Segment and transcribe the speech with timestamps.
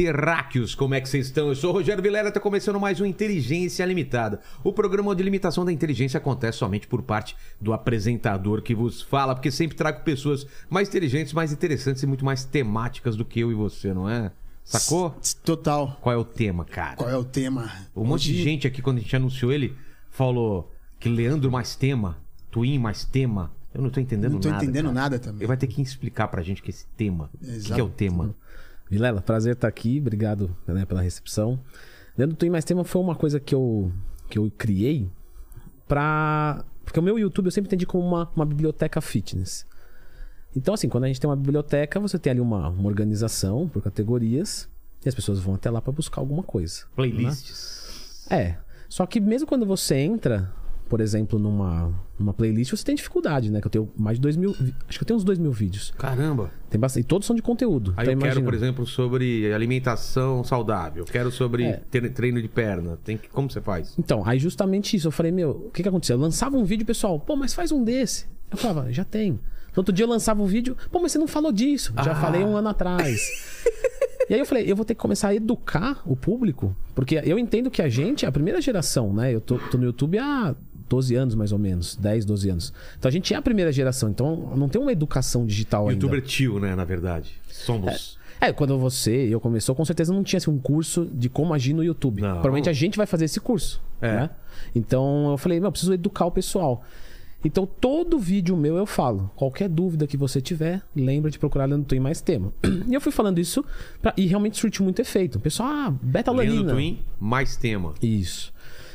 [0.00, 0.74] terráqueos!
[0.74, 1.48] Como é que vocês estão?
[1.48, 4.40] Eu sou o Rogério Vilela, está começando mais um Inteligência Limitada.
[4.64, 9.34] O programa de limitação da inteligência acontece somente por parte do apresentador que vos fala,
[9.34, 13.52] porque sempre trago pessoas mais inteligentes, mais interessantes e muito mais temáticas do que eu
[13.52, 14.32] e você, não é?
[14.64, 15.14] Sacou?
[15.44, 15.98] Total.
[16.00, 16.96] Qual é o tema, cara?
[16.96, 17.70] Qual é o tema?
[17.94, 19.76] Um monte de gente aqui, quando a gente anunciou ele,
[20.08, 22.16] falou que Leandro mais tema,
[22.50, 23.52] Twin mais tema.
[23.74, 24.64] Eu não tô entendendo Não tô nada.
[24.64, 24.94] entendendo cara.
[24.94, 25.40] nada também.
[25.40, 27.30] Ele vai ter que explicar pra gente que esse tema.
[27.34, 28.34] O que, que é o tema?
[28.90, 31.60] Vilela, prazer estar aqui, obrigado né, pela recepção.
[32.18, 33.92] Leandro Twin Mais Tema foi uma coisa que eu,
[34.28, 35.08] que eu criei
[35.86, 36.64] pra.
[36.84, 39.64] Porque o meu YouTube eu sempre entendi como uma, uma biblioteca fitness.
[40.56, 43.80] Então, assim, quando a gente tem uma biblioteca, você tem ali uma, uma organização por
[43.80, 44.68] categorias
[45.04, 46.86] e as pessoas vão até lá pra buscar alguma coisa.
[46.96, 48.26] Playlists.
[48.28, 48.56] É.
[48.88, 50.52] Só que mesmo quando você entra,
[50.90, 53.60] por exemplo, numa, numa playlist, você tem dificuldade, né?
[53.60, 54.50] Que eu tenho mais de dois mil.
[54.88, 55.94] Acho que eu tenho uns dois mil vídeos.
[55.96, 56.50] Caramba!
[56.68, 57.04] Tem bastante.
[57.04, 57.94] E todos são de conteúdo.
[57.96, 58.44] Aí Então, eu quero, imagina.
[58.44, 61.04] por exemplo, sobre alimentação saudável.
[61.04, 61.80] Eu quero sobre É.
[61.90, 62.98] tre- treino de perna.
[63.04, 63.28] Tem que...
[63.28, 63.94] Como você faz?
[63.98, 65.06] Então, aí justamente isso.
[65.08, 66.16] Eu falei, meu, o que que aconteceu?
[66.16, 68.26] Eu lançava um vídeo, pessoal, pô, mas faz um desse.
[68.50, 69.30] Eu falava, já tem.
[69.32, 69.38] No
[69.78, 71.92] outro dia eu lançava um vídeo, pô, mas você não falou disso.
[72.04, 72.16] Já Ah.
[72.16, 73.20] falei um ano atrás.
[74.28, 77.38] e aí eu falei, eu vou ter que começar a educar o público, porque eu
[77.38, 79.32] entendo que a gente é a primeira geração, né?
[79.32, 80.54] Eu tô, tô no YouTube há
[80.90, 81.94] 12 anos, mais ou menos.
[81.96, 82.72] 10, 12 anos.
[82.98, 85.94] Então a gente é a primeira geração, então não tem uma educação digital ainda.
[86.04, 86.74] Youtuber tio, né?
[86.74, 87.32] Na verdade.
[87.48, 88.18] Somos.
[88.40, 91.54] É, quando você e eu começou, com certeza não tinha assim, um curso de como
[91.54, 92.20] agir no YouTube.
[92.20, 92.30] Não.
[92.32, 93.80] Provavelmente a gente vai fazer esse curso.
[94.00, 94.12] É.
[94.16, 94.30] Né?
[94.74, 96.82] Então eu falei, meu, eu preciso educar o pessoal.
[97.44, 99.30] Então todo vídeo meu eu falo.
[99.36, 102.52] Qualquer dúvida que você tiver, lembra de procurar Leandro Twin mais tema.
[102.88, 103.64] E eu fui falando isso
[104.02, 105.36] pra- e realmente surtiu muito efeito.
[105.36, 106.72] O pessoal, ah, Leandro beta-alanina.
[106.72, 107.94] Twin, mais tema.
[108.02, 108.52] Isso.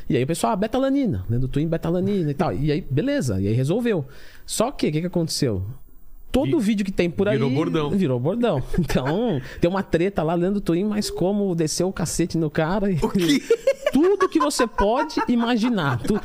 [0.10, 2.54] E aí o pessoal, ah, betalanina, Leandro Twin, betalanina e tal.
[2.54, 4.06] E aí, beleza, e aí resolveu.
[4.46, 5.64] Só que, o que, que aconteceu?
[6.32, 7.38] Todo Vi- vídeo que tem por aí.
[7.38, 7.90] virou bordão.
[7.92, 8.64] Virou bordão.
[8.78, 12.92] Então, tem uma treta lá, Leandro Twin, mas como desceu o cacete no cara.
[12.92, 12.98] E...
[13.94, 16.00] Tudo que você pode imaginar.
[16.04, 16.20] Tu-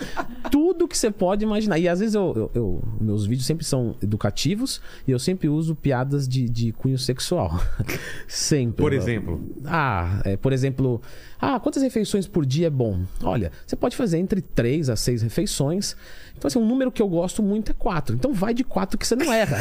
[0.51, 1.79] tudo que você pode imaginar.
[1.79, 5.77] E às vezes eu, eu- eu- meus vídeos sempre são educativos e eu sempre uso
[5.77, 7.61] piadas de, de cunho sexual.
[8.27, 8.83] sempre.
[8.83, 9.41] Por exemplo.
[9.65, 11.01] Ah, é, por exemplo,
[11.41, 13.01] ah, quantas refeições por dia é bom?
[13.23, 15.97] Olha, você pode fazer entre 3 a 6 refeições.
[16.37, 18.15] Então, assim, um número que eu gosto muito é 4.
[18.15, 19.59] Então vai de 4 que você não erra.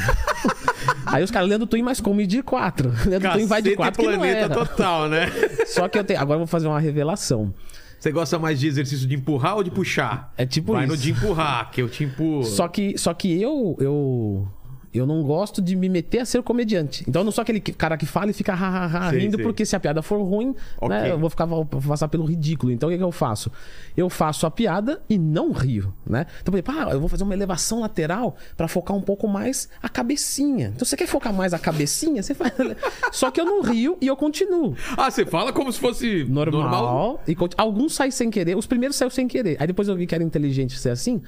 [1.05, 2.91] Aí os caras, Leandro Twin, mas come de 4.
[3.09, 4.65] Leandro Twin vai de Cacete 4 que não planeta erra.
[4.65, 5.27] total, né?
[5.67, 6.19] Só que eu tenho.
[6.19, 7.53] Agora eu vou fazer uma revelação.
[7.99, 10.33] Você gosta mais de exercício de empurrar ou de puxar?
[10.37, 11.03] É tipo Vai no isso.
[11.03, 12.45] de empurrar, que eu te empurro.
[12.45, 14.47] Só que, só que eu, eu.
[14.93, 17.03] Eu não gosto de me meter a ser comediante.
[17.07, 19.19] Então eu não sou aquele que- cara que fala e fica ha, ha, ha, Sei,
[19.19, 19.43] rindo, sei.
[19.45, 20.89] porque se a piada for ruim, Ok.
[20.89, 22.71] né, eu vou ficar vou passar pelo ridículo.
[22.71, 23.51] Então o que, que eu faço?
[23.95, 26.25] Eu faço a piada e não rio, né?
[26.41, 29.69] Então, por exemplo, ah, eu vou fazer uma elevação lateral pra focar um pouco mais
[29.81, 30.71] a cabecinha.
[30.75, 32.23] Então você quer focar mais a cabecinha?
[32.23, 32.51] Você faz.
[33.11, 34.75] Só que eu não rio e eu continuo.
[34.97, 36.61] Ah, você fala como se fosse Normal.
[36.61, 37.23] normal.
[37.27, 38.57] E conti- alguns saem sem querer.
[38.57, 39.55] Os primeiros saíram sem querer.
[39.59, 41.21] Aí depois eu vi que era inteligente ser assim.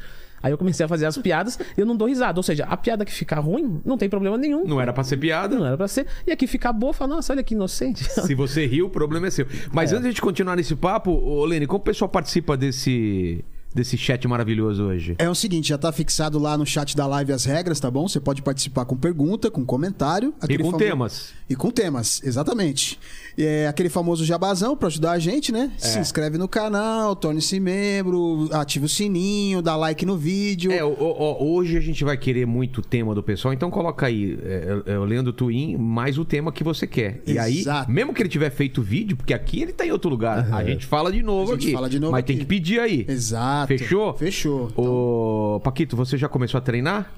[0.43, 2.39] Aí eu comecei a fazer as piadas e eu não dou risada.
[2.39, 4.65] Ou seja, a piada que ficar ruim, não tem problema nenhum.
[4.65, 5.57] Não era pra ser piada.
[5.57, 6.07] Não era pra ser.
[6.25, 8.03] E aqui ficar boa, fala, nossa, olha que inocente.
[8.25, 9.45] Se você riu, o problema é seu.
[9.71, 13.43] Mas antes de a gente continuar nesse papo, ô Lene, como o pessoal participa desse,
[13.73, 15.15] desse chat maravilhoso hoje?
[15.19, 18.07] É o seguinte, já tá fixado lá no chat da live as regras, tá bom?
[18.07, 20.33] Você pode participar com pergunta, com comentário.
[20.49, 21.33] E com famo- temas.
[21.49, 22.99] E com temas, exatamente.
[23.37, 25.71] É aquele famoso jabazão pra ajudar a gente, né?
[25.77, 25.79] É.
[25.79, 30.71] Se inscreve no canal, torne-se membro, ative o sininho, dá like no vídeo.
[30.71, 34.05] É, ó, ó, hoje a gente vai querer muito o tema do pessoal, então coloca
[34.05, 37.21] aí, é, é, o Leandro Twin, mais o tema que você quer.
[37.25, 37.89] E aí, Exato.
[37.91, 40.85] mesmo que ele tiver feito vídeo, porque aqui ele tá em outro lugar, a gente
[40.85, 41.73] fala de novo A gente aqui.
[41.73, 42.45] fala de novo mas tem aqui.
[42.45, 43.05] que pedir aí.
[43.07, 43.67] Exato.
[43.67, 44.13] Fechou?
[44.13, 44.71] Fechou.
[44.75, 47.11] Ô, Paquito, você já começou a treinar?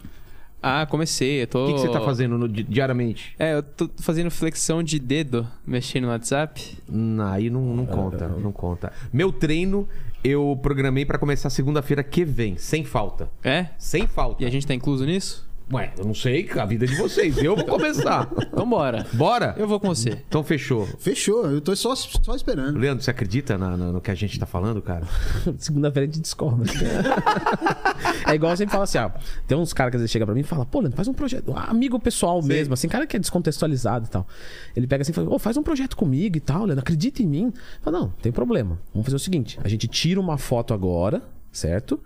[0.64, 1.44] Ah, comecei.
[1.44, 1.64] Eu tô...
[1.66, 3.36] O que, que você tá fazendo no- di- diariamente?
[3.38, 6.78] É, eu tô fazendo flexão de dedo, mexendo no WhatsApp.
[6.90, 8.94] Hum, aí não, não conta, não conta.
[9.12, 9.88] Meu treino
[10.24, 13.30] eu programei pra começar segunda-feira que vem, sem falta.
[13.44, 13.68] É?
[13.78, 14.42] Sem falta.
[14.42, 15.46] E a gente tá incluso nisso?
[15.72, 17.38] Ué, eu não sei, a vida é de vocês.
[17.38, 18.30] Eu vou começar.
[18.54, 19.06] Então bora.
[19.14, 19.56] Bora?
[19.58, 20.22] Eu vou com você.
[20.28, 20.86] Então fechou.
[21.00, 22.78] Fechou, eu tô só, só esperando.
[22.78, 25.08] Leandro, você acredita na- na- no que a gente tá falando, cara?
[25.58, 26.64] Segunda-feira a gente discorda.
[28.28, 29.10] é igual eu sempre falo assim, ó.
[29.48, 31.14] Tem uns caras que às vezes chegam pra mim e falam, pô, Leandro, faz um
[31.14, 31.52] projeto.
[31.52, 34.28] um amigo pessoal mesmo, assim, cara que é descontextualizado e tal.
[34.76, 37.28] Ele pega assim e fala, ô, faz um projeto comigo e tal, Leandro, acredita em
[37.28, 37.54] mim.
[37.86, 38.80] Não, não tem problema.
[38.94, 41.22] Vamos fazer o seguinte: a gente tira uma foto agora,
[41.52, 42.00] certo?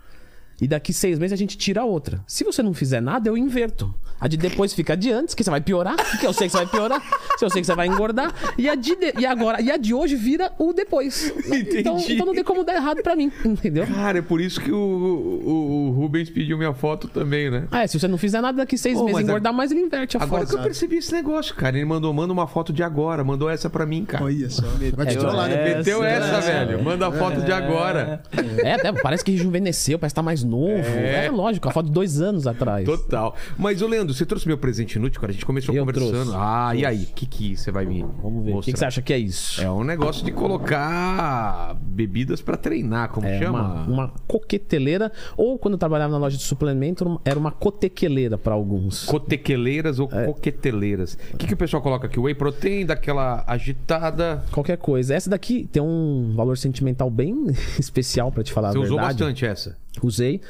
[0.60, 2.24] E daqui seis meses a gente tira a outra.
[2.28, 3.94] Se você não fizer nada, eu inverto.
[4.20, 6.58] A de depois fica de antes, que você vai piorar, que eu sei que você
[6.58, 7.02] vai piorar,
[7.38, 8.34] que eu sei que você vai engordar.
[8.58, 11.32] E a de, de- e agora, e a de hoje vira o depois.
[11.48, 12.14] Então, Entendi.
[12.14, 13.86] então não tem como dar errado pra mim, entendeu?
[13.86, 17.68] Cara, é por isso que o, o, o Rubens pediu minha foto também, né?
[17.72, 20.18] Ah, é, se você não fizer nada daqui seis Ô, meses engordar mais, ele inverte
[20.18, 20.60] a Agora que foto.
[20.62, 21.76] eu percebi esse negócio, cara.
[21.78, 24.24] Ele mandou, manda uma foto de agora, mandou essa pra mim, cara.
[24.26, 24.64] Olha só.
[24.96, 25.72] Vai te É, trollar, né?
[25.72, 25.78] é.
[25.78, 26.84] Meteu essa, Essa, velho.
[26.84, 28.22] Manda a foto de agora.
[28.64, 30.74] É, até parece que rejuvenesceu, parece que tá mais novo.
[30.88, 32.86] É, lógico, a foto de dois anos atrás.
[32.86, 33.36] Total.
[33.58, 35.32] Mas, ô Leandro, você trouxe meu presente inútil, cara?
[35.32, 36.12] A gente começou Eu conversando.
[36.12, 36.32] trouxe.
[36.36, 37.04] Ah, e aí?
[37.04, 38.54] O que, que você vai me Vamos ver.
[38.56, 39.62] O que, que você acha que é isso?
[39.62, 43.62] É um negócio de colocar bebidas pra treinar, como É chama?
[43.62, 48.54] uma, uma coqueteleira, ou quando eu trabalhava na loja de suplemento, era uma cotequeleira pra
[48.54, 49.06] alguns.
[49.06, 50.02] Cotequeleiras É.
[50.02, 51.18] ou coqueteleiras.
[51.34, 52.20] O que, que o pessoal coloca aqui?
[52.20, 54.44] Whey protein, daquela agitada.
[54.52, 55.14] Qualquer coisa.
[55.14, 57.46] Essa daqui tem um valor sentimental bem
[57.80, 59.14] especial, pra te falar Você a usou verdade.
[59.20, 59.78] bastante essa.
[60.02, 60.42] Usei.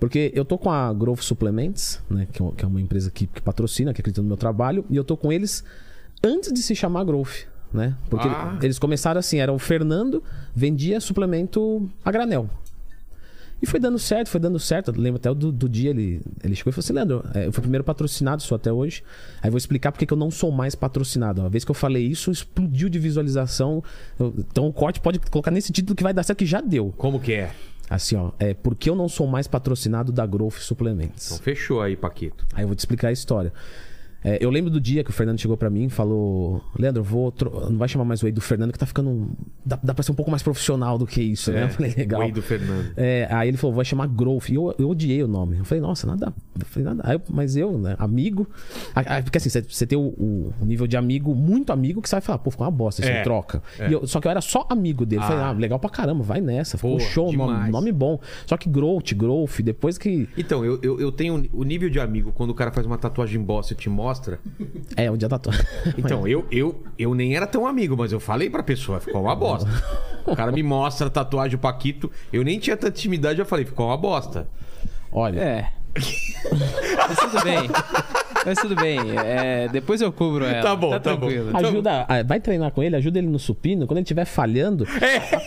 [0.00, 2.26] Porque eu tô com a Growth Supplements, né?
[2.32, 4.84] Que é que é uma empresa que, que patrocina, que acredita no meu trabalho.
[4.90, 5.62] E eu tô com eles
[6.24, 7.94] antes de se chamar Growth, né?
[8.08, 8.58] Porque Ah.
[8.62, 10.22] eles começaram assim, era o Fernando,
[10.54, 12.48] vendia suplemento a granel.
[13.62, 14.90] E foi dando certo, foi dando certo.
[14.90, 17.52] Eu lembro até do, do dia ele, ele chegou e falou assim: Leandro, é, eu
[17.52, 19.02] fui o primeiro patrocinado, sou até hoje.
[19.42, 21.42] Aí vou explicar porque que eu não sou mais patrocinado.
[21.42, 23.84] Uma vez que eu falei isso, explodiu de visualização.
[24.18, 26.94] Então o corte pode colocar nesse título que vai dar certo, que já deu.
[26.96, 27.50] Como que é?
[27.90, 31.26] Assim, ó, é porque eu não sou mais patrocinado da Growth Suplementos.
[31.26, 32.46] Então fechou aí, Paquito.
[32.54, 33.52] Aí eu vou te explicar a história.
[34.22, 37.32] É, eu lembro do dia que o Fernando chegou pra mim e falou: Leandro, vou.
[37.70, 39.08] Não vai chamar mais o do Fernando, que tá ficando.
[39.10, 39.30] um-
[39.64, 41.64] Dá, dá pra ser um pouco mais profissional do que isso, né?
[41.64, 42.20] Eu falei: legal.
[42.20, 42.92] Whey do Fernando.
[42.96, 44.48] É, aí ele falou, vai chamar Growth.
[44.50, 45.58] E eu, eu odiei o nome.
[45.58, 46.34] Eu falei, nossa, nada.
[46.58, 47.02] Eu falei, nada.
[47.04, 48.46] Aí mas eu, né, amigo.
[48.94, 52.16] Aí- Porque assim, você- você tem o, o nível de amigo, muito amigo, que você
[52.16, 53.62] vai falar, pô, ficou uma bosta, isso É, é, troca.
[53.88, 55.22] E eu- só que eu era só amigo dele.
[55.22, 55.48] Eu Falei, Ah.
[55.48, 56.76] ah, legal pra caramba, vai nessa.
[56.76, 58.18] Ficou show, nome, nome bom.
[58.46, 60.28] Só que Growth, Growth, depois que.
[60.36, 63.40] Então, eu, eu, eu tenho o nível de amigo quando o cara faz uma tatuagem
[63.40, 64.09] bosta e te mostra.
[64.96, 65.52] É, o dia da tua.
[65.96, 69.34] Então, eu, eu, eu nem era tão amigo, mas eu falei pra pessoa, ficou uma
[69.34, 69.68] bosta.
[70.26, 73.64] O cara me mostra a tatuagem do Paquito, eu nem tinha tanta intimidade, eu falei,
[73.64, 74.48] ficou uma bosta.
[75.12, 75.40] Olha.
[75.40, 75.72] É.
[77.08, 77.68] Mas tudo bem.
[78.44, 78.98] Mas tudo bem.
[79.24, 80.62] É, depois eu cubro ela.
[80.62, 81.50] Tá bom, tá tranquilo.
[81.52, 81.58] bom.
[81.58, 83.86] Ajuda, ah, vai treinar com ele, ajuda ele no supino.
[83.86, 84.86] Quando ele estiver falhando,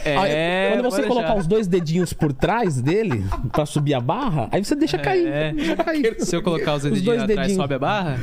[0.06, 1.40] É, quando você colocar deixar.
[1.42, 5.28] os dois dedinhos por trás dele pra subir a barra, aí você deixa cair.
[5.28, 5.51] É.
[5.54, 6.16] Deixa cair.
[6.19, 7.62] Se eu colocar os Os dedinhos dois atrás, dedinhos.
[7.62, 8.19] sobe a barra?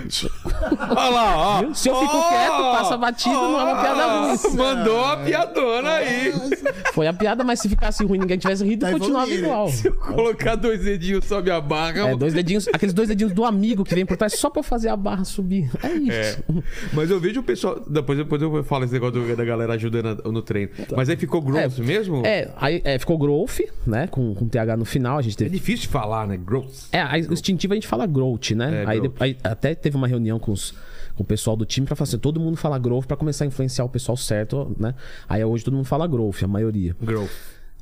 [0.90, 1.74] Olha lá, ó.
[1.74, 4.56] Se eu fico Ó, quieto, passa batido, não é uma piada ruim.
[4.56, 6.32] Mandou a piadona aí.
[6.92, 9.46] Foi a piada, mas se ficasse ruim e ninguém tivesse rido, Tá continuava evoluindo.
[9.46, 9.68] igual.
[9.70, 12.10] Se eu colocar dois dedinhos sobe a barra.
[12.10, 14.88] É, dois dedinhos, aqueles dois dedinhos do amigo que vem por trás só pra fazer
[14.88, 15.70] a barra subir.
[15.82, 16.12] É isso.
[16.48, 16.62] É.
[16.92, 17.80] Mas eu vejo o pessoal.
[17.88, 20.70] Depois, depois eu falo esse negócio do- da galera ajudando no treino.
[20.96, 22.24] Mas aí ficou gross mesmo?
[22.24, 24.06] É, aí é, ficou growth, né?
[24.06, 25.50] Com, com TH no final, a gente É teve.
[25.50, 26.36] difícil de falar, né?
[26.36, 26.88] Gross.
[26.92, 28.82] É, aí, o instintivo a gente fala growth, né?
[28.84, 29.16] É, aí, growth.
[29.20, 30.74] aí até teve uma reunião com, os,
[31.16, 33.84] o pessoal do time pra falar assim: todo mundo fala growth pra começar a influenciar
[33.84, 34.94] o pessoal certo, né?
[35.28, 36.96] Aí hoje todo mundo fala growth, a maioria.
[37.02, 37.30] Gross.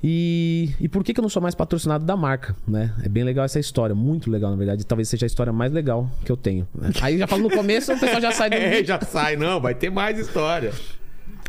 [0.02, 2.94] E, e por que, que eu não sou mais patrocinado da marca, né?
[3.02, 4.86] É bem legal essa história, muito legal, na verdade.
[4.86, 6.68] Talvez seja a história mais legal que eu tenho.
[6.74, 6.90] né?
[7.02, 8.54] Aí já falo no começo, o pessoal já sai do.
[8.68, 10.72] É, já sai, não, vai ter mais história.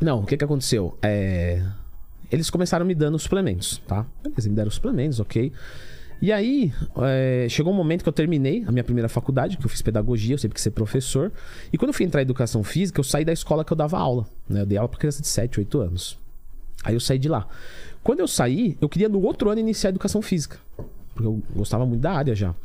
[0.01, 0.97] Não, o que que aconteceu?
[1.01, 1.61] É...
[2.31, 4.05] Eles começaram me dando suplementos, tá?
[4.23, 5.51] Beleza, me deram suplementos, ok.
[6.21, 6.71] E aí,
[7.01, 10.35] é, chegou um momento que eu terminei a minha primeira faculdade, que eu fiz pedagogia,
[10.35, 11.31] eu sempre quis ser professor.
[11.71, 13.97] E quando eu fui entrar em educação física, eu saí da escola que eu dava
[13.97, 14.61] aula, né?
[14.61, 16.19] Eu dei aula pra criança de 7, 8 anos.
[16.83, 17.47] Aí eu saí de lá.
[18.03, 20.57] Quando eu saí, eu queria no outro ano iniciar educação física.
[21.13, 22.55] Porque eu gostava muito da área já.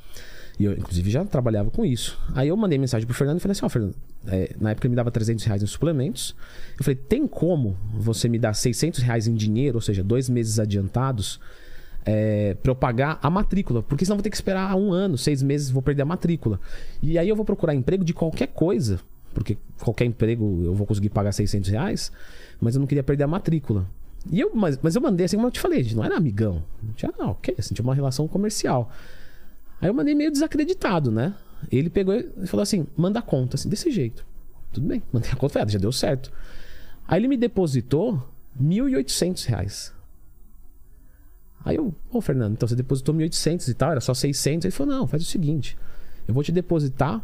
[0.59, 2.19] E eu, inclusive, já trabalhava com isso.
[2.35, 3.95] Aí eu mandei mensagem pro Fernando e falei assim: Ó, Fernando,
[4.26, 6.35] é, na época ele me dava 300 reais em suplementos.
[6.79, 10.59] Eu falei: tem como você me dar 600 reais em dinheiro, ou seja, dois meses
[10.61, 11.41] adiantados,
[12.05, 13.83] é, pra eu pagar a matrícula?
[13.83, 16.61] Porque senão eu vou ter que esperar um ano, seis meses, vou perder a matrícula.
[17.03, 19.00] E aí eu vou procurar emprego de qualquer coisa,
[19.33, 22.12] porque qualquer emprego eu vou conseguir pagar 600 reais,
[22.61, 23.87] mas eu não queria perder a matrícula.
[24.31, 26.62] E eu, mas, mas eu mandei assim, como eu te falei, não era amigão.
[26.83, 28.90] A gente era, ah, ok, assim, tinha uma relação comercial.
[29.81, 31.35] Aí eu mandei meio desacreditado, né?
[31.71, 34.25] Ele pegou e falou assim: manda a conta, assim, desse jeito.
[34.73, 36.33] Tudo bem, mandei a conta, ah, já deu certo.
[37.07, 38.26] Aí ele me depositou
[38.61, 39.93] 1.800 reais.
[41.64, 44.64] Aí eu, ô Fernando, então você depositou 1.800 e tal, era só 600.
[44.64, 45.76] Ele falou: não, faz o seguinte,
[46.26, 47.23] eu vou te depositar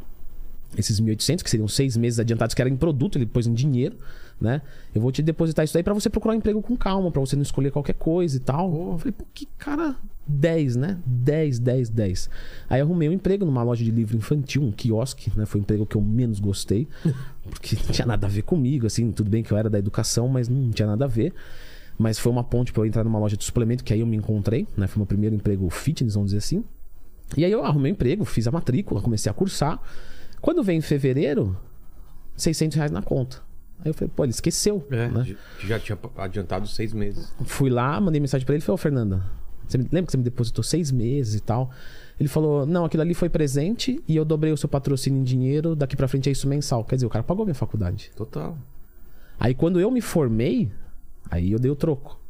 [0.76, 3.96] esses 1.800, que seriam seis meses adiantados, que era em produto, ele pôs em dinheiro,
[4.40, 4.62] né?
[4.94, 7.36] Eu vou te depositar isso daí pra você procurar um emprego com calma, pra você
[7.36, 8.92] não escolher qualquer coisa e tal.
[8.92, 10.98] Eu falei, pô, que cara 10, né?
[11.04, 12.30] 10, 10, 10.
[12.68, 15.44] Aí arrumei um emprego numa loja de livro infantil, um quiosque, né?
[15.44, 16.88] Foi o emprego que eu menos gostei,
[17.50, 20.28] porque não tinha nada a ver comigo, assim, tudo bem que eu era da educação,
[20.28, 21.34] mas não tinha nada a ver.
[21.98, 24.16] Mas foi uma ponte pra eu entrar numa loja de suplemento, que aí eu me
[24.16, 24.86] encontrei, né?
[24.86, 26.64] Foi meu primeiro emprego fitness, vamos dizer assim.
[27.36, 29.80] E aí eu arrumei um emprego, fiz a matrícula, comecei a cursar.
[30.40, 31.56] Quando vem em fevereiro,
[32.36, 33.42] 600 reais na conta.
[33.82, 34.86] Aí eu falei, pô, ele esqueceu.
[34.90, 35.36] É, né?
[35.60, 37.32] já tinha adiantado seis meses.
[37.44, 39.24] Fui lá, mandei mensagem pra ele e falei, ô Fernanda,
[39.66, 41.70] você me- lembra que você me depositou seis meses e tal?
[42.18, 45.74] Ele falou, não, aquilo ali foi presente e eu dobrei o seu patrocínio em dinheiro,
[45.74, 46.84] daqui pra frente é isso mensal.
[46.84, 48.10] Quer dizer, o cara pagou minha faculdade.
[48.14, 48.58] Total.
[49.38, 50.70] Aí quando eu me formei,
[51.30, 52.20] aí eu dei o troco.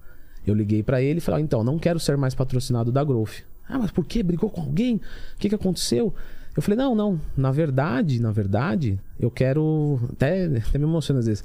[0.46, 3.40] Eu liguei pra ele e falei, ah, então, não quero ser mais patrocinado da Growth.
[3.68, 4.22] Ah, mas por quê?
[4.22, 4.96] Brigou com alguém?
[4.96, 5.00] O
[5.38, 6.14] que, que aconteceu?
[6.60, 7.18] Eu falei, não, não.
[7.34, 9.98] Na verdade, na verdade, eu quero.
[10.12, 11.42] Até, até me emociona às vezes.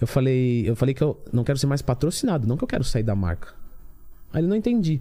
[0.00, 2.82] Eu falei, eu falei que eu não quero ser mais patrocinado, não que eu quero
[2.82, 3.52] sair da marca.
[4.32, 5.00] Aí ele não entendi.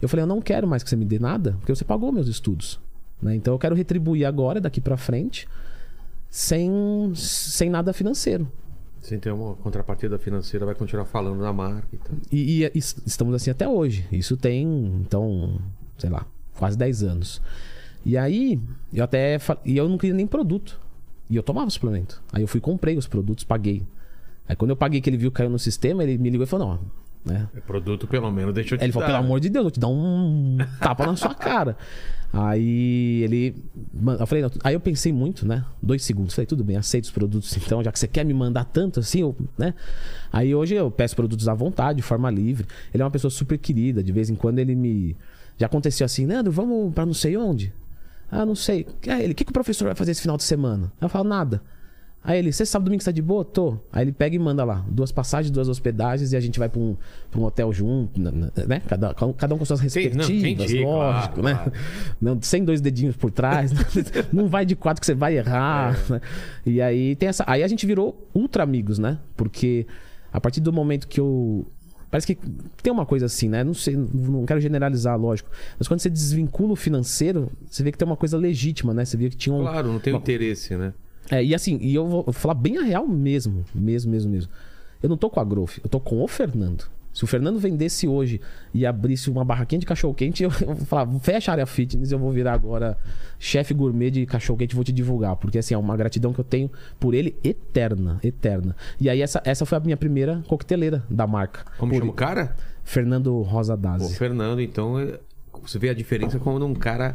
[0.00, 2.28] Eu falei, eu não quero mais que você me dê nada, porque você pagou meus
[2.28, 2.78] estudos.
[3.20, 3.34] né?
[3.34, 5.46] Então eu quero retribuir agora, daqui pra frente,
[6.30, 8.50] sem, sem nada financeiro.
[9.00, 12.16] Sem ter uma contrapartida financeira, vai continuar falando da marca e tal.
[12.30, 14.06] E, e es- estamos assim até hoje.
[14.12, 14.64] Isso tem,
[15.00, 15.58] então,
[15.98, 16.24] sei lá,
[16.56, 17.42] quase 10 anos.
[18.04, 18.60] E aí,
[18.92, 19.38] eu até.
[19.64, 20.80] E eu não queria nem produto.
[21.30, 22.22] E eu tomava suplemento.
[22.32, 23.82] Aí eu fui, comprei os produtos, paguei.
[24.48, 26.46] Aí quando eu paguei que ele viu que caiu no sistema, ele me ligou e
[26.46, 26.80] falou: não,
[27.24, 27.48] né?
[27.56, 29.14] É produto, pelo menos, deixa eu te ele falou, dar.
[29.14, 31.76] pelo amor de Deus, eu te dar um tapa na sua cara.
[32.32, 33.54] Aí ele.
[34.18, 35.64] Eu falei, não, aí eu pensei muito, né?
[35.80, 36.34] Dois segundos.
[36.34, 39.20] Falei, tudo bem, aceito os produtos então, já que você quer me mandar tanto assim,
[39.20, 39.74] eu, né?
[40.32, 42.66] Aí hoje eu peço produtos à vontade, de forma livre.
[42.92, 45.16] Ele é uma pessoa super querida, de vez em quando ele me.
[45.58, 47.72] Já aconteceu assim, Nando, vamos pra não sei onde?
[48.32, 48.86] Ah, não sei.
[49.06, 50.90] Aí ele, o que, que o professor vai fazer esse final de semana?
[51.00, 51.60] Eu falo, nada.
[52.24, 53.44] Aí ele, você sabe domingo que você tá de boa?
[53.44, 53.76] Tô.
[53.92, 56.80] Aí ele pega e manda lá, duas passagens, duas hospedagens e a gente vai pra
[56.80, 56.96] um,
[57.28, 58.80] pra um hotel junto, né?
[58.86, 61.54] Cada, cada um com suas Tem- não, respectivas, entendi, lógico, claro, né?
[61.54, 61.72] claro.
[62.22, 63.72] Não, sem dois dedinhos por trás.
[64.32, 65.98] não vai de quatro que você vai errar.
[66.08, 66.12] É.
[66.12, 66.20] né?
[66.64, 67.42] E aí tem essa.
[67.44, 69.18] Aí a gente virou ultra amigos, né?
[69.36, 69.84] Porque
[70.32, 71.66] a partir do momento que eu.
[72.12, 72.38] Parece que
[72.82, 73.64] tem uma coisa assim, né?
[73.64, 75.48] Não sei, não quero generalizar, lógico.
[75.78, 79.02] Mas quando você desvincula o financeiro, você vê que tem uma coisa legítima, né?
[79.06, 79.62] Você vê que tinha um.
[79.62, 80.92] Claro, não tem uma- interesse, né?
[81.30, 83.64] é, e assim, e eu vou falar bem a real mesmo.
[83.74, 84.52] Mesmo, mesmo, mesmo.
[85.02, 86.84] Eu não tô com a Growth, eu tô com o Fernando.
[87.12, 88.40] Se o Fernando vendesse hoje
[88.72, 92.18] e abrisse uma barraquinha de cachorro-quente, eu, eu vou falar, fecha a área fitness, eu
[92.18, 92.96] vou virar agora
[93.38, 95.36] chefe gourmet de cachorro-quente e vou te divulgar.
[95.36, 98.74] Porque assim, é uma gratidão que eu tenho por ele eterna, eterna.
[99.00, 101.64] E aí essa, essa foi a minha primeira coqueteleira da marca.
[101.78, 102.56] Como Por- chama o cara?
[102.84, 104.16] Fernando Rosa Pô, Dazzi.
[104.16, 105.18] Fernando, então, é-
[105.62, 107.14] você vê a diferença quando um cara,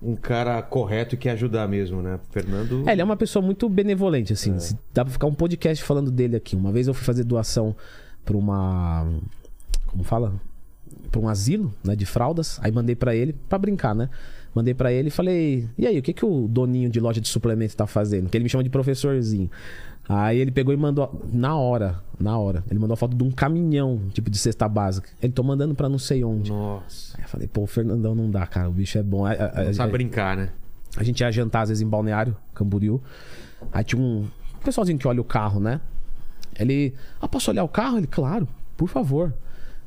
[0.00, 2.18] um cara correto e quer ajudar mesmo, né?
[2.30, 2.88] Fernando.
[2.88, 4.58] É, ele é uma pessoa muito benevolente, assim.
[4.58, 6.54] Se Dá pra ficar um podcast falando dele aqui.
[6.56, 7.74] Uma vez eu fui fazer doação
[8.24, 9.06] pra uma.
[9.86, 10.32] Como fala?
[11.10, 11.94] Pra um asilo, né?
[11.94, 12.58] De fraldas.
[12.62, 14.08] Aí mandei pra ele, pra brincar, né?
[14.54, 17.28] Mandei pra ele e falei: E aí, o que, que o doninho de loja de
[17.28, 18.28] suplemento tá fazendo?
[18.28, 19.50] Que ele me chama de professorzinho.
[20.08, 23.30] Aí ele pegou e mandou, na hora, na hora, ele mandou a foto de um
[23.30, 25.08] caminhão, tipo de cesta básica.
[25.22, 26.50] Ele tô mandando pra não sei onde.
[26.50, 27.16] Nossa.
[27.16, 29.24] Aí eu falei, pô, o Fernandão não dá, cara, o bicho é bom.
[29.24, 30.50] A- a- a- Não sabe brincar, né?
[30.96, 33.00] a gente ia jantar às vezes em Balneário, Camboriú.
[33.72, 34.26] Aí tinha um
[34.64, 35.80] pessoalzinho que olha o carro, né?
[36.58, 37.98] Ele, ah, posso olhar o carro?
[37.98, 39.32] Ele, claro, por favor.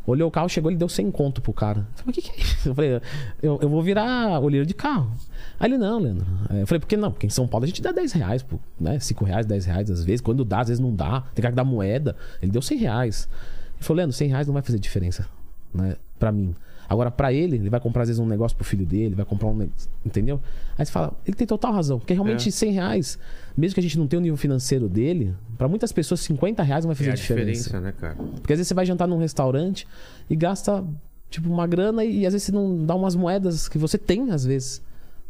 [0.08, 1.80] Olhou o carro, chegou, ele deu 100 conto pro cara.
[1.80, 2.70] Eu falei, o que, que é isso?
[2.70, 3.02] Eu falei,
[3.42, 5.12] eu, eu vou virar olheiro de carro.
[5.60, 6.26] Aí ele, não, Leandro.
[6.52, 7.12] Eu falei, por que não?
[7.12, 9.00] Porque em São Paulo a gente dá 10 reais, pô, né?
[9.00, 10.22] 5 reais, 10 reais às vezes.
[10.22, 11.22] Quando dá, às vezes não dá.
[11.34, 12.16] Tem cara que dá moeda.
[12.40, 13.28] Ele deu 100 reais.
[13.76, 15.28] Ele falou, Leandro, 100 reais não vai fazer diferença,
[15.74, 15.96] né?
[16.20, 16.56] Pra mim.
[16.88, 19.48] Agora, pra ele, ele vai comprar às vezes um negócio pro filho dele, vai comprar
[19.48, 19.68] um.
[20.06, 20.40] Entendeu?
[20.78, 22.00] Aí você fala, ele tem total razão.
[22.00, 22.52] Porque realmente É.
[22.52, 23.20] 100 reais,
[23.58, 26.86] mesmo que a gente não tenha o nível financeiro dele, pra muitas pessoas 50 reais
[26.86, 27.64] não vai fazer É a diferença.
[27.64, 28.16] diferença, né, cara?
[28.16, 29.88] Porque às vezes você vai jantar num restaurante
[30.30, 30.84] e gasta,
[31.30, 34.46] tipo, uma grana e, às vezes você não dá umas moedas que você tem, às
[34.46, 34.82] vezes.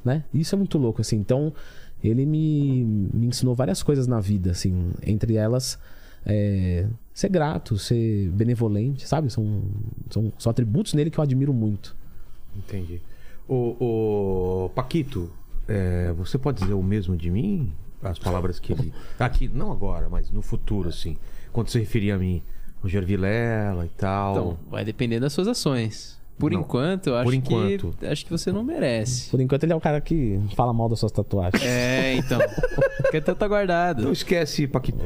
[0.03, 0.23] Né?
[0.33, 1.15] Isso é muito louco, assim.
[1.17, 1.51] Então,
[2.03, 2.83] ele me,
[3.13, 4.91] me ensinou várias coisas na vida, assim.
[5.03, 5.79] Entre elas,
[6.25, 6.85] é,
[7.15, 9.29] ser grato, ser benevolente, sabe?
[9.29, 9.63] São,
[10.09, 11.95] são, são atributos nele que eu admiro muito.
[12.53, 13.01] Entendi.
[13.47, 15.31] O, o Paquito,
[15.65, 17.71] é, você pode dizer o mesmo de mim?
[18.03, 18.93] As palavras que ele.
[19.17, 21.17] Aqui, não agora, mas no futuro, assim.
[21.53, 22.43] Quando se referia a mim,
[22.83, 24.31] o Vilela e tal.
[24.33, 26.19] Então, vai depender das suas ações.
[26.37, 26.59] Por Não.
[26.59, 27.95] enquanto, eu acho Por enquanto.
[27.97, 29.29] que acho que você não merece.
[29.29, 31.63] Por enquanto, ele é o cara que fala mal das suas tatuagens.
[31.63, 32.39] É, então.
[33.01, 34.03] Porque tá tá guardado.
[34.03, 34.97] Não esquece, Paquito.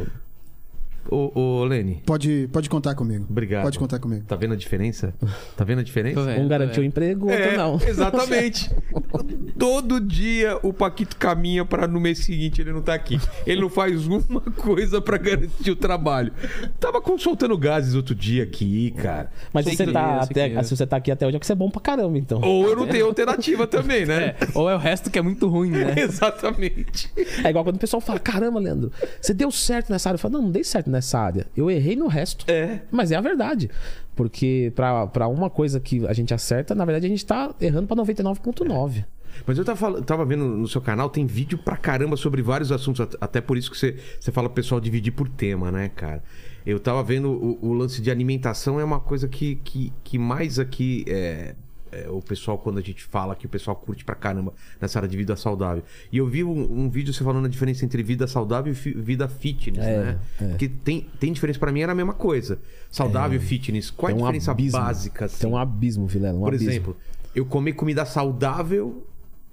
[1.10, 3.26] Ô, ô, Lene, Pode, pode contar comigo.
[3.30, 3.64] obrigado.
[3.64, 4.24] Pode contar comigo.
[4.28, 5.14] Tá vendo a diferença?
[5.56, 6.16] Tá vendo a diferença?
[6.20, 7.80] Tô vendo, Um garantiu emprego, o outro É, não.
[7.88, 8.70] exatamente.
[9.58, 13.20] Todo dia o Paquito caminha para no mês seguinte ele não tá aqui.
[13.46, 16.32] Ele não faz uma coisa para garantir o trabalho.
[16.80, 19.32] Tava consultando gases outro dia aqui, cara.
[19.54, 21.56] Mas se você, tá até, se você tá aqui até hoje, é que você é
[21.56, 22.42] bom pra caramba, então.
[22.42, 24.20] Ou eu não tenho alternativa também, né?
[24.30, 25.96] É, ou é o resto que é muito ruim, né?
[25.98, 27.10] Exatamente.
[27.44, 28.92] É igual quando o pessoal fala: caramba, Leandro,
[29.22, 30.16] você deu certo nessa área.
[30.16, 31.46] Eu falo: não, não dei certo nessa área.
[31.56, 32.46] Eu errei no resto.
[32.52, 32.82] É.
[32.92, 33.70] Mas é a verdade.
[34.16, 37.88] Porque pra, pra uma coisa que a gente acerta, na verdade a gente tá errando
[37.88, 39.06] pra 99,9.
[39.46, 43.02] Mas eu tava, tava vendo no seu canal, tem vídeo pra caramba sobre vários assuntos.
[43.02, 46.22] at- Até por isso que você, você fala pessoal dividir por tema, né, cara?
[46.66, 50.60] Eu tava vendo o, o lance de alimentação, é uma coisa que, que, que mais
[50.60, 51.56] aqui é,
[51.92, 55.10] é, o pessoal, quando a gente fala que o pessoal curte pra caramba nessa área
[55.10, 55.84] de vida saudável.
[56.12, 58.94] E eu vi um, um vídeo você falando a diferença entre vida saudável e fi-
[58.94, 60.20] vida fitness, É, né?
[60.42, 60.48] é.
[60.50, 62.60] Porque tem, tem diferença pra mim, era a mesma coisa.
[62.92, 63.90] Saudável e fitness.
[63.92, 64.80] Qual é a Tem um diferença abismo.
[64.80, 65.26] básica?
[65.26, 65.40] assim?
[65.42, 66.38] Tem um abismo, Vilela.
[66.38, 66.70] Um Por abismo.
[66.70, 66.98] exemplo,
[67.36, 69.06] eu comer comida saudável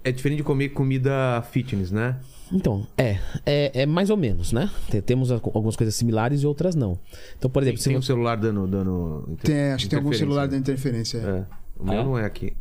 [0.03, 2.17] é diferente de comer comida fitness, né?
[2.51, 3.81] Então, é, é.
[3.81, 4.69] É mais ou menos, né?
[4.89, 6.97] Te- Temos algumas coisas similares e outras não.
[7.37, 8.07] Então, por Tem, exemplo, se tem um você.
[8.07, 8.65] celular dando.
[8.67, 11.17] dando inter- Tem, acho que tem algum celular da interferência.
[11.17, 11.45] é.
[11.79, 12.03] O meu É?
[12.03, 12.55] não é aqui.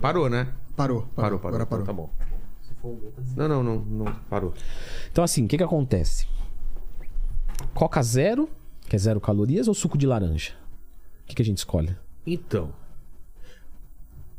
[0.00, 0.52] Parou, né?
[0.76, 1.56] Parou, Parou, parou, parou.
[1.56, 1.82] Agora parou.
[1.82, 2.10] Então tá bom.
[3.36, 4.14] Não, não, não, não.
[4.28, 4.52] Parou.
[5.10, 6.26] Então, assim, o que que acontece?
[7.74, 8.48] Coca zero,
[8.88, 10.52] que é zero calorias, ou suco de laranja?
[11.22, 11.96] O que, que a gente escolhe?
[12.26, 12.72] Então.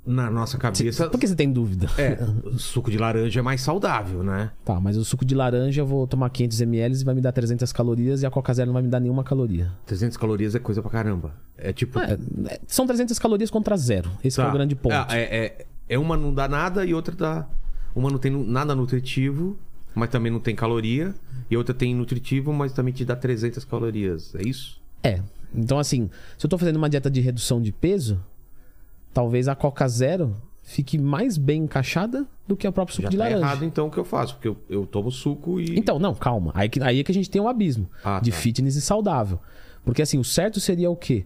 [0.05, 1.10] Na nossa cabeça.
[1.10, 1.88] Por que você tem dúvida?
[1.98, 4.51] É, o suco de laranja é mais saudável, né?
[4.65, 7.72] Tá, mas o suco de laranja eu vou tomar 500ml e vai me dar 300
[7.72, 9.72] calorias e a Coca Zero não vai me dar nenhuma caloria.
[9.86, 11.33] 300 calorias é coisa pra caramba.
[11.57, 11.98] É tipo.
[12.00, 12.17] É,
[12.48, 14.12] é, são 300 calorias contra zero.
[14.24, 14.50] Esse que é Tá.
[14.50, 14.93] o grande ponto.
[14.93, 17.48] É, é, é- é uma não dá nada e outra dá.
[17.95, 19.57] Uma não tem nada nutritivo,
[19.95, 21.15] mas também não tem caloria.
[21.50, 24.33] E outra tem nutritivo, mas também te dá 300 calorias.
[24.36, 24.81] É isso?
[25.01, 25.22] É.
[25.55, 28.19] Então, assim, se eu tô fazendo uma dieta de redução de peso,
[29.13, 33.17] talvez a Coca Zero fique mais bem encaixada do que o próprio suco Já de
[33.17, 33.41] tá laranja.
[33.41, 35.77] errado então o que eu faço, porque eu, eu tomo suco e.
[35.77, 36.51] Então, não, calma.
[36.55, 38.38] Aí, que- aí é que a gente tem um abismo Ah, de tá.
[38.38, 39.39] fitness e saudável.
[39.86, 41.25] Porque, assim, o certo seria o quê?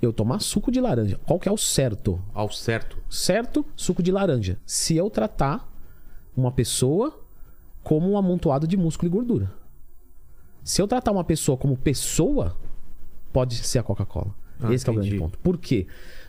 [0.00, 1.20] Eu tomar suco de laranja.
[1.26, 2.20] Qual que é o certo?
[2.34, 2.96] Ao certo.
[3.08, 4.58] Certo, suco de laranja.
[4.66, 5.70] Se eu tratar
[6.36, 7.20] uma pessoa
[7.84, 9.52] como um amontoado de músculo e gordura.
[10.64, 12.56] Se eu tratar uma pessoa como pessoa,
[13.32, 14.34] pode ser a Coca-Cola.
[14.60, 15.22] Ah, Esse que é o grande entendi.
[15.22, 15.38] ponto.
[15.40, 15.86] Por quê?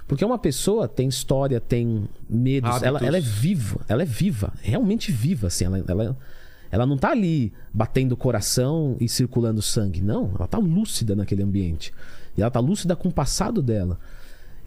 [0.07, 5.11] Porque uma pessoa tem história, tem medos, ela, ela é viva, ela é viva, realmente
[5.11, 6.17] viva, assim, ela, ela,
[6.69, 11.43] ela não tá ali batendo o coração e circulando sangue, não, ela tá lúcida naquele
[11.43, 11.93] ambiente.
[12.37, 13.99] E ela tá lúcida com o passado dela.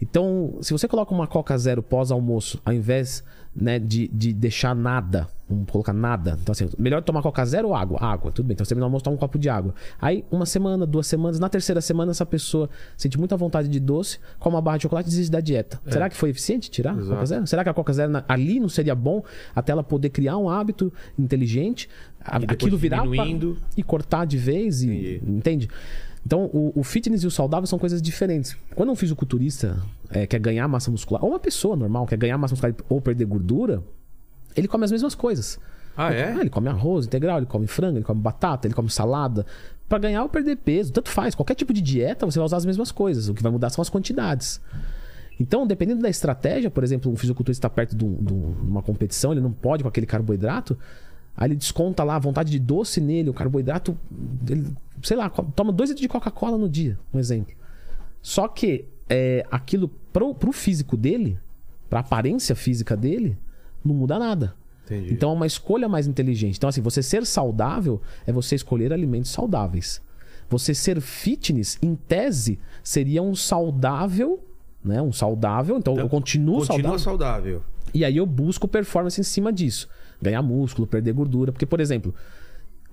[0.01, 3.23] Então, se você coloca uma Coca Zero pós-almoço, ao invés
[3.59, 6.37] né, de, de deixar nada, vamos colocar nada.
[6.39, 7.97] Então, assim, melhor tomar Coca Zero ou água?
[7.99, 8.53] Água, tudo bem.
[8.53, 9.73] Então, você termina o almoço, toma um copo de água.
[9.99, 14.19] Aí, uma semana, duas semanas, na terceira semana, essa pessoa sente muita vontade de doce,
[14.39, 15.81] come uma barra de chocolate e desiste da dieta.
[15.89, 17.09] Será que foi eficiente tirar a Exato.
[17.09, 17.47] Coca Zero?
[17.47, 19.23] Será que a Coca Zero ali não seria bom
[19.55, 21.89] até ela poder criar um hábito inteligente,
[22.23, 23.25] a- E aquilo virar pra-
[23.75, 25.67] e cortar de vez, e, entende?
[26.27, 28.57] Então, o, o fitness e o saudável são coisas diferentes.
[28.75, 32.51] Quando um fisiculturista é, quer ganhar massa muscular, ou uma pessoa normal quer ganhar massa
[32.53, 33.81] muscular ou perder gordura,
[34.53, 35.57] ele come as mesmas coisas.
[35.95, 36.33] Ah, é?
[36.33, 39.45] Ah, ele come arroz integral, ele come frango, ele come batata, ele come salada.
[39.87, 41.33] Pra ganhar ou perder peso, tanto faz.
[41.33, 43.29] Qualquer tipo de dieta, você vai usar as mesmas coisas.
[43.29, 44.59] O que vai mudar são as quantidades.
[45.39, 49.31] Então, dependendo da estratégia, por exemplo, um fisiculturista está perto de um- de uma competição,
[49.31, 50.77] ele não pode com aquele carboidrato,
[51.37, 53.95] aí ele desconta lá a vontade de doce nele, o carboidrato,
[54.49, 54.65] ele,
[55.03, 57.55] sei lá, toma dois litros de Coca-Cola no dia, um exemplo.
[58.21, 61.37] Só que é, aquilo pro, pro físico dele,
[61.89, 63.37] pra aparência física dele,
[63.85, 64.55] não muda nada.
[64.85, 65.13] Entendi.
[65.13, 66.57] Então é uma escolha mais inteligente.
[66.57, 70.01] Então, assim, você ser saudável é você escolher alimentos saudáveis.
[70.49, 74.41] Você ser fitness, em tese, seria um saudável,
[74.83, 75.01] né?
[75.01, 75.77] Um saudável.
[75.77, 76.99] Então, eu continuo Continua saudável.
[76.99, 77.63] saudável.
[77.93, 79.89] E aí eu busco performance em cima disso.
[80.21, 81.51] Ganhar músculo, perder gordura.
[81.51, 82.13] Porque, por exemplo,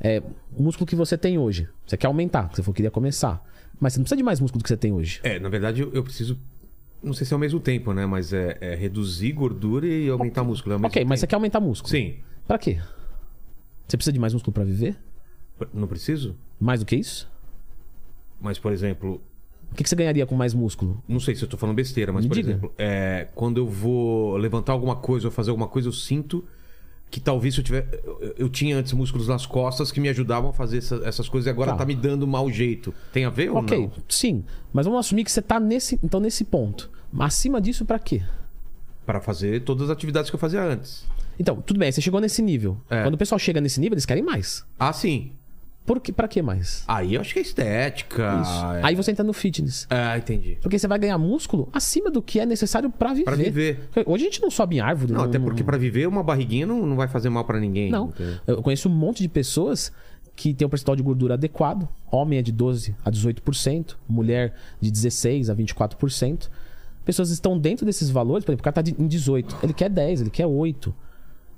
[0.00, 0.22] é,
[0.56, 3.42] o músculo que você tem hoje, você quer aumentar, você for queria começar.
[3.80, 5.20] Mas você não precisa de mais músculo do que você tem hoje.
[5.22, 6.38] É, na verdade eu, eu preciso.
[7.02, 8.06] Não sei se é ao mesmo tempo, né?
[8.06, 10.74] Mas é, é reduzir gordura e aumentar músculo.
[10.74, 11.30] É Ok, mas você tempo.
[11.30, 11.90] quer aumentar músculo.
[11.90, 12.14] Sim.
[12.46, 12.78] Pra quê?
[13.86, 14.96] Você precisa de mais músculo pra viver?
[15.72, 16.34] Não preciso?
[16.58, 17.30] Mais do que isso?
[18.40, 19.20] Mas, por exemplo,
[19.70, 21.02] O que, que você ganharia com mais músculo?
[21.08, 22.50] não sei se eu tô falando besteira, mas, Me por diga.
[22.50, 26.44] exemplo, é, quando eu vou levantar alguma coisa ou fazer alguma coisa, eu sinto
[27.10, 27.88] que talvez se eu tiver.
[28.04, 31.46] Eu, eu tinha antes músculos nas costas que me ajudavam a fazer essa- essas coisas
[31.46, 31.78] e agora Tá.
[31.78, 31.84] tá.
[31.86, 32.92] me dando mau jeito.
[33.12, 33.92] Tem a ver ou Ok, não?
[34.08, 34.44] sim.
[34.72, 36.90] Mas vamos assumir que você tá nesse, então nesse ponto.
[37.18, 38.22] Acima disso, pra quê?
[39.06, 41.04] Para fazer todas as atividades que eu fazia antes.
[41.38, 42.76] Então, tudo bem, você chegou nesse nível.
[42.90, 43.02] É.
[43.02, 44.64] Quando o pessoal chega nesse nível, eles querem mais.
[44.78, 45.32] Ah, sim.
[45.86, 46.82] Por que, pra que mais?
[46.88, 48.40] Aí eu acho que é estética.
[48.42, 48.64] Isso.
[48.76, 49.86] é- Aí você entra no fitness.
[49.90, 50.56] Ah, entendi.
[50.62, 53.24] Porque você vai ganhar músculo acima do que é necessário pra viver.
[53.24, 53.88] Pra viver.
[54.06, 55.12] Hoje a gente não sobe em árvore.
[55.12, 57.90] Não, até porque pra viver uma barriguinha não, não vai fazer mal pra ninguém.
[57.90, 58.08] Não.
[58.08, 58.38] entendeu?
[58.46, 59.92] Eu conheço um monte de pessoas
[60.34, 61.86] que tem um percentual de gordura adequado.
[62.10, 66.48] Homem é de 12 a 18%, mulher de 16 a 24%.
[67.04, 70.22] Pessoas estão dentro desses valores, por exemplo, o cara tá em 18, ele quer 10,
[70.22, 70.94] ele quer 8.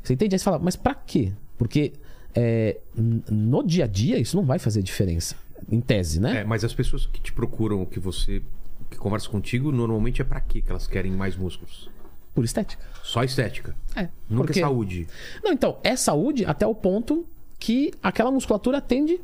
[0.03, 0.35] Você entende?
[0.35, 1.33] Aí você fala, mas pra quê?
[1.57, 1.93] Porque
[2.37, 5.35] é, no dia a dia isso não vai fazer diferença.
[5.73, 6.43] Em tese, né?
[6.43, 8.43] É, mas as pessoas que te procuram, que você
[8.91, 11.89] que conversa contigo, normalmente é pra quê que elas querem mais músculos?
[12.37, 12.85] por estética.
[13.03, 13.75] Só estética.
[13.97, 14.09] É.
[14.29, 14.61] Nunca porque...
[14.61, 15.09] é saúde.
[15.43, 17.27] Não, então, é saúde até o ponto
[17.59, 19.19] que aquela musculatura atende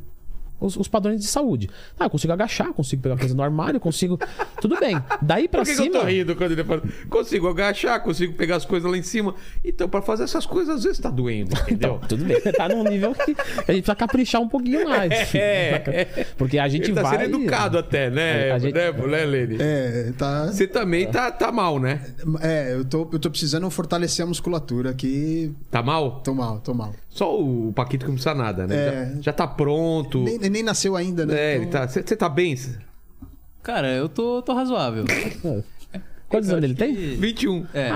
[0.64, 1.68] os, os padrões de saúde.
[1.98, 4.18] Ah, eu consigo agachar, consigo pegar coisa no armário, consigo.
[4.60, 4.96] Tudo bem.
[5.20, 5.90] Daí pra Por que, cima.
[5.90, 6.82] que eu tô rindo quando ele fala?
[7.10, 9.34] Consigo agachar, consigo pegar as coisas lá em cima.
[9.64, 11.96] Então, pra fazer essas coisas, às vezes tá doendo, entendeu?
[11.96, 12.40] Então, tudo bem.
[12.40, 13.26] Tá num nível que a
[13.72, 15.12] gente precisa caprichar um pouquinho mais.
[15.34, 17.18] É, Porque a gente Ele tá vai.
[17.18, 18.50] sendo educado até, né?
[18.52, 19.56] A gente- né, né, Lene?
[19.60, 20.46] É, tá.
[20.46, 22.00] Você também tá, tá mal, né?
[22.40, 25.52] É, eu tô, eu tô precisando fortalecer a musculatura aqui.
[25.70, 26.20] Tá mal?
[26.20, 26.92] Tô mal, tô mal.
[27.12, 28.74] Só o Paquito que não precisa nada, né?
[28.76, 29.12] É.
[29.16, 30.22] Já, já tá pronto.
[30.24, 31.34] Nem, nem nasceu ainda, né?
[31.38, 31.86] É, ele Então- tá.
[31.88, 32.56] Você tá bem?
[33.62, 35.04] Cara, eu tô, tô razoável.
[36.28, 36.94] Quantos anos ele tem?
[36.94, 37.66] 21.
[37.74, 37.90] É.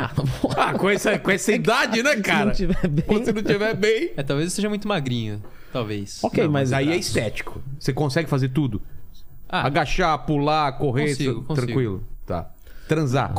[0.57, 2.55] Ah, com essa, com essa idade, né, cara?
[2.55, 3.25] Se não tiver bem.
[3.25, 4.11] Se não tiver bem.
[4.17, 5.43] É, talvez eu seja muito magrinho.
[5.73, 6.23] Talvez.
[6.23, 6.73] Ok, Não, mas.
[6.73, 7.63] aí é estético.
[7.79, 8.83] Você consegue fazer tudo?
[9.49, 11.67] Ah, Agachar, pular, correr, Consigo, consigo.
[11.67, 12.05] tranquilo.
[12.27, 12.51] Tá.
[12.87, 13.35] Transar.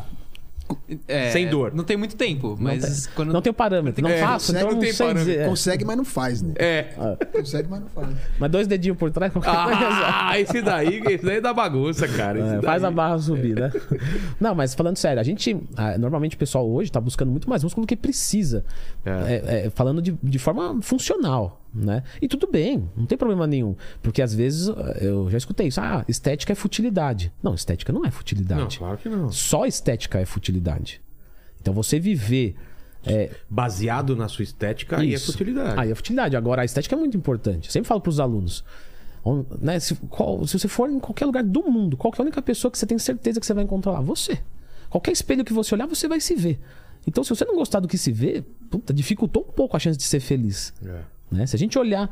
[1.07, 1.73] É, sem dor.
[1.73, 3.31] Não tem muito tempo, mas quando.
[3.33, 4.01] Não tem o parâmetro.
[4.03, 5.31] Não É, faço, consegue, então não não tem sei parâmetro.
[5.31, 5.43] dizer.
[5.43, 5.47] É.
[5.47, 6.53] Consegue, mas não faz, né?
[6.57, 6.83] É.
[7.31, 8.07] Consegue, mas não faz.
[8.39, 9.77] Mas dois dedinhos por trás, qualquer coisa.
[9.79, 12.39] Ah, esse daí, esse daí da bagunça, cara.
[12.57, 13.71] É, faz a barra subir, né?
[14.39, 15.57] Não, mas falando sério, a gente.
[15.75, 18.63] ah, Normalmente o pessoal hoje tá buscando muito mais músculo do que precisa.
[19.05, 19.11] É.
[19.11, 22.03] É, é, falando de, de forma funcional, né?
[22.21, 23.75] E tudo bem, não tem problema nenhum.
[24.01, 25.79] Porque às vezes ah, eu já escutei isso.
[25.81, 27.31] Ah, estética é futilidade.
[27.43, 28.77] Não, estética não é Não, futilidade.
[28.79, 29.31] claro que não.
[29.31, 31.01] Só estética é futilidade.
[31.61, 32.55] Então você viver.
[33.05, 35.31] é, Baseado na sua estética, aí é isso.
[35.31, 35.79] futilidade.
[35.79, 36.35] Aí é futilidade.
[36.35, 37.67] Agora, a estética é muito importante.
[37.67, 38.63] Eu sempre falo pros alunos.
[39.25, 42.23] on- né, se, qual- se você for em qualquer lugar do mundo, qual é a
[42.23, 44.01] única pessoa que você tem certeza que você vai encontrar lá?
[44.01, 44.39] Você.
[44.89, 46.59] Qualquer espelho que você olhar, você vai se ver.
[47.05, 49.97] Então, se você não gostar do que se vê, puta, dificultou um pouco a chance
[49.97, 50.73] de ser feliz.
[50.85, 51.01] É.
[51.31, 51.45] né?
[51.45, 52.09] Se a gente olhar.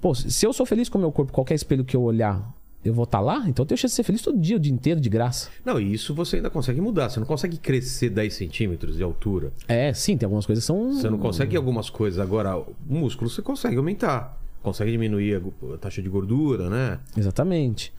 [0.00, 2.52] Pô, se eu sou feliz com o meu corpo, qualquer espelho que eu olhar,
[2.84, 4.72] eu vou estar lá, então eu tenho chance de ser feliz todo dia, o dia
[4.72, 5.48] inteiro, de graça.
[5.64, 7.08] Não, e isso você ainda consegue mudar.
[7.08, 9.52] Você não consegue crescer 10 centímetros de altura.
[9.66, 10.92] É, sim, tem algumas coisas que são.
[10.92, 12.20] Você não consegue algumas coisas.
[12.20, 14.38] Agora, o músculo você consegue aumentar.
[14.62, 15.42] Consegue diminuir
[15.74, 16.98] a taxa de gordura, né?
[17.16, 17.92] Exatamente.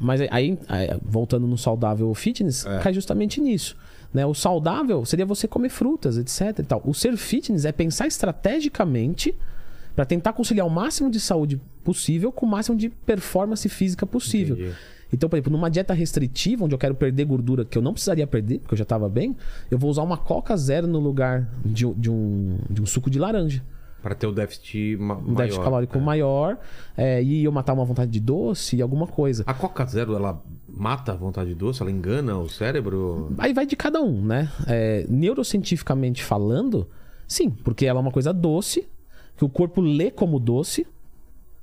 [0.00, 2.78] Mas aí, aí, voltando no saudável fitness, É.
[2.78, 3.76] cai justamente nisso.
[4.14, 4.24] Né?
[4.24, 6.60] O saudável seria você comer frutas, etc.
[6.60, 6.80] E tal.
[6.86, 9.34] O ser fitness é pensar estrategicamente
[9.98, 14.54] para tentar conciliar o máximo de saúde possível com o máximo de performance física possível.
[14.54, 14.72] Entendi.
[15.12, 18.24] Então, por exemplo, numa dieta restritiva, onde eu quero perder gordura que eu não precisaria
[18.24, 19.36] perder, porque eu já estava bem,
[19.68, 23.10] eu vou usar uma Coca Zero no lugar de, um- de um, de um suco
[23.10, 23.60] de laranja
[24.00, 25.36] Para ter o déficit ma um maior.
[25.38, 26.00] déficit calórico É.
[26.00, 26.58] maior
[26.96, 29.42] é, e eu matar uma vontade de doce e alguma coisa.
[29.48, 31.82] A Coca Zero, ela mata a vontade de doce?
[31.82, 33.34] Ela engana o cérebro?
[33.38, 34.48] Aí vai de cada um, né?
[34.68, 36.86] É, neurocientificamente falando,
[37.26, 38.86] sim, porque ela é uma coisa doce,
[39.38, 40.86] que o corpo lê como doce,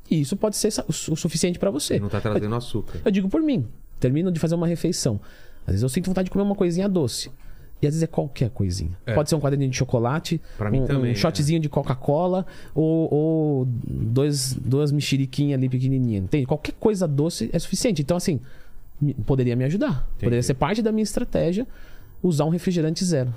[0.10, 2.00] e isso pode ser o su- o suficiente para você.
[2.00, 3.00] Não tá trazendo açúcar.
[3.06, 3.68] Eu digo por mim,
[4.00, 5.20] termino de fazer uma refeição.
[5.68, 7.30] Às vezes eu sinto vontade de comer uma coisinha doce.
[7.82, 8.98] E às vezes é qualquer coisinha.
[9.06, 9.14] É.
[9.14, 13.14] Pode ser um quadradinho de chocolate, Pra mim um, também, um shotzinho de Coca-Cola ou,
[13.14, 16.24] ou dois, duas mexeriquinhas ali pequenininhas.
[16.24, 16.46] Entende?
[16.46, 18.02] Qualquer coisa doce é suficiente.
[18.02, 18.40] Então, assim,
[19.26, 20.08] poderia me ajudar.
[20.18, 21.68] Poderia ser parte da minha estratégia
[22.24, 23.36] usar um refrigerante zero.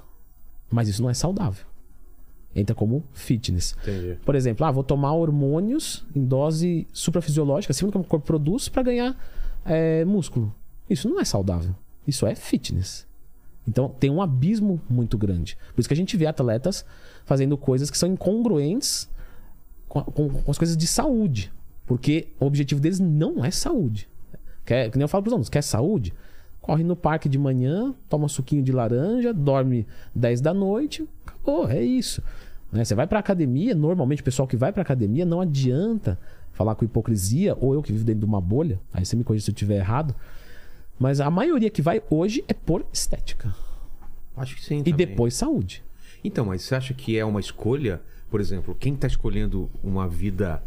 [0.70, 1.64] Mas isso não é saudável.
[2.59, 3.75] Entra como fitness.
[3.83, 4.18] Entendi.
[4.25, 8.68] Por exemplo, ah, vou tomar hormônios em dose suprafisiológica, acima do que o corpo produz,
[8.68, 9.16] para ganhar
[9.64, 10.55] é, músculo.
[10.90, 11.75] Isso não é saudável.
[12.07, 13.07] Isso é fitness.
[13.66, 15.57] Então tem um abismo muito grande.
[15.75, 16.85] Por isso que a gente vê atletas
[17.27, 19.09] fazendo coisas que são incongruentes
[19.87, 21.53] com, com- com as coisas de saúde.
[21.87, 24.09] Porque o objetivo deles não é saúde.
[24.64, 26.12] Quer, que nem eu falo para os alunos, quer saúde?
[26.61, 31.83] Corre no parque de manhã, toma suquinho de laranja, dorme 10 da noite, acabou, é
[31.83, 32.23] isso.
[32.70, 32.85] Né?
[32.85, 36.18] Você vai pra academia, normalmente o pessoal que vai pra academia não adianta
[36.52, 39.44] falar com hipocrisia, ou eu que vivo dentro de uma bolha, aí você me corrige
[39.44, 40.14] se eu estiver errado.
[40.98, 43.54] Mas a maioria que vai hoje é por estética.
[44.37, 44.81] Acho que sim.
[44.81, 45.07] E também.
[45.07, 45.85] depois saúde.
[46.22, 48.00] Então, mas você acha que é uma escolha?
[48.28, 50.62] Por exemplo, quem tá escolhendo uma vida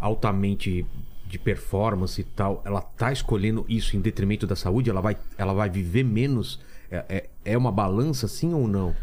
[0.00, 0.84] altamente
[1.26, 4.90] de performance e tal, ela tá escolhendo isso em detrimento da saúde?
[4.90, 6.60] Ela vai, ela vai viver menos?
[6.90, 8.94] É, é, é uma balança, sim ou não?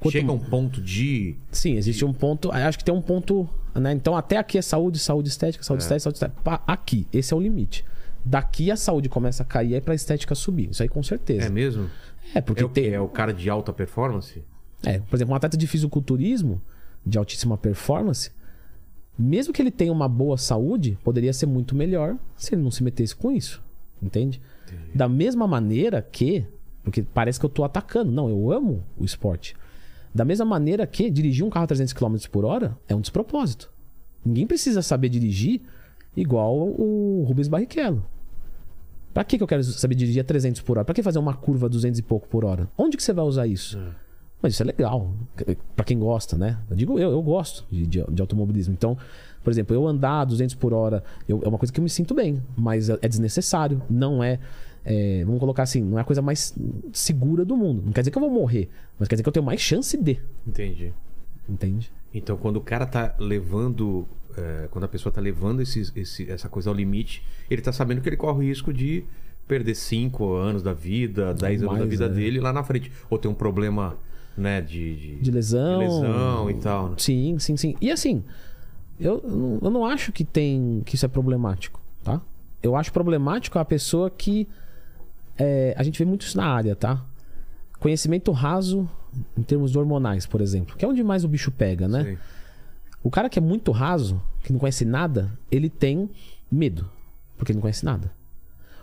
[0.00, 1.36] Quanto- Chega um ponto de.
[1.52, 2.50] Sim, existe um ponto.
[2.50, 3.48] Acho que tem um ponto.
[3.74, 3.92] Né?
[3.92, 6.62] Então, até aqui é saúde, saúde estética, saúde estética, saúde estética.
[6.66, 7.84] Aqui, esse é o limite.
[8.24, 10.70] Daqui a saúde começa a cair, aí pra estética subir.
[10.70, 11.46] Isso aí com certeza.
[11.46, 11.88] É mesmo?
[12.34, 12.88] É, porque É o, tem.
[12.92, 14.42] é o cara de alta performance?
[14.82, 16.60] É, por exemplo, um atleta de fisiculturismo,
[17.04, 18.30] de altíssima performance,
[19.18, 22.82] mesmo que ele tenha uma boa saúde, poderia ser muito melhor se ele não se
[22.82, 23.62] metesse com isso.
[24.02, 24.40] Entende?
[24.94, 26.44] Da mesma maneira que.
[26.82, 28.10] Porque parece que eu tô atacando.
[28.10, 29.54] Não, eu amo o esporte.
[30.14, 33.70] Da mesma maneira que dirigir um carro a 300 km por hora é um despropósito.
[34.24, 35.60] Ninguém precisa saber dirigir
[36.16, 38.04] igual o Rubens Barrichello.
[39.14, 40.84] Pra que, que eu quero saber dirigir a 300 por hora?
[40.84, 42.68] Pra que fazer uma curva a 200 e pouco por hora?
[42.78, 43.76] Onde que você vai usar isso?
[44.42, 45.12] Mas isso é legal,
[45.76, 46.58] pra quem gosta, né?
[46.70, 48.72] Eu digo eu, eu gosto de, de, de automobilismo.
[48.72, 48.96] Então,
[49.44, 51.90] por exemplo, eu andar a 200 por hora eu- é uma coisa que eu me
[51.90, 53.82] sinto bem, mas é é desnecessário.
[53.90, 54.38] Não é,
[54.84, 56.54] é, Vamos colocar assim, não é a coisa mais
[56.92, 57.82] segura do mundo.
[57.84, 59.96] Não quer dizer que eu vou morrer, mas quer dizer que eu tenho mais chance
[59.96, 60.18] de.
[60.46, 60.92] Entendi.
[61.48, 61.90] Entende?
[62.14, 64.06] Então, quando o cara tá levando.
[64.36, 68.00] é, quando a pessoa tá levando esses- esse- essa coisa ao limite, ele tá sabendo
[68.00, 69.02] que ele corre o risco de
[69.48, 72.08] perder 5 anos da vida, 10 anos da vida é.
[72.08, 72.92] dele lá na frente.
[73.10, 73.96] Ou ter um problema,
[74.36, 74.94] né, de.
[74.94, 75.80] de- De lesão.
[75.80, 76.88] de lesão e tal.
[76.90, 76.94] né?
[76.98, 77.74] Sim, sim, sim.
[77.80, 78.22] E assim,
[79.00, 82.22] eu, não- eu não acho que tem que isso é problemático, tá?
[82.62, 84.46] Eu acho problemático a pessoa que.
[85.40, 87.02] É, a gente vê muito isso na área, tá?
[87.78, 88.86] Conhecimento raso
[89.36, 92.04] em termos de hormonais, por exemplo, que é onde mais o bicho pega, né?
[92.04, 92.18] Sei.
[93.02, 96.10] O cara que é muito raso, que não conhece nada, ele tem
[96.52, 96.86] medo,
[97.38, 98.12] porque ele não conhece nada.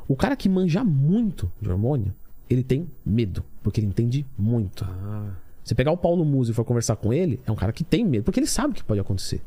[0.08, 2.12] O cara que manja muito de hormônio,
[2.50, 4.84] ele tem medo, porque ele entende muito.
[4.84, 5.30] Ah,
[5.64, 8.04] Você pegar o Paulo Musi e for conversar com ele, é um cara que tem
[8.04, 9.42] medo, porque ele sabe o que pode acontecer.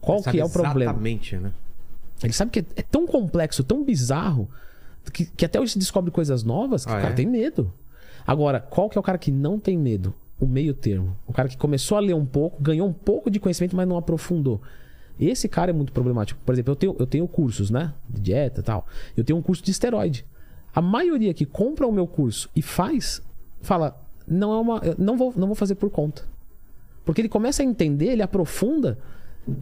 [0.00, 0.92] Qual sabe que é o problema?
[0.92, 1.52] Exatamente, né?
[2.22, 4.48] Ele sabe que é, é tão complexo, tão bizarro,
[5.12, 7.16] que, que até hoje se descobre coisas novas que Ah, o cara é?
[7.16, 7.72] tem medo.
[8.26, 10.14] Agora, qual que é o cara que não tem medo?
[10.40, 11.16] O meio termo.
[11.26, 13.96] O cara que começou a ler um pouco, ganhou um pouco de conhecimento, mas não
[13.96, 14.60] aprofundou.
[15.20, 16.40] Esse cara é muito problemático.
[16.44, 17.92] Por exemplo, eu tenho, eu tenho cursos, né?
[18.08, 18.86] De dieta e tal.
[19.16, 20.26] Eu tenho um curso de esteroide.
[20.74, 23.22] A maioria que compra o meu curso e faz,
[23.62, 24.80] fala, não é uma.
[24.98, 26.22] Não vou, não vou fazer por conta.
[27.04, 28.98] Porque ele começa a entender, ele aprofunda,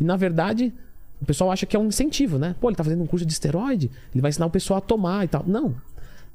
[0.01, 0.73] e na verdade,
[1.23, 2.57] o pessoal acha que é um incentivo, né?
[2.61, 5.25] Pô, ele tá fazendo um curso de esteroide, ele vai ensinar o pessoal a tomar
[5.25, 5.45] e tal.
[5.47, 5.75] Não.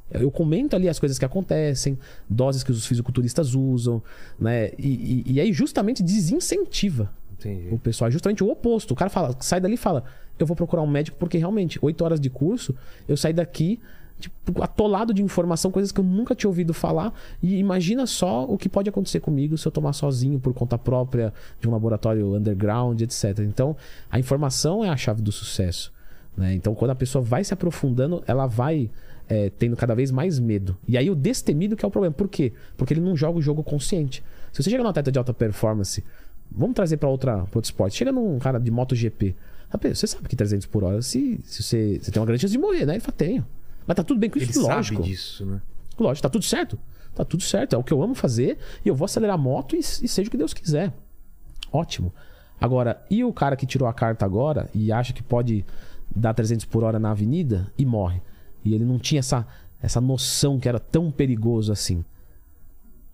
[0.10, 4.02] Eu comento ali as coisas que acontecem, doses que os fisiculturistas usam,
[4.40, 4.72] né?
[4.78, 7.68] E, e, e aí justamente desincentiva Entendi.
[7.70, 8.08] o pessoal.
[8.08, 8.92] É justamente o oposto.
[8.92, 10.06] O cara fala, sai dali e fala:
[10.40, 12.74] Eu vou procurar um médico porque realmente, oito horas de curso,
[13.10, 13.82] eu saí daqui
[14.20, 17.14] tipo, atolado de informação, coisas que eu nunca tinha ouvido falar.
[17.42, 21.34] E imagina só o que pode acontecer comigo se eu tomar sozinho por conta própria
[21.60, 23.40] de um laboratório underground, etc.
[23.40, 23.76] Então,
[24.10, 25.94] a informação é a chave do sucesso.
[26.36, 26.54] Né?
[26.54, 28.90] Então, quando a pessoa vai se aprofundando, ela vai
[29.28, 30.78] é, tendo cada vez mais medo.
[30.88, 32.14] E aí o destemido que é o problema.
[32.14, 32.54] Por quê?
[32.76, 34.24] Porque ele não joga o jogo consciente.
[34.52, 36.04] Se você chega num atleta de alta performance,
[36.52, 37.98] vamos trazer para outro esporte.
[37.98, 39.36] Chega num cara de MotoGP.
[39.94, 42.58] Você sabe que 300 por hora, se, se você, você tem uma grande chance de
[42.58, 42.94] morrer, né?
[42.94, 43.46] Ele fala, tenho.
[43.88, 45.02] Mas tá tudo bem com Ele isso, sabe lógico.
[45.04, 45.62] disso, né?
[45.98, 46.78] Lógico, tá tudo certo.
[47.16, 47.74] Tá tudo certo.
[47.74, 48.58] É o que eu amo fazer.
[48.86, 50.94] E eu vou acelerar a moto e, e seja o que Deus quiser.
[51.72, 52.14] Ótimo.
[52.60, 55.66] Agora, e o cara que tirou a carta agora e acha que pode
[56.16, 58.22] dar 300 por hora na avenida e morre?
[58.64, 59.48] E ele não tinha essa,
[59.82, 62.04] essa noção que era tão perigoso assim.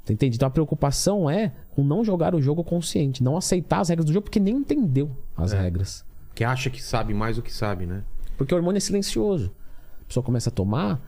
[0.03, 0.35] Você entende?
[0.35, 4.11] Então a preocupação é com não jogar o jogo consciente, não aceitar as regras do
[4.13, 5.61] jogo porque nem entendeu as É.
[5.61, 6.03] regras.
[6.35, 8.03] Que acha que sabe mais do que sabe, né?
[8.37, 9.51] Porque o hormônio é silencioso.
[10.13, 11.01] Pessoa começa a tomar.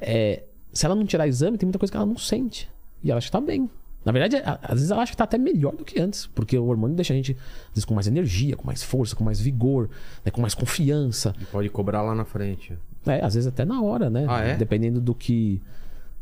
[0.00, 2.66] é, se ela não tirar exame, tem muita coisa que ela não sente.
[3.04, 3.68] E ela acha que tá bem.
[4.06, 6.26] Na verdade, às vezes ela acha que tá até melhor do que antes.
[6.28, 9.22] Porque o hormônio deixa a gente, às vezes, com mais energia, com mais força, com
[9.22, 9.90] mais vigor,
[10.24, 11.34] né, com mais confiança.
[11.38, 12.78] E pode cobrar lá na frente.
[13.04, 14.24] É, às vezes até na hora, né?
[14.28, 14.56] Ah, é?
[14.56, 15.60] Dependendo do que,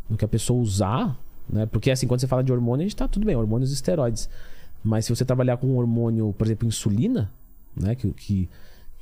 [0.09, 1.17] do que a pessoa usar,
[1.49, 1.65] né?
[1.67, 4.29] Porque assim, quando você fala de hormônio, a gente tá tudo bem, hormônios e esteroides.
[4.83, 7.31] Mas se você trabalhar com um hormônio, por exemplo, insulina,
[7.77, 7.95] né?
[7.95, 8.49] Que, que,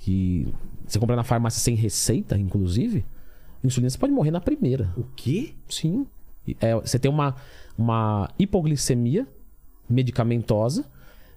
[0.02, 0.52] que
[0.84, 3.04] você compra na farmácia sem receita, inclusive,
[3.62, 4.92] insulina você pode morrer na primeira.
[4.96, 5.54] O quê?
[5.68, 6.06] Sim.
[6.60, 7.36] É, você tem uma,
[7.78, 9.28] uma hipoglicemia
[9.88, 10.84] medicamentosa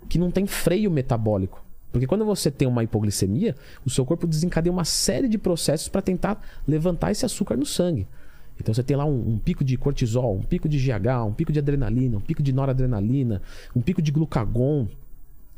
[0.09, 1.63] que não tem freio metabólico.
[1.91, 6.01] Porque quando você tem uma hipoglicemia, o seu corpo desencadeia uma série de processos para
[6.01, 8.07] tentar levantar esse açúcar no sangue.
[8.59, 11.53] Então você tem lá um, um pico de cortisol, um pico de GH, um pico
[11.53, 13.43] de adrenalina, um pico de noradrenalina,
[13.75, 14.87] um pico de glucagon.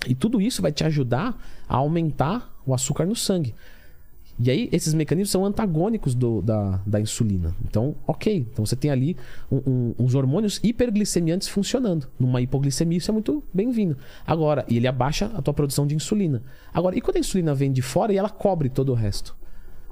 [0.05, 3.55] E tudo isso vai te ajudar a aumentar o açúcar no sangue.
[4.39, 7.55] E aí, esses mecanismos são antagônicos do- da, da insulina.
[7.67, 8.45] Então, ok.
[8.53, 9.17] Então, você tem ali
[9.51, 12.07] um- um- uns hormônios hiperglicemiantes funcionando.
[12.19, 13.97] Numa hipoglicemia, isso é muito bem-vindo.
[14.27, 16.43] Agora, e ele abaixa a tua produção de insulina.
[16.71, 19.35] Agora, e quando a insulina vem de fora e ela cobre todo o resto?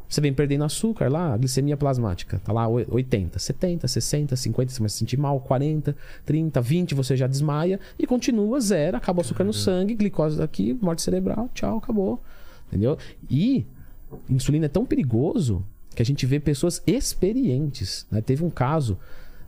[0.07, 2.39] Você vem perdendo açúcar lá, a glicemia plasmática.
[2.45, 6.93] Tá lá oi- 80, 70, 60, 50, você vai se sentir mal, 40, 30, 20,
[6.93, 11.49] você já desmaia e continua zero, acaba o açúcar no sangue, glicose daqui, morte cerebral,
[11.55, 12.21] tchau, acabou.
[12.75, 12.97] Entendeu?
[13.29, 13.65] E
[14.29, 15.63] insulina é tão perigoso
[15.95, 18.05] que a gente vê pessoas experientes.
[18.11, 18.21] né?
[18.21, 18.97] Teve um caso,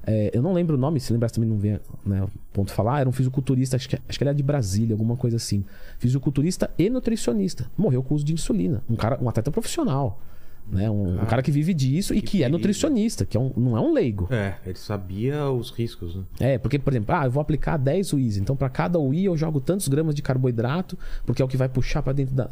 [0.06, 3.02] é, eu não lembro o nome, se lembrar também não vem né, o ponto falar,
[3.02, 5.66] era um fisiculturista, acho que, acho que ele era de Brasília, alguma coisa assim.
[6.00, 7.70] Fisiculturista e nutricionista.
[7.78, 8.82] Morreu com uso de insulina.
[8.90, 10.22] Um cara, um atleta profissional.
[10.70, 10.90] Né?
[10.90, 12.58] Um, um cara que vive disso e que que é perigo.
[12.58, 14.28] nutricionista, que é um- não é um leigo.
[14.32, 16.24] É, ele sabia os riscos, né?
[16.42, 19.38] É, porque, por exemplo, ah, eu vou aplicar 10 UIs, então para cada UI eu
[19.38, 22.50] jogo tantos gramas de carboidrato, porque é o que vai puxar para dentro da.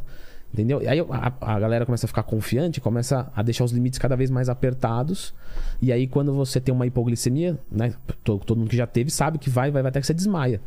[0.54, 0.82] Entendeu?
[0.82, 4.16] E aí a, a galera começa a ficar confiante, começa a deixar os limites cada
[4.16, 5.34] vez mais apertados.
[5.82, 7.94] E aí, quando você tem uma hipoglicemia, né?
[8.24, 10.62] Todo, todo mundo que já teve sabe que vai, vai, vai até que você desmaia.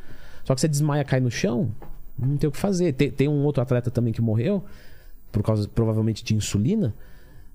[0.44, 1.70] Só que você desmaia, cai no chão,
[2.18, 2.92] não tem o que fazer.
[2.92, 4.62] Tem, tem um outro atleta também que morreu,
[5.32, 6.94] por causa provavelmente de insulina,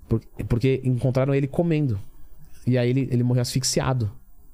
[0.09, 1.99] por- porque encontraram ele comendo.
[2.65, 4.12] E aí ele, ele morreu asfixiado.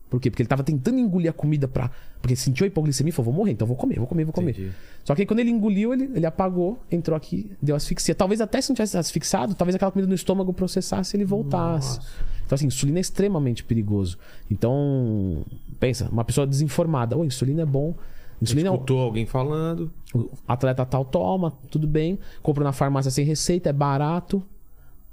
[0.09, 0.31] Por quê?
[0.31, 1.91] Porque ele tava tentando engolir a comida pra.
[2.19, 4.51] Porque sentiu a hipoglicemia e falou: vou morrer, então vou comer, vou comer, vou comer.
[4.51, 4.71] Entendi.
[5.03, 8.15] Só que aí quando ele engoliu, ele, ele apagou, entrou aqui, deu asfixia.
[8.15, 11.99] Talvez até se não tivesse asfixiado, talvez aquela comida no estômago processasse e ele voltasse.
[12.45, 14.17] Então, assim, insulina é extremamente perigoso.
[14.49, 15.45] Então,
[15.79, 17.93] pensa, uma pessoa desinformada, ô, insulina é bom.
[18.41, 19.91] Insulina é Escutou alguém falando.
[20.15, 22.17] o atleta tal toma, tudo bem.
[22.41, 24.41] Compra na farmácia sem receita, é barato.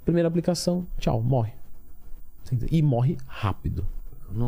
[0.03, 1.51] Primeira aplicação, tchau, morre.
[2.71, 3.85] E morre rápido.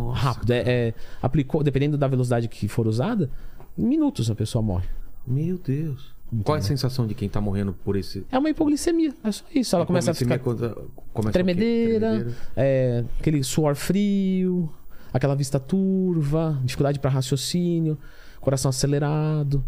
[0.09, 0.51] Rápido.
[0.51, 3.29] É, é- aplicou, dependendo da velocidade que for usada,
[3.77, 4.87] em minutos a pessoa morre.
[5.25, 6.13] Meu Deus.
[6.43, 8.23] Qual é a sensação de quem tá morrendo por esse.
[8.31, 9.75] É uma hipoglicemia, é só isso.
[9.75, 10.75] Ela começa a ficar contra-
[11.11, 11.31] começa quê?
[11.33, 14.71] tremedeira, é, aquele suor frio,
[15.11, 17.97] aquela vista turva, dificuldade para raciocínio,
[18.39, 19.63] coração acelerado.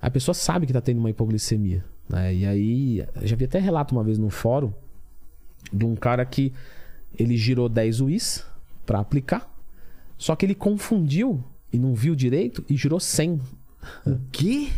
[0.00, 1.84] A pessoa sabe que tá tendo uma hipoglicemia.
[2.08, 2.34] né?
[2.34, 4.72] E aí, já vi até relato uma vez num fórum
[5.72, 6.52] de um cara que
[7.18, 8.44] ele girou 10 UIs
[8.86, 9.50] para aplicar,
[10.18, 11.42] só que ele confundiu
[11.72, 13.40] e não viu direito e girou 100
[14.06, 14.68] O quê?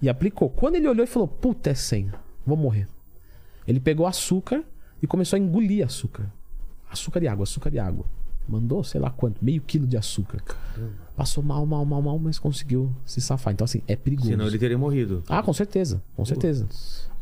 [0.00, 0.50] e aplicou.
[0.50, 2.10] Quando ele olhou e falou: Puta, é 100,
[2.44, 2.88] vou morrer.
[3.66, 4.62] Ele pegou açúcar
[5.00, 6.30] e começou a engolir açúcar.
[6.90, 8.04] Açúcar e água, açúcar e água.
[8.48, 10.42] Mandou, sei lá quanto, meio quilo de açúcar.
[11.16, 13.52] Passou mal, mal, mal, mal, mas conseguiu se safar.
[13.52, 14.28] Então, assim, é perigoso.
[14.30, 15.22] Senão ele teria morrido.
[15.28, 16.66] Ah, com certeza, com certeza.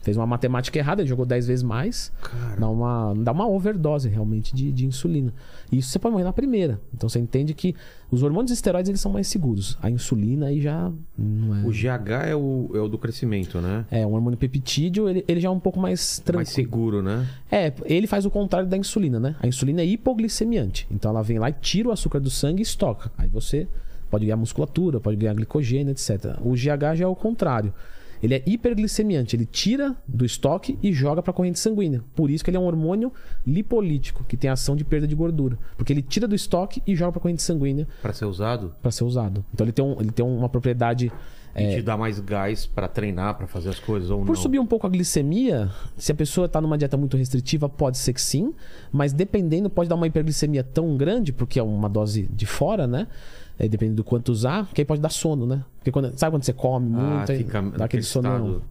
[0.02, 2.10] Fez uma matemática errada, ele jogou 10 vezes mais.
[2.22, 2.56] Cara.
[2.58, 5.32] Dá uma, dá uma overdose realmente de, de insulina.
[5.70, 6.80] E isso você pode morrer na primeira.
[6.94, 7.74] Então você entende que
[8.10, 9.76] os hormônios esteroides eles são mais seguros.
[9.82, 11.66] A insulina aí já não é.
[11.66, 13.84] O GH é o, é o do crescimento, né?
[13.90, 16.46] É, um hormônio peptídeo, ele, ele já é um pouco mais Mais tranquilo.
[16.46, 17.26] seguro, né?
[17.52, 19.36] É, ele faz o contrário da insulina, né?
[19.40, 20.86] A insulina é hipoglicemiante.
[20.90, 23.12] Então ela vem lá e tira o açúcar do sangue e estoca.
[23.18, 23.68] Aí você
[24.10, 26.36] pode ganhar musculatura, pode ganhar glicogênio, etc.
[26.40, 27.72] O GH já é o contrário.
[28.22, 32.02] Ele é hiperglicemiante, ele tira do estoque e joga para a corrente sanguínea.
[32.14, 33.12] Por isso que ele é um hormônio
[33.46, 35.58] lipolítico, que tem ação de perda de gordura.
[35.76, 38.74] Porque ele tira do estoque e joga para a corrente sanguínea Pra ser usado.
[38.82, 39.44] para ser usado.
[39.54, 41.10] Então ele tem, um, ele tem uma propriedade
[41.56, 44.34] E te dá mais gás pra treinar, pra fazer as coisas ou Por não.
[44.36, 48.12] subir um pouco a glicemia, se a pessoa está numa dieta muito restritiva, pode ser
[48.12, 48.54] que sim,
[48.92, 53.08] mas dependendo, pode dar uma hiperglicemia tão grande, porque é uma dose de fora, né?
[53.68, 55.64] Dependendo do quanto usar, que aí pode dar sono, né?
[55.78, 58.62] Porque quando, sabe quando você come Ah, muito, aí fica dá aquele estado.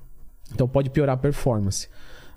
[0.54, 1.88] Então pode piorar a performance.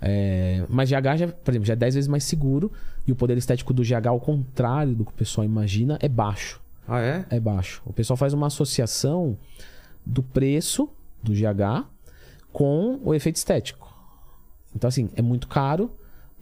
[0.00, 2.72] É, mas GH, já, por exemplo, já é 10 vezes mais seguro
[3.06, 6.60] e o poder estético do GH, ao contrário do que o pessoal imagina, é baixo
[6.88, 7.24] Ah, é?
[7.30, 7.80] é baixo.
[7.86, 9.38] O pessoal faz uma associação
[10.04, 10.88] do preço
[11.22, 11.86] do GH
[12.52, 13.96] com o efeito estético.
[14.74, 15.90] Então, assim, é muito caro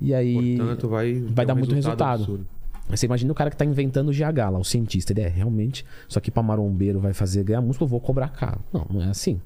[0.01, 2.46] e aí Portanto, vai, vai dar um muito resultado.
[2.90, 2.98] Absurdo.
[2.98, 5.12] você imagina o cara que tá inventando o GH lá, o cientista.
[5.12, 8.61] Ele é realmente, só que pra marombeiro vai fazer ganhar músculo, eu vou cobrar caro.
[8.72, 9.40] Não, não é assim.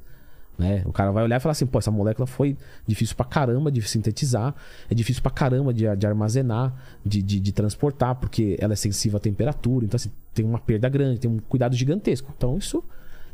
[0.57, 0.83] Né?
[0.87, 3.83] O cara vai olhar e falar assim, pô, essa molécula foi difícil pra caramba de
[3.83, 4.54] sintetizar,
[4.88, 6.72] é difícil pra caramba de, de armazenar,
[7.04, 10.88] de, de, de transportar, porque ela é sensível à temperatura, então assim, tem uma perda
[10.88, 12.33] grande, tem um cuidado gigantesco.
[12.37, 12.85] Então isso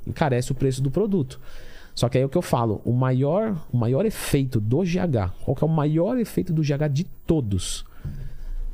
[0.07, 1.39] encarece o preço do produto.
[1.95, 5.35] Só que aí é o que eu falo, o maior, o maior efeito do GH,
[5.45, 7.85] qual que é o maior efeito do GH de todos,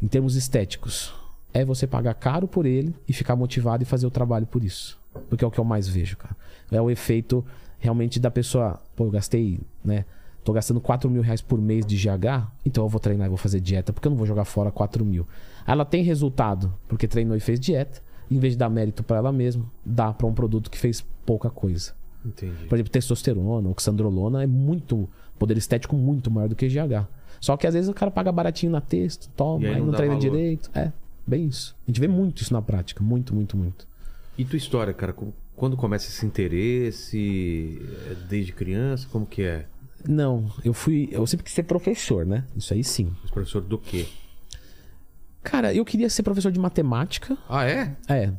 [0.00, 1.12] em termos estéticos?
[1.56, 4.98] É você pagar caro por ele e ficar motivado e fazer o trabalho por isso.
[5.28, 6.36] Porque é o que eu mais vejo, cara.
[6.70, 7.44] É o efeito
[7.78, 8.80] realmente da pessoa.
[8.94, 10.04] Pô, eu gastei, né?
[10.44, 13.36] Tô gastando 4 mil reais por mês de GH, então eu vou treinar e vou
[13.38, 15.26] fazer dieta, porque eu não vou jogar fora 4 mil.
[15.66, 18.00] Aí Ela tem resultado, porque treinou e fez dieta.
[18.30, 21.48] Em vez de dar mérito pra ela mesma, dá pra um produto que fez pouca
[21.48, 21.94] coisa.
[22.24, 22.66] Entendi.
[22.68, 27.06] Por exemplo, testosterona, oxandrolona é muito poder estético muito maior do que GH.
[27.40, 29.86] Só que às vezes o cara paga baratinho na texto, toma, E aí aí não
[29.86, 30.30] não, dá treina valor.
[30.30, 30.70] direito.
[30.74, 30.90] É,
[31.26, 31.76] bem isso.
[31.86, 33.86] A gente vê muito isso na prática, muito, muito, muito.
[34.38, 35.14] E tua história, cara?
[35.54, 37.80] Quando começa esse interesse?
[38.10, 39.08] É Desde criança?
[39.10, 39.66] Como que é?
[40.06, 42.44] Não, eu fui, eu sempre quis ser professor, né?
[42.56, 43.12] Isso aí sim.
[43.22, 44.06] Mas professor do quê?
[45.42, 47.36] Cara, eu queria ser professor de matemática.
[47.48, 47.96] Ah, é?
[48.08, 48.32] É.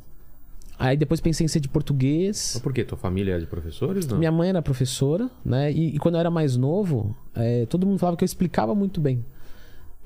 [0.80, 2.52] Aí depois pensei em ser de português.
[2.54, 2.84] Mas por quê?
[2.84, 4.06] Tua família é de professores?
[4.06, 4.20] Não.
[4.20, 5.72] Minha mãe era professora, né?
[5.72, 9.02] E, e quando eu era mais novo, é, todo mundo falava que eu explicava muito
[9.02, 9.26] bem.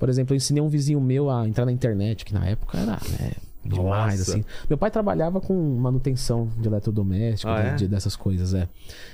[0.01, 2.93] Por exemplo, eu ensinei um vizinho meu a entrar na internet, que na época era
[3.19, 3.33] né,
[3.63, 4.31] demais, Nossa.
[4.31, 4.43] assim.
[4.67, 7.75] Meu pai trabalhava com manutenção de eletrodoméstico, Ah, de- é?
[7.75, 8.67] de- dessas coisas, é.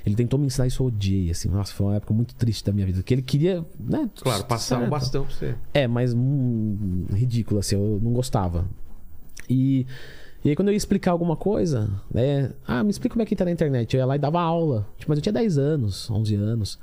[0.05, 1.49] Ele tentou me ensinar isso, eu odiei, assim.
[1.49, 3.03] Nossa, foi uma época muito triste da minha vida.
[3.03, 4.09] Que ele queria, né?
[4.21, 4.91] Claro, passar um certo.
[4.91, 5.55] bastão pra você.
[5.73, 8.65] É, mas hum, ridículo, assim, eu não gostava.
[9.49, 9.85] E,
[10.45, 12.51] e aí, quando eu ia explicar alguma coisa, né?
[12.65, 13.93] Ah, me explica como é que tá na internet.
[13.93, 14.88] Eu ia lá e dava aula.
[14.97, 16.79] Tipo, mas eu tinha 10 anos, 11 anos.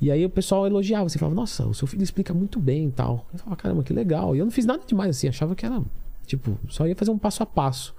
[0.00, 2.92] E aí o pessoal elogiava, assim, falava, nossa, o seu filho explica muito bem e
[2.92, 3.26] tal.
[3.32, 4.36] Eu falava, caramba, que legal.
[4.36, 5.82] E eu não fiz nada demais, assim, achava que era,
[6.26, 7.94] tipo, só ia fazer um passo a passo.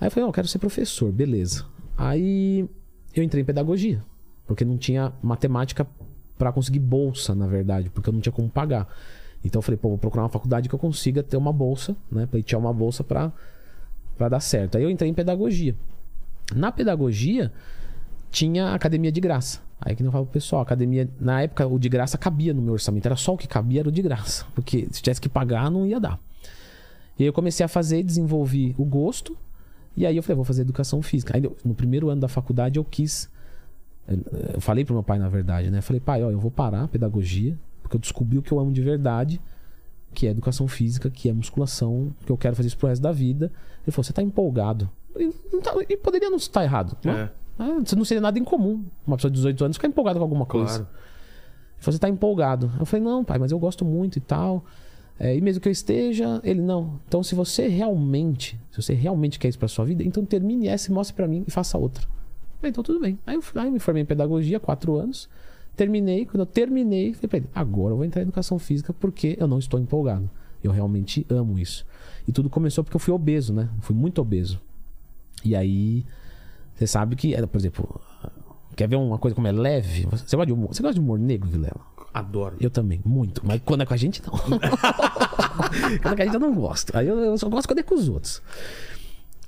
[0.00, 1.64] Aí eu falei, não, eu quero ser professor, beleza.
[1.96, 2.68] Aí
[3.14, 4.02] eu entrei em pedagogia,
[4.46, 5.86] porque não tinha matemática
[6.36, 8.88] para conseguir bolsa, na verdade, porque eu não tinha como pagar.
[9.44, 12.26] Então eu falei, pô, vou procurar uma faculdade que eu consiga ter uma bolsa, né,
[12.26, 13.32] pleitear uma bolsa para
[14.16, 14.78] para dar certo.
[14.78, 15.76] Aí eu entrei em pedagogia.
[16.54, 17.52] Na pedagogia
[18.30, 19.60] tinha academia de graça.
[19.80, 22.72] Aí que não fala pro pessoal, academia, na época o de graça cabia no meu
[22.72, 25.70] orçamento, era só o que cabia era o de graça, porque se tivesse que pagar
[25.70, 26.18] não ia dar.
[27.18, 29.36] E aí eu comecei a fazer, desenvolvi o gosto,
[29.96, 31.36] e aí eu falei, vou fazer educação física.
[31.36, 33.28] Aí no primeiro ano da faculdade eu quis
[34.54, 35.78] eu falei pro meu pai na verdade, né?
[35.78, 38.58] Eu falei, pai, ó, eu vou parar a pedagogia, porque eu descobri o que eu
[38.60, 39.40] amo de verdade,
[40.14, 43.10] que é educação física, que é musculação, que eu quero fazer isso pro resto da
[43.12, 43.50] vida.
[43.84, 44.88] Ele falou, você tá empolgado.
[45.18, 47.12] E, não tá- e poderia não estar errado, né?
[47.24, 48.84] Isso não seria nada incomum.
[49.06, 50.80] Uma pessoa de 18 anos ficar empolgada com alguma coisa.
[50.80, 50.88] Claro.
[51.80, 52.70] Você tá empolgado.
[52.78, 54.64] Eu falei, não, pai, mas eu gosto muito e tal.
[55.18, 57.00] É, e mesmo que eu esteja, ele não.
[57.06, 60.90] Então, se você realmente, se você realmente quer isso pra sua vida, então termine essa
[60.90, 62.04] e mostre pra mim e faça outra.
[62.04, 63.18] Eu falei, então tudo bem.
[63.26, 65.28] Aí eu, aí eu me formei em pedagogia, quatro anos.
[65.74, 66.26] Terminei.
[66.26, 69.46] Quando eu terminei, falei pra ele, agora eu vou entrar em educação física porque eu
[69.46, 70.28] não estou empolgado.
[70.62, 71.86] Eu realmente amo isso.
[72.26, 73.68] E tudo começou porque eu fui obeso, né?
[73.80, 74.60] Fui muito obeso.
[75.44, 76.04] E aí,
[76.76, 78.00] você sabe que, é, por exemplo,
[78.76, 80.06] quer ver uma coisa como é leve?
[80.10, 81.80] Você gosta de humor, você gosta de humor negro, Vilela?
[82.12, 82.56] Adoro.
[82.60, 83.40] Eu também, muito.
[83.44, 84.32] Mas quando é com a gente, não.
[86.02, 86.96] quando é com a gente, eu não gosto.
[86.96, 88.42] Aí eu, eu só gosto quando é com os outros.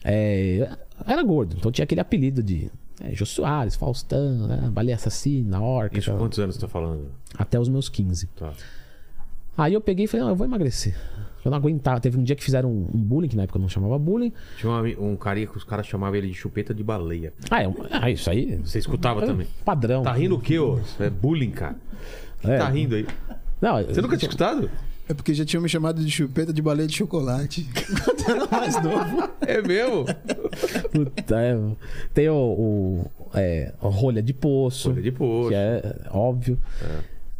[0.04, 0.70] É,
[1.06, 2.70] era gordo, então tinha aquele apelido de
[3.00, 4.70] é, Jô Soares, Faustão, né?
[4.72, 5.98] Baleia Assassina, Orca.
[5.98, 6.18] Isso, tal.
[6.18, 7.10] quantos anos você tá falando?
[7.36, 8.26] Até os meus 15.
[8.28, 8.52] Tá.
[9.56, 10.96] Aí eu peguei e falei, não, eu vou emagrecer.
[11.48, 11.98] Eu não aguentava.
[11.98, 14.32] Teve um dia que fizeram um, um bullying, que na época eu não chamava bullying.
[14.58, 17.32] Tinha um, um carinha que os caras chamavam ele de chupeta de baleia.
[17.50, 18.56] Ah, é, um- ah isso aí.
[18.62, 19.46] Você escutava é também.
[19.64, 20.02] Padrão.
[20.02, 20.78] Tá rindo o quê, ô?
[21.00, 21.76] É bullying, cara.
[22.40, 22.58] Que É.
[22.58, 23.06] tá rindo aí?
[23.60, 24.70] Não, Você nunca tinha escutado?
[25.08, 27.66] É porque já tinham me chamado de chupeta de baleia de chocolate.
[28.04, 29.30] Quando eu era mais novo.
[29.40, 30.04] É mesmo?
[30.92, 31.58] Puta, é,
[32.12, 34.90] tem o, o, é, a rolha de poço.
[34.90, 35.48] Folha de poço.
[35.48, 36.58] Que é óbvio.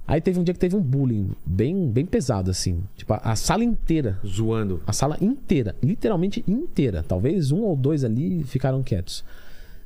[0.08, 2.82] Aí teve um dia que teve um bullying bem, bem pesado, assim.
[2.96, 4.18] Tipo, a, a sala inteira.
[4.26, 4.82] Zoando.
[4.86, 5.76] A sala inteira.
[5.82, 7.04] Literalmente inteira.
[7.06, 9.22] Talvez um ou dois ali ficaram quietos.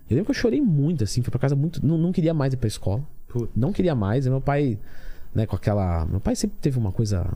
[0.08, 1.22] Eu lembro que eu chorei muito, assim.
[1.22, 1.84] Fui pra casa muito.
[1.84, 3.02] Não, não queria mais ir pra escola.
[3.26, 3.50] Puta.
[3.56, 4.24] Não queria mais.
[4.24, 4.78] Meu pai,
[5.34, 6.06] né, com aquela.
[6.06, 7.26] Meu pai sempre teve uma coisa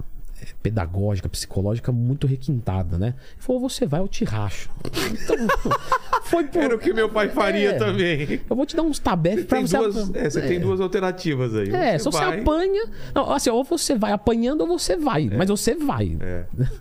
[0.62, 3.08] pedagógica, psicológica muito requintada, né?
[3.32, 4.68] Ele falou: você vai, eu te racho.
[4.84, 5.36] Então,
[6.24, 6.62] foi por.
[6.62, 7.72] Era o que meu pai faria É.
[7.74, 8.40] também.
[8.48, 9.76] Eu vou te dar uns tabef pra você.
[9.76, 11.70] duas, é, você tem duas alternativas aí.
[11.74, 12.86] É, se você vai- apanha.
[13.14, 15.28] Não, assim, ou você vai apanhando ou você vai.
[15.28, 16.16] Mas você vai.
[16.20, 16.44] É.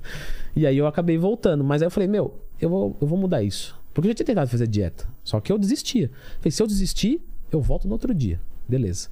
[0.58, 1.66] E aí eu acabei voltando.
[1.66, 3.78] Mas aí eu falei, meu, eu vou, eu vou mudar isso.
[3.94, 5.06] Porque eu já tinha tentado fazer dieta.
[5.22, 6.10] Só que eu desistia.
[6.38, 8.40] Falei, se eu desistir, eu volto no outro dia.
[8.66, 9.10] Beleza.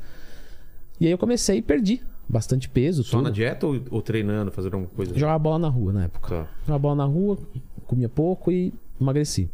[1.01, 3.03] E aí eu comecei e perdi bastante peso.
[3.03, 3.25] Só tudo.
[3.25, 5.17] na dieta ou, ou treinando, fazendo alguma coisa?
[5.17, 6.29] Jogava bola na rua na época.
[6.29, 6.47] Tá.
[6.61, 7.37] Jogava bola na rua,
[7.85, 9.49] comia pouco e emagreci.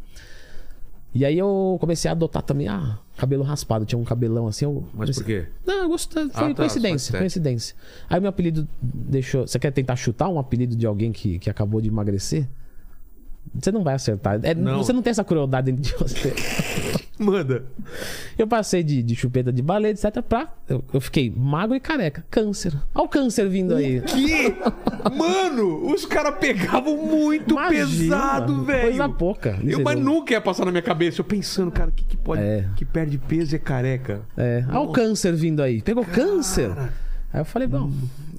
[1.13, 3.83] E aí eu comecei a adotar também, ah, cabelo raspado.
[3.83, 4.65] Tinha um cabelão assim.
[4.65, 5.47] Eu Mas por quê?
[5.65, 6.29] Não, eu gostei.
[6.29, 7.75] Foi Ah, tá, coincidência, coincidência.
[8.07, 9.47] Aí meu apelido deixou.
[9.47, 12.47] Você quer tentar chutar um apelido de alguém que, que acabou de emagrecer?
[13.53, 14.39] Você não vai acertar.
[14.43, 14.77] É, Não.
[14.77, 16.33] Você não tem essa crueldade dentro de você.
[17.19, 17.65] Manda.
[18.37, 20.21] Eu passei de, de chupeta de baleia, etc.
[20.21, 20.53] Pra.
[20.69, 22.23] Eu, eu fiquei magro e careca.
[22.31, 22.73] Câncer.
[22.95, 23.99] Olha o câncer vindo aí.
[24.01, 24.55] Que?
[25.17, 28.81] Mano, os caras pegavam muito Imagina, pesado, velho.
[28.83, 29.59] Coisa pouca.
[29.65, 31.19] Eu, mas nunca ia passar na minha cabeça.
[31.19, 32.41] Eu pensando, cara, o que, que pode.
[32.41, 32.65] É.
[32.77, 34.21] Que perde peso é careca.
[34.37, 35.81] É, olha o câncer vindo aí.
[35.81, 36.71] Pegou câncer.
[37.33, 37.91] Aí eu falei, bom,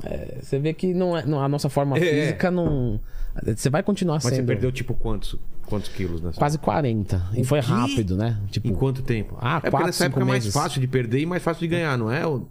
[0.05, 2.01] é, você vê que não é, não- a nossa forma É.
[2.01, 2.99] física não.
[3.57, 4.35] Você vai continuar Mas sendo.
[4.37, 6.39] você perdeu, tipo, quantos, quantos quilos nessa?
[6.39, 7.31] Quase 40.
[7.37, 8.39] E foi rápido, né?
[8.51, 9.37] Tipo, Em quanto tempo?
[9.41, 10.55] Ah, é porque quatro, nessa época é cinco mais meses.
[10.55, 12.27] fácil de perder e mais fácil de ganhar, não é?
[12.27, 12.47] O-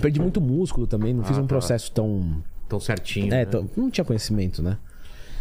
[0.00, 1.12] perdi muito músculo também.
[1.12, 1.48] Não fiz Ah, um tá.
[1.48, 2.42] processo tão.
[2.68, 3.26] Tão certinho.
[3.26, 3.44] É, né?
[3.44, 4.78] tão- não tinha conhecimento, né?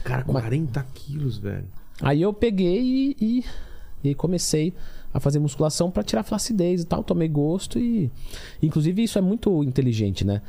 [0.03, 1.65] Cara, 40 quilos, velho.
[2.01, 3.15] Aí eu peguei e,
[4.03, 4.73] e, e comecei
[5.13, 7.03] a fazer musculação pra tirar flacidez e tal.
[7.03, 8.11] Tomei gosto e.
[8.61, 10.41] Inclusive, isso é muito inteligente, né?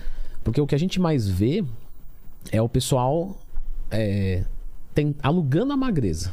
[0.43, 1.63] Porque o que a gente mais vê
[2.51, 3.37] é o pessoal
[3.95, 4.45] é,
[4.95, 6.33] tem, alugando a magreza.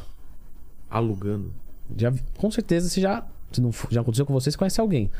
[0.90, 1.52] Alugando.
[1.96, 3.26] Já, com certeza você já.
[3.50, 5.10] Se não já aconteceu com você, você conhece alguém.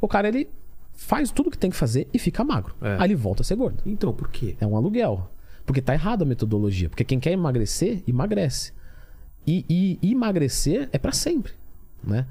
[0.00, 0.48] O cara, ele
[0.92, 2.74] faz tudo que tem que fazer e fica magro.
[2.80, 2.96] É.
[2.98, 3.82] Aí ele volta a ser gordo.
[3.86, 4.56] Então, por quê?
[4.60, 5.30] É um aluguel.
[5.64, 6.88] Porque tá errado a metodologia.
[6.88, 8.72] Porque quem quer emagrecer, emagrece.
[9.46, 9.64] E,
[10.02, 11.52] e emagrecer é pra sempre,
[12.02, 12.26] né?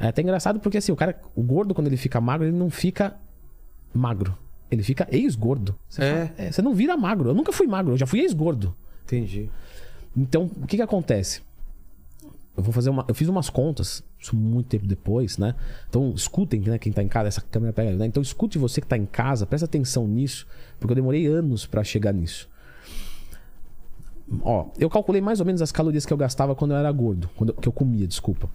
[0.00, 2.70] É até engraçado porque assim, o cara, o gordo quando ele fica magro, ele não
[2.70, 3.16] fica
[3.94, 4.36] magro.
[4.72, 5.74] Ele fica ex-gordo.
[5.88, 6.26] Você É.
[6.34, 7.28] fala, Você não vira magro.
[7.30, 8.74] Eu nunca fui magro, eu já fui ex-gordo.
[9.04, 9.48] Entendi.
[10.16, 11.42] Então, o que que acontece?
[12.54, 13.02] eu vou fazer uma.
[13.08, 15.54] Eu fiz umas contas, isso muito tempo depois, né?
[15.88, 16.78] Então, escutem, né?
[16.78, 18.04] Quem tá em casa, essa câmera pega, né?
[18.04, 20.46] Então, escute você que tá em casa, presta atenção nisso,
[20.78, 22.46] porque eu demorei anos pra chegar nisso.
[24.42, 27.28] Ó, eu calculei mais ou menos as calorias que eu gastava quando eu era gordo,
[27.36, 28.48] quando eu, que eu comia, desculpa.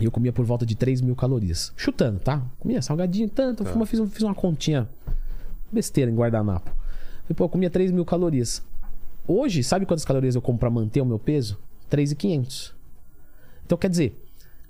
[0.00, 1.72] E eu comia por volta de 3 mil calorias.
[1.76, 2.42] Chutando, tá?
[2.58, 3.86] Comia salgadinho tanto, Tá.
[3.86, 4.88] fiz, um- fiz uma continha
[5.72, 6.70] besteira em guardanapo.
[7.28, 8.62] E, pô, eu comia 3 mil calorias.
[9.26, 11.58] Hoje, sabe quantas calorias eu como pra manter o meu peso?
[11.90, 12.72] 3.500.
[13.64, 14.20] Então, quer dizer,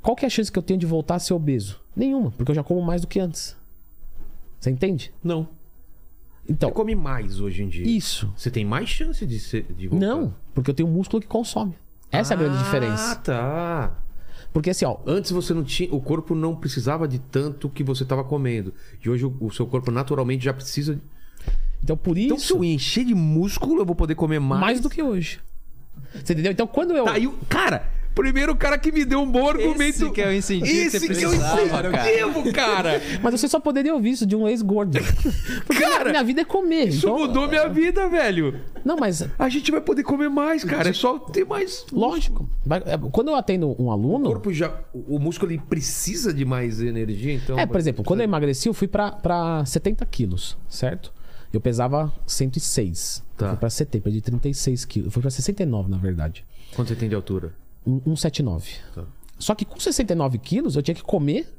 [0.03, 1.80] qual que é a chance que eu tenho de voltar a ser obeso?
[1.96, 3.57] Nenhuma, porque eu já como mais do que antes.
[4.59, 5.12] Você entende?
[5.24, 5.48] Não.
[6.48, 7.86] Então, Você come mais hoje em dia.
[7.86, 8.32] isso.
[8.36, 10.05] Você tem mais chance de, ser, de voltar.
[10.07, 11.74] Não, porque eu tenho músculo que consome.
[12.11, 13.16] Essa é a grande Ah, diferença.
[13.16, 13.96] tá.
[14.53, 15.92] Porque assim, ó, Antes você não tinha.
[15.94, 18.74] O corpo não precisava de tanto que você estava comendo.
[19.05, 20.94] E hoje o, o seu corpo naturalmente já precisa.
[20.96, 21.03] de-
[21.82, 24.61] então por Então, se isso, eu encher de músculo, eu vou poder comer mais.
[24.61, 25.40] mais do que hoje.
[26.12, 26.53] Você entendeu?
[26.53, 27.05] Então quando eu.
[27.05, 27.88] Tá, e o- cara,
[28.21, 29.83] primeiro o cara que me deu um bom argumento.
[29.83, 33.01] Esse que é o incentivo que Esse você que é o incentivo, cara.
[33.23, 34.99] Mas você só poderia ouvir isso de um ex-gordo.
[35.66, 36.89] Porque Cara, minha, minha vida é comer.
[36.89, 38.61] Isso então- mudou minha vida, velho.
[38.85, 40.89] Não, mas A gente vai poder comer mais, cara.
[40.89, 41.85] É só ter mais.
[41.93, 42.49] lógico.
[42.87, 44.25] É, Quando eu atendo um O aluno.
[44.27, 44.73] corpo já.
[44.95, 47.59] O o músculo ele precisa de mais energia, então.
[47.59, 51.12] É, por exemplo, quando eu emagreci, eu fui pra, pra 70 quilos, certo?
[51.53, 53.23] Eu pesava 106.
[53.37, 53.47] Tá.
[53.47, 55.07] Eu fui pra 70, perdi 36 quilos.
[55.09, 56.45] Eu fui pra 69, na verdade.
[56.75, 57.53] Quanto você tem de altura?
[58.07, 58.70] Um- 179.
[58.95, 59.05] Tá.
[59.38, 61.53] Só que com 69 quilos, eu tinha que comer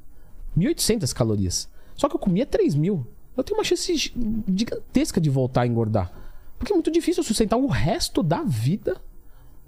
[0.57, 1.67] 1.800 calorias.
[1.95, 3.05] Só que eu comia 3 mil.
[3.36, 4.13] Eu tenho uma chance gi-
[4.55, 6.11] gigantesca de voltar a engordar.
[6.59, 8.97] Porque é muito difícil eu sustentar o resto da vida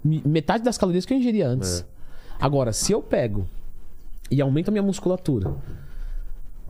[0.04, 1.84] me- metade das calorias que eu ingeria antes.
[2.38, 3.48] Agora, se eu pego
[4.30, 5.54] e aumento a minha musculatura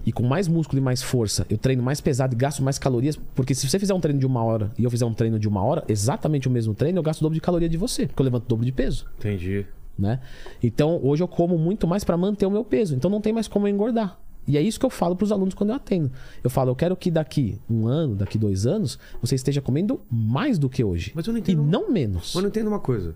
[0.06, 3.16] e com mais músculo e mais força, eu treino mais pesado e gasto mais calorias,
[3.34, 5.48] porque se você fizer um treino de uma hora e eu fizer um treino de
[5.48, 8.20] uma hora, exatamente o mesmo treino, eu gasto o dobro de caloria de você, porque
[8.20, 9.66] eu levanto o dobro de peso Entendi.
[9.98, 10.20] Né?
[10.62, 12.94] Então, hoje eu como muito mais para manter o meu peso.
[12.94, 14.18] Então não tem mais como eu engordar.
[14.46, 16.10] E é isso que eu falo para os alunos quando eu atendo.
[16.42, 20.58] Eu falo, eu quero que daqui um ano, daqui dois anos, você esteja comendo mais
[20.58, 21.12] do que hoje.
[21.14, 22.24] Mas eu não e entendo- não menos.
[22.26, 23.14] Mas eu não entendo uma coisa.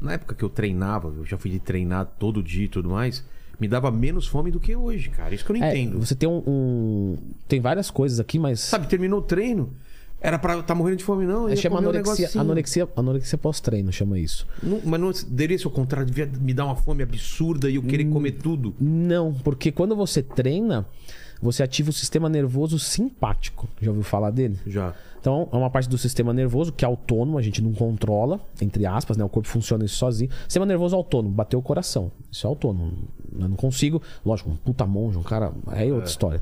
[0.00, 3.24] Na época que eu treinava, eu já fui de treinar todo dia e tudo mais,
[3.58, 5.34] me dava menos fome do que hoje, cara.
[5.34, 5.98] Isso que eu não É, entendo.
[6.04, 7.16] você tem um, um-
[7.48, 8.60] Tem várias coisas aqui, mas.
[8.60, 9.72] Sabe, terminou o treino,
[10.20, 11.48] era pra estar morrendo de fome, não.
[11.48, 14.46] é, chama comer um anorexia, anorexia, anorexia pós-treino, chama isso.
[14.62, 17.82] Não- mas não deveria ser o contrário, devia me dar uma fome absurda e eu
[17.82, 18.10] querer Hum.
[18.10, 18.74] comer tudo.
[18.80, 20.86] Não, porque quando você treina,
[21.40, 23.68] você ativa o sistema nervoso simpático.
[23.80, 24.58] Já ouviu falar dele?
[24.66, 24.92] Já.
[25.20, 28.86] Então, é uma parte do sistema nervoso que é autônomo, a gente não controla, entre
[28.86, 29.24] aspas, né?
[29.24, 30.30] O corpo funciona isso sozinho.
[30.44, 32.10] Sistema nervoso autônomo, bateu o coração.
[32.30, 32.92] Isso é autônomo.
[33.38, 35.52] Eu não consigo, lógico, um puta monge, um cara.
[35.72, 36.40] É outra história.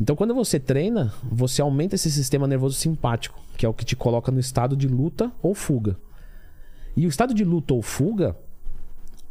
[0.00, 3.94] Então, quando você treina, você aumenta esse sistema nervoso simpático, que é o que te
[3.94, 5.96] coloca no estado de luta ou fuga.
[6.96, 8.34] E o estado de luta ou fuga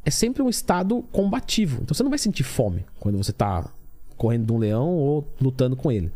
[0.06, 1.82] é sempre um estado combativo.
[1.82, 3.68] Então você não vai sentir fome quando você tá
[4.16, 6.12] correndo de um leão ou lutando com ele.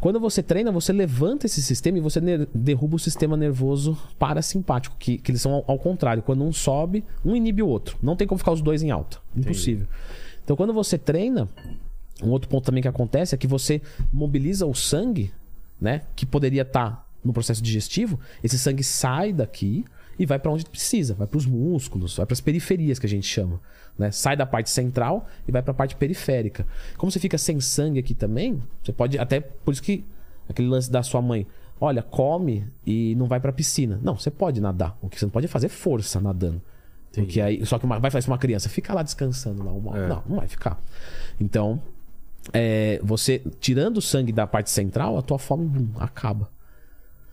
[0.00, 2.20] Quando você treina, você levanta esse sistema e você
[2.54, 6.22] derruba o sistema nervoso parasimpático, que, que eles são ao, ao contrário.
[6.22, 7.96] Quando um sobe, um inibe o outro.
[8.00, 9.18] Não tem como ficar os dois em alta.
[9.36, 9.88] Impossível.
[10.44, 11.48] Então, quando você treina,
[12.22, 13.80] um outro ponto também que acontece é que você
[14.12, 15.32] mobiliza o sangue,
[15.80, 16.02] né?
[16.16, 18.18] Que poderia estar no processo digestivo.
[18.42, 19.84] Esse sangue sai daqui
[20.18, 23.08] e vai para onde precisa, vai para os músculos, vai para as periferias que a
[23.08, 23.60] gente chama,
[23.96, 24.10] né?
[24.10, 26.66] Sai da parte central e vai para a parte periférica.
[26.96, 30.04] Como você fica sem sangue aqui também, você pode até por isso que
[30.48, 31.46] aquele lance da sua mãe,
[31.80, 34.00] olha, come e não vai para a piscina.
[34.02, 34.98] Não, você pode nadar.
[35.00, 36.60] O que você não pode é fazer força nadando.
[37.12, 40.22] Porque aí, só que uma, vai fazer uma criança, fica lá descansando lá uma, não,
[40.28, 40.80] não vai ficar.
[41.40, 41.80] Então,
[42.52, 46.50] é, você tirando o sangue da parte central, a tua fome bum, acaba.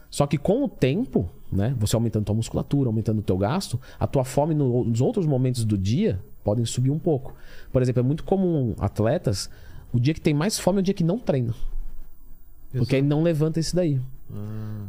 [0.09, 4.07] Só que com o tempo, né, você aumentando tua musculatura, aumentando o teu gasto, a
[4.07, 7.33] tua fome no- nos outros momentos do dia podem subir um pouco.
[7.71, 9.49] Por exemplo, é muito comum atletas,
[9.91, 11.53] o dia que tem mais fome é o dia que não treina.
[12.77, 13.99] Porque aí não levanta esse daí.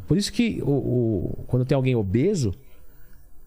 [0.07, 2.53] Por isso que o, o- quando tem alguém obeso,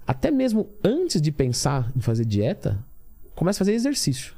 [0.05, 2.83] até mesmo antes de pensar em fazer dieta,
[3.35, 4.33] começa a fazer exercício.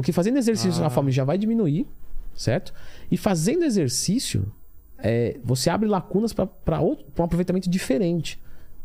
[0.00, 1.86] Porque fazendo exercício a fome já vai diminuir,
[2.34, 2.72] certo?
[3.10, 4.50] E fazendo exercício,
[4.98, 8.40] é, você abre lacunas para um aproveitamento diferente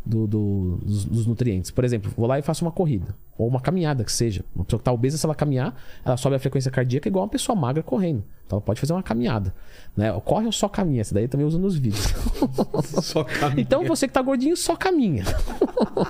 [0.05, 1.71] do- do- dos, dos nutrientes.
[1.71, 3.15] Por exemplo, vou lá e faço uma corrida.
[3.37, 4.43] Ou uma caminhada que seja.
[4.55, 7.29] Uma pessoa que está obesa, se ela caminhar, ela sobe a frequência cardíaca igual uma
[7.29, 8.23] pessoa magra correndo.
[8.45, 9.53] Então ela pode fazer uma caminhada.
[9.97, 10.11] Né?
[10.25, 11.01] Corre ou só caminha?
[11.01, 12.13] Essa daí eu também uso nos vídeos.
[13.01, 13.61] Só caminho.
[13.61, 15.23] Então você que tá gordinho só caminha.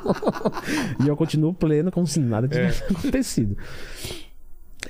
[1.04, 3.58] e eu continuo pleno como se nada tivesse acontecido.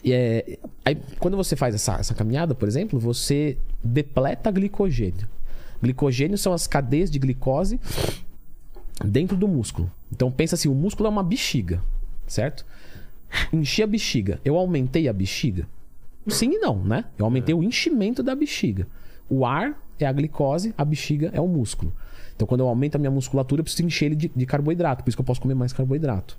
[0.04, 5.28] E é, aí, quando você faz essa, essa caminhada, por exemplo, você depleta glicogênio.
[5.82, 7.80] Glicogênio são as cadeias de glicose
[9.04, 9.92] dentro do músculo.
[10.12, 11.82] Então pensa assim, o músculo é uma bexiga,
[12.26, 12.66] certo?
[13.52, 14.40] Enchi a bexiga.
[14.46, 15.68] Eu aumentei a bexiga?
[16.28, 17.06] Sim e não, né?
[17.18, 18.88] Eu aumentei o enchimento da bexiga.
[19.30, 21.94] O ar é a glicose, a bexiga é o músculo.
[22.36, 25.04] Então quando eu aumento a minha musculatura, eu preciso encher ele de, de carboidrato.
[25.04, 26.38] Por isso que eu posso comer mais carboidrato.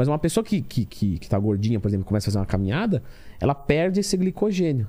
[0.00, 2.46] Mas uma pessoa que, que, que, que tá gordinha, por exemplo, começa a fazer uma
[2.46, 3.02] caminhada,
[3.38, 4.88] ela perde esse glicogênio.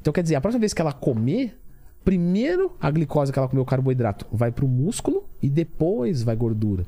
[0.00, 1.56] Então quer dizer, a próxima vez que ela comer,
[2.04, 6.84] primeiro a glicose que ela comeu, o carboidrato, vai pro músculo e depois vai gordura.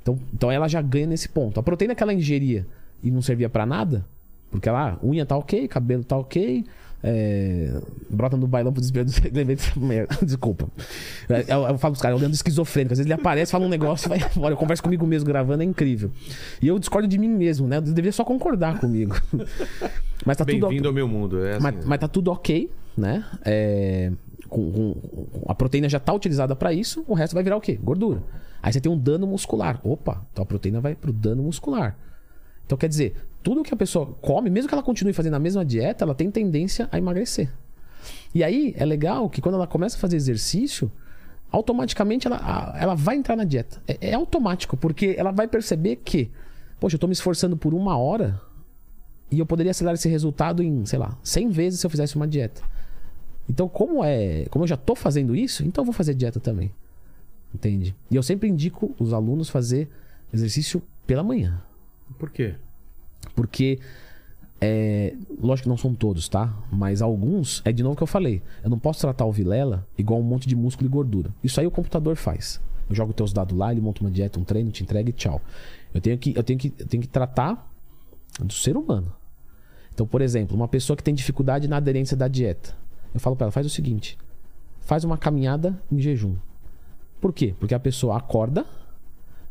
[0.00, 1.58] Então, então ela já ganha nesse ponto.
[1.58, 2.64] A proteína que ela ingeria
[3.02, 4.06] e não servia para nada,
[4.48, 6.64] porque ela, unha tá ok, cabelo tá ok,
[7.02, 7.80] é,
[8.10, 10.16] brota no bailão pro desespero do lembrei dessa merda.
[10.24, 10.68] Desculpa.
[11.28, 12.92] É, Eu, eu falo pros caras, eu lembro esquizofrênico.
[12.92, 14.52] Às vezes ele aparece, fala um negócio vai embora.
[14.54, 16.10] Eu converso comigo mesmo gravando, é incrível.
[16.60, 17.76] E eu discordo de mim mesmo, né?
[17.78, 19.14] Eu deveria só concordar comigo.
[20.26, 21.44] Mas tá tudo Bem-vindo ao meu mundo.
[21.44, 23.24] É assim, mas, mas tá tudo ok, né?
[23.42, 24.12] É,
[24.50, 24.96] com- com-
[25.48, 27.78] a proteína já tá utilizada para isso, o resto vai virar o quê?
[27.82, 28.22] Gordura.
[28.62, 29.80] Aí você tem um dano muscular.
[29.82, 31.96] Opa, então a proteína vai pro dano muscular.
[32.66, 35.64] Então quer dizer, tudo que a pessoa come, mesmo que ela continue fazendo a mesma
[35.64, 37.50] dieta, ela tem tendência a emagrecer.
[38.34, 40.90] E aí é legal que quando ela começa a fazer exercício,
[41.50, 43.82] automaticamente ela, ela vai entrar na dieta.
[43.86, 46.30] É, é automático, porque ela vai perceber que,
[46.78, 48.40] poxa, eu tô me esforçando por uma hora
[49.30, 52.26] e eu poderia acelerar esse resultado em, sei lá, 100 vezes se eu fizesse uma
[52.26, 52.62] dieta.
[53.48, 56.72] Então, como é, como eu já tô fazendo isso, então eu vou fazer dieta também.
[57.52, 57.96] Entende?
[58.10, 59.88] E eu sempre indico os alunos fazer
[60.32, 61.60] exercício pela manhã.
[62.16, 62.54] Por quê?
[63.34, 63.78] Porque,
[64.60, 66.54] é, lógico que não são todos, tá?
[66.70, 68.42] Mas alguns, é de novo que eu falei.
[68.62, 71.30] Eu não posso tratar o Vilela igual um monte de músculo e gordura.
[71.42, 72.60] Isso aí o computador faz.
[72.88, 75.40] Eu jogo teus dados lá, ele monta uma dieta, um treino, te entrega e tchau.
[75.94, 77.70] Eu tenho que, eu tenho que, eu tenho que tratar
[78.38, 79.12] do ser humano.
[79.92, 82.74] Então, por exemplo, uma pessoa que tem dificuldade na aderência da dieta.
[83.12, 84.16] Eu falo pra ela, faz o seguinte.
[84.80, 86.36] Faz uma caminhada em jejum.
[87.20, 87.54] Por quê?
[87.58, 88.64] Porque a pessoa acorda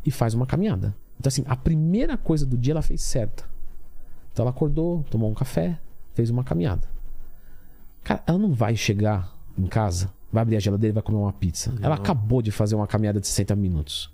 [0.05, 0.95] e faz uma caminhada.
[1.19, 3.48] Então, assim, a primeira coisa do dia ela fez certa.
[4.31, 5.79] Então ela acordou, tomou um café,
[6.13, 6.87] fez uma caminhada.
[8.03, 11.33] Cara, ela não vai chegar em casa, vai abrir a geladeira e vai comer uma
[11.33, 11.73] pizza.
[11.81, 14.11] Ela acabou de fazer uma caminhada de 60 minutos.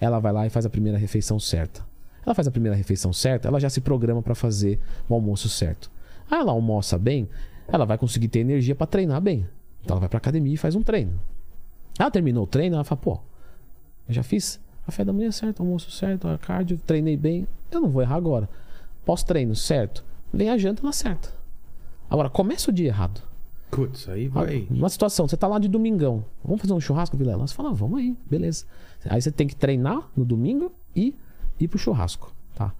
[0.00, 1.84] Ela vai lá e faz a primeira refeição certa.
[2.24, 5.90] Ela faz a primeira refeição certa, ela já se programa para fazer o almoço certo.
[6.30, 7.28] Ah, ela almoça bem,
[7.68, 9.46] ela vai conseguir ter energia para treinar bem.
[9.82, 11.20] Então ela vai pra academia e faz um treino.
[11.98, 13.20] Ela terminou o treino, ela fala, pô,
[14.08, 17.46] eu já fiz café da manhã certo, almoço certo, a cardio, treinei bem.
[17.70, 18.48] Eu não vou errar agora.
[19.04, 20.04] Pós-treino, certo.
[20.32, 21.28] Vem a janta, ela acerta.
[22.08, 23.22] Agora, começa o dia errado.
[23.70, 24.66] Putz, aí vai.
[24.70, 26.24] Uma situação, você tá lá de domingão.
[26.44, 27.46] Vamos fazer um churrasco, Vilela?
[27.46, 28.64] Você fala, ah, vamos aí, beleza.
[29.08, 31.14] Aí você tem que treinar no domingo e
[31.58, 32.72] ir pro churrasco, tá?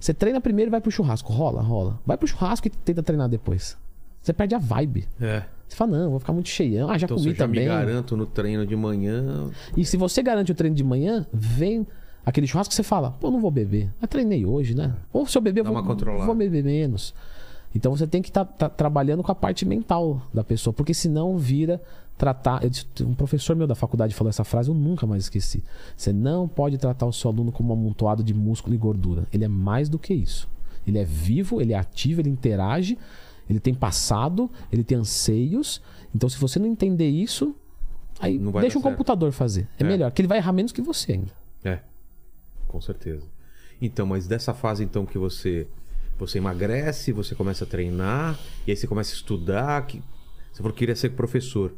[0.00, 1.32] Você treina primeiro e vai pro churrasco.
[1.32, 2.00] Rola, rola.
[2.06, 3.76] Vai pro churrasco e tenta treinar depois.
[4.20, 5.06] Você perde a vibe.
[5.20, 5.44] É.
[5.68, 6.90] Você fala, não, vou ficar muito cheião.
[6.90, 7.68] Ah, já Então se comi eu já me também.
[7.68, 9.50] garanto no treino de manhã.
[9.76, 11.86] E se você garante o treino de manhã, vem
[12.24, 13.92] aquele churrasco que você fala, pô, não vou beber.
[14.00, 14.94] Eu treinei hoje, né?
[15.12, 15.82] Ou se eu beber, eu vou,
[16.26, 17.14] vou beber menos.
[17.74, 21.80] Então você tem que estar trabalhando com a parte mental da pessoa, porque senão vira
[22.18, 22.62] tratar.
[22.62, 25.64] eu disse- um professor meu da faculdade falou essa frase, eu nunca mais esqueci.
[25.96, 29.26] Você não pode tratar o seu aluno como um amontoado de músculo e gordura.
[29.32, 30.48] Ele é mais do que isso.
[30.86, 32.98] Ele é vivo, ele é ativo, ele interage,
[33.48, 35.80] ele tem passado, ele tem anseios.
[36.14, 37.54] Então, se você não entender isso,
[38.20, 38.82] aí deixa um certo.
[38.82, 39.66] computador fazer.
[39.78, 39.86] É, É.
[39.86, 41.32] melhor, que ele vai errar menos que você ainda.
[42.72, 43.26] Com certeza.
[43.80, 45.68] Então, mas dessa fase então que você
[46.18, 50.02] você emagrece, você começa a treinar, e aí você começa a estudar, que
[50.52, 51.72] você falou que queria ser professor.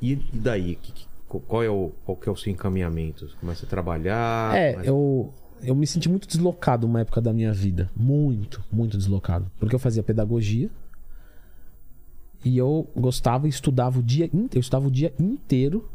[0.00, 3.28] E, e daí, que, que- qual é o qual que é o seu encaminhamento?
[3.28, 5.32] Você começa a trabalhar, É, eu,
[5.62, 7.90] eu me senti muito deslocado uma época da minha vida.
[7.96, 9.50] Muito, muito deslocado.
[9.58, 10.70] Porque eu fazia pedagogia.
[12.44, 14.48] E eu gostava e estudava o dia inteiro.
[14.54, 15.88] Eu estudava o dia inteiro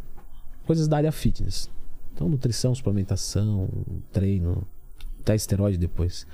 [0.66, 1.70] coisas da área fitness.
[2.14, 3.68] Então, nutrição, suplementação,
[4.12, 4.66] treino,
[5.22, 6.28] até esteroide depois.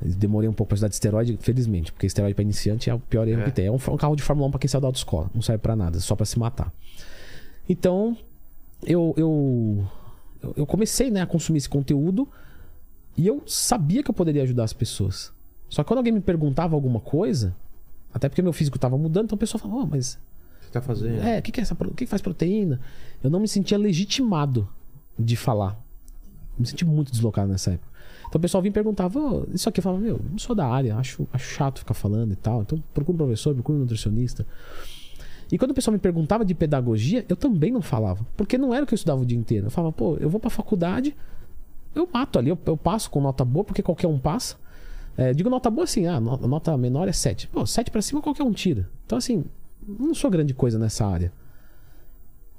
[0.00, 3.26] Demorei um pouco pra estudar de esteroide, felizmente, porque esteroide pra iniciante é o pior
[3.26, 3.44] erro É.
[3.46, 3.66] que tem.
[3.66, 5.30] É um, um carro de Fórmula 1 pra quem saiu da autoescola.
[5.34, 6.72] Não serve pra nada, só pra se matar.
[7.68, 8.16] Então,
[8.84, 9.88] eu, eu,
[10.54, 12.28] eu- comecei né, a consumir esse conteúdo
[13.16, 15.32] e eu sabia que eu poderia ajudar as pessoas.
[15.68, 17.56] Só que quando alguém me perguntava alguma coisa,
[18.12, 20.18] até porque meu físico estava mudando, então a pessoa falava, "Oh, mas
[20.80, 21.22] tá fazendo?
[21.22, 22.80] é, o que, que é essa o que, faz proteína?
[23.22, 24.68] Eu não me sentia legitimado
[25.18, 25.78] de falar.
[26.58, 27.88] Me senti muito deslocado nessa época.
[28.28, 30.66] Então o pessoal vinha e perguntava, "Ô, isso aqui eu falava, meu, não sou da
[30.66, 32.62] área, acho, acho chato ficar falando e tal.
[32.62, 34.46] Então procura um professor, procura um nutricionista.
[35.50, 38.26] E quando o pessoal me perguntava de pedagogia, eu também não falava.
[38.36, 39.66] Porque não era o que eu estudava o dia inteiro.
[39.66, 41.14] Eu falava, pô, eu vou pra faculdade,
[41.94, 44.56] eu mato ali, eu, eu passo com nota boa, porque qualquer um passa.
[45.16, 47.46] É, digo nota boa assim, ah, no- nota menor é 7.
[47.48, 48.88] Pô, 7 pra cima qualquer um tira.
[49.06, 49.44] Então, assim,
[49.86, 51.32] não sou grande coisa nessa área.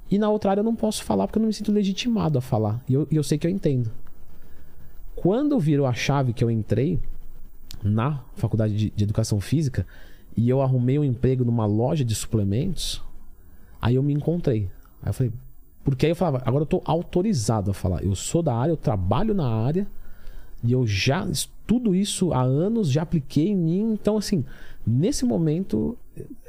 [0.09, 2.41] E na outra área eu não posso falar porque eu não me sinto legitimado a
[2.41, 2.82] falar.
[2.88, 3.91] E eu, eu sei que eu entendo.
[5.15, 6.99] Quando virou a chave que eu entrei
[7.84, 9.86] na faculdade de, de educação física
[10.36, 13.03] e eu arrumei um emprego numa loja de suplementos,
[13.82, 14.69] aí eu me encontrei.
[15.01, 15.34] Aí eu falei,
[15.84, 18.03] porque aí eu falava, agora eu tô autorizado a falar.
[18.03, 19.88] Eu sou da área, eu trabalho na área
[20.64, 23.93] e eu já estudo isso há anos, já apliquei em mim.
[23.93, 24.43] Então, assim,
[24.86, 25.97] nesse momento,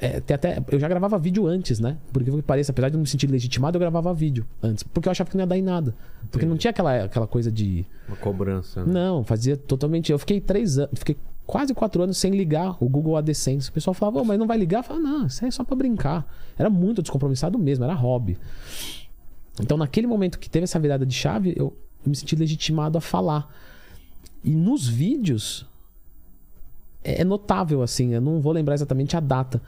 [0.00, 1.96] é, até, eu já gravava vídeo antes, né?
[2.12, 4.82] Porque que pareça, apesar de eu não me sentir legitimado, eu gravava vídeo antes.
[4.82, 5.94] Porque eu achava que não ia dar em nada.
[6.30, 7.84] Porque não tinha aquela, aquela coisa de.
[8.06, 8.84] Uma cobrança.
[8.84, 8.92] Né?
[8.92, 10.11] Não, fazia totalmente.
[10.11, 13.70] Eu fiquei três anos, fiquei quase quatro anos sem ligar o Google AdSense.
[13.70, 14.80] O pessoal falava, oh, mas não vai ligar?
[14.80, 16.26] Eu falava, não, isso é só pra brincar.
[16.56, 18.38] Era muito descompromissado mesmo, era hobby.
[19.61, 23.00] Então, naquele momento que teve essa virada de chave, eu, eu me senti legitimado a
[23.00, 23.50] falar.
[24.45, 25.66] E nos vídeos,
[27.03, 29.61] é, é notável, assim, eu não vou lembrar exatamente a data.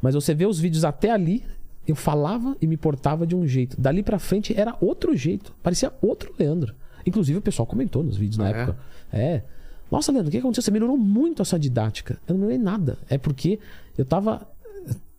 [0.00, 1.44] Mas você vê os vídeos até ali,
[1.86, 3.80] eu falava e me portava de um jeito.
[3.80, 5.54] Dali pra frente era outro jeito.
[5.62, 6.74] Parecia outro Leandro.
[7.06, 8.62] Inclusive o pessoal comentou nos vídeos na Ah, é?
[8.62, 8.78] época.
[9.12, 9.42] É.
[9.90, 10.62] Nossa, Leandro, o que aconteceu?
[10.62, 12.18] Você melhorou muito a sua didática.
[12.26, 12.96] Eu não melhorei nada.
[13.08, 13.58] É porque
[13.98, 14.46] eu tava.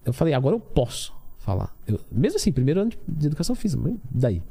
[0.06, 1.76] Eu falei, agora eu posso falar.
[1.88, 4.42] Eu- mesmo assim, primeiro ano de- de educação física, mas daí.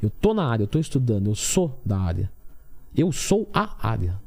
[0.00, 2.30] Eu tô na área, eu tô estudando, eu sou da área.
[2.96, 4.20] Eu sou a área.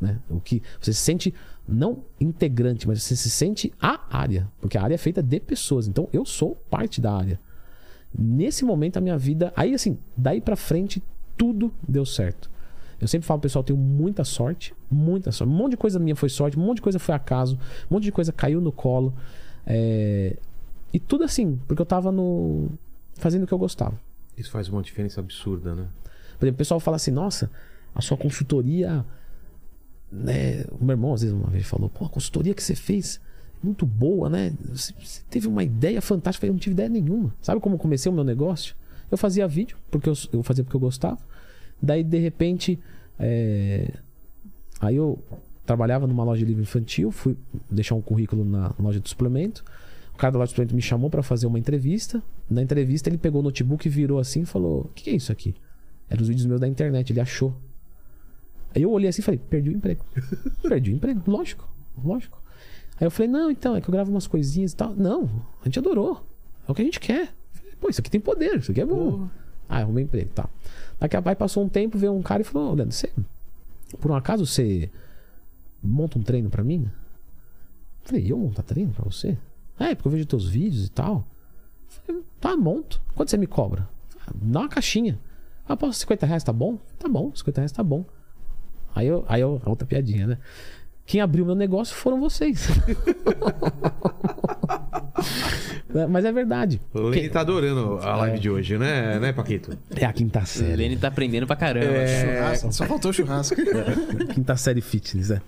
[0.00, 0.18] Né?
[0.28, 1.34] O que você se sente
[1.66, 5.88] não integrante, mas você se sente a área, porque a área é feita de pessoas.
[5.88, 7.40] Então eu sou parte da área.
[8.16, 11.02] Nesse momento a minha vida, aí assim, daí pra frente
[11.36, 12.50] tudo deu certo.
[13.00, 15.52] Eu sempre falo, pessoal, eu tenho muita sorte, muita sorte.
[15.52, 17.58] Um monte de coisa minha foi sorte, um monte de coisa foi acaso,
[17.90, 19.14] um monte de coisa caiu no colo.
[19.66, 20.36] É,
[20.92, 22.70] E tudo assim, porque eu tava no
[23.14, 24.00] fazendo o que eu gostava.
[24.36, 25.88] Isso faz uma diferença absurda, né?
[26.38, 27.50] Por exemplo, o pessoal fala assim, nossa,
[27.96, 29.04] a sua consultoria.
[30.12, 30.64] Né?
[30.78, 33.20] O meu irmão às vezes uma vez falou, pô, a consultoria que você fez
[33.62, 34.52] é muito boa, né?
[34.68, 36.46] Você, você teve uma ideia fantástica.
[36.46, 37.34] Eu não tive ideia nenhuma.
[37.40, 38.76] Sabe como comecei o meu negócio?
[39.10, 41.18] Eu fazia vídeo, porque eu, eu fazia porque eu gostava.
[41.80, 42.78] Daí, de repente,
[43.18, 43.92] é,
[44.80, 45.18] aí eu
[45.64, 47.36] trabalhava numa loja de livro infantil, fui
[47.70, 49.64] deixar um currículo na loja de suplemento.
[50.14, 52.22] O cara da loja de suplemento me chamou para fazer uma entrevista.
[52.48, 55.14] Na entrevista, ele pegou o notebook e virou assim e falou: O que que é
[55.14, 55.54] isso aqui?
[56.08, 57.54] Eram os vídeos meus da internet, ele achou.
[58.76, 60.04] Aí eu olhei assim e falei, perdi o emprego.
[60.62, 61.66] perdi o emprego, lógico,
[62.04, 62.40] lógico.
[63.00, 64.94] Aí eu falei, não, então, é que eu gravo umas coisinhas e tal.
[64.94, 65.24] Não,
[65.62, 66.24] a gente adorou.
[66.68, 67.32] É o que a gente quer.
[67.52, 69.28] Falei, Pô, isso aqui tem poder, isso aqui é bom.
[69.66, 70.46] Ah, arrumei emprego, tá.
[71.00, 73.10] Daqui a pouco passou um tempo, veio um cara e falou, Leandro, você,
[73.98, 74.90] por um acaso você
[75.82, 76.84] monta um treino pra mim?
[76.84, 79.38] Eu Falei, eu montar treino pra você?
[79.78, 81.26] É, porque eu vejo teus vídeos e tal.
[81.88, 83.00] Eu Falei, tá, monto.
[83.14, 83.88] Quanto você me cobra?
[84.26, 85.18] "Ah, Dá uma caixinha.
[85.66, 86.78] Ah, posso 50 reais, tá bom?
[86.98, 88.04] Tá bom, 50 reais tá bom.
[88.96, 90.38] Aí eu, aí eu, a outra piadinha, né?
[91.04, 92.66] Quem abriu meu negócio foram vocês.
[95.94, 96.80] É, Mas é verdade.
[96.92, 99.78] O Lenny tá adorando a live de hoje, né, né, Paquito?
[99.94, 100.74] É a quinta O série.
[100.74, 102.06] Lene tá aprendendo pra caramba.
[102.06, 103.54] Churrasco, Só faltou churrasco.
[104.34, 105.40] Quinta série fitness, é.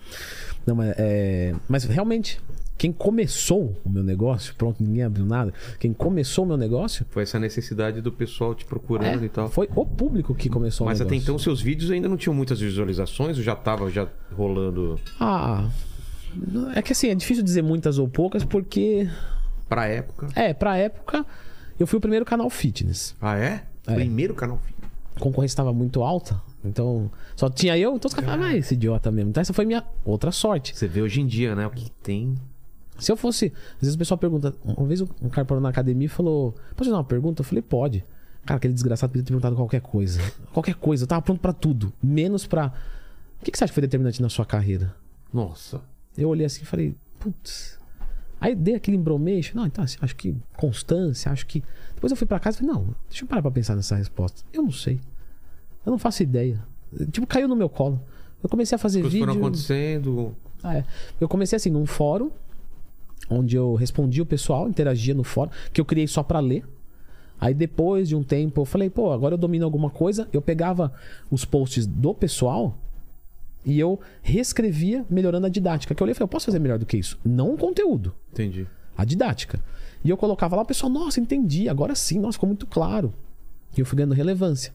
[0.66, 1.54] Não, mas, é.
[1.66, 2.38] Mas realmente,
[2.78, 5.52] quem começou o meu negócio, pronto, ninguém abriu nada.
[5.80, 9.48] Quem começou o meu negócio Foi essa necessidade do pessoal te procurando é, e tal.
[9.50, 11.32] foi o público que começou Mas o até negócio.
[11.32, 14.06] então seus vídeos ainda não tinham muitas visualizações ou já tava já
[14.36, 15.68] rolando Ah.
[16.76, 19.08] É que assim, é difícil dizer muitas ou poucas, porque.
[19.68, 20.28] pra época?
[20.36, 21.26] É, pra época,
[21.80, 23.16] eu fui o primeiro canal fitness.
[23.20, 23.64] Ah, é?
[23.86, 23.94] É.
[23.94, 24.60] Primeiro canal.
[25.16, 28.74] A concorrência estava muito alta, então só tinha eu, então os caras falavam, ah, esse
[28.74, 29.30] idiota mesmo.
[29.30, 30.76] Então essa foi minha outra sorte.
[30.76, 31.66] Você vê hoje em dia, né?
[31.66, 32.34] O que tem.
[32.98, 33.52] Se eu fosse.
[33.76, 34.54] Às vezes o pessoal pergunta.
[34.64, 37.40] Uma vez um cara parou na academia e falou: Posso fazer uma pergunta?
[37.40, 38.04] Eu falei: Pode.
[38.44, 40.20] Cara, aquele desgraçado podia ter perguntado qualquer coisa.
[40.52, 41.04] Qualquer coisa.
[41.04, 41.92] Eu tava pronto pra tudo.
[42.02, 42.72] Menos pra.
[43.40, 44.94] O que, que você acha que foi determinante na sua carreira?
[45.32, 45.80] Nossa.
[46.16, 47.78] Eu olhei assim e falei: Putz.
[48.40, 49.56] Aí dei aquele embromeixo.
[49.56, 51.62] Não, então, assim, acho que constância, acho que.
[51.94, 54.42] Depois eu fui pra casa e falei: Não, deixa eu parar pra pensar nessa resposta.
[54.52, 55.00] Eu não sei.
[55.84, 56.62] Eu não faço ideia.
[57.10, 58.00] Tipo, caiu no meu colo.
[58.42, 59.26] Eu comecei a fazer As coisas vídeo.
[59.26, 60.36] foram acontecendo.
[60.62, 60.84] Ah, é.
[61.20, 62.30] Eu comecei assim num fórum
[63.30, 66.64] onde eu respondia o pessoal, interagia no fórum, que eu criei só pra ler.
[67.40, 70.28] Aí depois de um tempo eu falei, pô, agora eu domino alguma coisa.
[70.32, 70.92] Eu pegava
[71.30, 72.76] os posts do pessoal
[73.64, 75.94] e eu reescrevia melhorando a didática.
[75.94, 77.18] Que eu olhei e falei, eu posso fazer melhor do que isso?
[77.24, 78.66] Não o conteúdo, Entendi.
[78.96, 79.60] a didática.
[80.04, 83.12] E eu colocava lá, o pessoal, nossa, entendi, agora sim, nossa, ficou muito claro.
[83.76, 84.72] E eu fui ganhando relevância.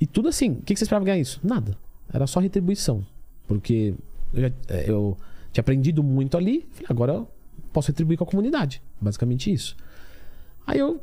[0.00, 1.40] E tudo assim, o que que você esperava ganhar isso?
[1.44, 1.76] Nada.
[2.12, 3.04] Era só retribuição.
[3.46, 3.94] Porque
[4.32, 5.16] eu, já- é, eu
[5.52, 7.28] tinha aprendido muito ali, falei, agora eu
[7.72, 8.82] posso retribuir com a comunidade.
[9.00, 9.76] Basicamente isso.
[10.66, 11.00] Aí eu,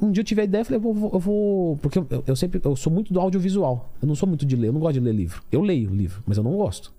[0.00, 1.10] um dia eu tive a ideia, falei, eu vou.
[1.12, 2.60] eu vou- porque eu, eu sempre.
[2.64, 3.92] Eu sou muito do audiovisual.
[4.00, 5.42] Eu não sou muito de ler, eu não gosto de ler livro.
[5.50, 6.92] Eu leio livro, mas eu não gosto.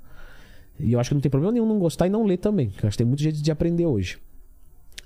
[0.79, 2.71] E eu acho que não tem problema nenhum não gostar e não ler também.
[2.81, 4.17] Eu acho que tem muito jeito de aprender hoje.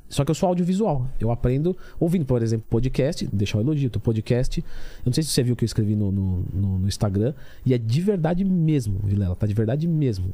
[0.07, 1.07] Só que eu sou audiovisual.
[1.20, 3.28] Eu aprendo ouvindo, por exemplo, podcast.
[3.34, 4.59] Deixa eu elogio, teu podcast.
[4.59, 7.34] Eu não sei se você viu o que eu escrevi no, no, no- no Instagram.
[7.66, 9.36] E é de verdade mesmo, Vilela.
[9.36, 10.32] Tá de verdade mesmo.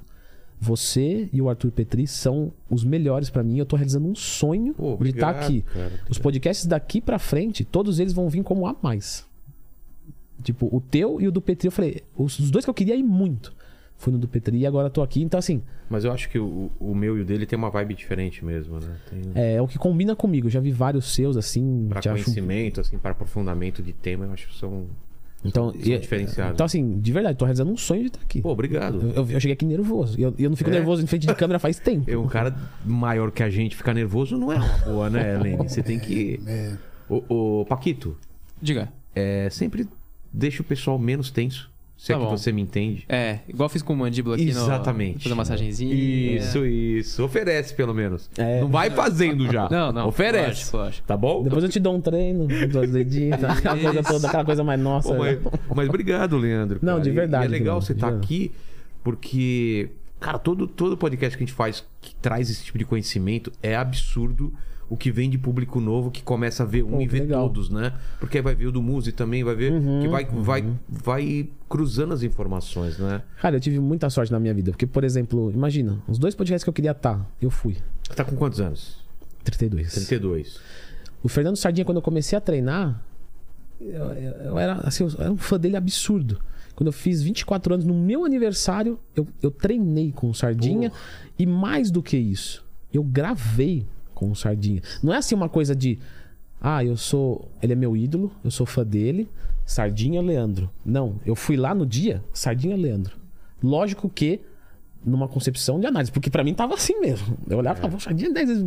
[0.62, 3.58] Você e o Arthur Petri são os melhores pra mim.
[3.58, 5.62] Eu tô realizando um sonho Pô, de estar obrigado, aqui.
[5.62, 5.92] cara.
[6.10, 9.26] Os podcasts daqui pra frente, todos eles vão vir como a mais.
[10.44, 13.04] Tipo, o teu e o do Petri, eu falei, os, dois que eu queria ir
[13.04, 13.54] muito.
[13.98, 15.22] Fui no do Petri e agora tô aqui.
[15.22, 17.94] Então, assim, Mas eu acho que o, o meu e o dele tem uma vibe
[17.96, 18.96] diferente mesmo, né?
[19.10, 20.48] Tem é, é o que combina comigo.
[20.48, 21.86] Eu já vi vários seus, assim.
[21.90, 24.88] para te acho- conhecimento, assim, para aprofundamento de tema, eu acho que são.
[25.44, 26.54] Então, e- diferenciados.
[26.54, 28.42] Então, assim, de verdade, tô realizando um sonho de estar aqui.
[28.42, 29.02] Pô, obrigado.
[29.02, 30.20] Eu, eu- eu cheguei aqui nervoso.
[30.20, 30.74] E eu, eu não fico É?
[30.74, 32.10] nervoso em frente de câmera faz tempo.
[32.10, 32.54] Eu, um cara
[32.86, 35.70] maior que a gente ficar nervoso não é uma boa, né, Helene?
[35.70, 36.40] Você tem que.
[36.46, 36.74] É.
[37.10, 37.24] Ô,
[37.62, 38.18] ô, Paquito,
[38.62, 38.90] Diga.
[39.16, 39.88] é, sempre
[40.32, 41.70] deixa o pessoal menos tenso.
[42.02, 42.38] Se é Tá que bom.
[42.38, 43.04] você me entende.
[43.10, 45.16] É, igual fiz com o mandíbula aqui Exatamente.
[45.18, 45.22] no...
[45.24, 45.94] Fazer massagenzinha.
[45.94, 47.26] Isso, isso.
[47.26, 48.30] Oferece, pelo menos.
[48.38, 48.62] É.
[48.62, 49.68] Não vai fazendo já.
[49.70, 50.08] Não, não.
[50.08, 50.48] Oferece.
[50.64, 51.08] Lógico, lógico.
[51.08, 51.44] Tá bom?
[51.44, 53.52] Depois eu te dou um treino, duas dedinhos, tá?
[53.52, 55.10] aquela coisa toda, aquela coisa mais nossa.
[55.14, 55.40] Pô, mas,
[55.76, 56.80] mas obrigado, Leandro.
[56.82, 57.04] Não, cara.
[57.04, 58.26] de verdade, E é legal você estar verdade.
[58.26, 58.52] aqui,
[59.04, 59.90] porque,
[60.22, 63.76] cara, todo, todo podcast que a gente faz que traz esse tipo de conhecimento é
[63.76, 64.54] absurdo
[64.90, 67.44] o que vem de público novo que começa a ver um Pô, e ver legal.
[67.44, 67.94] Uhum, todos, né?
[68.20, 69.72] Porque vai ver o do Muzi também, vai ver
[70.02, 73.22] que vai, vai, vai cruzando as informações, né?
[73.40, 74.72] Cara, eu tive muita sorte na minha vida.
[74.72, 77.78] Porque, por exemplo, imagina, os dois podcasts que eu queria estar, eu fui.
[78.08, 78.98] Você tá com quantos anos?
[79.44, 79.94] 32.
[79.94, 80.60] 32.
[81.22, 83.02] O Fernando Sardinha, quando eu comecei a treinar,
[83.80, 86.40] eu, eu- era, assim, eu era um fã dele absurdo.
[86.76, 90.92] Quando eu fiz 24 anos, no meu aniversário, eu, eu treinei com o Sardinha.
[91.38, 93.86] E mais do que isso, eu gravei
[94.20, 94.82] com o Sardinha.
[95.02, 95.98] Não é assim uma coisa de.
[96.62, 97.50] Ah, eu sou.
[97.64, 99.30] Ele é meu ídolo, eu sou fã dele.
[99.66, 100.70] Sardinha Leandro.
[100.84, 103.16] Não, eu fui lá no dia, Sardinha Leandro.
[103.64, 104.42] Lógico que
[105.06, 107.38] numa concepção de análise, porque pra mim tava assim mesmo.
[107.50, 108.64] Eu olhava e falava, Sardinha 10 vezes.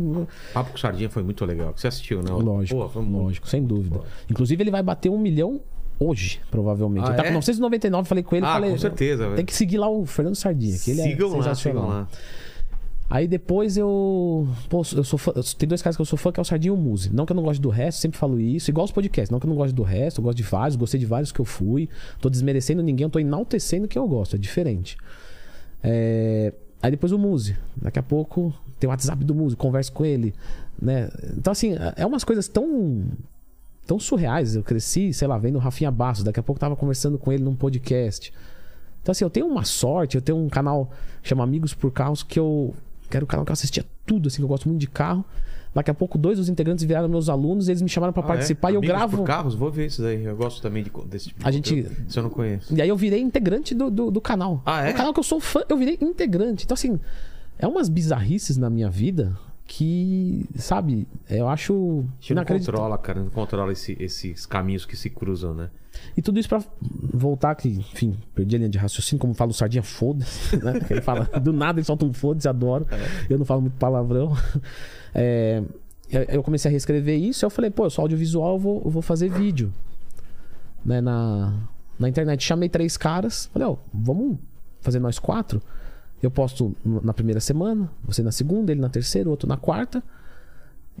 [0.53, 1.73] Papo com Sardinha foi muito legal.
[1.75, 2.31] Você assistiu, né?
[2.31, 4.01] Lógico, Pô, foi muito- lógico, sem dúvida.
[4.31, 5.61] Inclusive, ele vai bater um milhão
[5.99, 7.03] hoje, provavelmente.
[7.05, 7.27] Ah, ele tá é?
[7.27, 8.45] com 999, falei com ele.
[8.45, 9.35] Ah, falei, com certeza, velho.
[9.35, 12.07] Tem que seguir lá o Fernando Sardinha, que ele sigam é lá, sigam lá.
[13.09, 14.47] Aí depois eu.
[14.69, 15.33] Pô, eu sou fã.
[15.57, 17.13] Tem dois caras que eu sou fã, que é o Sardinha e o Muse.
[17.13, 18.71] Não que eu não gosto do resto, sempre falo isso.
[18.71, 19.29] Igual os podcasts.
[19.29, 21.39] Não que eu não gosto do resto, eu gosto de vários, gostei de vários que
[21.39, 21.89] eu fui.
[22.19, 24.35] Tô desmerecendo ninguém, eu tô enaltecendo que eu gosto.
[24.35, 24.97] É diferente.
[25.83, 27.55] É, Aí depois o Muse.
[27.77, 30.35] Daqui a pouco tem o WhatsApp do Muse, converso com ele.
[30.79, 31.09] Né?
[31.37, 33.05] Então, assim, é umas coisas tão.
[33.87, 34.57] tão surreais.
[34.57, 36.25] Eu cresci, sei lá, vendo o Rafinha Bastos.
[36.25, 38.33] Daqui a pouco tava conversando com ele num podcast.
[39.01, 40.91] Então, assim, eu tenho uma sorte, eu tenho um canal
[41.21, 42.73] que chama Amigos por Carros, que eu.
[43.13, 45.23] Que era um canal que eu assistia tudo, assim, que eu gosto muito de carro.
[45.71, 48.69] Daqui a pouco, dois dos integrantes viraram meus alunos, eles me chamaram pra Ah, participar
[48.69, 48.71] é?
[48.71, 49.17] e eu Amigos gravo.
[49.17, 49.53] Por carros?
[49.53, 50.23] Vou ver isso daí.
[50.23, 51.87] Eu gosto também de, desse tipo de A gente-.
[52.07, 52.75] Isso eu não conheço.
[52.75, 54.63] E aí eu virei integrante do, do, do canal.
[54.65, 54.91] Ah, é?
[54.91, 56.65] O canal que eu sou fã, eu virei integrante.
[56.65, 56.99] Então, assim,
[57.59, 63.21] é umas bizarrices na minha vida que, sabe, eu acho A gente não controla, cara.
[63.23, 65.69] Não controla esse- esses caminhos que se cruzam, né?
[66.17, 66.61] E tudo isso pra
[67.13, 70.73] voltar que, enfim, perdi a linha de raciocínio, como fala o Sardinha, foda-se, né?
[70.89, 72.85] Ele fala, do nada ele solta um foda-se, adoro.
[73.29, 74.35] Eu não falo muito palavrão.
[75.13, 75.63] É,
[76.11, 79.01] eu- comecei a reescrever isso, eu falei, pô, eu sou audiovisual, eu vou, eu vou
[79.01, 79.71] fazer vídeo.
[80.85, 81.53] Né, na,
[81.97, 82.43] na internet.
[82.43, 84.37] Chamei três caras, falei, ó, vamos
[84.81, 85.61] fazer nós quatro?
[86.23, 90.01] Eu posto na primeira semana, você na segunda, ele na terceira, outro na quarta.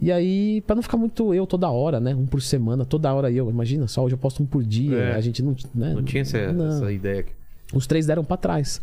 [0.01, 2.13] E aí, pra não ficar muito eu toda hora, né?
[2.13, 3.49] Um por semana, toda hora eu.
[3.49, 4.97] Imagina, só hoje eu posto um por dia.
[4.97, 5.15] É.
[5.15, 5.55] A gente não.
[5.73, 5.93] Né?
[5.93, 6.67] Não tinha essa, Não.
[6.67, 7.21] essa ideia.
[7.21, 7.31] aqui.
[7.73, 8.81] Os três deram pra trás.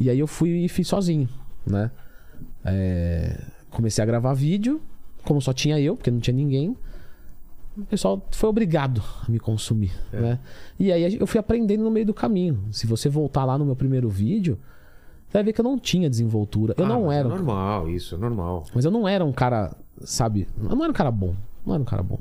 [0.00, 1.28] E aí eu fui e fiz sozinho,
[1.66, 1.90] né?
[2.64, 3.38] É,
[3.70, 4.80] Comecei a gravar vídeo,
[5.24, 6.76] como só tinha eu, porque não tinha ninguém.
[7.76, 10.20] O pessoal foi obrigado a me consumir, É.
[10.20, 10.38] né?
[10.78, 12.58] E aí eu fui aprendendo no meio do caminho.
[12.72, 14.58] Se você voltar lá no meu primeiro vídeo,
[15.32, 16.74] você vai ver que eu não tinha desenvoltura.
[16.76, 17.26] Eu Ah, não mas era.
[17.26, 18.64] É normal, isso, é normal.
[18.74, 20.46] mas eu não era um cara, sabe?
[20.62, 21.34] Eu não era um cara bom.
[21.64, 22.18] Não era um cara bom.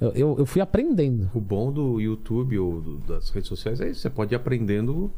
[0.00, 1.30] Eu, eu, eu fui aprendendo.
[1.34, 4.00] O bom do YouTube ou do- das redes sociais é isso.
[4.00, 5.10] Você pode ir aprendendo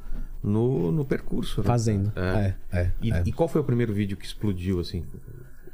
[0.42, 1.60] no, no percurso.
[1.62, 1.66] Né?
[1.66, 2.12] Fazendo.
[2.14, 2.54] É.
[2.72, 3.22] É, é, E, é.
[3.26, 5.02] e qual foi o primeiro vídeo que explodiu, assim?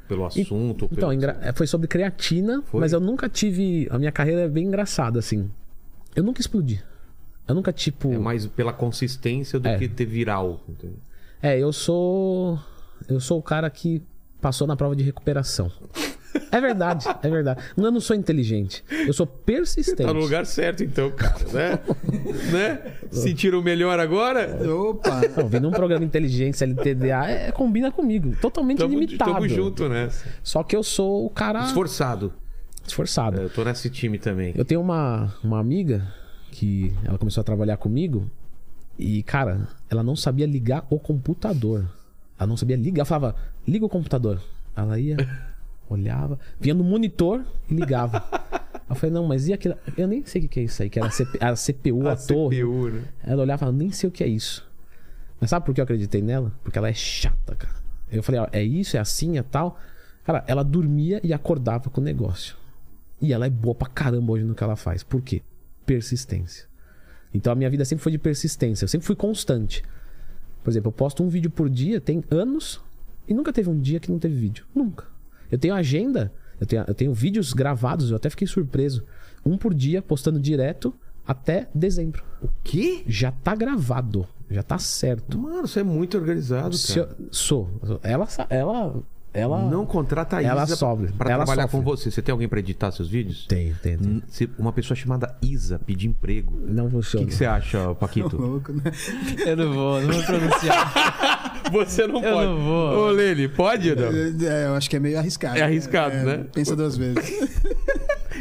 [0.08, 0.82] Pelo assunto?
[0.84, 1.12] ou Então, pelo...
[1.12, 2.80] engra- é, foi sobre creatina, Foi?
[2.80, 3.88] mas eu nunca tive.
[3.90, 5.50] A minha carreira é bem engraçada, assim.
[6.14, 6.82] Eu nunca explodi.
[7.48, 8.10] Eu nunca, tipo.
[8.12, 9.76] É mais pela consistência do É.
[9.78, 10.60] que ter viral.
[10.68, 10.96] entendeu?
[11.44, 12.58] É, eu sou.
[13.06, 14.02] Eu sou o cara que
[14.40, 15.70] passou na prova de recuperação.
[16.50, 17.62] É verdade, é verdade.
[17.76, 18.82] Eu não sou inteligente.
[19.06, 20.04] Eu sou persistente.
[20.04, 21.78] Tá no lugar certo, então, cara, né?
[22.50, 22.94] né?
[23.10, 24.58] Sentiram melhor agora?
[24.72, 25.20] Opa!
[25.36, 28.34] Não, vindo um programa de inteligência LTDA é, combina comigo.
[28.40, 29.32] Totalmente Tamo, limitado.
[29.34, 30.26] tamo junto nessa.
[30.42, 32.32] Só que eu sou o cara Esforçado.
[32.86, 33.40] esforçado.
[33.40, 34.54] É, Eu tô nesse time também.
[34.56, 36.10] Eu tenho uma, uma amiga
[36.50, 38.30] que ela começou a trabalhar comigo
[38.98, 41.84] e, cara, ela não sabia ligar o computador.
[42.38, 43.00] Ela não sabia ligar.
[43.00, 43.36] Ela falava,
[43.66, 44.40] liga o computador.
[44.76, 45.16] Ela ia,
[45.88, 48.24] Olhava, vinha no monitor e ligava.
[48.88, 49.76] eu falei, não, mas e aquilo?
[49.96, 52.12] Eu nem sei o que é isso aí, que era a, CP, a CPU, a,
[52.12, 52.62] A torre.
[52.62, 53.04] CPU, né?
[53.22, 54.66] Ela olhava e falava, nem sei o que é isso.
[55.40, 56.52] Mas sabe por que eu acreditei nela?
[56.62, 57.74] Porque ela é chata, cara.
[58.10, 59.78] Eu falei, ó, é isso, é assim, é tal.
[60.24, 62.56] Cara, ela dormia e acordava com o negócio.
[63.20, 65.02] E ela é boa pra caramba hoje no que ela faz.
[65.02, 65.42] Por quê?
[65.84, 66.66] Persistência.
[67.34, 68.84] Então a minha vida sempre foi de persistência.
[68.84, 69.82] Eu sempre fui constante.
[70.62, 72.80] Por exemplo, eu posto um vídeo por dia, tem anos,
[73.28, 74.64] e nunca teve um dia que não teve vídeo.
[74.74, 75.04] Nunca.
[75.50, 79.04] Eu tenho agenda, eu tenho, eu tenho vídeos gravados, eu até fiquei surpreso.
[79.44, 80.94] Um por dia, postando direto
[81.26, 82.22] até dezembro.
[82.62, 83.02] Que?
[83.06, 84.26] Já tá gravado.
[84.50, 85.38] Já tá certo.
[85.38, 87.00] Mano, você é muito organizado, cara.
[87.18, 87.68] eu- sou.
[88.02, 89.02] Ela, ela,
[89.34, 89.60] ela.
[89.68, 91.08] Não contrata a Isa ela sofre.
[91.12, 91.76] pra Ela trabalhar sofre.
[91.78, 92.10] com você.
[92.10, 93.46] Você tem alguém pra editar seus vídeos?
[93.46, 93.96] Tem, tem.
[93.96, 96.54] Hum, se Uma pessoa chamada Isa pedir emprego.
[96.66, 97.26] Não O funciona.
[97.26, 98.36] que, que você acha, Paquito?
[98.40, 98.82] Louco, né?
[99.44, 101.52] Eu não vou, não vou pronunciar.
[101.72, 103.06] Você não Eu não vou.
[103.08, 104.04] Ô, Lene, pode não?
[104.46, 105.58] É, eu acho que é meio arriscado.
[105.58, 106.44] É arriscado, É, né?
[106.52, 107.40] Pensa duas vezes.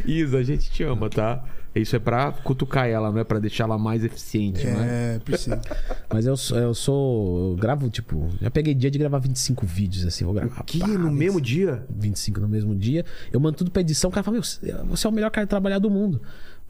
[0.05, 1.41] Isa, a gente te ama, tá?
[1.75, 5.15] Isso é pra cutucar ela, não é pra deixar ela mais eficiente, é?
[5.15, 5.59] É, precisa.
[6.13, 7.51] Mas eu, sou- eu sou.
[7.51, 8.29] Eu gravo, tipo.
[8.39, 10.23] Já peguei dia de gravar 25 vídeos, assim.
[10.23, 10.63] Vou gravar.
[10.65, 11.83] Que pá, no mesmo dia?
[11.89, 13.03] 25 no mesmo dia.
[13.31, 14.09] Eu mando tudo pra edição.
[14.09, 14.43] O cara fala, meu,
[14.87, 16.21] você é o melhor cara de trabalhar do mundo.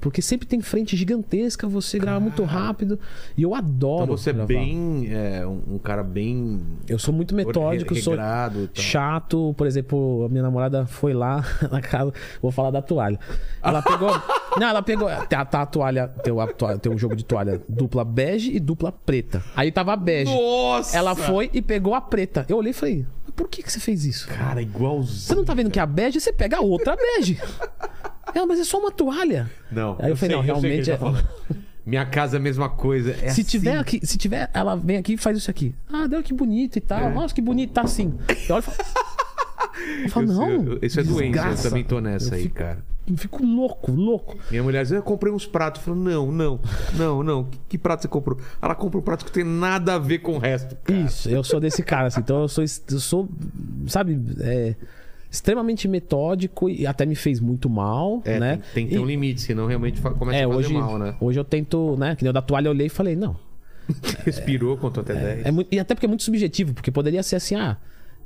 [0.04, 3.00] Porque sempre tem frente gigantesca, você grava muito rápido.
[3.38, 4.04] E eu adoro.
[4.04, 5.08] Então você é bem.
[5.10, 6.62] É, um, um cara bem.
[6.90, 8.82] Eu sou muito metódico, sou regrado, tá?
[8.82, 9.56] chato.
[9.58, 11.42] Por exemplo, a minha namorada foi lá
[11.72, 12.12] na casa.
[12.42, 13.18] Vou falar da toalha.
[13.64, 14.10] Ela pegou.
[14.60, 15.08] não, ela pegou.
[15.30, 16.10] Tá, tá a toalha.
[16.22, 19.42] Tem, a toalha, tem um jogo de toalha dupla bege e dupla preta.
[19.56, 20.36] Aí tava a bege.
[20.36, 20.98] Nossa!
[20.98, 22.46] Ela foi e pegou a preta.
[22.50, 23.06] Eu olhei e falei:
[23.38, 24.28] por que, que você fez isso?
[24.28, 25.20] Cara, igualzinho.
[25.22, 26.20] Você não tá vendo que é a bege?
[26.20, 27.40] Você pega a outra bege.
[28.34, 29.50] Ela, mas é só uma toalha.
[29.72, 29.96] Não.
[30.00, 31.28] Aí eu falei, não, sei o que realmente tá é- falando.
[31.86, 33.12] Minha casa é a mesma coisa.
[33.12, 33.44] É se assim.
[33.44, 35.76] tiver aqui, se tiver, ela vem aqui e faz isso aqui.
[35.92, 36.98] Ah, deu que bonito e tal.
[37.00, 37.14] É.
[37.14, 38.14] Nossa, que bonito, tá assim.
[38.48, 38.78] Eu olho e falo,
[40.04, 40.64] eu falo, Eu- não.
[40.74, 42.80] eu- Isso é doença, eu desgraça." também tô nessa Eu aí, fico- cara.
[43.06, 44.38] Eu fico louco, louco.
[44.50, 45.82] Minha mulher diz, eu comprei uns pratos.
[45.82, 46.58] Eu falo, não, não,
[46.94, 47.44] não, não.
[47.44, 48.40] Que, que prato você comprou?
[48.62, 50.78] Ela compra um prato que tem nada a ver com o resto.
[50.86, 50.98] Cara.
[51.02, 52.22] Isso, eu sou desse cara, assim.
[52.22, 53.28] Então eu sou, eu sou
[53.88, 54.74] sabe, é,
[55.34, 58.52] extremamente metódico e até me fez muito mal, É, né?
[58.56, 61.00] tem, tem que ter E- um limite, senão realmente começa É, a fazer hoje, mal,
[61.00, 61.16] né?
[61.20, 62.16] hoje eu tento, né?
[62.16, 63.36] Que nem eu da toalha eu olhei e falei, não.
[64.24, 65.46] Respirou, contou até 10.
[65.46, 67.78] É muito, e até porque é muito subjetivo, porque poderia ser assim, ah,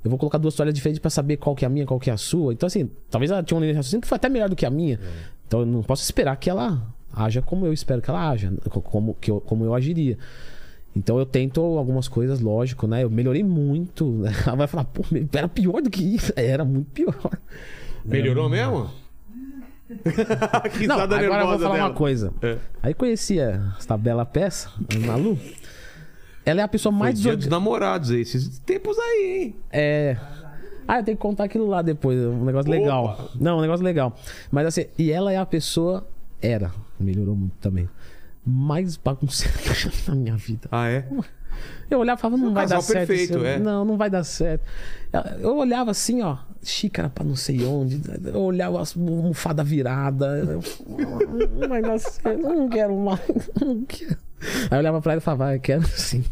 [0.03, 2.09] eu vou colocar duas toalhas diferentes pra saber qual que é a minha, qual que
[2.09, 2.51] é a sua.
[2.53, 4.65] Então, assim, talvez ela tinha um linha de raciocínio que foi até melhor do que
[4.65, 4.95] a minha.
[4.95, 5.07] É.
[5.47, 8.81] Então eu não posso esperar que ela haja como eu espero que ela haja, co-
[8.81, 10.17] como, que eu, como eu agiria.
[10.97, 13.03] Então eu tento algumas coisas, lógico, né?
[13.03, 14.05] Eu melhorei muito.
[14.13, 14.31] Né?
[14.45, 16.33] Ela vai falar, pô, era pior do que isso.
[16.35, 17.39] Era muito pior.
[18.03, 18.89] Melhorou mesmo?
[20.77, 21.89] que Não, agora eu vou falar dela.
[21.89, 22.33] uma coisa.
[22.41, 22.57] É.
[22.81, 25.37] Aí conheci essa bela peça, a Malu.
[26.43, 27.49] Ela é a pessoa Foi mais dia desorganizada.
[27.49, 29.55] dos namorados esses tempos aí, hein?
[29.71, 30.17] É.
[30.87, 32.79] Ah, eu tenho que contar aquilo lá depois, um negócio Opa!
[32.79, 33.29] legal.
[33.39, 34.15] Não, um negócio legal.
[34.49, 36.07] Mas assim, e ela é a pessoa.
[36.41, 37.89] Era, melhorou muito também.
[38.49, 40.69] Mais bagunceira que eu já vi na minha vida.
[40.71, 41.05] Ah, é?
[41.89, 43.07] Eu olhava e falava, não um vai dar certo.
[43.07, 43.45] perfeito, isso.
[43.45, 43.59] é.
[43.59, 44.63] Não, não vai dar certo.
[45.39, 48.01] Eu olhava assim, ó, xícara pra não sei onde.
[48.25, 50.25] Eu olhava as almofada virada.
[50.37, 50.61] Eu,
[51.59, 53.19] não vai dar certo, eu não quero mais.
[53.59, 54.17] Não quero.
[54.39, 56.23] Aí eu olhava pra ela e falava, ah, eu quero sim.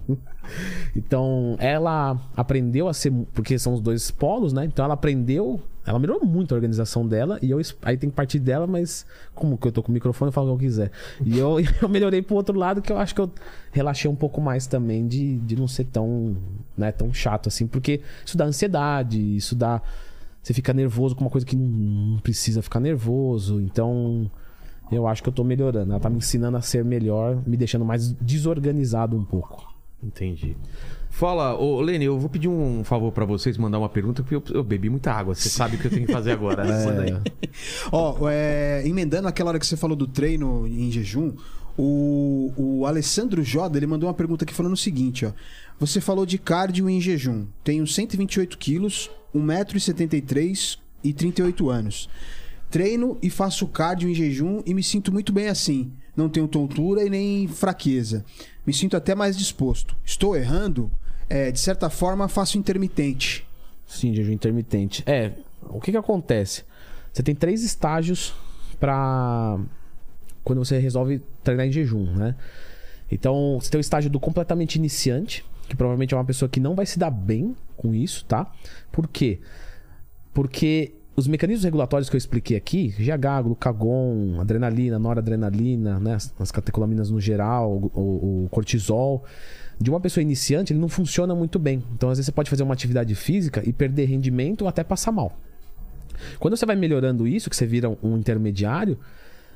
[0.96, 3.12] Então, ela aprendeu a ser.
[3.34, 4.66] Porque são os dois polos, né?
[4.66, 5.60] Então ela aprendeu.
[5.86, 7.38] Ela melhorou muito a organização dela.
[7.42, 10.30] E eu aí tem que partir dela, mas como que eu tô com o microfone,
[10.30, 10.92] eu falo o que eu quiser.
[11.24, 13.32] E eu, eu melhorei pro outro lado, que eu acho que eu
[13.72, 16.36] relaxei um pouco mais também de, de não ser tão,
[16.78, 17.68] né, tão chato assim.
[17.68, 19.82] Porque isso dá ansiedade, isso dá.
[20.42, 23.62] Você fica nervoso com uma coisa que não precisa ficar nervoso.
[23.62, 24.30] Então.
[24.92, 25.94] Eu acho que eu tô melhorando.
[25.94, 29.74] Ela tá me ensinando a ser melhor, me deixando mais desorganizado um pouco.
[30.04, 30.56] Entendi.
[31.16, 34.44] Fala, ô Lene, eu vou pedir um favor pra vocês, mandar uma pergunta, porque eu,
[34.54, 35.34] eu bebi muita água.
[35.34, 36.66] Você sabe o que eu tenho que fazer agora.
[36.66, 37.22] né?
[37.56, 41.32] É, Ó, é, emendando aquela hora que você falou do treino em jejum,
[41.78, 45.32] o, o Alessandro Joda, ele mandou uma pergunta aqui falando o seguinte, ó.
[45.80, 47.46] Você falou de cardio em jejum.
[47.64, 52.10] Tenho 128 quilos, 1,73m e 38 anos.
[52.70, 55.94] Treino e faço cardio em jejum e me sinto muito bem assim.
[56.14, 58.26] Não tenho tontura e nem fraqueza.
[58.68, 59.96] Me sinto até mais disposto.
[60.04, 60.92] Estou errando?
[61.30, 63.46] É, de certa forma, faço intermitente.
[63.88, 65.04] Sim, jejum intermitente.
[65.06, 65.32] É,
[65.64, 66.64] o que que acontece?
[67.12, 68.34] Você tem três estágios
[68.80, 69.60] pra
[70.44, 72.36] quando você resolve treinar em jejum, né?
[73.12, 76.76] Então, você tem o estágio do completamente iniciante, que provavelmente é uma pessoa que não
[76.76, 78.52] vai se dar bem com isso, tá?
[78.92, 79.40] Por quê?
[80.34, 86.52] Porque os mecanismos regulatórios que eu expliquei aqui, GH, glucagon, adrenalina, noradrenalina, né, as as
[86.52, 89.24] catecolaminas no geral, o- o cortisol,
[89.80, 91.84] de uma pessoa iniciante, ele não funciona muito bem.
[91.94, 95.12] Então, às vezes você pode fazer uma atividade física e perder rendimento ou até passar
[95.12, 95.38] mal.
[96.40, 98.98] Quando você vai melhorando isso, que você vira um- intermediário,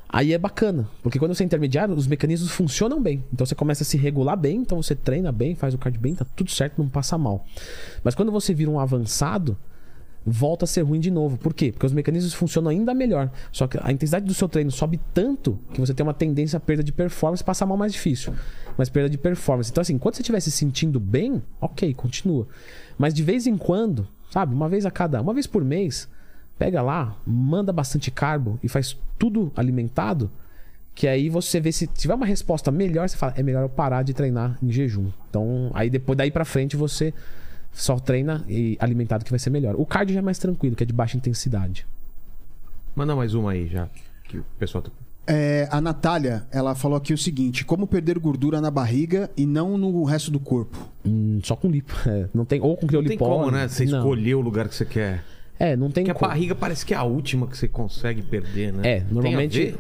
[0.08, 0.90] aí é bacana.
[1.02, 3.24] Porque quando você é intermediário, os mecanismos funcionam bem.
[3.34, 6.16] Então você começa a se regular bem, então você treina bem, faz o cardio bem,
[6.16, 7.46] tá tudo certo, não passa mal.
[8.04, 9.58] Mas quando você vira um avançado,
[10.26, 11.38] volta a ser ruim de novo.
[11.38, 11.72] Por quê?
[11.72, 13.32] Porque os mecanismos funcionam ainda melhor.
[13.52, 16.60] Só que a intensidade do seu treino sobe tanto que você tem uma tendência a
[16.60, 18.34] perda de performance, passar mal mais difícil.
[18.78, 19.72] Mas perda de performance.
[19.72, 22.48] Então, assim, quando você estiver se sentindo bem, ok, continua.
[22.98, 26.08] Mas de vez em quando, sabe, uma vez a cada, uma vez por mês,
[26.58, 30.30] pega lá, manda bastante carbo e faz tudo alimentado.
[30.94, 34.04] Que aí você vê se tiver uma resposta melhor, você fala, é melhor eu parar
[34.04, 35.08] de treinar em jejum.
[35.30, 37.14] Então, aí depois daí pra frente você
[37.82, 39.76] só treina e alimentado que vai ser melhor.
[39.78, 41.86] O cardio já é mais tranquilo, que é de baixa intensidade.
[42.96, 43.88] Manda mais uma aí já.
[44.26, 44.92] Que o pessoal tá.
[45.26, 49.78] É, a Natália, ela falou aqui o seguinte: como perder gordura na barriga e não
[49.78, 50.78] no resto do corpo?
[51.06, 51.94] Hum, só com lipo.
[52.10, 52.28] é.
[52.34, 53.40] não tem ou com Não tem criolipólise.
[53.40, 53.68] como, né?
[53.68, 54.00] Você Não.
[54.00, 55.24] escolher o lugar que você quer.
[55.60, 56.30] É, não tem Porque a como.
[56.32, 58.80] barriga parece que é a última que você consegue perder, né?
[58.90, 59.78] É, Tem a normalmente ver?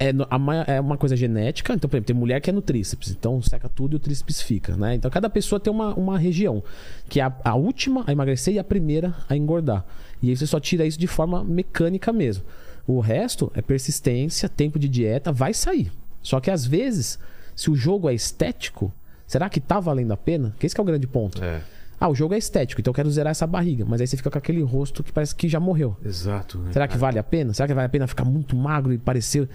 [0.00, 1.74] É, é uma coisa genética.
[1.74, 4.40] Então, por exemplo, tem mulher que é no tríceps, então seca tudo e o tríceps
[4.40, 4.94] fica, né?
[4.94, 6.62] Então cada pessoa tem uma, uma região,
[7.08, 9.84] que é a, a última a emagrecer e a primeira a engordar.
[10.22, 12.44] E aí você só tira isso de forma mecânica mesmo.
[12.86, 15.92] O resto é persistência, tempo de dieta, vai sair.
[16.22, 17.18] Só que às vezes,
[17.54, 18.92] se o jogo é estético,
[19.26, 20.54] será que tá valendo a pena?
[20.58, 21.42] Que esse que é o grande ponto.
[21.44, 21.62] É,
[21.98, 23.84] Ah, o jogo é estético, então eu quero zerar essa barriga.
[23.86, 25.96] Mas aí você fica com aquele rosto que parece que já morreu.
[26.04, 26.58] exato.
[26.58, 26.72] Né?
[26.72, 27.52] Será que vale a pena?
[27.52, 29.48] Será que vale a pena ficar muito magro e parecer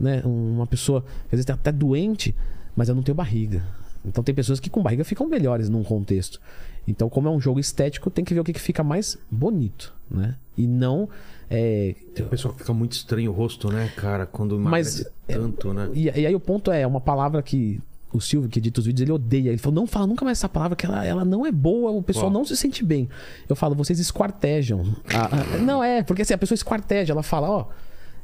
[0.00, 2.34] né, uma pessoa às vezes tá até doente,
[2.74, 3.62] mas eu não tenho barriga?
[4.04, 6.40] Então tem pessoas que com barriga ficam melhores num contexto.
[6.88, 9.94] Então, como é um jogo estético, tem que ver o que, que fica mais bonito,
[10.10, 10.36] né?
[10.56, 11.08] E não.
[11.48, 14.26] é, Tem pessoal que fica muito estranho o rosto, né, cara?
[14.26, 15.90] Quando Mas, emagrece tanto, né?
[15.94, 17.80] E, e aí o ponto é, é uma palavra que
[18.12, 19.50] o Silvio, que edita os vídeos, ele odeia.
[19.50, 22.02] Ele falou, não fala nunca mais essa palavra, que ela, ela não é boa, o
[22.02, 22.32] pessoal Qual?
[22.32, 23.08] não se sente bem.
[23.48, 24.96] Eu falo, vocês esquartejam.
[25.14, 27.66] Ah, ah, não, é, porque assim, a pessoa esquarteja, ela fala, ó,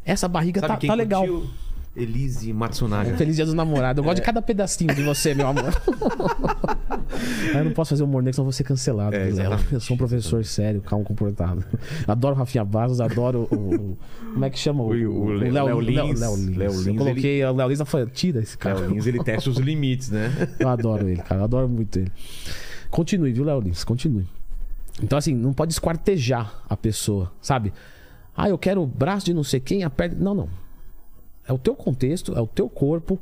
[0.04, 1.26] essa barriga Sabe tá, tá legal.
[1.26, 1.50] curtiu?
[1.96, 3.16] Elise Matsunaga.
[3.16, 3.98] Feliz dia dos namorados.
[3.98, 4.24] Eu gosto de É.
[4.24, 5.72] cada pedacinho de você, meu amor.
[7.54, 9.16] eu não posso fazer humor negro, senão eu vou ser cancelado.
[9.16, 9.30] É,
[9.72, 11.64] eu sou um professor sério, calmo, comportado.
[12.06, 13.98] Adoro o Rafinha Bastos, adoro o, o-
[14.34, 14.82] Como é que chama?
[14.82, 16.20] O- o Léo- Léo Lins.
[16.20, 16.56] Léo Lins.
[16.56, 18.78] Léo Lins, eu coloquei o Léo Lins, ela falou, tira esse cara.
[18.80, 20.30] Léo Lins, ele testa os limites, né?
[20.60, 21.40] Eu adoro ele, cara.
[21.40, 22.12] Eu adoro muito ele.
[22.90, 23.84] Continue, viu, Léo Lins?
[23.84, 24.26] Continue.
[25.02, 27.72] Então, assim, não pode esquartejar a pessoa, sabe?
[28.36, 30.16] Ah, eu quero o braço de não sei quem, a perna.
[30.18, 30.48] Não, não.
[31.46, 33.20] É o teu contexto, é o teu corpo.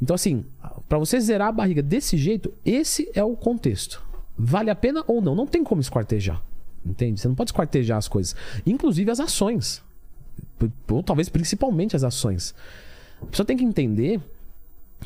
[0.00, 0.44] Então, assim,
[0.88, 4.02] pra você zerar a barriga desse jeito, esse é o contexto.
[4.36, 5.34] Vale a pena ou não?
[5.34, 6.42] Não tem como esquartejar.
[6.84, 7.20] Entende?
[7.20, 8.36] Você não pode esquartejar as coisas.
[8.64, 9.82] Inclusive as ações.
[10.88, 12.54] Ou talvez principalmente as ações.
[13.22, 14.20] A pessoa tem que entender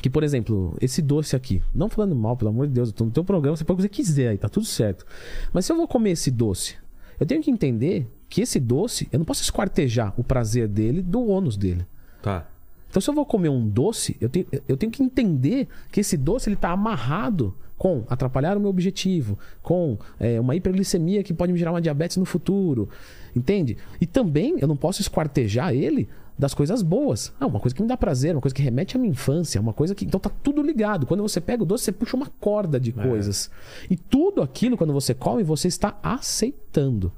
[0.01, 3.05] que, por exemplo, esse doce aqui, não falando mal, pelo amor de Deus, eu tô
[3.05, 5.05] no teu programa, você pode o que quiser aí, tá tudo certo.
[5.51, 6.75] Mas se eu vou comer esse doce,
[7.19, 11.27] eu tenho que entender que esse doce, eu não posso esquartejar o prazer dele do
[11.27, 11.85] ônus dele.
[12.21, 12.47] Tá.
[12.91, 16.17] Então, se eu vou comer um doce, eu tenho, eu tenho que entender que esse
[16.17, 21.53] doce ele tá amarrado com atrapalhar o meu objetivo, com é, uma hiperglicemia que pode
[21.53, 22.89] me gerar uma diabetes no futuro.
[23.33, 23.77] Entende?
[23.99, 27.31] E também eu não posso esquartejar ele das coisas boas.
[27.39, 29.73] Ah, uma coisa que me dá prazer, uma coisa que remete à minha infância, uma
[29.73, 30.03] coisa que.
[30.03, 31.07] Então tá tudo ligado.
[31.07, 33.49] Quando você pega o doce, você puxa uma corda de coisas.
[33.89, 37.11] E tudo aquilo, quando você come, você está aceitando.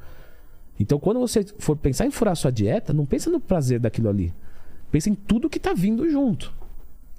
[0.79, 4.33] Então, quando você for pensar em furar sua dieta, não pensa no prazer daquilo ali.
[4.93, 6.53] Pensa em tudo que está vindo junto.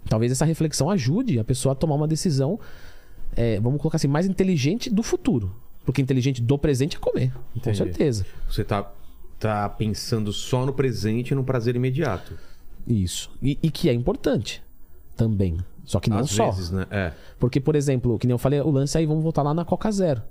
[0.09, 2.57] Talvez essa reflexão ajude a pessoa a tomar uma decisão,
[3.35, 5.53] é, vamos colocar assim, mais inteligente do futuro.
[5.85, 7.77] Porque inteligente do presente é comer, com Entendi.
[7.77, 8.24] certeza.
[8.49, 8.89] Você tá,
[9.40, 12.39] tá pensando só no presente e no prazer imediato.
[12.86, 13.28] Isso.
[13.43, 14.62] E, e que é importante
[15.16, 15.59] também.
[15.85, 16.53] Só que não Às só.
[16.53, 16.86] vezes, né?
[16.93, 17.12] É.
[17.40, 19.90] Porque, por exemplo, que nem eu falei, o lance aí, vamos voltar lá na Coca
[19.90, 20.23] Zero.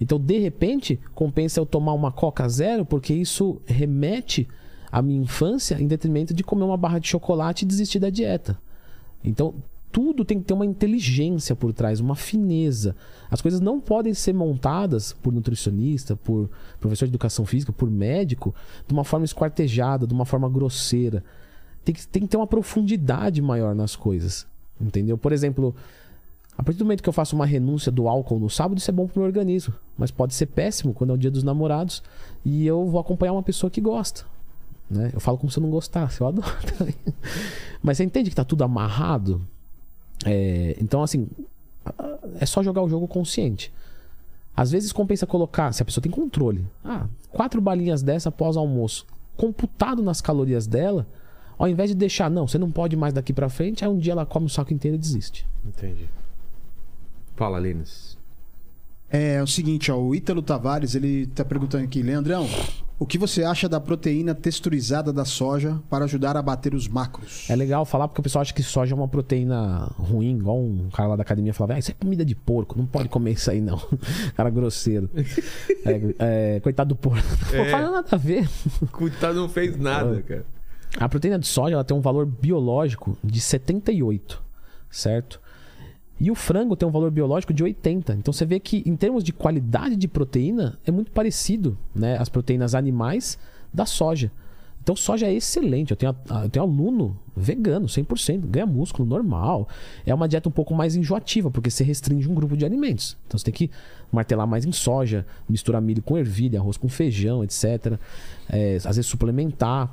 [0.00, 4.48] Então, de repente, compensa eu tomar uma Coca Zero, porque isso remete
[4.90, 8.58] à minha infância em detrimento de comer uma barra de chocolate e desistir da dieta.
[9.22, 9.54] Então,
[9.90, 12.94] tudo tem que ter uma inteligência por trás, uma fineza.
[13.30, 18.54] As coisas não podem ser montadas por nutricionista, por professor de educação física, por médico,
[18.86, 21.24] de uma forma esquartejada, de uma forma grosseira.
[21.84, 24.46] Tem que, tem que ter uma profundidade maior nas coisas.
[24.80, 25.16] Entendeu?
[25.16, 25.74] Por exemplo,
[26.56, 28.92] a partir do momento que eu faço uma renúncia do álcool no sábado, isso é
[28.92, 29.74] bom pro meu organismo.
[29.96, 32.02] Mas pode ser péssimo quando é o dia dos namorados
[32.44, 34.24] e eu vou acompanhar uma pessoa que gosta.
[34.90, 35.10] Né?
[35.12, 36.94] Eu falo como se eu não gostasse, eu adoro também.
[37.82, 39.40] Mas você entende que tá tudo amarrado?
[40.24, 41.28] É, então, assim,
[42.40, 43.72] é só jogar o jogo consciente.
[44.56, 49.06] Às vezes compensa colocar, se a pessoa tem controle, ah, quatro balinhas dessa após almoço,
[49.36, 51.06] computado nas calorias dela,
[51.56, 54.12] ao invés de deixar, não, você não pode mais daqui pra frente, aí um dia
[54.12, 55.46] ela come o saco inteiro e desiste.
[55.64, 56.08] Entendi.
[57.36, 58.18] Fala, Lênis.
[59.08, 62.46] É, o seguinte, ó, o Ítalo Tavares, ele tá perguntando aqui, Leandrão,
[63.00, 67.48] O que você acha da proteína texturizada da soja para ajudar a bater os macros?
[67.48, 70.88] É legal falar porque o pessoal acha que soja é uma proteína ruim, igual um
[70.90, 73.50] cara lá da academia falava, ah, isso é comida de porco, não pode comer isso
[73.52, 73.80] aí não.
[74.36, 75.08] cara grosseiro.
[75.84, 77.22] É, é, coitado do porco.
[77.52, 77.70] Não É.
[77.70, 78.48] faz nada a ver.
[78.92, 80.44] Coitado, não fez nada, cara.
[80.98, 84.42] A proteína de soja ela tem um valor biológico de 78,
[84.90, 85.40] certo?
[86.20, 88.14] E o frango tem um valor biológico de 80.
[88.14, 92.28] Então você vê que em termos de qualidade de proteína é muito parecido, né, as
[92.28, 93.38] proteínas animais
[93.72, 94.30] da soja.
[94.82, 95.90] Então soja é excelente.
[95.90, 99.68] Eu tenho, eu tenho aluno vegano, 100%, ganha músculo normal.
[100.06, 103.14] É uma dieta um pouco mais enjoativa, porque você restringe um grupo de alimentos.
[103.26, 103.70] Então você tem que
[104.10, 107.98] martelar mais em soja, misturar milho com ervilha, arroz com feijão, etc.
[108.48, 109.92] É, às vezes suplementar.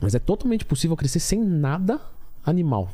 [0.00, 1.98] Mas é totalmente possível crescer sem nada
[2.44, 2.90] animal.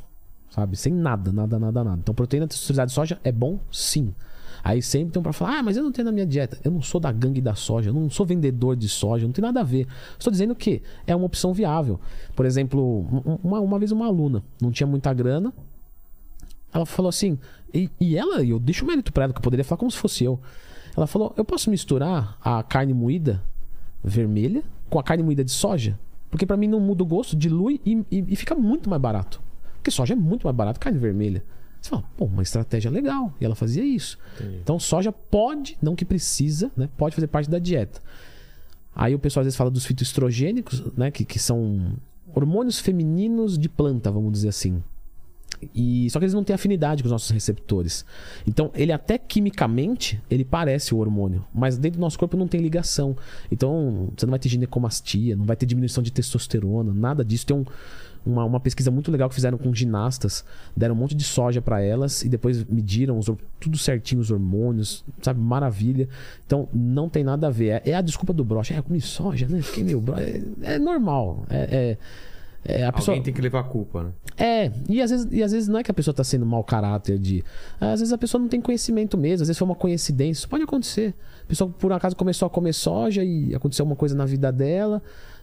[0.50, 0.76] Sabe?
[0.76, 1.98] Sem nada, nada, nada, nada.
[2.00, 4.14] Então, proteína texturizada de soja é bom sim.
[4.62, 6.58] Aí sempre tem um pra falar, ah, mas eu não tenho na minha dieta.
[6.64, 9.42] Eu não sou da gangue da soja, eu não sou vendedor de soja, não tem
[9.42, 9.86] nada a ver.
[10.18, 12.00] Estou dizendo que é uma opção viável.
[12.34, 15.52] Por exemplo, um- uma, uma vez uma aluna não tinha muita grana,
[16.72, 17.38] ela falou assim,
[17.72, 20.24] e, e ela, eu deixo mérito pra ela, que eu poderia falar como se fosse
[20.24, 20.40] eu.
[20.96, 23.42] Ela falou: eu posso misturar a carne moída
[24.02, 25.98] vermelha com a carne moída de soja?
[26.30, 29.40] Porque pra mim não muda o gosto, dilui e, e- e fica muito mais barato.
[29.84, 31.44] Porque soja é muito mais barato que carne vermelha.
[31.78, 33.34] Você fala, pô, uma estratégia legal.
[33.38, 34.16] E ela fazia isso.
[34.62, 36.88] Então soja pode, não que precisa, né?
[36.96, 38.00] Pode fazer parte da dieta.
[38.96, 41.10] Aí o pessoal às vezes fala dos fitoestrogênicos, né?
[41.10, 41.92] Que, que são
[42.34, 44.82] hormônios femininos de planta, vamos dizer assim.
[45.74, 48.06] E só que eles não têm afinidade com os nossos receptores.
[48.46, 52.60] Então, ele até quimicamente, ele parece o hormônio, mas dentro do nosso corpo não tem
[52.62, 53.14] ligação.
[53.52, 57.46] Então, você não vai ter ginecomastia, não vai ter diminuição de testosterona, nada disso.
[57.46, 57.64] Tem um-
[58.24, 60.44] uma, uma pesquisa muito legal que fizeram com ginastas,
[60.76, 63.30] deram um monte de soja para elas e depois mediram os
[63.60, 65.40] tudo certinho os hormônios, sabe?
[65.40, 66.08] Maravilha.
[66.46, 67.82] Então, não tem nada a ver.
[67.84, 68.74] É, é a desculpa do broche.
[68.74, 69.60] É, eu comi soja, né?
[69.62, 70.44] Fiquei meio broche.
[70.62, 71.44] É, é normal.
[71.48, 71.98] É, é-
[72.66, 73.12] é a pessoa...
[73.12, 74.10] Alguém tem que levar a culpa, né?
[74.38, 76.64] É, e às, vezes, e às vezes não é que a pessoa tá sendo mau
[76.64, 77.44] caráter de.
[77.78, 80.40] Às vezes a pessoa não tem conhecimento mesmo, às vezes foi uma coincidência.
[80.40, 81.14] Isso pode acontecer.
[81.44, 85.02] A pessoa por acaso começou a comer soja e aconteceu uma coisa na vida dela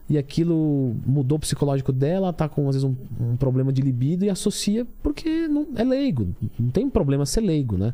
[0.10, 3.82] e aquilo mudou o psicológico dela, ela tá com às vezes um, um problema de
[3.82, 6.28] libido e associa porque não é leigo.
[6.60, 7.94] Não tem problema ser leigo, né?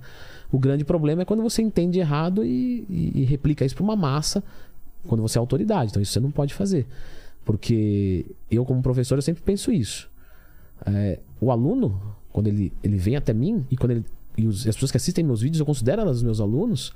[0.51, 3.95] O grande problema é quando você entende errado e, e- e replica isso para uma
[3.95, 4.43] massa
[5.07, 5.91] quando você é autoridade.
[5.91, 6.88] Então isso você não pode fazer.
[7.45, 10.09] Porque eu, como professor, eu sempre penso isso.
[10.85, 12.01] É, o aluno,
[12.31, 14.05] quando ele, ele vem até mim, e quando ele.
[14.38, 16.93] E os- as pessoas que assistem meus vídeos, eu considero elas meus alunos.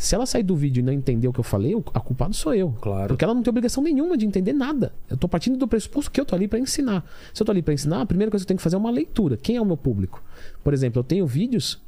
[0.00, 2.54] Se ela sair do vídeo e não entender o que eu falei, a culpado sou
[2.54, 2.72] eu.
[2.80, 3.08] Claro.
[3.08, 4.94] Porque ela não tem obrigação nenhuma de entender nada.
[5.10, 7.04] Eu tô partindo do pressuposto que eu tô ali para ensinar.
[7.34, 8.78] Se eu tô ali para ensinar, a primeira coisa que eu tenho que fazer é
[8.78, 9.36] uma leitura.
[9.36, 10.24] Quem é o meu público?
[10.64, 11.82] Por exemplo, eu tenho vídeos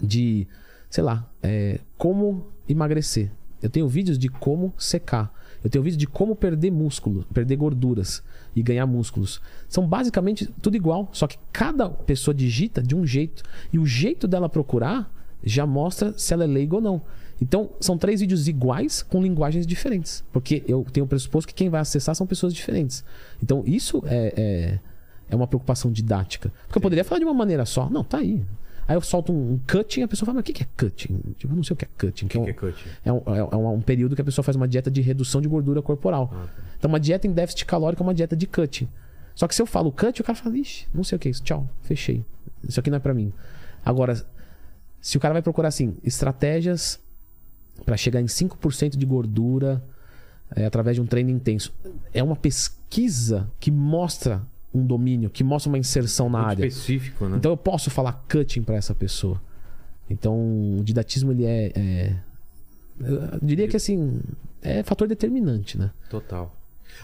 [0.00, 0.46] de,
[0.88, 3.28] sei lá, é, como emagrecer.
[3.60, 5.34] Eu tenho vídeos de como secar.
[5.64, 8.22] Eu tenho vídeos de como perder músculo, perder gorduras
[8.54, 9.42] e ganhar músculos.
[9.68, 13.42] São basicamente tudo igual, só que cada pessoa digita de um jeito.
[13.72, 15.12] E o jeito dela procurar
[15.42, 17.02] já mostra se ela é leiga ou não.
[17.42, 20.22] Então, são três vídeos iguais com linguagens diferentes.
[20.32, 23.04] Porque eu tenho o pressuposto que quem vai acessar são pessoas diferentes.
[23.42, 24.78] Então, isso é, é,
[25.28, 26.52] é uma preocupação didática.
[26.66, 27.90] Porque eu poderia falar de uma maneira só.
[27.90, 28.44] Não, tá aí.
[28.86, 30.66] Aí eu solto um, um cutting e a pessoa fala, mas o que que é
[30.76, 31.18] cutting?
[31.36, 32.28] Tipo, eu não sei o que é cutting.
[32.28, 32.84] Que é O um, que é cut?
[33.04, 35.48] é um, é um- um período que a pessoa faz uma dieta de redução de
[35.48, 36.32] gordura corporal.
[36.78, 38.88] Então, uma dieta em déficit calórico é uma dieta de cutting.
[39.34, 41.30] Só que se eu falo cut, o cara fala, ixi, não sei o que é
[41.30, 42.24] isso, tchau, fechei.
[42.68, 43.32] Isso aqui não é pra mim.
[43.84, 44.24] Agora,
[45.00, 47.00] se o cara vai procurar assim, estratégias
[47.84, 49.82] pra chegar em 5% de gordura
[50.54, 51.72] é, através de um treino intenso,
[52.12, 54.42] é uma pesquisa que mostra
[54.74, 56.66] um domínio, que mostra uma inserção na Muito área.
[56.66, 57.36] específico, né?
[57.36, 59.40] Então eu posso falar cutting pra essa pessoa.
[60.08, 62.16] Então o didatismo ele é, é-
[63.00, 64.20] eu diria que assim
[64.60, 65.90] é fator determinante, né?
[66.08, 66.54] Total.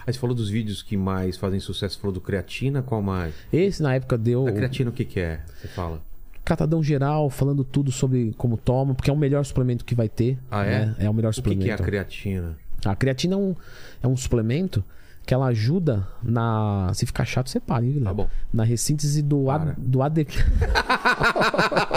[0.07, 3.35] Aí você falou dos vídeos que mais fazem sucesso, falou do creatina, qual mais?
[3.53, 5.41] Esse na época deu A creatina o que que é?
[5.61, 6.03] Você fala?
[6.49, 10.39] Catadão geral falando tudo sobre como toma, porque é o melhor suplemento que vai ter.
[10.51, 10.87] Ah, é?
[10.87, 10.97] né?
[11.01, 11.65] É o melhor O que suplemento.
[11.67, 12.57] que é a creatina?
[12.87, 13.55] A creatina é um,
[14.03, 14.83] é um suplemento
[15.27, 16.91] que ela ajuda na.
[16.95, 18.07] Se ficar chato, você para, hein, Guilherme?
[18.07, 18.31] Tá bom.
[18.51, 19.73] Na ressíntese do, Para.
[19.73, 20.27] A, do AD.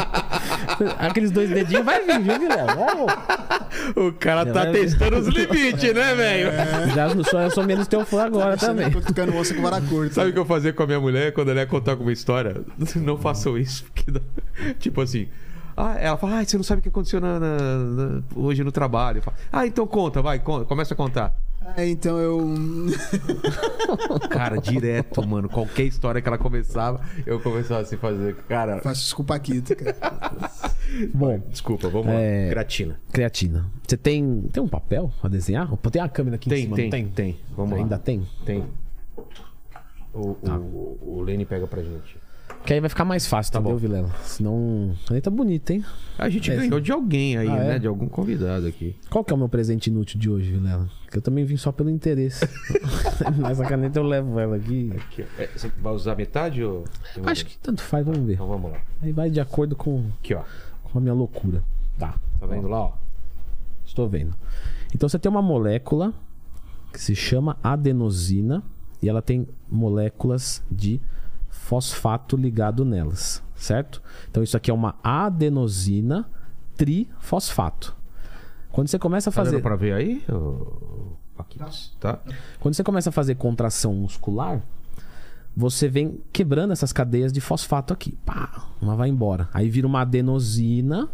[1.00, 2.82] Aqueles dois dedinhos vai vir, viu, Guilherme?
[3.96, 6.52] O cara tá testando os limites, né, velho?
[6.94, 8.90] Já não sou, eu sou menos teu fã agora também.
[8.92, 10.14] Tô ficando osso com vara curta.
[10.16, 12.62] Sabe o que eu fazia com a minha mulher quando ela ia contar alguma história?
[12.96, 14.22] Não façam isso, porque
[14.80, 15.28] tipo assim.
[15.76, 18.72] Ah, ela fala, ah, você não sabe o que aconteceu na- na- na- hoje no
[18.74, 19.22] trabalho.
[19.22, 21.34] Falo, ah, então conta, vai, conta, começa a contar.
[21.78, 22.40] É, então eu.
[24.30, 25.48] Cara, direto, mano.
[25.48, 28.36] Qualquer história que ela começava, eu começava assim a fazer.
[28.48, 29.96] Cara, Faço o Paquito, cara.
[31.14, 32.46] Bom, desculpa, vamos É.
[32.46, 32.50] lá.
[32.52, 33.00] Creatina.
[33.12, 33.66] creatina.
[33.88, 35.70] Você tem, tem um papel pra desenhar?
[35.92, 37.40] Tem a câmera aqui em Tem, cima, tem, não tem, tem?
[37.56, 38.02] Vamos Ainda lá.
[38.02, 38.28] tem?
[38.46, 38.64] Tem.
[40.14, 40.58] O, Tá.
[40.58, 42.18] o, o Lene pega pra gente.
[42.66, 43.82] Que aí vai ficar mais fácil, Tá entendeu, bom.
[43.82, 44.10] Vilela?
[44.24, 44.96] Senão.
[45.10, 45.84] A letra tá bonita, hein?
[46.18, 47.68] A gente É, ganhou de alguém aí, Ah, é?
[47.70, 47.80] né?
[47.80, 48.96] De algum convidado aqui.
[49.10, 50.88] Qual que é o meu presente inútil de hoje, Vilela?
[51.10, 52.48] Que eu também vim só pelo interesse.
[53.40, 54.94] Nessa caneta eu levo ela aqui.
[54.96, 55.26] Aqui.
[55.40, 56.84] É, você vai usar metade ou.
[57.26, 58.34] Acho que tanto faz, vamos ver.
[58.34, 58.78] Então vamos lá.
[59.02, 60.44] Aí vai de acordo com, Aqui, ó.
[60.84, 61.64] com a minha loucura.
[61.98, 62.16] Tá.
[62.40, 62.94] Tá vendo lá, ó?
[63.86, 64.36] Estou vendo.
[64.94, 66.14] Então você tem uma molécula
[66.94, 68.64] que se chama adenosina
[69.02, 71.02] e ela tem moléculas de
[71.72, 74.02] fosfato ligado nelas, certo?
[74.30, 76.30] Então isso aqui é uma adenosina
[76.76, 77.96] trifosfato.
[78.74, 80.22] Quando você começa a Tá fazer, dando pra ver aí?
[81.38, 81.96] Paquitos?
[81.98, 82.20] Tá?
[82.60, 84.62] quando você começa a fazer contração muscular,
[85.56, 88.18] você vem quebrando essas cadeias de fosfato aqui.
[88.26, 89.48] Pá, uma vai embora.
[89.54, 91.08] Aí vira uma adenosina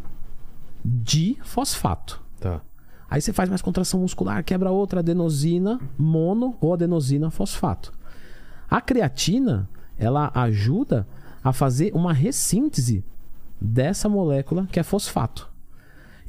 [0.83, 2.19] de fosfato.
[2.39, 2.61] Tá.
[3.07, 7.93] Aí você faz mais contração muscular, quebra outra adenosina mono ou adenosina fosfato.
[8.67, 11.07] A creatina, ela ajuda
[11.43, 13.03] a fazer uma ressíntese
[13.59, 15.49] dessa molécula que é fosfato.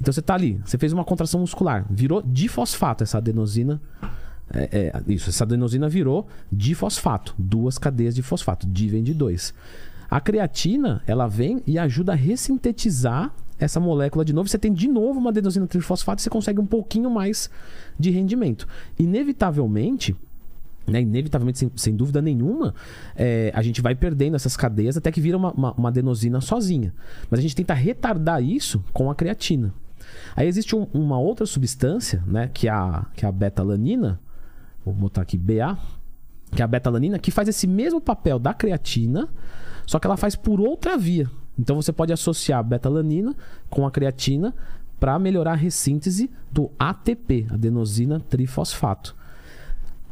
[0.01, 3.81] Então você tá ali, você fez uma contração muscular, virou difosfato essa adenosina.
[4.51, 9.53] É, é, isso, essa adenosina virou difosfato, duas cadeias de fosfato, di vem de dois.
[10.11, 14.49] A creatina, ela vem e ajuda a ressintetizar essa molécula de novo.
[14.49, 17.51] Você tem de novo uma adenosina trifosfato e você consegue um pouquinho mais
[17.99, 18.67] de rendimento.
[18.99, 20.17] Inevitavelmente,
[20.89, 22.75] né, inevitavelmente, sem, sem dúvida nenhuma,
[23.15, 26.95] é, a gente vai perdendo essas cadeias até que vira uma, uma, uma adenosina sozinha.
[27.31, 29.73] Mas a gente tenta retardar isso com a creatina.
[30.35, 34.19] Aí existe um- uma outra substância, né, que é a, que é a betalanina,
[34.85, 35.77] vou botar aqui BA,
[36.55, 39.29] que é a betalanina, que faz esse mesmo papel da creatina,
[39.87, 41.31] só que ela faz por outra via.
[41.59, 43.35] Então você pode associar a betalanina
[43.69, 44.55] com a creatina
[44.99, 49.15] para melhorar a ressíntese do ATP, adenosina trifosfato.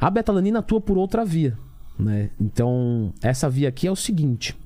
[0.01, 1.57] A betalanina atua por outra via,
[1.99, 2.31] né?
[2.41, 4.57] Então, essa via aqui é o seguinte: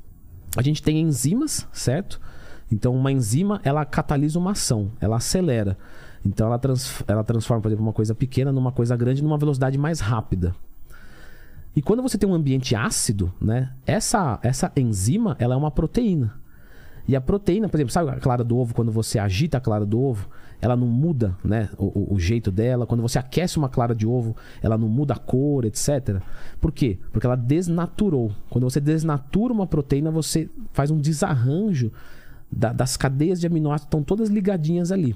[0.56, 2.20] a gente tem enzimas, certo?
[2.70, 5.76] Então, uma enzima ela catalisa uma ação, ela acelera.
[6.24, 9.78] Então, ela, trans- ela transforma, por exemplo, uma coisa pequena numa coisa grande numa velocidade
[9.78, 10.54] mais rápida.
[11.74, 13.72] E quando você tem um ambiente ácido, né?
[13.86, 16.38] Essa, essa enzima ela é uma proteína.
[17.06, 19.86] E a proteína, por exemplo, sabe a clara do ovo, quando você agita a clara
[19.86, 20.28] do ovo,
[20.60, 22.86] ela não muda né, o, o- jeito dela.
[22.86, 26.20] Quando você aquece uma clara de ovo, ela não muda a cor, etc.
[26.60, 26.98] Por quê?
[27.12, 28.30] Porque ela desnaturou.
[28.48, 31.90] Quando você desnatura uma proteína, você faz um desarranjo
[32.50, 35.14] da- das cadeias de aminoácidos, estão todas ligadinhas ali.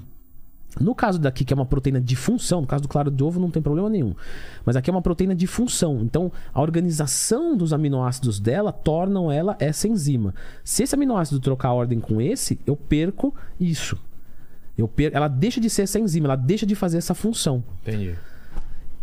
[0.79, 3.39] No caso daqui, que é uma proteína de função, no caso do claro de ovo
[3.39, 4.13] não tem problema nenhum.
[4.65, 6.01] Mas aqui é uma proteína de função.
[6.01, 10.33] Então, a organização dos aminoácidos dela tornam ela essa enzima.
[10.65, 13.97] Se esse aminoácido trocar ordem com esse, eu perco isso.
[14.77, 15.11] Eu per...
[15.13, 17.63] Ela deixa de ser essa enzima, ela deixa de fazer essa função.
[17.81, 18.15] Entendi.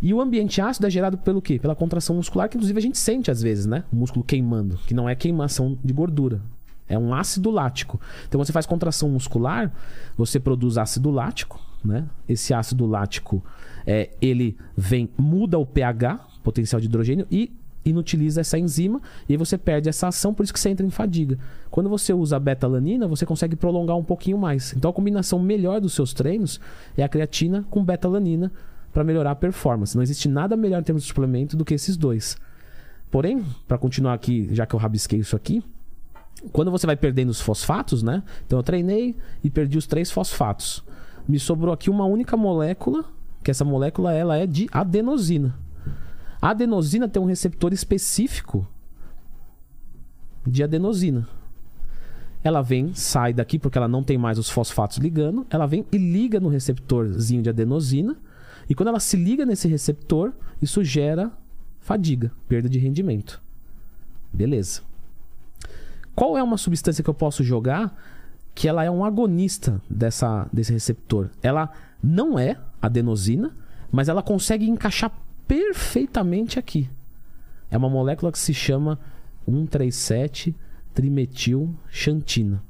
[0.01, 1.59] E o ambiente ácido é gerado pelo quê?
[1.61, 3.85] Pela contração muscular, que inclusive a gente sente às vezes, né?
[3.93, 6.41] O músculo queimando, que não é queimação de gordura.
[6.89, 8.01] É um ácido lático.
[8.29, 9.73] Então você faz contração muscular,
[10.17, 12.07] você produz ácido lático, né?
[12.29, 13.45] Esse ácido lático,
[13.87, 17.53] é, ele vem, muda o pH, potencial de hidrogênio, e
[17.85, 21.39] inutiliza essa enzima, e você perde essa ação, por isso que você entra em fadiga.
[21.71, 24.75] Quando você usa a betalanina, você consegue prolongar um pouquinho mais.
[24.77, 26.61] Então a combinação melhor dos seus treinos
[26.97, 28.53] é a creatina com betalanina
[28.93, 29.97] para melhorar a performance.
[29.97, 32.37] Não existe nada melhor em termos de suplemento do que esses dois.
[33.11, 35.63] Porém, para continuar aqui, já que eu rabisquei isso aqui,
[36.53, 38.23] quando você vai perdendo os fosfatos, né?
[38.47, 40.83] Então eu treinei e perdi os três fosfatos.
[41.29, 43.05] Me sobrou aqui uma única molécula,
[43.45, 45.55] que essa molécula ela é de adenosina.
[46.43, 48.67] A adenosina tem um receptor específico
[50.45, 51.29] de adenosina.
[52.43, 55.97] Ela vem, sai daqui porque ela não tem mais os fosfatos ligando, ela vem e
[55.97, 58.17] liga no receptorzinho de adenosina.
[58.69, 61.31] E quando ela se liga nesse receptor, isso gera
[61.79, 63.41] fadiga, perda de rendimento.
[64.33, 64.81] Beleza.
[66.13, 67.97] Qual é uma substância que eu posso jogar
[68.53, 71.31] que ela é um agonista dessa, desse receptor?
[71.41, 71.71] Ela
[72.03, 73.57] não é adenosina,
[73.93, 75.13] mas ela consegue encaixar
[75.47, 76.89] perfeitamente aqui.
[77.71, 78.99] É uma molécula que se chama
[79.47, 80.55] 137
[80.95, 82.63] trimetil xantina.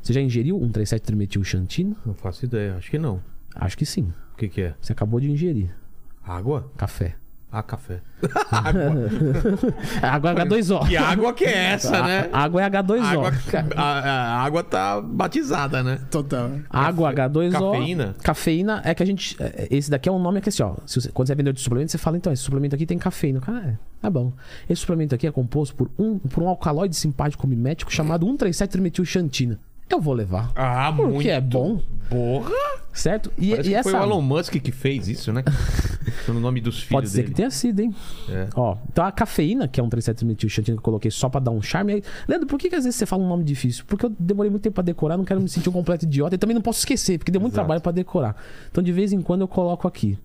[0.00, 1.96] Você já ingeriu 137 trimetil xantina?
[2.04, 3.22] Não faço ideia, acho que não.
[3.54, 4.12] Acho que sim.
[4.32, 4.74] O que, que é?
[4.80, 5.74] Você acabou de ingerir
[6.22, 6.70] Água?
[6.76, 7.16] café.
[7.54, 8.00] Ah, café.
[10.00, 10.88] Água é H2O.
[10.88, 12.30] Que água que é essa, né?
[12.32, 13.02] A- Água é H2O.
[13.02, 13.32] Água,
[13.76, 15.98] a, a água tá batizada, né?
[16.10, 16.50] Total.
[16.70, 17.52] Água H2O.
[17.52, 18.14] Cafeína?
[18.22, 19.36] Cafeína é que a gente.
[19.38, 20.76] é, Esse daqui é um nome que assim, ó.
[20.86, 22.96] se você- quando você é vendedor de suplemento, você fala, então, esse suplemento aqui tem
[22.98, 23.38] cafeína.
[23.38, 24.32] O Cara, é, tá bom.
[24.68, 29.58] Esse suplemento aqui é composto por um, por um alcaloide simpático mimético chamado 137-trimetilxantina.
[29.92, 30.50] Eu vou levar.
[30.56, 31.28] Ah, Porque muito.
[31.28, 32.50] é bom, Porra!
[32.92, 33.30] certo?
[33.38, 33.90] E, Parece e essa.
[33.90, 35.42] foi o Elon Musk que fez isso, né?
[36.28, 37.28] no nome dos filhos Pode ser dele.
[37.28, 37.94] que tenha sido, hein?
[38.28, 38.48] É.
[38.54, 41.60] Ó, então a cafeína, que é um 37-metilxantina que eu coloquei só pra dar um
[41.62, 41.94] charme.
[41.94, 43.84] Aí, Leandro, por que, que às vezes você fala um nome difícil?
[43.86, 46.38] Porque eu demorei muito tempo pra decorar, não quero me sentir um completo idiota e
[46.38, 47.64] também não posso esquecer, porque deu muito Exato.
[47.66, 48.36] trabalho pra decorar.
[48.70, 50.18] Então de vez em quando eu coloco aqui.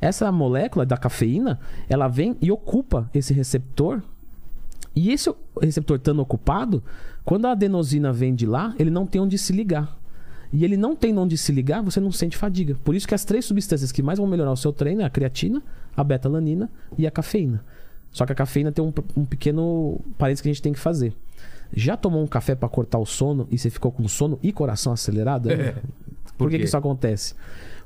[0.00, 1.58] Essa molécula da cafeína,
[1.88, 4.02] ela vem e ocupa esse receptor.
[4.94, 6.82] E esse receptor estando ocupado,
[7.28, 9.94] quando a adenosina vem de lá, ele não tem onde se ligar.
[10.50, 12.74] E ele não tem onde se ligar, você não sente fadiga.
[12.82, 15.10] Por isso que as três substâncias que mais vão melhorar o seu treino é a
[15.10, 15.62] creatina,
[15.94, 17.62] a beta-alanina e a cafeína.
[18.10, 21.12] Só que a cafeína tem um, um pequeno parênteses que a gente tem que fazer.
[21.70, 24.90] Já tomou um café pra cortar o sono e você ficou com sono e coração
[24.90, 25.50] acelerado?
[25.52, 25.72] É.
[25.72, 25.82] Por,
[26.38, 27.34] Por que, que isso acontece?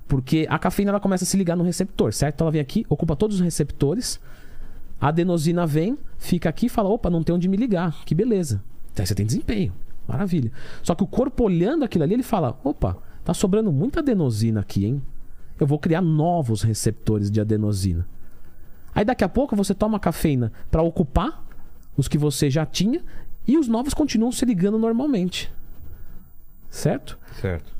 [0.07, 2.43] Porque a cafeína ela começa a se ligar no receptor, certo?
[2.43, 4.21] Ela vem aqui, ocupa todos os receptores,
[5.01, 8.05] a adenosina vem, fica aqui e fala: opa, não tem onde me ligar.
[8.05, 8.63] Que beleza.
[8.93, 9.73] Então você tem desempenho.
[10.07, 10.51] Maravilha.
[10.83, 14.87] Só que o corpo olhando aquilo ali, ele fala: opa, tá sobrando muita adenosina aqui,
[14.87, 15.03] hein?
[15.59, 18.07] Eu vou criar novos receptores de adenosina.
[18.95, 21.45] Aí daqui a pouco você toma cafeína para ocupar
[21.97, 23.03] os que você já tinha
[23.47, 25.53] e os novos continuam se ligando normalmente.
[26.69, 27.19] Certo?
[27.41, 27.73] Certo.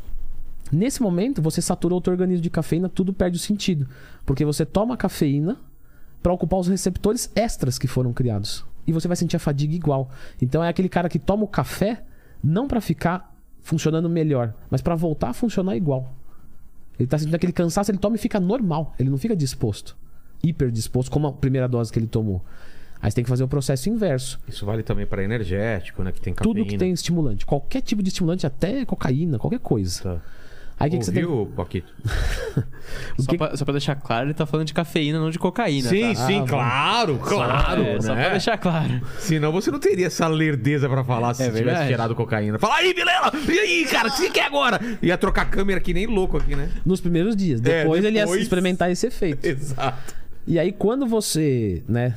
[0.71, 3.87] Nesse momento, você saturou o teu organismo de cafeína, tudo perde o sentido.
[4.25, 5.59] Porque você toma cafeína
[6.23, 8.65] para ocupar os receptores extras que foram criados.
[8.87, 10.11] E você vai sentir a fadiga igual.
[10.41, 12.03] Então é aquele cara que toma o café
[12.43, 16.13] não para ficar funcionando melhor, mas para voltar a funcionar igual.
[16.99, 18.95] Ele tá sentindo aquele cansaço, ele toma e fica normal.
[18.99, 19.97] Ele não fica disposto.
[20.43, 22.45] Hiper disposto, como a primeira dose que ele tomou.
[23.01, 24.39] Aí você tem que fazer o processo inverso.
[24.47, 26.13] Isso vale também para energético, né?
[26.13, 26.55] Que tem cafeína.
[26.55, 27.45] Tudo que tem estimulante.
[27.45, 30.03] Qualquer tipo de estimulante, até cocaína, qualquer coisa.
[30.03, 30.21] Tá.
[30.83, 31.93] Aí o que, que você tem Paquito?
[33.19, 35.39] O Só, que- pra, só pra deixar claro, ele tá falando de cafeína, não de
[35.39, 35.89] cocaína.
[35.89, 36.27] Sim, tá?
[36.27, 37.83] sim, Ah, claro, claro.
[37.83, 38.21] É, Só né?
[38.23, 39.01] pra deixar claro.
[39.19, 41.87] Senão você não teria essa lerdeza pra falar se É tivesse verdade.
[41.89, 42.59] cheirado cocaína.
[42.59, 43.33] Fala aí, Vilela!
[43.49, 44.79] E aí, cara, o que você quer agora?
[45.01, 46.69] Ia trocar câmera que nem louco aqui, né?
[46.85, 47.61] Nos primeiros dias.
[47.61, 49.45] Depois, ele ia É, depois- experimentar esse efeito.
[49.47, 50.15] Exato.
[50.47, 52.15] E aí, quando você, né,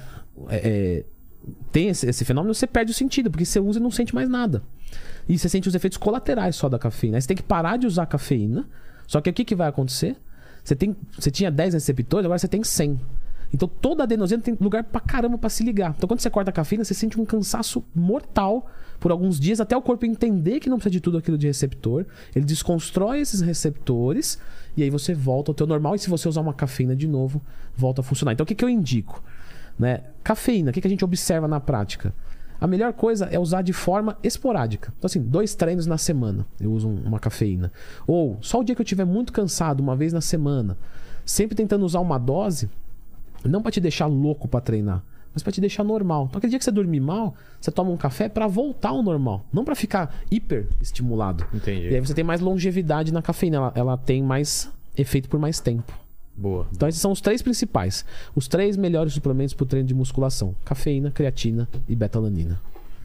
[0.49, 1.03] é, é,
[1.71, 4.27] tem esse, esse fenômeno, você perde o sentido, porque você usa e não sente mais
[4.27, 4.61] nada.
[5.27, 7.17] E você sente os efeitos colaterais só da cafeína.
[7.17, 8.67] Aí você tem que parar de usar cafeína.
[9.07, 10.15] Só que o que, que vai acontecer?
[10.63, 12.99] Você, tem, você tinha 10 receptores, agora você tem 100.
[13.53, 15.93] Então toda adenosina tem lugar pra caramba pra se ligar.
[15.95, 18.69] Então quando você corta a cafeína, você sente um cansaço mortal
[18.99, 22.05] por alguns dias, até o corpo entender que não precisa de tudo aquilo de receptor.
[22.35, 24.39] Ele desconstrói esses receptores
[24.75, 25.95] e aí você volta ao teu normal.
[25.95, 27.41] E se você usar uma cafeína de novo,
[27.75, 28.33] volta a funcionar.
[28.33, 29.23] Então o que, que eu indico?
[29.77, 30.01] Né?
[30.23, 32.13] Cafeína, o que, que a gente observa na prática?
[32.59, 34.93] A melhor coisa é usar de forma esporádica.
[34.97, 37.71] Então, assim, dois treinos na semana eu uso um- uma cafeína.
[38.07, 40.77] Ou só o dia que eu estiver muito cansado, uma vez na semana.
[41.25, 42.69] Sempre tentando usar uma dose,
[43.43, 45.03] não pra te deixar louco pra treinar,
[45.33, 46.25] mas pra te deixar normal.
[46.29, 49.45] Então, aquele dia que você dormir mal, você toma um café pra voltar ao normal,
[49.51, 51.45] não pra ficar hiper estimulado.
[51.53, 51.89] Entendi.
[51.89, 55.59] E aí você tem mais longevidade na cafeína, ela, ela tem mais efeito por mais
[55.59, 55.91] tempo.
[56.37, 56.67] Boa.
[56.73, 58.05] Então esses são os três principais.
[58.35, 62.59] Os três melhores suplementos para o treino de musculação: cafeína, creatina e betalanina.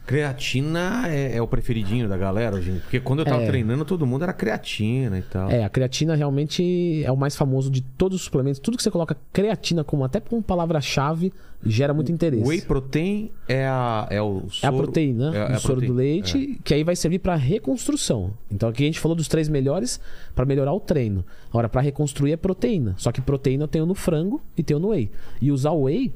[0.05, 2.81] Creatina é, é o preferidinho da galera, gente.
[2.81, 3.47] Porque quando eu tava É.
[3.47, 5.49] treinando, todo mundo era creatina e tal.
[5.49, 8.59] É, a creatina realmente é o mais famoso de todos os suplementos.
[8.59, 11.31] Tudo que você coloca creatina como até como palavra-chave
[11.63, 12.43] gera muito interesse.
[12.47, 15.75] Whey protein é a, é o É a soro- proteína é- é do a soro
[15.81, 15.95] do proteína.
[15.95, 18.31] leite, que aí vai servir para reconstrução.
[18.51, 19.99] Então aqui a gente falou dos três melhores
[20.35, 21.23] para melhorar o treino.
[21.49, 22.95] Agora, para reconstruir é proteína.
[22.97, 25.09] Só que proteína eu tenho no frango e tenho no whey.
[25.41, 26.11] E usar o whey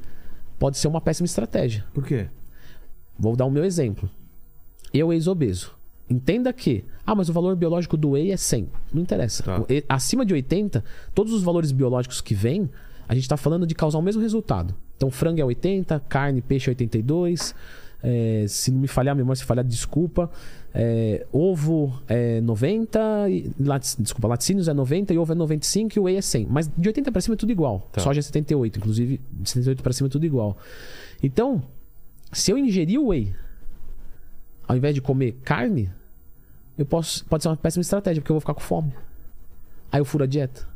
[0.58, 1.84] pode ser uma péssima estratégia.
[1.94, 2.26] Por quê?
[3.18, 4.08] Vou dar o meu exemplo.
[4.92, 5.74] Eu, ex-obeso.
[6.08, 8.68] Entenda que, ah, mas o valor biológico do whey é 100.
[8.94, 9.42] Não interessa.
[9.42, 9.62] Tá.
[9.88, 10.84] Acima de 80,
[11.14, 12.70] todos os valores biológicos que vêm,
[13.08, 14.74] a gente está falando de causar o mesmo resultado.
[14.96, 17.54] Então, frango é 80, carne, peixe é 82.
[18.02, 20.30] é, se não me falhar a memória, se falhar, desculpa.
[20.72, 26.00] É, ovo é 90, e, latic- desculpa, laticínios é 90 e ovo é 95 e
[26.00, 26.46] o whey é 100.
[26.48, 27.88] Mas de 80 para cima é tudo igual.
[27.92, 28.00] Tá.
[28.00, 30.56] Soja é 78, inclusive de 78 para cima é tudo igual.
[31.22, 31.62] Então,
[32.32, 33.34] se eu ingerir o whey,
[34.66, 35.90] ao invés de comer carne,
[36.76, 38.92] eu posso, pode ser uma péssima estratégia, porque eu vou ficar com fome.
[39.90, 40.66] Aí eu furo a dieta.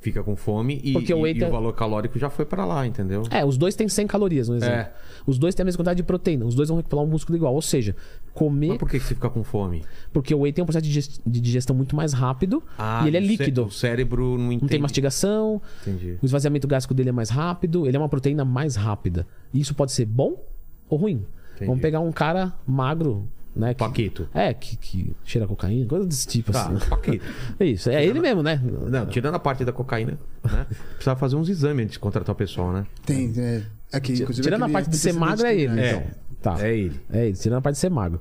[0.00, 2.64] fica com fome e, Porque o whey e tem- o valor calórico já foi pra
[2.64, 3.24] lá, entendeu?
[3.28, 4.74] É, os dois têm 100 calorias, no exemplo.
[4.76, 4.92] É.
[5.26, 6.44] Os dois têm a mesma quantidade de proteína.
[6.46, 7.52] Os dois vão recuperar um músculo igual.
[7.52, 7.96] Ou seja,
[8.32, 8.68] comer.
[8.68, 9.82] Mas por que que você fica com fome?
[10.12, 12.62] Porque o whey tem um processo de digest- de digestão muito mais rápido
[13.04, 13.64] e ele é líquido.
[13.64, 14.62] O cérebro não entende.
[14.62, 16.18] Não tem mastigação, Entendi.
[16.22, 19.26] o esvaziamento gástrico dele é mais rápido, ele é uma proteína mais rápida.
[19.52, 20.40] E isso pode ser bom
[20.88, 21.24] ou ruim.
[21.54, 21.66] Entendi.
[21.66, 23.72] Vamos pegar um cara magro, né?
[23.72, 24.28] Que, Paquito.
[24.34, 26.88] é, que, que cheira cocaína, coisa desse tipo Tá, assim.
[26.88, 27.24] Paquito.
[27.58, 28.60] É isso, é ele mesmo, né?
[28.62, 30.66] Não, tirando a parte da cocaína, né?
[30.94, 32.86] Precisava fazer uns exames antes de contratar o pessoal, né?
[33.04, 33.62] Tem, é.
[33.92, 35.72] Aqui, inclusive, Tirando a parte de ser magro, é ele.
[35.72, 35.90] né?
[35.90, 36.02] Então.
[36.42, 36.64] Tá.
[36.66, 37.00] É ele.
[37.10, 38.20] É ele, tirando a parte de ser magro.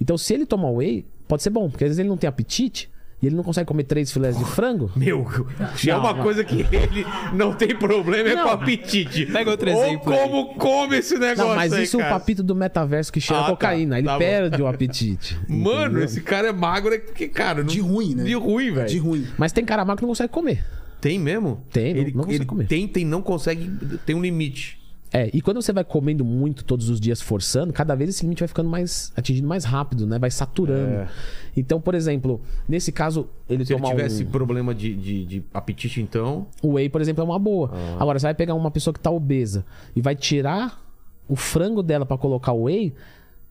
[0.00, 2.88] Então, se ele tomar whey, pode ser bom, porque às vezes ele não tem apetite
[3.22, 4.90] e ele não consegue comer três filés de frango.
[4.94, 5.26] Meu,
[5.74, 6.22] se é uma não.
[6.22, 8.44] coisa que ele não tem problema é Não.
[8.44, 9.24] com apetite.
[9.26, 10.18] Pega outro Ou exemplo aí.
[10.20, 12.18] como come esse negócio Não, mas aí, isso é o cara.
[12.18, 13.50] papito do metaverso que cheira Ah, tá.
[13.52, 13.98] cocaína.
[13.98, 14.18] Ele Tá bom.
[14.18, 15.38] perde o apetite.
[15.48, 16.04] Mano, entendeu?
[16.04, 17.60] esse cara é magro é porque, cara...
[17.60, 17.66] Não...
[17.68, 18.24] De ruim, né?
[18.24, 18.88] De ruim, velho.
[18.88, 19.26] De ruim.
[19.38, 20.62] Mas tem cara magro que não consegue comer.
[21.00, 21.62] Tem mesmo?
[21.72, 22.66] Tem, não- ele, não consegue ele comer.
[22.66, 23.70] tenta e não consegue...
[24.04, 24.78] Tem um limite.
[25.16, 28.40] É, e quando você vai comendo muito todos os dias forçando, cada vez esse limite
[28.40, 30.18] vai ficando mais atingindo mais rápido, né?
[30.18, 30.92] Vai saturando.
[30.92, 31.08] É.
[31.56, 32.38] Então, por exemplo,
[32.68, 34.26] nesse caso, ele Se ele tivesse um...
[34.26, 36.46] problema de, de, de apetite, então...
[36.62, 37.70] o whey, por exemplo, é uma boa.
[37.72, 37.96] Ah.
[37.98, 39.64] Agora, você vai pegar uma pessoa que tá obesa
[39.94, 40.84] e vai tirar
[41.26, 42.92] o frango dela pra colocar o whey,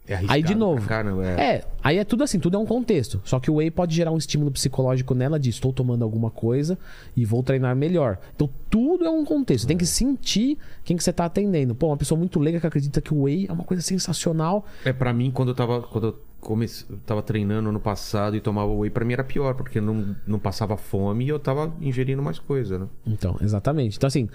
[0.08, 1.56] É Aí, de novo, pra caramba, é.
[1.56, 3.20] É, aí é tudo assim, tudo é um contexto.
[3.24, 6.78] Só que o whey pode gerar um estímulo psicológico nela de estou tomando alguma coisa
[7.18, 8.20] e vou treinar melhor.
[8.36, 9.64] Então tudo é um contexto.
[9.64, 11.74] Você tem que sentir quem que você tá atendendo.
[11.74, 14.66] Pô, uma pessoa muito leiga que acredita que o whey é uma coisa sensacional.
[14.84, 16.86] É, pra mim, quando eu tava, quando eu comece...
[16.88, 20.38] eu tava treinando ano passado e tomava whey, pra mim era pior, porque não, não
[20.38, 22.88] passava fome e eu tava ingerindo mais coisa, né?
[23.08, 23.98] Então, exatamente.
[23.98, 24.30] Então assim,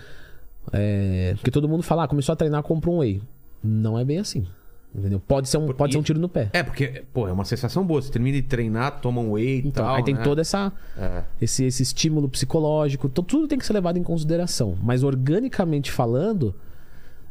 [0.72, 1.34] é...
[1.36, 3.22] porque todo mundo fala, ah, começou a treinar, compra um whey.
[3.62, 4.44] Não é bem assim.
[4.93, 5.21] Entendeu?
[5.21, 6.51] Pode ser um, pode ser um tiro no pé.
[6.53, 8.03] É, porque, pô, é uma sensação boa.
[8.03, 10.23] Você termina de treinar, toma um whey e Então, tal, aí tem né?
[10.23, 11.23] toda essa É.
[11.41, 14.77] esse, esse estímulo psicológico, então, tudo tem que ser levado em consideração.
[14.83, 16.53] Mas organicamente falando,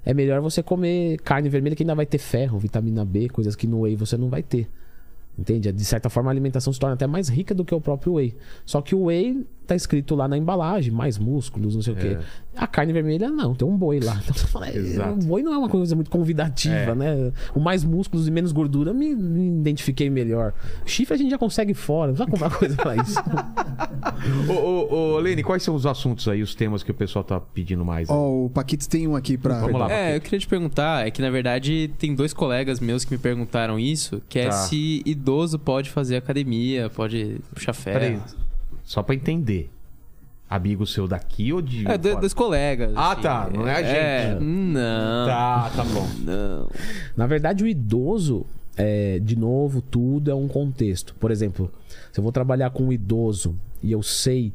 [0.06, 3.68] é melhor você comer carne vermelha que ainda vai ter ferro, vitamina B, coisas que
[3.68, 4.70] no whey você não vai ter.
[5.38, 5.70] Entende?
[5.72, 8.36] De certa forma a alimentação se torna até mais rica do que o próprio whey.
[8.66, 12.18] Só que o whey tá escrito lá na embalagem, mais músculos, não sei o quê.
[12.56, 14.20] A carne vermelha não, tem um boi lá.
[14.24, 15.14] Então, você fala, é, Exato.
[15.14, 17.32] o boi não é uma coisa muito convidativa, né?
[17.56, 20.54] O mais músculos e menos gordura, me, me identifiquei melhor.
[20.86, 23.20] Chifre a gente já consegue fora, não precisa comprar coisa pra isso.
[24.50, 27.40] Ô, ô, ô, Lene, quais são os assuntos aí, os temas que o pessoal tá
[27.40, 28.10] pedindo mais?
[28.10, 29.62] Ó, o Paquitos tem um aqui pra.
[29.62, 29.92] Vamos lá.
[29.92, 33.18] É, eu queria te perguntar, é que na verdade tem dois colegas meus que me
[33.18, 34.52] perguntaram isso, que é Tá.
[34.52, 38.00] se idoso pode fazer academia, pode puxar ferro.
[38.00, 38.20] Peraí,
[38.90, 39.70] só pra entender.
[40.50, 41.88] Amigo seu daqui ou de.
[41.88, 42.92] É, do- dois colegas.
[42.96, 43.22] Ah, assim.
[43.22, 43.96] tá, não é a gente.
[43.96, 45.28] É, não.
[45.28, 46.08] Tá, tá bom.
[46.26, 46.68] Não.
[47.16, 51.14] Na verdade, o idoso, é, de novo, tudo é um contexto.
[51.20, 51.72] Por exemplo,
[52.12, 54.52] se eu vou trabalhar com um idoso e eu sei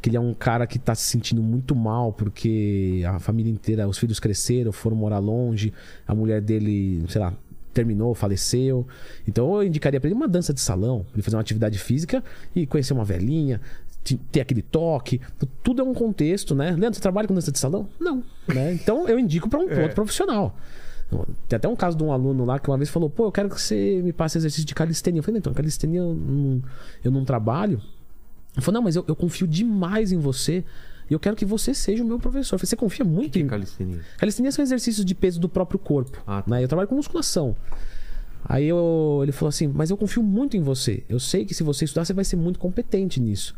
[0.00, 3.88] que ele é um cara que tá se sentindo muito mal porque a família inteira,
[3.88, 5.72] os filhos cresceram, foram morar longe,
[6.06, 7.32] a mulher dele, sei lá,
[7.74, 8.86] terminou, faleceu.
[9.28, 12.22] Então eu indicaria pra ele uma dança de salão, ele fazer uma atividade física
[12.54, 13.60] e conhecer uma velhinha,
[14.02, 15.20] te- ter aquele toque.
[15.62, 16.70] Tudo é um contexto, né?
[16.70, 17.88] Leandro, você trabalha com dança de salão?
[18.00, 18.22] Não.
[18.48, 18.72] Né?
[18.74, 20.56] Então eu indico pra um pra outro profissional.
[21.48, 23.48] Tem até um caso de um aluno lá que uma vez falou: pô, eu quero
[23.48, 25.18] que você me passe exercício de calistenia.
[25.20, 26.62] Eu falei: então, calistenia eu não,
[27.04, 27.80] eu não trabalho.
[28.56, 30.64] Ele falou: não, mas eu, eu confio demais em você
[31.10, 32.54] e eu quero que você seja o meu professor.
[32.54, 34.00] Eu falei: você confia muito Que em calistenia?
[34.18, 36.22] Calistenia são exercícios de peso do próprio corpo.
[36.26, 36.50] Ah, tá.
[36.50, 36.62] né?
[36.64, 37.56] Eu trabalho com musculação.
[38.46, 41.02] Aí eu- ele falou assim: Mas eu confio muito em você.
[41.08, 43.54] Eu sei que se você estudar, você vai ser muito competente nisso.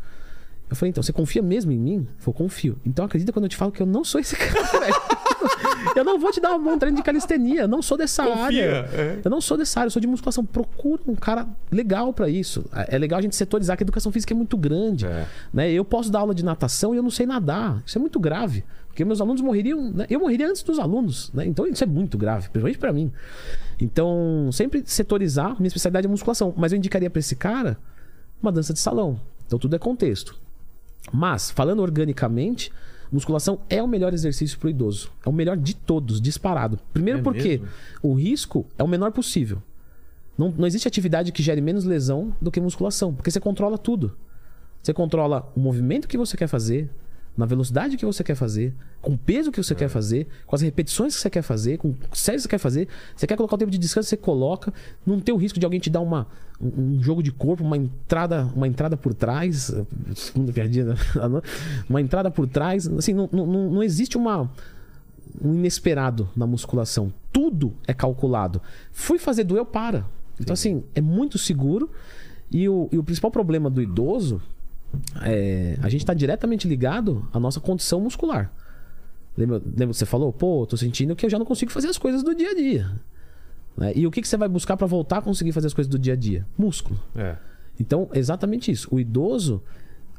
[0.69, 2.07] Eu falei: Então, você confia mesmo em mim?
[2.17, 2.77] Falou: Confio.
[2.85, 4.93] Então acredita quando eu te falo que eu não sou esse cara, velho.
[5.95, 7.61] Eu não vou te dar um treino de calistenia.
[7.61, 8.89] Eu não sou dessa Confia, área.
[8.93, 9.19] é.
[9.23, 10.43] Eu não sou dessa área, eu sou de musculação.
[10.45, 12.65] Procura um cara legal pra isso.
[12.87, 15.05] É legal a gente setorizar que a educação física é muito grande.
[15.05, 15.25] É.
[15.53, 15.71] Né?
[15.71, 17.81] Eu posso dar aula de natação e eu não sei nadar.
[17.85, 18.63] Isso é muito grave.
[18.87, 19.91] Porque meus alunos morreriam.
[19.91, 20.05] né?
[20.09, 21.31] Eu morreria antes dos alunos.
[21.33, 21.45] Né?
[21.45, 23.11] Então isso é muito grave, principalmente pra mim.
[23.79, 25.55] Então, sempre setorizar.
[25.59, 26.53] Minha especialidade é musculação.
[26.57, 27.77] Mas eu indicaria pra esse cara
[28.41, 29.19] uma dança de salão.
[29.45, 30.35] Então tudo é contexto.
[31.13, 32.71] Mas, falando organicamente,
[33.11, 35.09] musculação é o melhor exercício pro idoso.
[35.25, 36.79] É o melhor de todos, disparado.
[36.93, 37.67] Primeiro É porque mesmo?
[38.01, 39.61] o risco é o menor possível.
[40.37, 44.15] Não, não existe atividade que gere menos lesão do que musculação, porque você controla tudo.
[44.83, 46.89] Você controla o movimento que você quer fazer,
[47.37, 50.61] na velocidade que você quer fazer, com o peso que você quer fazer, com as
[50.61, 52.87] repetições que você quer fazer, com o sério que você quer fazer.
[53.15, 54.73] Você quer colocar o tempo de descanso, você coloca.
[55.05, 56.25] Não tem o risco de alguém te dar uma,
[56.59, 59.71] um um jogo de corpo, uma entrada, uma entrada por trás.
[60.15, 60.85] Segunda piadinha.
[60.85, 60.95] da-
[61.87, 62.87] Uma entrada por trás.
[62.87, 64.49] Assim, não, não, não existe uma
[65.39, 67.13] um inesperado na musculação.
[67.31, 68.59] Tudo é calculado.
[68.91, 70.03] Fui fazer doer, eu para.
[70.39, 71.91] Então, assim, é muito seguro.
[72.49, 74.41] E o, e o principal problema do idoso
[75.21, 78.51] é, a gente está diretamente ligado à nossa condição muscular.
[79.37, 80.33] Lembra, lembra que você falou?
[80.33, 82.91] Pô, tô sentindo que eu já não consigo fazer as coisas do dia a dia.
[83.77, 83.93] Né?
[83.95, 85.99] E o que, que você vai buscar para voltar a conseguir fazer as coisas do
[85.99, 86.45] dia a dia?
[86.57, 86.99] Músculo.
[87.15, 87.35] É.
[87.79, 88.87] Então, exatamente isso.
[88.91, 89.61] O idoso,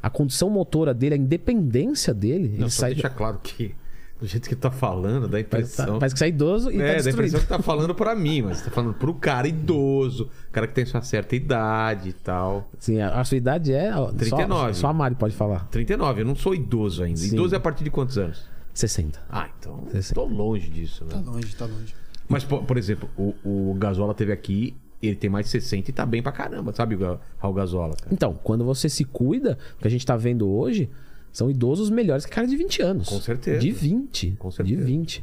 [0.00, 2.94] a condição motora dele, a independência dele, Não, ele só sai.
[2.94, 3.74] deixa claro que,
[4.20, 5.98] do jeito que tá falando, dá a Parece, tá- impressão.
[5.98, 7.18] parece que você é idoso e é, tá dá a destruído.
[7.28, 10.84] impressão que tá falando pra mim, mas tá falando pro cara idoso, cara que tem
[10.84, 12.68] sua certa idade e tal.
[12.78, 13.94] Sim, a, a sua idade é.
[13.96, 14.74] ó, 39.
[14.74, 15.68] Só, só a Mari pode falar.
[15.68, 17.18] 39, eu não sou idoso ainda.
[17.18, 17.34] Sim.
[17.34, 18.44] Idoso é a partir de quantos anos?
[18.74, 19.20] 60.
[19.30, 19.84] Ah, então.
[19.90, 20.14] Sessenta.
[20.20, 21.10] Tô longe disso, né?
[21.10, 21.94] Tá longe, tá longe.
[22.28, 25.92] Mas, por, por exemplo, o, o Gasola teve aqui, ele tem mais de 60 e
[25.92, 26.96] tá bem pra caramba, sabe,
[27.38, 27.94] Raul Gasola?
[27.96, 28.08] Cara?
[28.12, 30.90] Então, quando você se cuida, o que a gente tá vendo hoje
[31.32, 33.08] são idosos melhores que cara de 20 anos.
[33.08, 33.58] Com certeza.
[33.60, 34.32] De 20.
[34.38, 34.78] Com certeza.
[34.78, 35.22] De 20.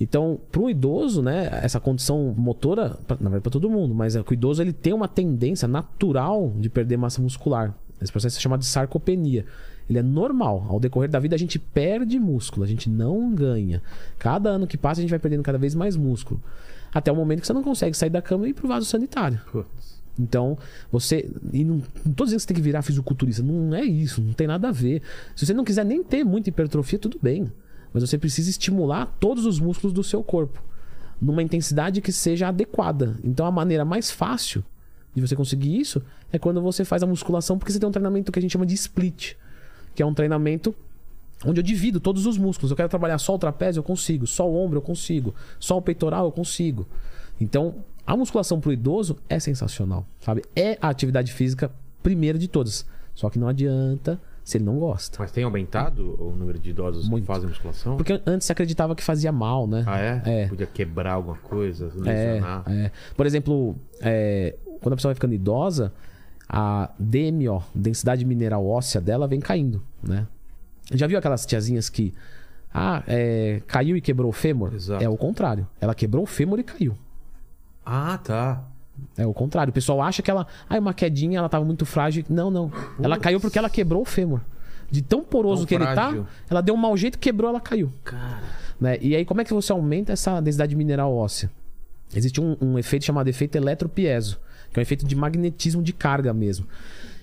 [0.00, 4.16] Então, para um idoso, né, essa condição motora, pra- na verdade para todo mundo, mas
[4.16, 7.74] é que o idoso ele tem uma tendência natural de perder massa muscular.
[8.02, 9.44] Esse processo é chamado de sarcopenia.
[9.88, 10.66] Ele é normal.
[10.68, 13.80] Ao decorrer da vida a gente perde músculo, a gente não ganha.
[14.18, 16.42] Cada ano que passa a gente vai perdendo cada vez mais músculo.
[16.92, 19.40] Até o momento que você não consegue sair da cama e ir pro vaso sanitário.
[19.52, 19.93] Putz.
[20.18, 20.56] Então,
[20.90, 21.28] você.
[21.52, 23.42] E não, não tô dizendo que você tem que virar fisiculturista.
[23.42, 25.02] Não é isso, não tem nada a ver.
[25.34, 27.50] Se você não quiser nem ter muita hipertrofia, tudo bem.
[27.92, 30.62] Mas você precisa estimular todos os músculos do seu corpo.
[31.20, 33.16] Numa intensidade que seja adequada.
[33.22, 34.64] Então, a maneira mais fácil
[35.14, 38.32] de você conseguir isso é quando você faz a musculação, porque você tem um treinamento
[38.32, 39.34] que a gente chama de split.
[39.94, 40.74] Que é um treinamento
[41.44, 42.70] onde eu divido todos os músculos.
[42.70, 44.26] Eu quero trabalhar só o trapézio, eu consigo.
[44.26, 45.34] Só o ombro, eu consigo.
[45.60, 46.86] Só o peitoral, eu consigo.
[47.40, 47.76] Então,
[48.06, 50.42] a musculação pro idoso é sensacional, sabe?
[50.54, 51.70] É a atividade física
[52.02, 52.84] primeira de todas.
[53.14, 55.16] Só que não adianta se ele não gosta.
[55.20, 57.22] Mas tem aumentado o número de idosos Muito.
[57.22, 57.96] que fazem musculação?
[57.96, 59.84] Porque antes se acreditava que fazia mal, né?
[59.86, 60.22] Ah, é?
[60.26, 60.46] É.
[60.48, 62.64] Podia quebrar alguma coisa, É, lesionar.
[62.68, 62.90] é.
[63.16, 65.92] Por exemplo, é, quando a pessoa vai ficando idosa,
[66.48, 70.26] a DMO, densidade mineral óssea dela, vem caindo, né?
[70.92, 72.12] Já viu aquelas tiazinhas que
[72.72, 74.74] ah, é, caiu e quebrou o fêmur?
[74.74, 75.02] Exato.
[75.02, 75.66] É o contrário.
[75.80, 76.94] Ela quebrou o fêmur e caiu.
[77.84, 78.62] Ah, tá.
[79.16, 79.70] É o contrário.
[79.70, 82.24] O pessoal acha que ela, ah, uma quedinha, ela tava muito frágil.
[82.28, 82.72] Não, não.
[83.02, 84.40] Ela caiu porque ela quebrou o fêmur.
[84.90, 86.24] De tão poroso Tão que ele frágil.
[86.24, 87.92] tá, ela deu um mau jeito, quebrou, ela caiu.
[88.04, 88.42] Cara.
[88.80, 88.98] né?
[89.00, 91.50] E aí, como é que você aumenta essa densidade mineral óssea?
[92.14, 94.38] Existe um, um efeito chamado efeito eletropieso,
[94.72, 96.66] que é um efeito de magnetismo de carga mesmo.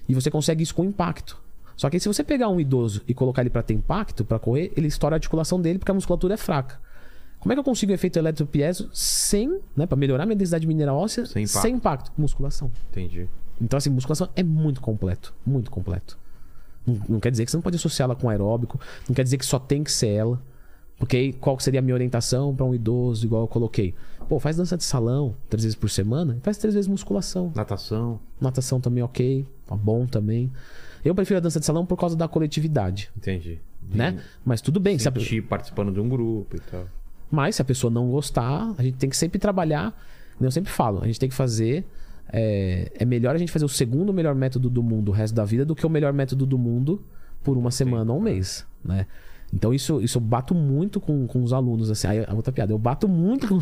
[0.09, 1.37] E você consegue isso com impacto.
[1.77, 4.37] Só que aí, se você pegar um idoso e colocar ele para ter impacto, para
[4.37, 6.77] correr, ele estoura a articulação dele porque a musculatura é fraca.
[7.41, 11.25] Como é que eu consigo efeito eletropieso sem, né, para melhorar minha densidade mineral óssea,
[11.25, 11.61] Sem impacto.
[11.61, 12.11] sem impacto?
[12.15, 12.71] Musculação.
[12.91, 13.27] Entendi.
[13.59, 15.33] Então, assim, musculação é muito completo.
[15.45, 16.17] Muito completo.
[16.85, 18.79] Não, não quer dizer que você não pode associá-la com aeróbico.
[19.09, 20.41] Não quer dizer que só tem que ser ela.
[20.97, 23.95] Porque aí, qual seria a minha orientação para um idoso, igual eu coloquei?
[24.29, 26.37] Pô, faz dança de salão três vezes por semana.
[26.43, 27.51] Faz três vezes musculação.
[27.55, 28.19] Natação.
[28.39, 29.47] Natação também ok.
[29.65, 30.51] Tá bom também.
[31.03, 33.59] Eu prefiro a dança de salão por causa da coletividade, Entendi.
[33.81, 34.21] De né?
[34.45, 34.99] Mas tudo bem.
[34.99, 36.85] Sentir participando de um grupo e tal.
[37.31, 39.97] Mas se a pessoa não gostar, a gente tem que sempre trabalhar.
[40.39, 41.85] Eu sempre falo, a gente tem que fazer.
[42.31, 45.43] É, é melhor a gente fazer o segundo melhor método do mundo o resto da
[45.43, 47.01] vida do que o melhor método do mundo
[47.43, 49.05] por uma semana ou um mês, né?
[49.53, 52.07] Então isso, isso eu bato muito com, com os alunos, assim.
[52.07, 53.59] Aí a outra piada, eu bato muito com.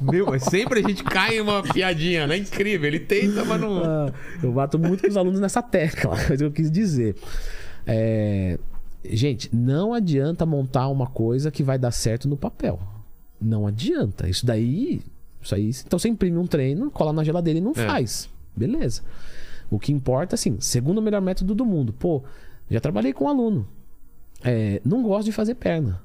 [0.00, 2.36] Meu, mas sempre a gente cai em uma piadinha, né?
[2.36, 2.86] Incrível.
[2.86, 3.82] Ele tenta, mas não.
[3.84, 4.12] Ah,
[4.42, 7.16] eu bato muito com os alunos nessa tecla, mas eu quis dizer.
[7.86, 8.58] É,
[9.04, 12.80] Gente, não adianta montar uma coisa que vai dar certo no papel.
[13.40, 14.28] Não adianta.
[14.28, 15.02] Isso daí.
[15.42, 15.70] Isso aí.
[15.86, 17.86] Então você imprime um treino, cola na geladeira e não É.
[17.86, 18.28] faz.
[18.56, 19.02] Beleza.
[19.70, 21.92] O que importa, assim, segundo melhor método do mundo.
[21.92, 22.22] Pô,
[22.70, 23.66] já trabalhei com um aluno.
[24.42, 26.00] É, não gosto de fazer perna.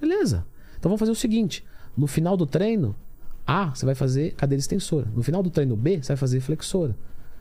[0.00, 0.44] Beleza.
[0.78, 1.64] Então vamos fazer o seguinte:
[1.96, 2.94] no final do treino,
[3.46, 5.06] A, você vai fazer cadeira extensora.
[5.14, 6.96] No final do treino B, você vai fazer flexora.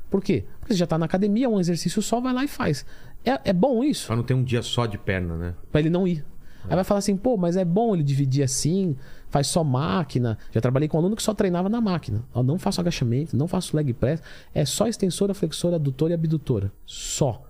[0.10, 0.44] Por quê?
[0.60, 2.86] Porque você já tá na academia, um exercício só, vai lá e faz.
[3.23, 4.07] É, é bom isso?
[4.07, 5.56] Pra não ter um dia só de perna, né?
[5.72, 6.26] Pra ele não ir.
[6.65, 8.95] Aí vai falar assim, pô, mas é bom ele dividir assim,
[9.30, 10.38] faz só máquina.
[10.52, 12.23] Já trabalhei com um aluno que só treinava na máquina.
[12.34, 14.22] Ó, não faço agachamento, não faço leg press,
[14.53, 16.72] é só extensora, flexora, adutora e abdutora.
[16.86, 17.44] Só.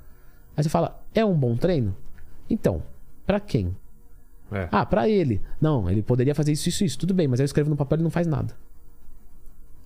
[0.56, 1.96] Aí você fala, é um bom treino?
[2.50, 2.84] Então,
[3.26, 3.76] pra quem?
[4.52, 4.68] É.
[4.72, 5.42] Ah, pra ele.
[5.62, 7.00] Não, ele poderia fazer isso, isso, isso.
[7.00, 8.56] Tudo bem, mas aí eu escrevo no papel e não faz nada.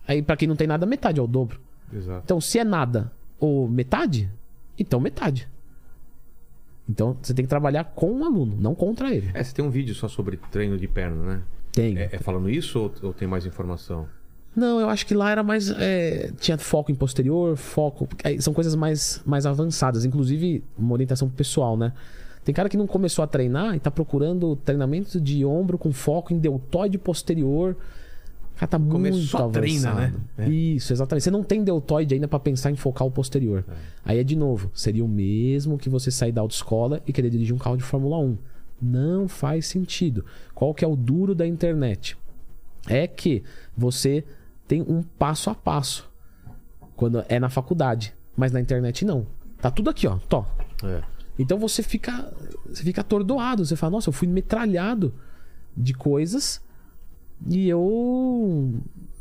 [0.07, 1.59] Aí pra quem não tem nada, metade é o dobro.
[1.91, 2.21] Exato.
[2.23, 4.29] Então, se é nada ou metade,
[4.77, 5.47] então metade.
[6.89, 9.31] Então, você tem que trabalhar com o aluno, não contra ele.
[9.33, 11.41] É, você tem um vídeo só sobre treino de perna, né?
[11.71, 11.97] Tem.
[11.97, 14.07] É, é falando isso ou, ou tem mais informação?
[14.55, 15.71] Não, eu acho que lá era mais.
[15.71, 18.07] é, tinha foco em posterior, foco.
[18.23, 20.05] aí São coisas mais, mais avançadas.
[20.05, 21.93] Inclusive, uma orientação pessoal, né?
[22.43, 26.33] Tem cara que não começou a treinar e tá procurando treinamento de ombro com foco
[26.33, 27.75] em deltoide posterior.
[28.55, 29.59] O cara tá começo muito só avançado.
[29.59, 30.13] treina, né?
[30.37, 30.49] É.
[30.49, 31.23] Isso, exatamente.
[31.23, 33.65] Você não tem deltoide ainda pra pensar em focar o posterior.
[34.05, 37.53] Aí é de novo, seria o mesmo que você sair da autoescola e querer dirigir
[37.53, 38.37] um carro de Fórmula 1.
[38.81, 40.25] Não faz sentido.
[40.53, 42.17] Qual que é o duro da internet?
[42.87, 43.43] É que
[43.75, 44.23] você
[44.67, 46.09] tem um passo a passo
[46.95, 49.25] quando é na faculdade, mas na internet não.
[49.61, 50.17] Tá tudo aqui, ó.
[50.29, 50.45] Tó.
[50.83, 51.01] É.
[51.39, 52.31] Então você fica,
[52.67, 53.65] você fica atordoado.
[53.65, 55.13] Você fala, nossa, eu fui metralhado
[55.75, 56.61] de coisas
[57.47, 58.73] e eu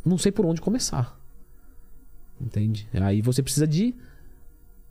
[0.05, 1.19] não sei por onde começar.
[2.41, 2.89] Entende?
[2.93, 3.95] Aí você precisa de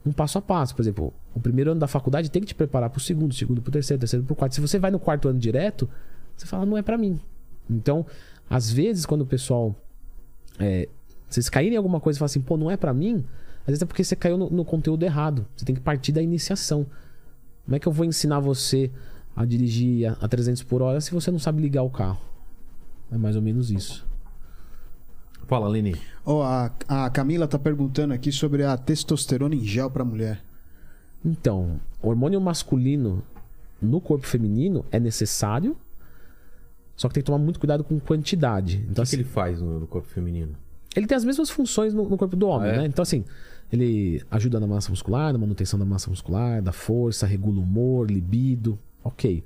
[0.05, 0.75] um passo a passo.
[0.75, 3.71] Por exemplo, o primeiro ano da faculdade tem que te preparar pro segundo, segundo pro
[3.71, 4.55] terceiro, terceiro pro quarto.
[4.55, 5.89] Se você vai no quarto ano direto,
[6.35, 7.19] você fala, não é pra mim.
[7.69, 8.05] Então,
[8.49, 9.75] às vezes, quando o pessoal.
[10.59, 10.87] É,
[11.29, 13.25] vocês caírem em alguma coisa e falam assim, pô, não é pra mim,
[13.61, 15.47] às vezes é porque você caiu no, no conteúdo errado.
[15.55, 16.85] Você tem que partir da iniciação.
[17.63, 18.91] Como é que eu vou ensinar você
[19.35, 22.30] a dirigir a, a 300 por hora se você não sabe ligar o carro?
[23.11, 24.05] É mais ou menos isso.
[25.47, 25.95] Fala, Leni.
[26.25, 30.41] Ó, a, a Camila tá perguntando aqui sobre a testosterona em gel pra mulher.
[31.25, 33.21] Então, o hormônio masculino
[33.81, 35.75] no corpo feminino é necessário,
[36.95, 38.77] só que tem que tomar muito cuidado com quantidade.
[38.77, 40.55] O Então, que, assim, que ele faz no, no corpo feminino?
[40.95, 42.77] ele tem as mesmas funções no, no corpo do homem, Ah, é?
[42.79, 42.85] né?
[42.85, 43.23] Então, assim,
[43.71, 48.09] ele ajuda na massa muscular, na manutenção da massa muscular, da força, regula o humor,
[48.09, 49.43] libido, ok.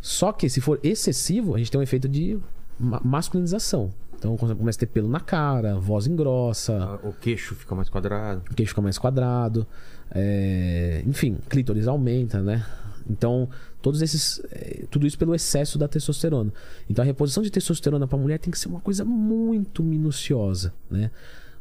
[0.00, 2.38] Só que se for excessivo, a gente tem um efeito de
[2.78, 3.90] masculinização.
[4.18, 8.42] Então começa a ter pelo na cara, voz engrossa, Ah, O queixo fica mais quadrado.
[8.50, 9.66] o queixo fica mais quadrado,
[10.10, 12.64] é, enfim, clítoris aumenta, né?
[13.08, 13.48] Então,
[13.80, 14.40] todos esses.
[14.50, 16.52] é, tudo isso pelo excesso da testosterona.
[16.90, 21.10] Então, a reposição de testosterona para mulher tem que ser uma coisa muito minuciosa, né?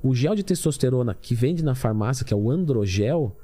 [0.02, 3.36] O gel de testosterona que vende na farmácia, que é o androgel,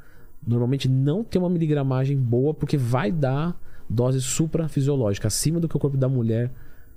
[0.45, 3.55] normalmente não tem uma miligramagem boa, porque vai dar
[3.89, 6.51] dose suprafisiológica, acima do que o corpo da mulher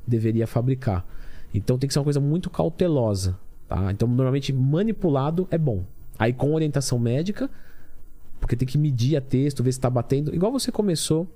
[0.07, 1.07] deveria fabricar.
[1.53, 3.91] Então tem que ser uma coisa muito cautelosa, tá?
[3.93, 5.85] Então normalmente manipulado é bom.
[6.19, 7.49] Aí com orientação médica,
[8.41, 10.35] porque tem que medir a texto, ver se tá batendo.
[10.35, 11.27] Igual você começou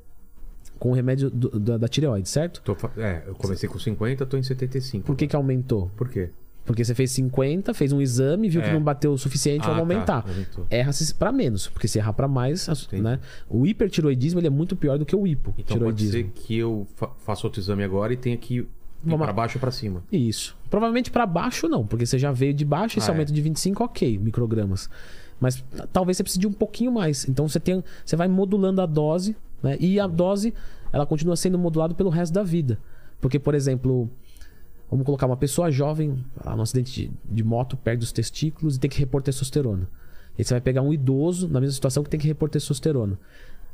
[0.78, 2.60] com o remédio do- da, da tireoide, certo?
[2.62, 5.04] Tô é, eu comecei com 50, tô em 75.
[5.06, 5.90] Por que que aumentou?
[5.96, 6.30] Por quê?
[6.68, 8.72] Porque você fez 50, fez um exame, viu que É.
[8.72, 10.24] não bateu o suficiente, Ah, vamos tá, aumentar.
[10.28, 10.66] aumentou.
[10.70, 13.02] Erra para menos, porque se errar para mais, Entendi.
[13.02, 13.18] né?
[13.48, 17.08] O hipertiroidismo ele é muito pior do que o Então pode ser que eu fa
[17.24, 18.68] faça outro exame agora e tenha que
[19.04, 19.32] pra lá.
[19.32, 20.04] baixo ou pra cima.
[20.12, 20.54] Isso.
[20.68, 23.14] Provavelmente para baixo não, porque você já veio de baixo, esse Ah, é.
[23.14, 24.90] aumento de 25, ok, microgramas.
[25.40, 27.26] Mas talvez você precise de um pouquinho mais.
[27.28, 29.76] Então você tem, você vai modulando a dose, né?
[29.80, 30.52] E a dose,
[30.92, 32.78] ela continua sendo modulada pelo resto da vida.
[33.20, 34.10] Porque, por exemplo,
[34.90, 38.80] vamos colocar uma pessoa jovem, ela num acidente de, de moto, perde os testículos e
[38.80, 39.88] tem que repor testosterona.
[40.38, 43.18] E você vai pegar um idoso na mesma situação que tem que repor testosterona.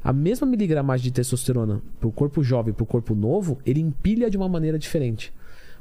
[0.02, 4.36] A mesma miligramagem de testosterona pro corpo jovem e pro corpo novo, ele empilha de
[4.36, 5.32] uma maneira diferente.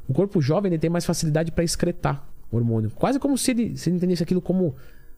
[0.08, 2.92] O corpo jovem ele tem mais facilidade para excretar hormônio.
[2.92, 4.76] Quase como se ele, se ele entendesse aquilo como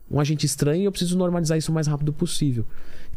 [0.09, 2.65] um agente estranho e eu preciso normalizar isso o mais rápido possível.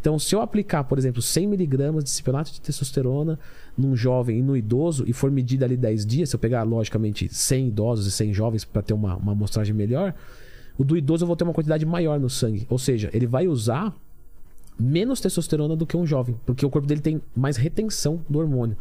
[0.01, 3.39] Então, se eu aplicar, por exemplo, 100mg de cipionato de testosterona
[3.77, 7.29] num jovem e no idoso e for medida ali 10 dias, se eu pegar, logicamente,
[7.33, 10.15] 100 idosos e 100 jovens para ter uma, uma amostragem melhor,
[10.79, 12.67] o do idoso eu vou ter uma quantidade maior no sangue.
[12.71, 13.95] Ou seja, ele vai usar
[14.79, 18.77] menos testosterona do que um jovem, porque o corpo dele tem mais retenção do hormônio.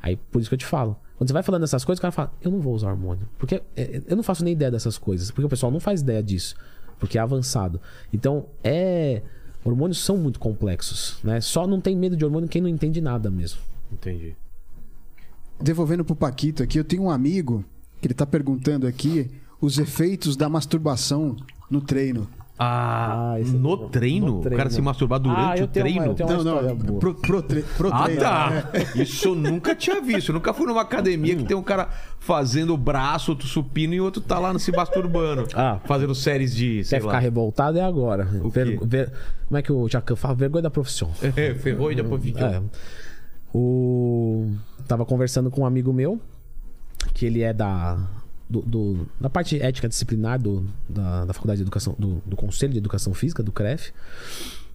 [0.00, 0.96] Aí, por isso que eu te falo.
[1.16, 3.28] Quando você vai falando essas coisas, o cara fala, eu não vou usar hormônio.
[3.38, 5.30] Porque é, eu não faço nem ideia dessas coisas.
[5.30, 6.54] Porque o pessoal não faz ideia disso.
[6.98, 7.80] Porque é avançado.
[8.12, 9.22] Então, é.
[9.66, 11.40] Hormônios são muito complexos, né?
[11.40, 13.58] Só não tem medo de hormônio quem não entende nada mesmo.
[13.92, 14.36] Entendi.
[15.60, 17.64] Devolvendo pro Paquito aqui, eu tenho um amigo
[18.00, 19.28] que ele tá perguntando aqui
[19.60, 21.36] os efeitos da masturbação
[21.68, 22.28] no treino.
[22.58, 24.26] Ah, Ah, esse- no, treino?
[24.26, 24.70] no O cara treino.
[24.70, 26.14] se masturbar durante Ah, o treino?
[26.14, 28.20] uma- Não, não, pro, pro, tre- pro Ah, treino.
[28.22, 28.70] tá.
[28.72, 28.96] é.
[29.02, 30.30] Isso eu nunca tinha visto.
[30.30, 31.88] Eu nunca fui numa academia que tem um cara
[32.18, 35.46] fazendo o braço, outro supino e outro tá lá se masturbando.
[35.54, 35.80] Ah.
[35.84, 36.82] Fazendo séries de.
[36.84, 37.12] Sei Quer lá.
[37.12, 38.26] ficar revoltado é agora.
[38.42, 38.84] O Ver- quê?
[38.86, 39.12] ver-
[39.48, 40.34] como é que o Jacan fala?
[40.34, 41.10] Vergonha da profissão.
[41.36, 42.40] É, ferrou e depois ficou.
[42.46, 42.62] É.
[43.54, 44.50] O...
[44.88, 46.20] Tava conversando com um amigo meu,
[47.14, 47.98] que ele é da.
[48.48, 52.72] Do, do- da parte ética disciplinar do, da, da Faculdade de Educação, do, do Conselho
[52.72, 53.92] de Educação Física, do CREF.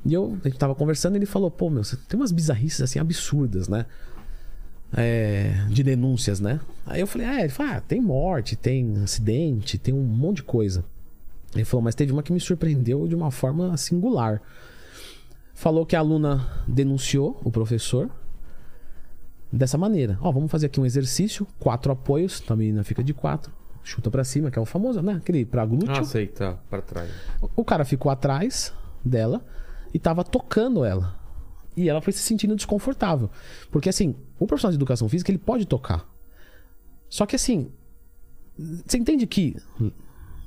[0.05, 2.81] E eu, a gente tava conversando e ele falou, pô, meu, você tem umas bizarrices
[2.81, 3.85] assim absurdas, né?
[4.93, 6.59] É, de denúncias, né?
[6.85, 10.43] Aí eu falei, é, ele falou, ah, tem morte, tem acidente, tem um monte de
[10.43, 10.83] coisa.
[11.55, 14.41] Ele falou, mas teve uma que me surpreendeu de uma forma singular.
[15.53, 18.09] Falou que a aluna denunciou o professor
[19.51, 20.17] dessa maneira.
[20.21, 23.51] Ó, vamos fazer aqui um exercício, quatro apoios, então a menina fica de quatro,
[23.83, 25.13] chuta pra cima, que é o famoso, né?
[25.13, 25.91] Aquele pra glúteo.
[25.91, 26.53] Ah, sei, tá.
[26.69, 27.09] Pra trás.
[27.55, 29.43] O cara ficou atrás dela
[29.93, 31.19] e tava tocando ela.
[31.75, 33.29] E ela foi se sentindo desconfortável.
[33.71, 36.05] Porque assim, o profissional de educação física, ele pode tocar.
[37.09, 37.71] Só que assim,
[38.85, 39.55] Você entende que.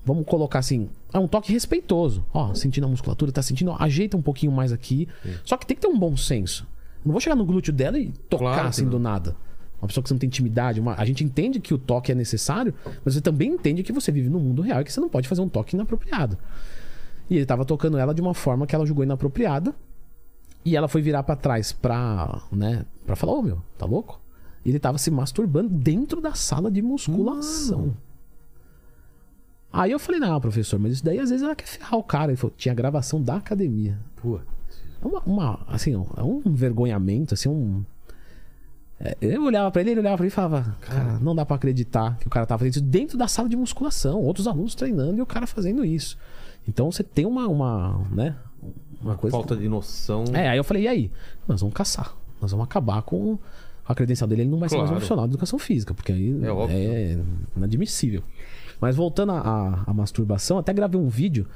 [0.05, 0.91] Vamos colocar assim.
[1.13, 2.25] É um toque respeitoso.
[2.33, 3.71] Ó, sentindo a musculatura, tá sentindo.
[3.71, 5.09] ó, ajeita um pouquinho mais aqui.
[5.45, 6.67] Só que tem que ter um bom senso.
[7.05, 8.91] Não vou chegar no glúteo dela e tocar Claro assim não.
[8.93, 9.35] do nada.
[9.85, 10.81] Uma pessoa que você não tem intimidade.
[10.81, 12.73] uma- A gente entende que o toque é necessário,
[13.05, 15.29] mas você também entende que você vive no mundo real e que você não pode
[15.29, 16.39] fazer um toque inapropriado.
[17.29, 19.75] E ele tava tocando ela de uma forma que ela julgou inapropriada.
[20.65, 24.19] E ela foi virar pra trás pra, né, pra falar, ô meu, tá louco?
[24.65, 27.95] E ele tava se masturbando dentro da sala de musculação.
[29.71, 32.31] Aí eu falei, não, professor, mas isso daí às vezes ela quer ferrar o cara.
[32.33, 33.99] Ele falou, tinha gravação da academia.
[34.17, 34.39] Pô.
[35.03, 37.85] É uma, uma- assim, é um envergonhamento, assim, um...
[39.05, 41.57] É, eu olhava pra ele, ele olhava pra mim e falava, cara, não dá pra
[41.57, 45.19] acreditar que o cara tava fazendo isso dentro da sala de musculação, outros alunos treinando
[45.19, 46.17] e o cara fazendo isso.
[46.67, 48.35] Então você tem uma, uma né,
[49.03, 49.37] uma coisa...
[49.37, 50.25] Falta de noção.
[50.33, 51.11] É, aí eu falei, e aí?
[51.47, 52.17] Nós vamos caçar.
[52.41, 53.39] Nós vamos acabar com
[53.87, 54.43] a credencial dele.
[54.43, 54.97] Ele não vai ser mais um Claro.
[54.97, 57.19] profissional de educação física, porque aí É é
[57.55, 58.23] inadmissível.
[58.81, 61.47] Mas voltando à, masturbação, até gravei um vídeo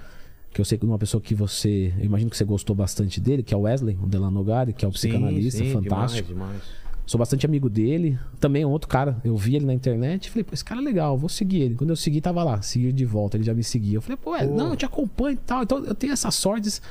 [0.53, 1.93] que eu sei que uma pessoa que você.
[1.99, 4.89] Eu imagino que você gostou bastante dele, que é o Wesley, o Delanogari, que é
[4.89, 6.29] o Sim, psicanalista, sim, fantástico.
[6.29, 6.88] Demais, demais.
[7.09, 8.19] Sou bastante amigo dele.
[8.39, 9.17] Também é um outro cara.
[9.25, 11.75] Eu vi ele na internet e falei, pô, esse cara é legal, vou seguir ele.
[11.75, 13.97] Quando eu segui, tava lá, seguir de volta, ele já me seguia.
[13.97, 14.55] Eu falei, pô, é, Pô.
[14.55, 15.63] não, eu te acompanho e tal.
[15.63, 16.83] Então eu tenho essas sortes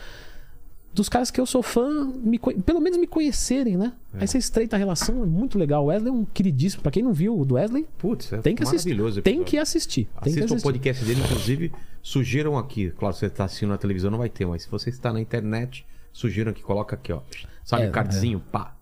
[0.92, 3.94] dos caras que eu sou fã, me pelo menos me conhecerem, né?
[4.16, 4.24] É.
[4.24, 5.84] Essa estreita relação é muito legal.
[5.84, 6.82] O Wesley é um queridíssimo.
[6.82, 9.22] Pra quem não viu o do Wesley, Putz, é tem que assistir.
[9.22, 10.10] Tem que assistir.
[10.24, 11.72] Tem que Assista o podcast dele, inclusive,
[12.02, 12.90] sugiram aqui.
[12.90, 15.22] Claro, se você está assistindo na televisão, não vai ter, mas se você está na
[15.22, 17.22] internet, sugiram aqui, coloca aqui, ó.
[17.64, 18.40] Sabe É, o cardzinho?
[18.52, 18.77] Pá.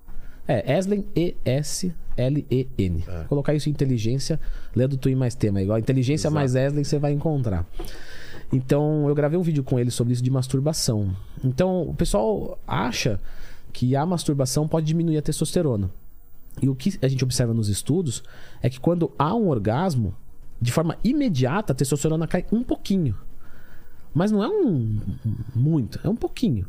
[0.47, 3.03] É, Eslen E-S-L-E-N.
[3.07, 3.23] É.
[3.23, 4.39] Colocar isso em inteligência,
[4.75, 5.61] lendo e mais tema.
[5.61, 6.35] Igual inteligência Exato.
[6.35, 7.65] mais Eslen, você vai encontrar.
[8.53, 11.15] Então, eu gravei um vídeo com ele sobre isso de masturbação.
[11.43, 13.19] Então, o pessoal acha
[13.73, 15.89] que a masturbação pode diminuir a testosterona.
[16.61, 18.23] E o que a gente observa nos estudos
[18.61, 20.15] é que quando há um orgasmo,
[20.61, 23.15] de forma imediata, a testosterona cai um pouquinho.
[24.13, 25.01] Mas não é um
[25.53, 26.65] muito, é um pouquinho.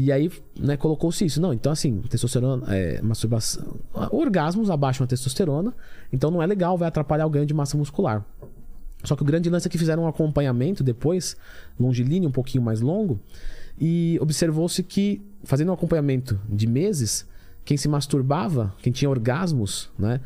[0.00, 1.40] E aí, né, colocou-se isso.
[1.40, 3.80] Não, então assim, testosterona, é, masturbação.
[4.12, 5.74] Orgasmos abaixam a testosterona,
[6.12, 8.24] então não é legal, vai atrapalhar o ganho de massa muscular.
[9.02, 11.36] Só que o grande lance é que fizeram um acompanhamento depois,
[11.80, 13.18] longilíneo, um pouquinho mais longo,
[13.76, 17.26] e observou-se que, fazendo um acompanhamento de meses,
[17.64, 20.20] quem se masturbava, quem tinha orgasmos, né,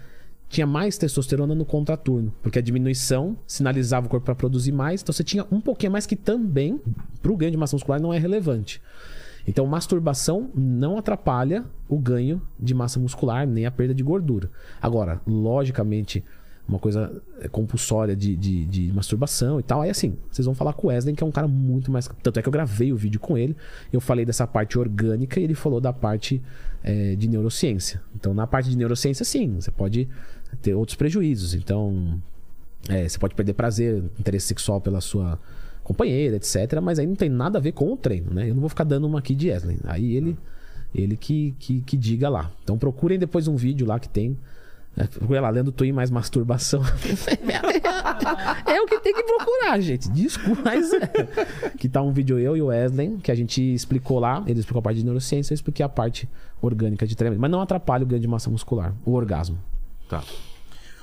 [0.51, 5.15] tinha mais testosterona no contraturno, porque a diminuição sinalizava o corpo para produzir mais, então
[5.15, 6.79] você tinha um pouquinho mais que também,
[7.23, 8.79] para o ganho de massa muscular, não é relevante.
[9.47, 14.51] Então, masturbação não atrapalha o ganho de massa muscular nem a perda de gordura.
[14.81, 16.25] Agora, logicamente,
[16.67, 20.73] uma coisa é, compulsória de, de, de masturbação e tal, aí assim, vocês vão falar
[20.73, 22.09] com o Wesley, que é um cara muito mais.
[22.23, 23.57] Tanto é que eu gravei o vídeo com ele,
[23.93, 26.41] eu falei dessa parte orgânica e ele falou da parte
[26.83, 28.01] é, de neurociência.
[28.15, 30.09] Então, na parte de neurociência, sim, você pode
[30.61, 31.55] ter outros prejuízos.
[31.55, 32.21] Então,
[32.89, 35.39] é, você pode perder prazer, interesse sexual pela sua
[35.93, 36.81] companheira, etc.
[36.83, 38.49] Mas aí não tem nada a ver com o treino, né?
[38.49, 39.79] Eu não vou ficar dando uma aqui de Wesley.
[39.85, 40.37] Aí ele,
[40.95, 42.51] ele que, que, que diga lá.
[42.63, 44.37] Então procurem depois um vídeo lá que tem.
[44.95, 46.83] É, procura lá, lendo Twin mais masturbação.
[48.67, 50.11] é o que tem que procurar, gente.
[50.11, 51.71] Desculpa, mas é.
[51.79, 54.45] Que tá um vídeo eu e o Wesley, que a gente explicou lá.
[54.47, 56.29] Ele explicou a parte de neurociência, eu expliquei a parte
[56.61, 57.41] orgânica de treinamento.
[57.41, 59.59] Mas não atrapalha o ganho de massa muscular, o orgasmo.
[60.11, 60.23] Tá.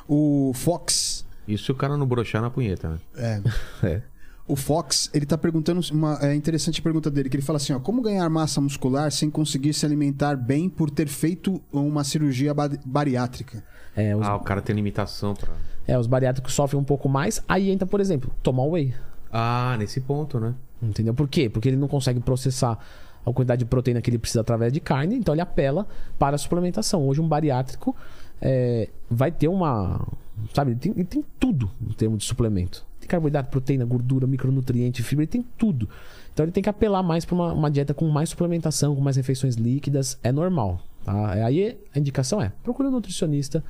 [0.08, 1.26] O Fox.
[1.48, 3.00] Isso se o cara não broxar na punheta, né?
[3.18, 3.42] É.
[3.88, 4.02] É.
[4.50, 7.72] O Fox, ele tá perguntando uma é interessante a pergunta dele, que ele fala assim,
[7.72, 12.54] ó, como ganhar massa muscular sem conseguir se alimentar bem por ter feito uma cirurgia
[12.54, 13.64] ba- bariátrica?
[13.96, 15.54] É, os, Ah, o cara tem limitação pra.
[15.88, 17.44] é, os bariátricos sofrem um pouco mais.
[17.48, 18.94] Aí entra, por exemplo, tomar whey.
[19.32, 20.56] Ah, nesse ponto, né?
[20.82, 21.14] Entendeu?
[21.14, 21.48] Por quê?
[21.50, 22.80] Porque ele não consegue processar
[23.26, 25.86] a quantidade de proteína que ele precisa através de carne, então ele apela
[26.18, 27.06] para a suplementação.
[27.08, 27.96] Hoje, um bariátrico
[28.42, 30.08] é, vai ter uma.
[30.54, 32.86] Sabe, ele tem, ele tem tudo em termos de suplemento.
[33.00, 35.90] Tem carboidrato, proteína, gordura, micronutriente, fibra, ele tem tudo.
[36.34, 39.16] Então ele tem que apelar mais para uma, uma dieta com mais suplementação, com mais
[39.16, 40.18] refeições líquidas.
[40.24, 40.82] É normal.
[41.04, 41.46] Tá?
[41.46, 43.64] Aí a indicação é: procure um nutricionista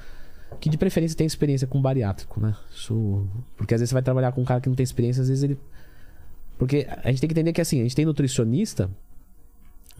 [0.59, 2.55] que de preferência tenha experiência com bariátrico, né?
[2.71, 5.27] Isso, porque às vezes você vai trabalhar com um cara que não tem experiência, às
[5.27, 5.59] vezes ele
[6.59, 8.89] porque a gente tem que entender que assim, a gente tem nutricionista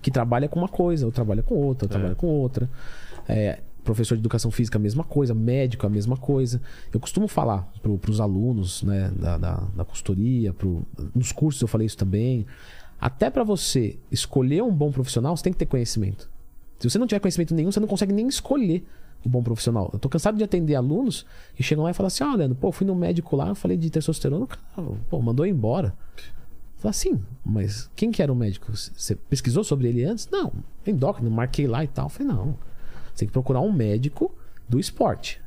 [0.02, 2.70] que trabalha com uma coisa, ou trabalha com outra, ou trabalha com outra.
[3.28, 5.34] É, professor de educação física, a mesma coisa.
[5.34, 6.62] Médico, a mesma coisa.
[6.94, 11.68] Eu costumo falar para os alunos né, da, da, da consultoria, pro, nos cursos eu
[11.68, 12.46] falei isso também.
[13.00, 16.30] Até para você escolher um bom profissional, você tem que ter conhecimento.
[16.78, 18.86] Se você não tiver conhecimento nenhum, você não consegue nem escolher
[19.26, 19.90] o bom profissional.
[19.94, 21.26] Eu tô cansado de atender alunos
[21.56, 23.90] que chegam lá e falam assim: Ó, Leandro, pô, fui no médico lá, falei de
[23.90, 25.94] testosterona, cara, pô, mandou embora.
[26.80, 28.72] Fala assim, mas quem que era o médico?
[28.74, 30.30] Você pesquisou sobre ele antes?
[30.32, 30.54] Não,
[30.88, 32.06] endócrino, marquei lá e tal.
[32.06, 32.58] Eu falei, não.
[33.20, 34.34] Você tem que procurar um médico
[34.68, 35.42] do esporte.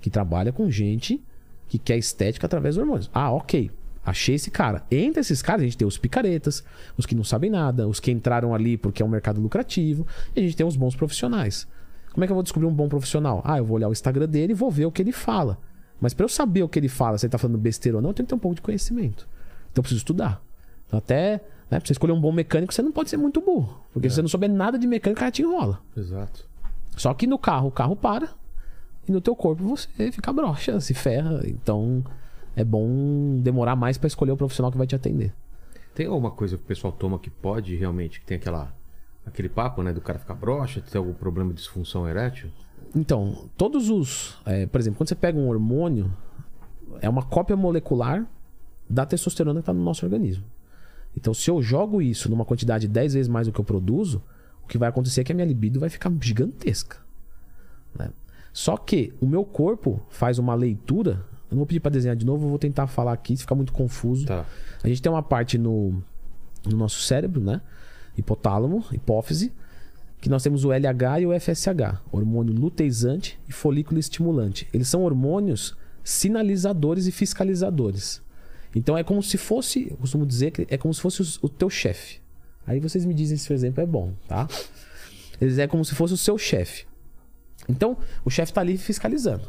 [0.00, 1.22] Que trabalha com gente
[1.68, 3.10] que quer estética através dos hormônios.
[3.12, 3.70] Ah, ok.
[4.04, 4.82] Achei esse cara.
[4.90, 6.64] Entre esses caras, a gente tem os picaretas,
[6.96, 10.40] os que não sabem nada, os que entraram ali porque é um mercado lucrativo, e
[10.40, 11.68] a gente tem os bons profissionais.
[12.12, 13.42] Como é que eu vou descobrir um bom profissional?
[13.44, 15.58] Ah, eu vou olhar o Instagram dele e vou ver o que ele fala.
[16.00, 18.10] Mas para eu saber o que ele fala, se ele tá falando besteira ou não,
[18.10, 19.28] eu tenho que ter um pouco de conhecimento.
[19.70, 20.42] Então eu preciso estudar.
[20.86, 23.82] Então, até, né, pra você escolher um bom mecânico, você não pode ser muito burro.
[23.92, 25.80] Porque se você não souber nada de mecânica, o cara te enrola.
[25.96, 26.50] Exato.
[26.96, 28.28] Só que no carro, o carro para.
[29.08, 31.42] E no teu corpo você fica broxa, se ferra.
[31.44, 32.04] Então
[32.54, 35.34] é bom demorar mais pra escolher o profissional que vai te atender.
[35.94, 38.74] Tem alguma coisa que o pessoal toma que pode realmente, que tem aquela,
[39.26, 42.50] aquele papo, né, do cara ficar broxa, ter algum problema de disfunção erétil?
[42.94, 44.38] Então, todos os.
[44.46, 46.12] é, por exemplo, quando você pega um hormônio,
[47.00, 48.26] é uma cópia molecular
[48.88, 50.44] da testosterona que está no nosso organismo.
[51.16, 54.22] Então, se eu jogo isso numa quantidade 10 vezes mais do que eu produzo,
[54.72, 56.96] que vai acontecer é que a minha libido vai ficar gigantesca.
[57.98, 58.08] né?
[58.54, 61.24] Só que o meu corpo faz uma leitura.
[61.50, 63.54] Eu não vou pedir para desenhar de novo, eu vou tentar falar aqui, se ficar
[63.54, 64.24] muito confuso.
[64.24, 64.46] Tá.
[64.82, 66.02] A gente tem uma parte no,
[66.64, 67.60] no nosso cérebro, né?
[68.16, 69.52] Hipotálamo, hipófise,
[70.22, 74.66] que nós temos o LH e o FSH, hormônio luteizante e folículo estimulante.
[74.72, 78.22] Eles são hormônios sinalizadores e fiscalizadores.
[78.74, 81.48] Então é como se fosse, eu costumo dizer que é como se fosse os- o,
[81.50, 82.21] teu chefe.
[82.66, 84.48] Aí vocês me dizem se o exemplo é bom, tá?
[85.40, 86.86] Eles é como se fosse o seu chefe.
[87.68, 89.48] Então, o chefe tá ali fiscalizando.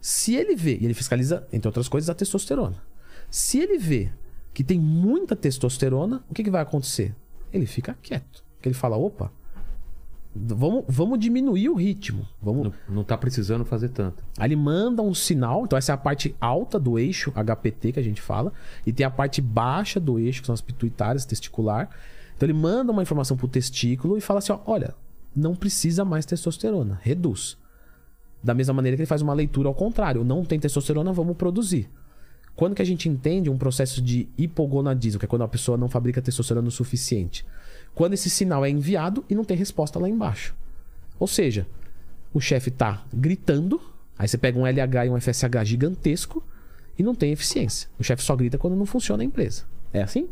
[0.00, 2.82] Se ele vê, e ele fiscaliza, entre outras coisas, a testosterona.
[3.30, 4.10] Se ele vê
[4.54, 7.14] que tem muita testosterona, o que, que vai acontecer?
[7.52, 8.44] Ele fica quieto.
[8.54, 9.30] Porque ele fala: opa,
[10.34, 12.26] vamos, vamos diminuir o ritmo.
[12.40, 14.22] Vamos, Não, não tá precisando fazer tanto.
[14.36, 18.00] Aí ele manda um sinal, então essa é a parte alta do eixo HPT que
[18.00, 18.52] a gente fala,
[18.86, 21.90] e tem a parte baixa do eixo, que são as pituitárias testicular.
[22.38, 24.94] Então ele manda uma informação pro testículo e fala assim: ó, olha,
[25.34, 27.58] não precisa mais testosterona, reduz.
[28.40, 31.90] Da mesma maneira que ele faz uma leitura ao contrário, não tem testosterona, vamos produzir.
[32.54, 35.88] Quando que a gente entende um processo de hipogonadismo, que é quando a pessoa não
[35.88, 37.44] fabrica testosterona o suficiente?
[37.92, 40.54] Quando esse sinal é enviado e não tem resposta lá embaixo.
[41.18, 41.66] Ou seja,
[42.32, 43.80] o chefe tá gritando,
[44.16, 46.40] aí você pega um LH e um FSH gigantesco
[46.96, 47.88] e não tem eficiência.
[47.98, 49.64] O chefe só grita quando não funciona a empresa.
[49.92, 50.28] É assim?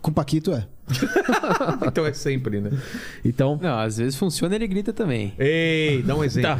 [0.00, 0.66] Com o Paquito é.
[1.86, 2.70] então é sempre, né?
[3.24, 5.34] Então, Não, às vezes funciona e ele grita também.
[5.38, 6.58] Ei, dá um exemplo.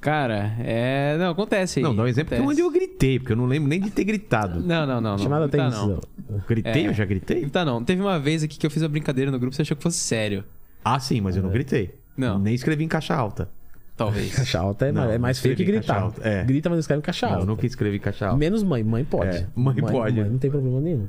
[0.00, 1.16] Cara, é.
[1.18, 1.82] Não, acontece aí.
[1.82, 2.52] Não, dá um exemplo que Acontece.
[2.52, 4.60] onde eu gritei, porque eu não lembro nem de ter gritado.
[4.60, 5.12] Não, não, não.
[5.12, 5.18] não.
[5.18, 6.00] chamada Gritar atenção.
[6.28, 6.40] Não.
[6.46, 6.84] Gritei?
[6.84, 6.88] É.
[6.88, 7.40] Eu já gritei?
[7.40, 7.82] Gritar não.
[7.82, 9.98] Teve uma vez aqui que eu fiz uma brincadeira no grupo, você achou que fosse
[9.98, 10.44] sério.
[10.84, 11.94] Ah, sim, mas eu não gritei.
[12.16, 12.38] Não.
[12.38, 13.48] Nem escrevi em caixa alta.
[13.96, 14.34] Talvez.
[14.34, 16.02] Caixa alta é, Não, mais- é mais feio que gritar.
[16.02, 16.44] alta, é.
[16.44, 17.46] Grita, mas não escreve em caixa Não, eu alta.
[17.50, 18.36] nunca escrevi em caixa alta.
[18.36, 18.82] Menos mãe.
[18.84, 19.36] Mãe pode.
[19.36, 20.22] É, mãe pode.
[20.22, 21.08] não tem problema nenhum.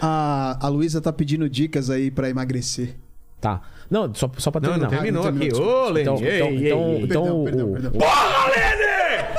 [0.00, 2.96] A, a Luísa tá pedindo dicas aí pra emagrecer.
[3.40, 3.60] Tá.
[3.90, 4.90] Não, só, só pra Não, terminar.
[4.90, 5.48] não terminou Ah, não aqui.
[5.50, 7.92] terminou, Ô, Lenny, Então, então, então, então Perdão, o- perdão, o- perdão.
[7.92, 9.35] Porra, Lenny!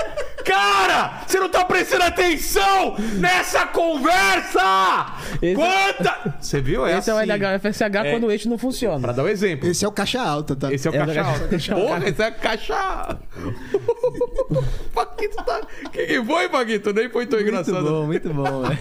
[0.47, 5.07] Cara, você não tá prestando atenção nessa conversa!
[5.41, 6.35] Esse- Quanta...
[6.39, 6.85] Você viu?
[6.87, 7.29] É Esse é o assim.
[7.31, 8.11] LH FSH É.
[8.11, 8.99] quando o eixo não funciona.
[8.99, 9.67] Pra dar um exemplo.
[9.67, 10.71] Esse é o caixa alta, tá?
[10.73, 11.47] Esse é o É caixa alta.
[11.49, 13.17] caixa Porra, esse é caixa...
[14.93, 15.61] Paquito tá...
[15.91, 16.93] Que que foi, Paquito?
[16.93, 17.83] Nem foi tão Muito engraçado.
[17.83, 18.77] bom, muito bom, velho.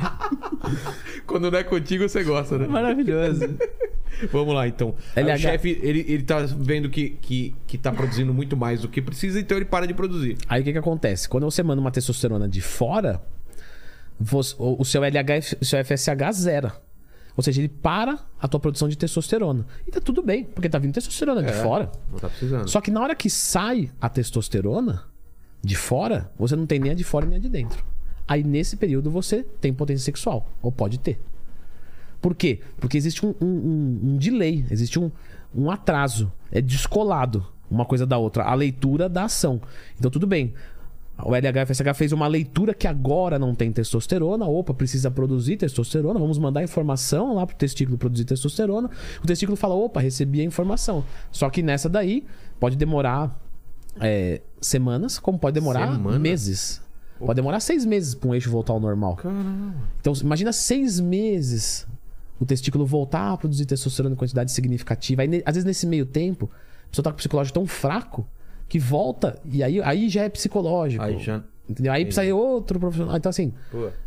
[1.27, 2.67] Quando não é contigo, você gosta, né?
[2.69, 3.57] Maravilhoso.
[4.33, 4.95] Vamos lá, então.
[5.15, 5.35] LH.
[5.35, 9.01] o chefe, ele, ele tá vendo que, que, que tá produzindo muito mais do que
[9.03, 10.37] precisa, então ele para de produzir.
[10.49, 11.29] Aí o que, que acontece?
[11.29, 13.21] Quando você manda uma testosterona de fora,
[14.19, 16.73] você- o, seu LH o seu FSH zera.
[17.37, 19.67] Ou seja, ele para a tua produção de testosterona.
[19.87, 21.53] E tá tudo bem, porque tá vindo testosterona de É.
[21.53, 21.93] fora.
[22.11, 22.67] Não tá precisando.
[22.69, 25.03] Só que na hora que sai a testosterona
[25.63, 27.85] de fora, você não tem nem a de fora nem a de dentro.
[28.27, 31.21] Aí nesse período você tem potência sexual, ou pode ter.
[32.27, 32.59] Por quê?
[32.81, 35.13] Porque existe um, um- um- delay, existe um,
[35.55, 36.33] um atraso.
[36.51, 38.43] É descolado uma coisa da outra.
[38.43, 39.61] A leitura da ação.
[39.97, 40.53] Então tudo bem.
[41.23, 44.45] O LHFSH fez uma leitura que agora não tem testosterona.
[44.45, 46.19] Opa, precisa produzir testosterona.
[46.19, 48.91] Vamos mandar informação lá pro testículo produzir testosterona.
[49.23, 51.05] O testículo fala: opa, recebi a informação.
[51.31, 52.27] Só que nessa daí
[52.59, 53.41] pode demorar
[54.01, 56.19] é, semanas, como pode demorar Semana?
[56.19, 56.83] meses.
[57.21, 59.17] Pode demorar seis meses para um eixo voltar ao normal.
[60.01, 61.87] Então, imagina seis meses
[62.39, 65.23] o testículo voltar a produzir testosterona em quantidade significativa.
[65.23, 66.51] Aí, às vezes, nesse meio tempo,
[66.87, 68.27] a pessoa tá com o psicológico tão fraco
[68.69, 71.03] que volta e aí, aí já é psicológico.
[71.03, 71.43] Aí já.
[71.69, 71.93] Entendeu?
[71.93, 73.17] Aí precisa ir outro profissional.
[73.17, 73.53] Então, assim,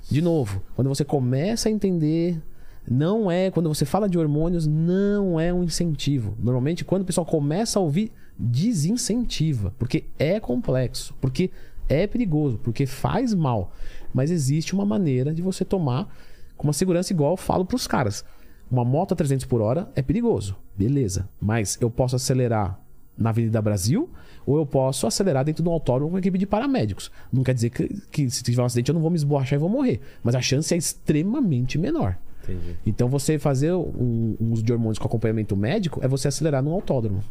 [0.10, 2.42] de novo, quando você começa a entender,
[2.90, 3.52] não é.
[3.52, 6.38] Quando você fala de hormônios, não é um incentivo.
[6.40, 9.74] Normalmente, quando o pessoal começa a ouvir, desincentiva.
[9.78, 11.14] Porque é complexo.
[11.20, 11.52] Porque
[11.90, 12.58] é perigoso.
[12.58, 13.74] Porque faz mal.
[14.14, 16.16] Mas existe uma maneira de você tomar
[16.60, 18.26] com uma segurança igual eu falo pros caras.
[18.70, 20.58] Uma moto a 300 por hora é perigoso.
[20.78, 21.28] Beleza.
[21.40, 22.78] Mas eu posso acelerar
[23.18, 24.10] na Avenida Brasil,
[24.46, 27.10] ou eu posso acelerar dentro de um autódromo com uma equipe de paramédicos.
[27.32, 29.60] Não quer dizer que, que se tiver um acidente eu não vou me esborrachar e
[29.60, 30.02] vou morrer.
[30.22, 32.18] Mas a chance é extremamente menor.
[32.44, 32.76] Entendi.
[32.86, 36.74] Então você fazer um, um uso de hormônios com acompanhamento médico é você acelerar num
[36.74, 37.24] autódromo.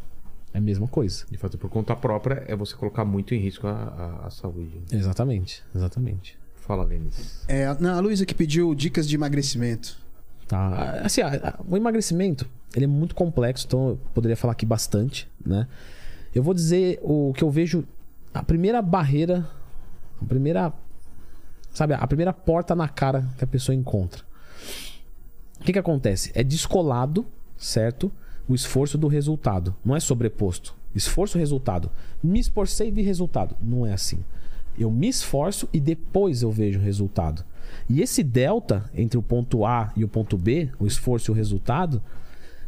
[0.55, 1.27] É a mesma coisa.
[1.31, 4.81] De fato, por conta própria, é você colocar muito em risco a, a, a saúde.
[4.91, 6.38] Exatamente, exatamente.
[6.69, 7.43] Fala, Lênis.
[7.49, 9.97] É, não, a Luísa que pediu dicas de emagrecimento.
[10.47, 11.01] Tá?
[11.03, 11.23] Assim,
[11.67, 12.47] o emagrecimento,
[12.77, 15.67] ele é muito complexo, então eu poderia falar aqui bastante, né?
[16.35, 17.85] Eu vou dizer o que eu vejo,
[18.35, 19.49] a primeira barreira,
[20.21, 20.71] a primeira,
[21.73, 24.23] sabe, a primeira porta na cara que a pessoa encontra.
[25.59, 26.31] O que que acontece?
[26.35, 27.27] É descolado,
[27.57, 28.13] certo?
[28.47, 30.77] O esforço do resultado, não é sobreposto.
[30.95, 31.91] Esforço resultado.
[32.23, 33.57] Me esforcei e vi resultado.
[33.63, 34.23] Não é assim.
[34.79, 37.45] Eu me esforço e depois eu vejo o resultado.
[37.89, 41.35] E esse delta entre o ponto A e o ponto B, o esforço e o
[41.35, 42.03] resultado,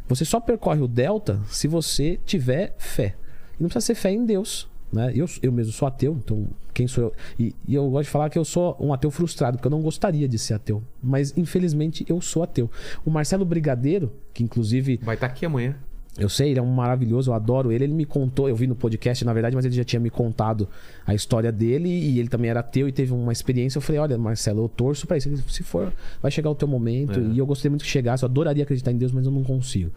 [0.07, 3.15] você só percorre o delta se você tiver fé.
[3.59, 4.69] E não precisa ser fé em Deus.
[4.91, 5.13] Né?
[5.15, 7.13] Eu, eu mesmo sou ateu, então quem sou eu?
[7.39, 9.81] E, e eu gosto de falar que eu sou um ateu frustrado, porque eu não
[9.81, 10.83] gostaria de ser ateu.
[11.01, 12.69] Mas infelizmente eu sou ateu.
[13.05, 15.77] O Marcelo Brigadeiro, que inclusive Vai estar aqui amanhã.
[16.21, 17.83] Eu sei, ele é um maravilhoso, eu adoro ele.
[17.83, 20.69] Ele me contou, eu vi no podcast, na verdade, mas ele já tinha me contado
[21.05, 23.77] a história dele e ele também era ateu e teve uma experiência.
[23.77, 25.27] Eu falei: Olha, Marcelo, eu torço pra isso.
[25.27, 25.91] Ele, Se for,
[26.21, 27.19] vai chegar o teu momento.
[27.19, 27.23] É.
[27.23, 28.23] E eu gostaria muito que chegasse.
[28.23, 29.91] Eu adoraria acreditar em Deus, mas eu não consigo.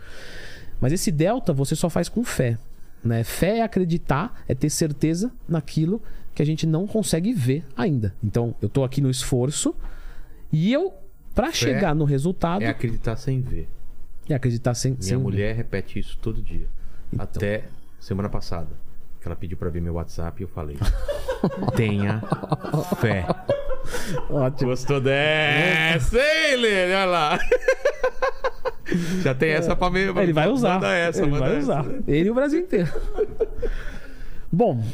[0.80, 2.58] Mas esse delta você só faz com fé.
[3.04, 3.22] Né?
[3.22, 6.00] Fé é acreditar, é ter certeza naquilo
[6.34, 8.14] que a gente não consegue ver ainda.
[8.24, 9.74] Então, eu tô aqui no esforço
[10.50, 10.92] e eu,
[11.34, 13.68] pra chegar no resultado, É acreditar sem ver.
[14.28, 14.92] É acreditar sem.
[14.92, 16.66] Minha sem mulher repete isso todo dia.
[17.12, 17.24] Então.
[17.24, 17.64] Até
[18.00, 18.68] semana passada.
[19.20, 20.76] Que ela pediu pra ver meu WhatsApp e eu falei.
[21.76, 22.22] Tenha
[23.00, 23.26] fé.
[24.28, 24.70] Ótimo.
[24.70, 26.92] Gostou dessa, hein, Lene?
[26.92, 27.38] Olha lá.
[29.22, 30.00] Já tem essa pra mim.
[30.00, 30.74] Ele vai usar.
[30.74, 31.62] Manda essa, ele manda vai essa.
[31.80, 31.86] usar.
[32.06, 32.92] Ele e o Brasil inteiro.
[34.52, 34.84] Bom,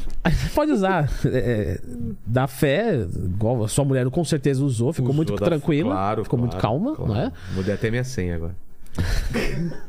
[0.55, 1.09] pode usar.
[1.25, 1.79] É,
[2.25, 6.39] da fé, igual a sua mulher com certeza usou, ficou Usou muito tranquila, claro, ficou
[6.39, 7.13] muito claro, calma, claro.
[7.13, 7.31] não é?
[7.53, 8.55] Mudei até minha senha agora.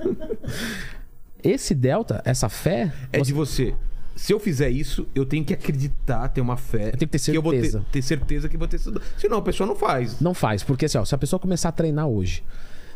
[1.42, 3.74] Esse delta, essa fé, É você- de você.
[4.14, 6.88] Se eu fizer isso, eu tenho que acreditar, ter uma fé.
[6.88, 7.84] Eu tenho que ter eu vou ter, certeza.
[7.90, 8.78] ter certeza que vou ter.
[9.16, 10.20] Senão a pessoa não faz.
[10.20, 12.44] não faz, porque assim, ó, se a pessoa começar a treinar hoje,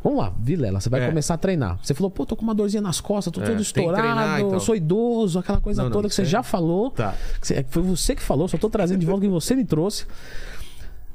[0.04, 1.08] Vamos lá, Vilela, você vai É.
[1.08, 1.80] começar a treinar.
[1.82, 4.38] Você falou, pô, tô com uma dorzinha nas costas, tô É, todo que estourado, treinar,
[4.38, 4.52] então.
[4.52, 6.92] eu sou idoso, aquela coisa Não, não, toda que isso você é- já falou.
[6.92, 7.12] Tá.
[7.40, 9.64] que você- Foi você que falou, só tô trazendo de volta o que você me
[9.64, 10.06] trouxe.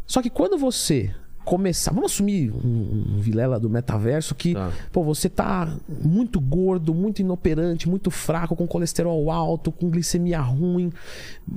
[0.06, 1.10] Só que quando você
[1.46, 1.92] começar.
[1.94, 4.72] Vamos assumir um, um Vilela do metaverso que, Tá.
[4.92, 10.92] pô, você tá muito gordo, muito inoperante, muito fraco, com colesterol alto, com glicemia ruim,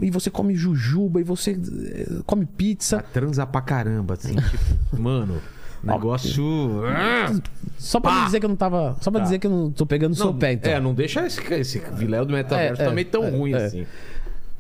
[0.02, 3.04] e você come jujuba, e você eh, come pizza.
[3.12, 5.40] Transa pra caramba, assim, tipo, mano,
[5.82, 6.82] negócio.
[6.86, 7.32] Ah!
[7.78, 8.96] Só pra dizer que eu não tava.
[9.00, 9.24] Só pra Tá.
[9.24, 10.72] dizer que eu não tô pegando o seu pé, então.
[10.72, 13.56] É, não deixa esse, esse Viléo do metaverso É, é, também tão é, ruim é.
[13.64, 13.86] assim.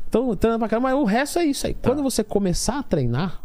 [0.08, 1.74] Então, treinando pra caramba, mas o resto é isso aí.
[1.74, 1.88] Tá.
[1.90, 3.42] Quando você começar a treinar,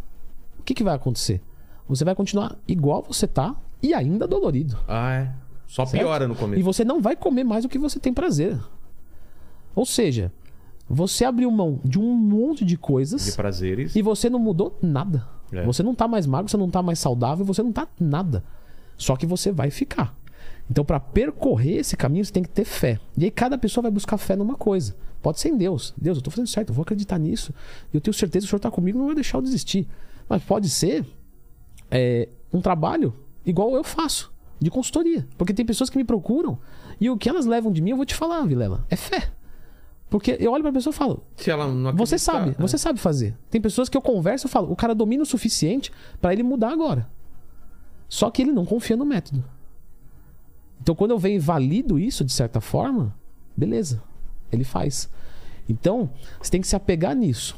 [0.60, 1.42] o que, que vai acontecer?
[1.90, 4.78] Você vai continuar igual você tá e ainda dolorido.
[4.88, 5.34] Ah, é.
[5.68, 6.02] Só certo?
[6.04, 6.64] piora no E começo.
[6.64, 8.58] você não vai comer mais do que você tem prazer.
[9.76, 10.32] Ou seja,
[10.88, 13.96] você abriu mão de um monte de coisas De prazeres.
[13.96, 15.28] e você não mudou nada.
[15.52, 15.64] É.
[15.66, 18.44] Você não tá mais magro, você não tá mais saudável, você não tá nada.
[18.98, 20.16] Só que você vai ficar.
[20.70, 23.00] Então, para percorrer esse caminho, você tem que ter fé.
[23.18, 24.96] E aí, cada pessoa vai buscar fé numa coisa.
[25.22, 25.94] Pode ser em Deus.
[25.98, 27.52] Deus, eu tô fazendo certo, eu vou acreditar nisso.
[27.92, 29.88] E eu tenho certeza que o Senhor tá comigo, não vai deixar eu desistir.
[30.28, 31.04] Mas pode ser
[31.92, 33.14] é, um trabalho
[33.46, 35.28] igual eu faço, de consultoria.
[35.38, 36.60] Porque tem pessoas que me procuram
[37.00, 39.32] e o que elas levam de mim, eu vou te falar, Vilela, é fé.
[40.10, 42.54] Porque eu olho pra pessoa e falo, Se ela não você sabe, é.
[42.54, 43.38] você sabe fazer.
[43.50, 46.72] Tem pessoas que eu converso e falo, o cara domina o suficiente pra ele mudar
[46.72, 47.08] agora.
[48.08, 49.44] Só que ele não confia no método.
[50.82, 53.16] Então quando eu venho e valido isso de certa forma,
[53.56, 54.02] beleza,
[54.52, 55.10] ele faz.
[55.68, 56.10] Então,
[56.42, 57.56] você tem que se apegar nisso.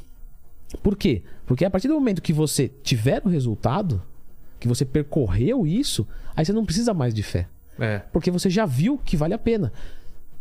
[0.84, 1.24] Por quê?
[1.46, 4.04] Porque a partir do momento que você tiver o resultado,
[4.62, 7.48] que você percorreu isso, aí você não precisa mais de fé.
[7.80, 8.00] É.
[8.14, 9.74] Porque você já viu que vale a pena.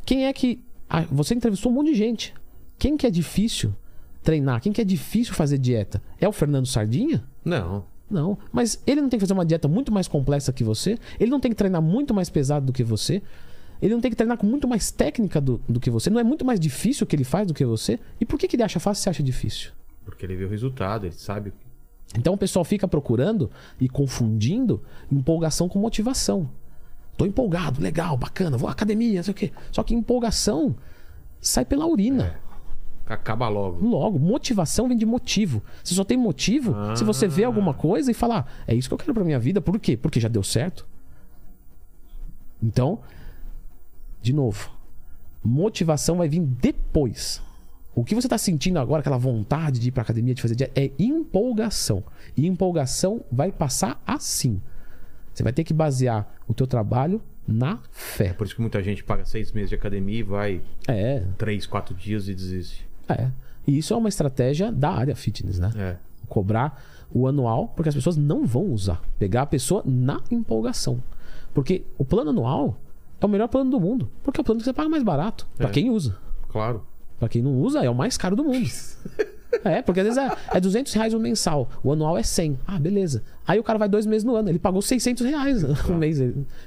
[0.04, 0.62] Quem é que.
[0.88, 2.34] Ah, você entrevistou um monte de gente.
[2.78, 3.74] Quem que é difícil
[4.22, 4.60] treinar?
[4.60, 6.02] Quem que é difícil fazer dieta?
[6.20, 7.24] É o Fernando Sardinha?
[7.44, 7.84] Não.
[8.10, 8.36] Não.
[8.52, 10.98] Mas ele não tem que fazer uma dieta muito mais complexa que você.
[11.18, 13.22] Ele não tem que treinar muito mais pesado do que você.
[13.80, 16.10] Ele não tem que treinar com muito mais técnica do, do que você.
[16.10, 17.98] Não é muito mais difícil o que ele faz do que você.
[18.20, 19.70] E por que, que ele acha fácil e você acha difícil?
[20.04, 21.52] Porque ele vê o resultado, ele sabe.
[22.18, 23.50] Então o pessoal fica procurando
[23.80, 26.50] e confundindo empolgação com motivação.
[27.16, 29.52] Tô empolgado, legal, bacana, vou à academia, não sei o quê.
[29.70, 30.74] Só que empolgação
[31.40, 32.40] sai pela urina.
[33.06, 33.84] Acaba logo.
[33.84, 35.62] Logo, motivação vem de motivo.
[35.82, 38.98] Você só tem motivo se você vê alguma coisa e falar, é isso que eu
[38.98, 39.60] quero pra minha vida.
[39.60, 39.96] Por quê?
[39.96, 40.86] Porque já deu certo.
[42.62, 43.00] Então,
[44.22, 44.70] de novo,
[45.42, 47.42] Motivação vai vir depois.
[47.94, 50.80] O que você está sentindo agora, aquela vontade de ir para academia, de fazer dieta,
[50.80, 52.04] é empolgação.
[52.36, 54.60] E empolgação vai passar assim.
[55.34, 58.32] Você vai ter que basear o teu trabalho na fé.
[58.32, 61.94] Por isso que muita gente paga seis meses de academia e vai É, três, quatro
[61.94, 62.88] dias e desiste.
[63.08, 63.30] é.
[63.66, 65.70] E isso é uma estratégia da área fitness, né?
[65.76, 65.96] É.
[66.28, 69.02] Cobrar o anual, porque as pessoas não vão usar.
[69.18, 71.00] Pegar a pessoa na empolgação.
[71.52, 72.78] Porque o plano anual
[73.20, 74.10] é o melhor plano do mundo.
[74.22, 75.46] Porque é o plano que você paga mais barato.
[75.58, 75.66] É.
[75.68, 76.16] quem usa.
[76.48, 76.84] Claro.
[77.20, 78.66] Pra quem não usa, é o mais caro do mundo.
[79.62, 81.68] É, porque às vezes é, é 200 reais o mensal.
[81.82, 82.58] O anual é 100.
[82.66, 83.22] Ah, beleza.
[83.46, 84.48] Aí o cara vai dois meses no ano.
[84.48, 86.18] Ele pagou 600 reais no mês.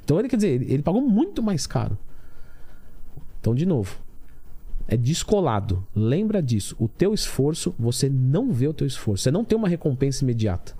[0.03, 1.97] Então, ele quer dizer, ele, ele pagou muito mais caro.
[3.39, 3.97] Então, de novo.
[4.88, 5.88] É descolado.
[5.95, 6.75] Lembra disso.
[6.77, 9.23] O teu esforço, você não vê o teu esforço.
[9.23, 10.75] Você não tem uma recompensa imediata.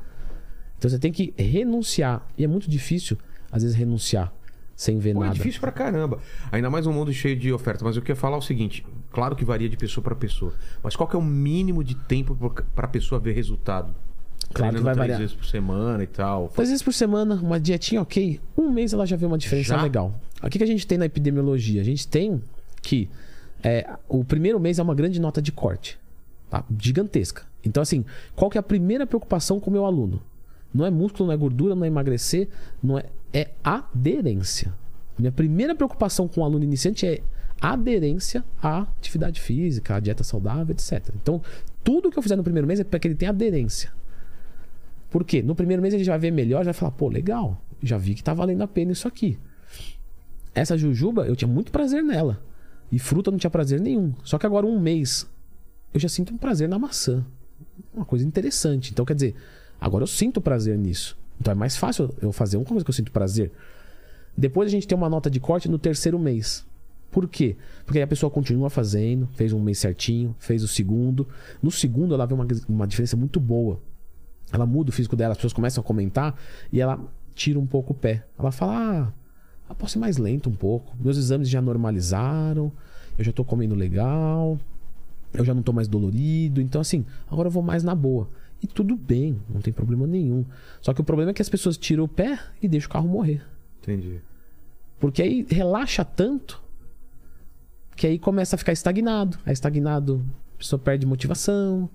[0.78, 2.28] Então, você tem que renunciar.
[2.38, 3.18] E é muito difícil,
[3.52, 4.32] às vezes, renunciar
[4.76, 5.36] sem ver Pô, é nada.
[5.36, 6.20] difícil pra caramba.
[6.52, 7.84] Ainda mais um mundo cheio de oferta.
[7.86, 10.54] Mas eu queria falar o seguinte: claro que varia de pessoa pra pessoa.
[10.82, 13.94] Mas qual que é o mínimo de tempo pra- pra pessoa ver resultado?
[14.54, 15.20] Claro que vai três variar.
[15.20, 16.50] vezes por semana e tal.
[16.50, 19.82] Três vezes por semana, uma dietinha ok, um mês ela já vê uma diferença Já?
[19.82, 20.14] legal.
[20.44, 21.82] O que, que a gente tem na epidemiologia?
[21.82, 22.42] A gente tem
[22.82, 23.10] que
[23.64, 25.98] é, o primeiro mês é uma grande nota de corte.
[26.50, 26.64] tá?
[26.78, 27.44] Gigantesca.
[27.66, 28.04] Então, assim,
[28.36, 30.22] qual que é a primeira preocupação com o meu aluno?
[30.74, 32.50] Não é músculo, não é gordura, não é emagrecer,
[32.84, 33.06] não é.
[33.34, 34.74] É aderência.
[35.18, 37.22] Minha primeira preocupação com o aluno iniciante é
[37.60, 41.10] aderência à atividade física, à dieta saudável, etc.
[41.16, 41.42] Então,
[41.84, 43.92] tudo que eu fizer no primeiro mês é para que ele tenha aderência.
[45.10, 45.42] Por quê?
[45.42, 48.16] No primeiro mês ele já vai ver melhor, já vai falar, pô, legal, já vi
[48.16, 49.38] que tá valendo a pena isso aqui.
[50.56, 52.44] Essa jujuba, eu tinha muito prazer nela.
[52.92, 54.14] E fruta não tinha prazer nenhum.
[54.24, 55.28] Só que agora, um mês,
[55.94, 57.26] eu já sinto um prazer na maçã.
[57.94, 58.92] Uma coisa interessante.
[58.92, 59.36] Então, quer dizer,
[59.80, 61.18] agora eu sinto prazer nisso.
[61.44, 63.52] Então é mais fácil eu fazer uma coisa que eu sinto prazer.
[64.36, 66.66] Depois a gente tem uma nota de corte no terceiro mês.
[67.12, 67.58] Por quê?
[67.86, 71.28] Porque aí a pessoa continua fazendo, fez um mês certinho, fez o segundo.
[71.62, 73.82] No segundo ela vê uma, uma diferença muito boa.
[74.54, 76.34] Ela muda o físico dela, as pessoas começam a comentar
[76.72, 76.98] e ela
[77.36, 78.26] tira um pouco o pé.
[78.40, 79.14] Ela fala:
[79.68, 80.96] Ah, posso ir mais lento um pouco.
[80.98, 82.72] Meus exames já normalizaram,
[83.18, 84.58] eu já tô comendo legal,
[85.34, 86.62] eu já não tô mais dolorido.
[86.62, 88.30] Então, assim, agora eu vou mais na boa.
[88.64, 90.46] E tudo bem, não tem problema nenhum.
[90.82, 93.10] Só que o problema é que as pessoas tiram o pé e deixam o carro
[93.10, 93.46] morrer.
[93.82, 94.22] Entendi.
[95.00, 96.64] Porque aí relaxa tanto
[97.94, 99.38] que aí começa a ficar estagnado.
[99.46, 100.26] Aí estagnado,
[100.56, 101.90] a pessoa perde motivação.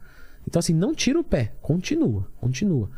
[0.46, 2.90] Então, assim, não tira o pé, continua, continua.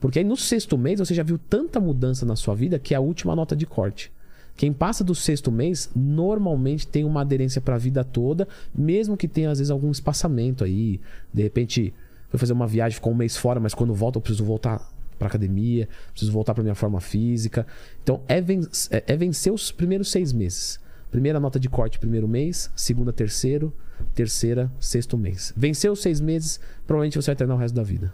[0.00, 2.96] Porque aí no sexto mês você já viu tanta mudança na sua vida que é
[2.96, 4.12] a última nota de corte.
[4.56, 9.28] Quem passa do sexto mês normalmente tem uma aderência para a vida toda, mesmo que
[9.28, 11.00] tenha às vezes algum espaçamento aí.
[11.32, 11.92] De repente,
[12.28, 14.86] foi fazer uma viagem, ficou um mês fora, mas quando volta eu preciso voltar
[15.18, 17.66] para academia, preciso voltar para minha forma física.
[18.02, 20.78] Então é, ven- é- é vencer os primeiros seis meses.
[21.10, 22.70] Primeira nota de corte, primeiro mês.
[22.76, 23.72] Segunda, terceiro.
[24.14, 25.54] Terceira, sexto mês.
[25.56, 28.12] Venceu os seis meses, provavelmente você vai treinar o resto da vida.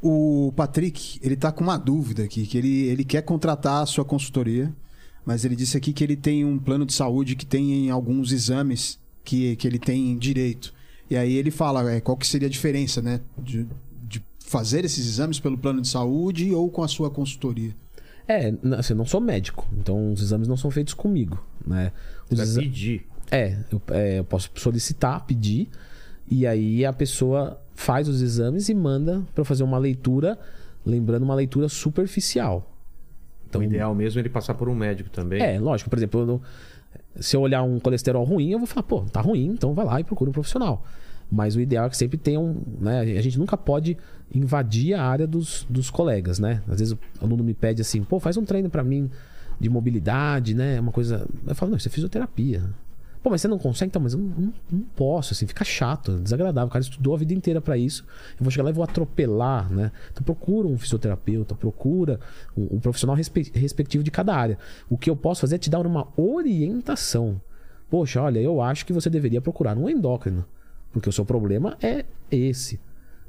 [0.00, 4.04] O Patrick, ele tá com uma dúvida aqui, que ele, ele quer contratar a sua
[4.04, 4.74] consultoria,
[5.24, 8.98] mas ele disse aqui que ele tem um plano de saúde que tem alguns exames
[9.24, 10.74] que, que ele tem direito.
[11.12, 13.20] E aí ele fala é, qual que seria a diferença, né?
[13.36, 13.66] De,
[14.08, 17.76] de fazer esses exames pelo plano de saúde ou com a sua consultoria.
[18.26, 21.92] É, assim, eu não sou médico, então os exames não são feitos comigo, né?
[22.30, 23.06] Os Vai exa- pedir.
[23.30, 25.68] É, eu, é, eu posso solicitar, pedir,
[26.30, 30.38] e aí a pessoa faz os exames e manda para eu fazer uma leitura,
[30.86, 32.70] lembrando uma leitura superficial.
[33.48, 35.42] Então, o ideal mesmo é ele passar por um médico também.
[35.42, 36.40] É, lógico, por exemplo, eu não-
[37.20, 40.00] se eu olhar um colesterol ruim, eu vou falar, pô, tá ruim, então vai lá
[40.00, 40.82] e procura um profissional.
[41.34, 42.60] Mas o ideal é que sempre tenha um.
[42.78, 43.96] Né, a gente nunca pode
[44.34, 46.62] invadir a área dos, dos colegas, né?
[46.68, 49.10] Às vezes o aluno me pede assim, pô, faz um treino pra mim
[49.58, 50.78] de mobilidade, né?
[50.78, 51.26] Uma coisa.
[51.46, 52.62] Eu falo, não, isso é fisioterapia.
[53.22, 53.88] Pô, mas você não consegue?
[53.88, 56.66] Então, mas eu não, não- posso, assim, fica chato, desagradável.
[56.68, 58.04] O cara estudou a vida inteira pra isso.
[58.38, 59.90] Eu vou chegar lá e vou atropelar, né?
[60.12, 62.18] Então procura um fisioterapeuta, procura
[62.56, 64.58] um, um profissional respe- respectivo de cada área.
[64.90, 67.40] O que eu posso fazer é te dar uma orientação.
[67.88, 70.44] Poxa, olha, eu acho que você deveria procurar um endócrino.
[70.92, 72.78] Porque o seu problema é esse.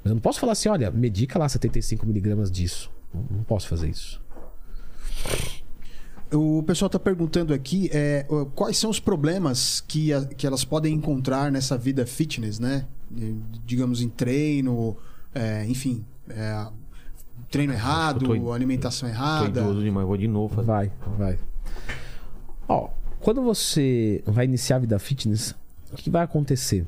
[0.04, 2.92] Mas eu não posso falar assim, olha, medica lá 75mg disso.
[3.14, 4.22] Não, posso fazer isso.
[6.32, 8.26] O pessoal está perguntando aqui é,
[8.56, 12.86] quais são os problemas que, a- que elas podem encontrar nessa vida fitness, né?
[13.66, 14.98] Digamos em treino,
[15.34, 16.66] é, enfim, é,
[17.52, 19.62] treino errado, tô- alimentação Tô errada.
[19.62, 20.66] idoso demais, vou de novo fazer.
[20.68, 21.40] Vai, vai.
[22.68, 25.54] Ó, quando você vai iniciar a vida fitness,
[25.92, 26.88] o que vai acontecer?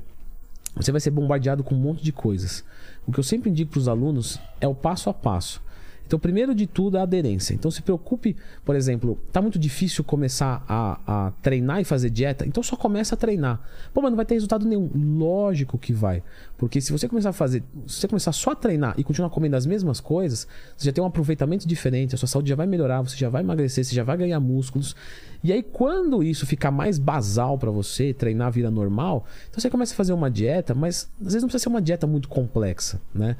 [0.75, 2.63] Você vai ser bombardeado com um monte de coisas.
[3.07, 5.63] O que eu sempre indico para os alunos é o passo a passo.
[6.05, 7.53] Então, primeiro de tudo, a aderência.
[7.53, 12.45] Então, se preocupe, por exemplo, tá muito difícil começar a, a treinar e fazer dieta,
[12.45, 13.59] então só começa a treinar.
[13.93, 14.89] Pô, mas não vai ter resultado nenhum.
[14.93, 16.21] Lógico que vai.
[16.57, 19.55] Porque se você começar a fazer, se você começar só a treinar e continuar comendo
[19.55, 23.01] as mesmas coisas, você já tem um aproveitamento diferente, a sua saúde já vai melhorar,
[23.01, 24.95] você já vai emagrecer, você já vai ganhar músculos.
[25.43, 29.93] E aí, quando isso ficar mais basal para você, treinar vira normal, então você começa
[29.93, 33.35] a fazer uma dieta, mas às vezes não precisa ser uma dieta muito complexa, né?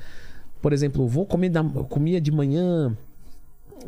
[0.66, 2.98] Por exemplo, vou comer da, comia de manhã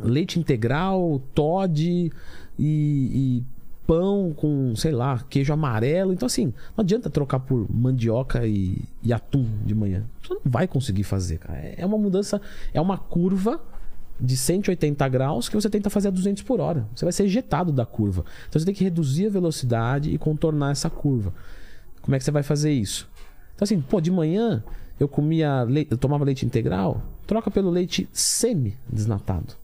[0.00, 2.12] leite integral, Todd e,
[2.56, 3.44] e
[3.84, 6.12] pão com, sei lá, queijo amarelo.
[6.12, 10.04] Então, assim, não adianta trocar por mandioca e, e atum de manhã.
[10.22, 11.58] Você não vai conseguir fazer, cara.
[11.58, 12.40] É uma mudança,
[12.72, 13.60] é uma curva
[14.20, 16.86] de 180 graus que você tenta fazer a 200 por hora.
[16.94, 18.24] Você vai ser ejetado da curva.
[18.48, 21.34] Então, você tem que reduzir a velocidade e contornar essa curva.
[22.00, 23.10] Como é que você vai fazer isso?
[23.56, 24.62] Então, assim, pô, de manhã
[24.98, 29.54] eu comia leite, eu tomava leite integral, troca pelo leite semi-desnatado.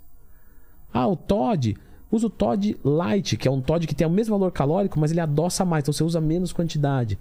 [0.93, 1.77] Ah, o Todd,
[2.11, 5.11] usa o Todd Light, que é um Todd que tem o mesmo valor calórico, mas
[5.11, 7.19] ele adoça mais, então você usa menos quantidade.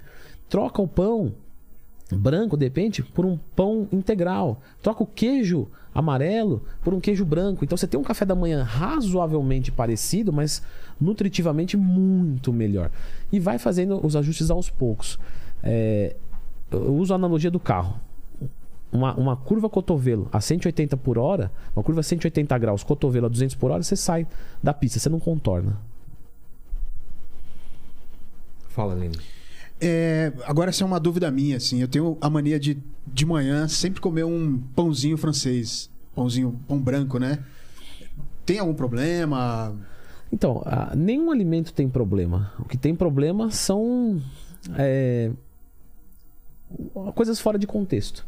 [0.47, 1.33] Troca o pão
[2.11, 4.61] branco, de repente, por um pão integral.
[4.81, 7.63] Troca o queijo amarelo por um queijo branco.
[7.63, 10.61] Então você tem um café da manhã razoavelmente parecido, mas
[10.99, 12.91] nutritivamente muito melhor.
[13.31, 15.19] E vai fazendo os ajustes aos poucos.
[15.61, 16.15] É,
[16.73, 17.99] eu uso a analogia do carro.
[18.91, 23.29] Uma, uma curva cotovelo a 180 por hora, uma curva a 180 graus, cotovelo a
[23.29, 24.27] 200 por hora, você sai
[24.61, 25.79] da pista, você não contorna.
[28.69, 29.17] Fala, Lene.
[29.81, 31.81] É, agora essa é uma dúvida minha, assim.
[31.81, 35.89] Eu tenho a mania de, de manhã, sempre comer um pãozinho francês.
[36.15, 37.39] Pãozinho, pão branco, né?
[38.45, 39.75] Tem algum problema?
[40.31, 40.63] Então,
[40.95, 42.51] nenhum alimento tem problema.
[42.59, 44.21] O que tem problema são
[44.77, 45.31] é,
[47.15, 48.25] coisas fora de contexto.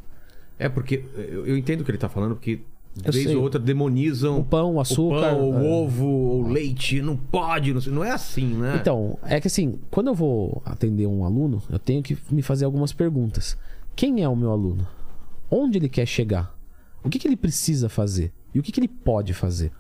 [0.58, 2.62] É, porque eu, entendo o que ele tá falando, porque
[2.96, 3.36] de Eu vez sei.
[3.36, 5.16] ou outra demonizam O pão, o açúcar.
[5.16, 5.70] o, pão, o é.
[5.70, 8.78] ovo, o leite, não pode, não, não é assim, né?
[8.80, 12.64] Então, é que assim, quando eu vou atender um aluno, eu tenho que me fazer
[12.64, 13.58] algumas perguntas.
[13.96, 14.88] Quem é o meu aluno?
[15.52, 16.56] Onde ele quer chegar?
[17.04, 18.32] O que, que ele precisa fazer?
[18.54, 19.72] E o que, que ele pode fazer?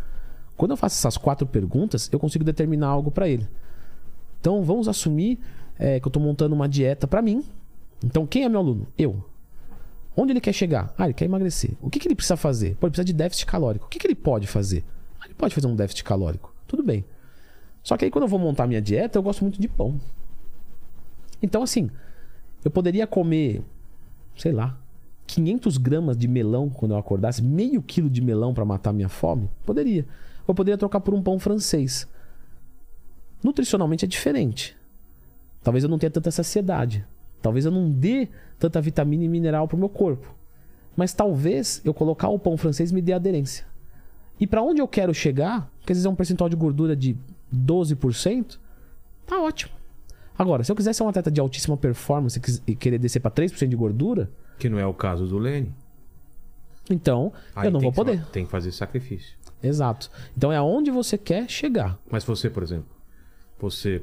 [0.57, 3.47] Quando eu faço essas quatro perguntas, eu consigo determinar algo para ele.
[4.39, 5.39] Então, vamos assumir
[5.79, 7.43] é, que eu estou montando uma dieta para mim.
[8.05, 8.87] Então, quem é meu aluno?
[8.97, 9.25] Eu.
[10.15, 10.93] Onde ele quer chegar?
[10.97, 11.71] Ah, ele quer emagrecer.
[11.81, 12.75] O que, que ele precisa fazer?
[12.75, 13.87] Pô, ele precisa de déficit calórico.
[13.87, 14.85] O que, que ele pode fazer?
[15.19, 16.53] Ah, ele pode fazer um déficit calórico.
[16.67, 17.03] Tudo bem.
[17.83, 19.99] Só que aí quando eu vou montar minha dieta, eu gosto muito de pão.
[21.41, 21.89] Então, assim,
[22.63, 23.61] eu poderia comer,
[24.37, 24.77] sei lá,
[25.27, 29.49] 500 gramas de melão quando eu acordasse, meio quilo de melão para matar minha fome?
[29.65, 30.05] Poderia.
[30.47, 32.07] Ou eu poderia trocar por um pão francês.
[33.43, 34.77] Nutricionalmente é diferente.
[35.63, 37.05] Talvez eu não tenha tanta saciedade.
[37.45, 38.27] Talvez eu não dê
[38.57, 40.33] tanta vitamina e mineral pro meu corpo.
[40.97, 43.67] Mas talvez eu colocar o pão francês me dê aderência.
[44.39, 47.15] E para onde eu quero chegar, que às vezes é um percentual de gordura de
[47.55, 48.57] 12%,
[49.27, 49.71] tá ótimo.
[50.35, 53.67] Agora, se eu quiser ser um atleta de altíssima performance e querer descer para 3%
[53.67, 54.27] de gordura,
[54.57, 55.71] Que não é o caso do Lene.
[56.89, 58.25] então Aí eu não vou poder.
[58.31, 59.37] Tem que fazer sacrifício.
[59.61, 60.09] Exato.
[60.35, 61.95] Então é aonde você quer chegar.
[62.09, 62.87] Mas você, por exemplo,
[63.59, 64.01] você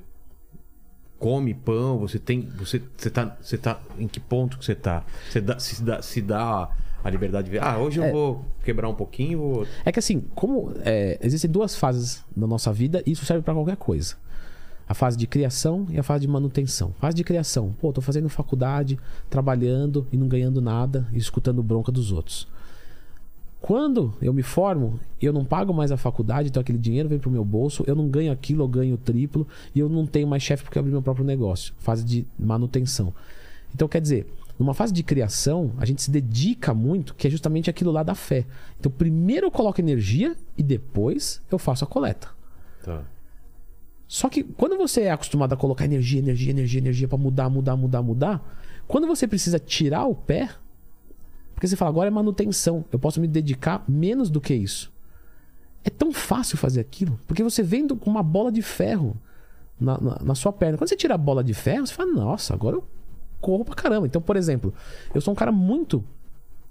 [1.22, 2.42] come pão, você tem.
[2.58, 3.80] Você, você, tá, você tá.
[3.96, 5.04] Em que ponto que você tá?
[5.30, 6.68] Você dá, se, dá, se dá
[7.04, 7.62] a liberdade de ver.
[7.62, 8.10] Ah, hoje eu É.
[8.10, 9.66] vou quebrar um pouquinho, vou.
[9.84, 13.54] É que assim, como é, existem duas fases na nossa vida, e isso serve para
[13.54, 14.16] qualquer coisa.
[14.88, 16.92] A fase de criação e a fase de manutenção.
[17.00, 18.98] Fase de criação, pô, tô fazendo faculdade,
[19.30, 22.48] trabalhando e não ganhando nada e escutando bronca dos outros.
[23.62, 27.30] Quando eu me formo, eu não pago mais a faculdade, então aquele dinheiro vem pro
[27.30, 30.42] meu bolso, eu não ganho aquilo, eu ganho o triplo e eu não tenho mais
[30.42, 31.72] chefe porque eu abri meu próprio negócio.
[31.78, 33.14] Fase de manutenção.
[33.72, 34.26] Então quer dizer,
[34.58, 38.16] numa fase de criação, a gente se dedica muito, que é justamente aquilo lá da
[38.16, 38.44] fé.
[38.80, 42.30] Então primeiro eu coloco energia e depois eu faço a coleta.
[42.82, 43.04] Tá.
[44.08, 47.76] Só que quando você é acostumado a colocar energia, energia, energia, energia pra mudar, mudar,
[47.76, 48.58] mudar, mudar,
[48.88, 50.50] quando você precisa tirar o pé,
[51.54, 54.92] porque você fala, agora é manutenção, eu posso me dedicar menos do que isso.
[55.84, 59.16] É tão fácil fazer aquilo, porque você vem com uma bola de ferro
[59.80, 60.78] na, na, na sua perna.
[60.78, 62.84] Quando você tira a bola de ferro, você fala, nossa, agora eu
[63.40, 64.06] corro pra caramba.
[64.06, 64.72] Então, por exemplo,
[65.12, 66.04] eu sou um cara muito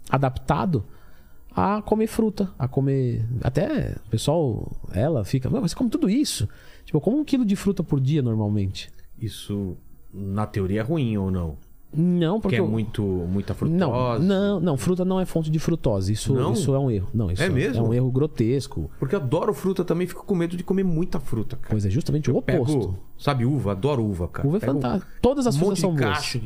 [0.10, 0.84] adaptado
[1.53, 3.28] a comer fruta, a comer.
[3.44, 6.48] Até o pessoal, ela fica, "Mas você come tudo isso?
[6.86, 8.90] Tipo, eu como um quilo de fruta por dia normalmente.
[9.20, 9.78] Isso,
[10.14, 11.58] na teoria, é ruim ou não?
[11.94, 12.56] Não, Porque porque.
[12.56, 14.26] é eu- muito, muita Não, frutose.
[14.26, 16.14] não, não, fruta não é fonte de frutose.
[16.14, 16.54] Isso, Não?
[16.54, 17.10] isso é um erro.
[17.14, 17.86] Não, isso É mesmo?
[17.86, 18.90] é um erro grotesco.
[18.98, 21.68] Porque eu adoro fruta também, fico com medo de comer muita fruta, cara.
[21.70, 22.80] Pois é justamente o oposto.
[22.80, 24.48] Pego, sabe, uva, adoro uva, cara.
[24.48, 25.12] Uva é Pego fantástico.
[25.22, 26.38] Todas as um frutas são de boas.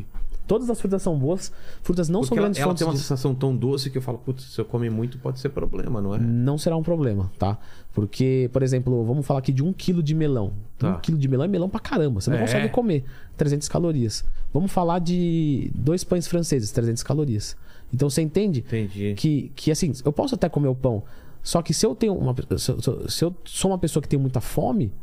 [0.48, 1.52] Todas as frutas são boas.
[1.82, 3.00] Frutas não Porque são ela, grandes ela fontes tem uma de...
[3.00, 6.14] sensação tão doce que eu falo, putz, se eu comer muito pode ser problema, não
[6.14, 6.20] é?
[6.20, 7.58] Não será um problema, tá?
[7.94, 10.54] Porque, por exemplo, vamos falar aqui de um quilo de melão.
[10.78, 10.98] Tá.
[10.98, 12.22] Um quilo de melão é melão pra caramba.
[12.22, 12.42] Você não É.
[12.42, 13.04] consegue comer
[13.38, 14.24] 300 calorias.
[14.56, 17.58] Vamos falar de dois pães franceses, 300 calorias.
[17.94, 19.14] Então você entende Entendi.
[19.18, 21.04] que, que assim, eu posso até comer o pão,
[21.44, 24.18] só que se eu tenho uma se eu, se eu- sou uma pessoa que tem
[24.18, 24.94] muita fome,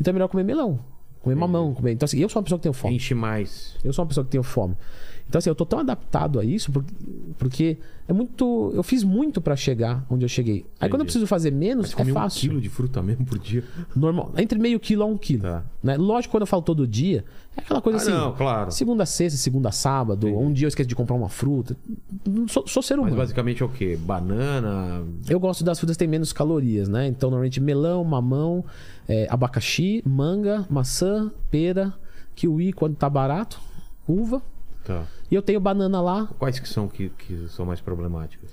[0.00, 0.80] então é melhor comer melão,
[1.20, 1.92] comer mamão, comer.
[1.92, 2.94] Então assim, eu sou uma pessoa que tenho fome.
[2.96, 3.76] Enche mais.
[3.84, 4.76] Eu sou uma pessoa que tenho fome.
[5.32, 6.70] Então, assim, eu tô tão adaptado a isso
[7.38, 8.70] porque, é muito.
[8.74, 10.66] Eu fiz muito pra chegar onde eu cheguei.
[10.78, 12.40] Aí quando eu preciso fazer menos, Mas é comer um fácil.
[12.50, 13.64] quilo de fruta mesmo por dia.
[13.96, 14.30] Normal.
[14.36, 15.44] Entre meio quilo a um quilo.
[15.44, 15.64] Tá.
[15.82, 15.96] Né?
[15.96, 17.24] Lógico, quando eu falo todo dia,
[17.56, 18.10] é aquela coisa Ah, assim.
[18.10, 18.70] não, claro.
[18.70, 21.74] Segunda sexta, segunda sábado, um dia eu esqueço de comprar uma fruta.
[22.48, 23.16] Sou, sou ser Mas humano.
[23.16, 23.96] basicamente é o quê?
[23.98, 25.02] Banana.
[25.26, 27.06] Eu gosto das frutas que têm menos calorias, né?
[27.06, 28.62] Então, normalmente, melão, mamão,
[29.08, 31.94] é, abacaxi, manga, maçã, pera,
[32.34, 33.58] kiwi quando tá barato,
[34.06, 34.42] uva.
[34.84, 35.04] Tá.
[35.30, 38.50] E eu tenho banana lá, Quais que são que, que são mais problemáticas?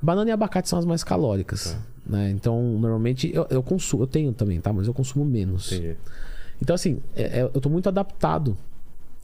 [0.00, 1.76] Banana e abacate são as mais calóricas.
[2.04, 2.30] Né?
[2.30, 4.72] Então, normalmente, eu, eu consumo, eu tenho também, tá?
[4.72, 5.70] Mas eu consumo menos.
[5.72, 5.96] Entendi.
[6.60, 8.56] Então, assim, é- é- eu tô muito adaptado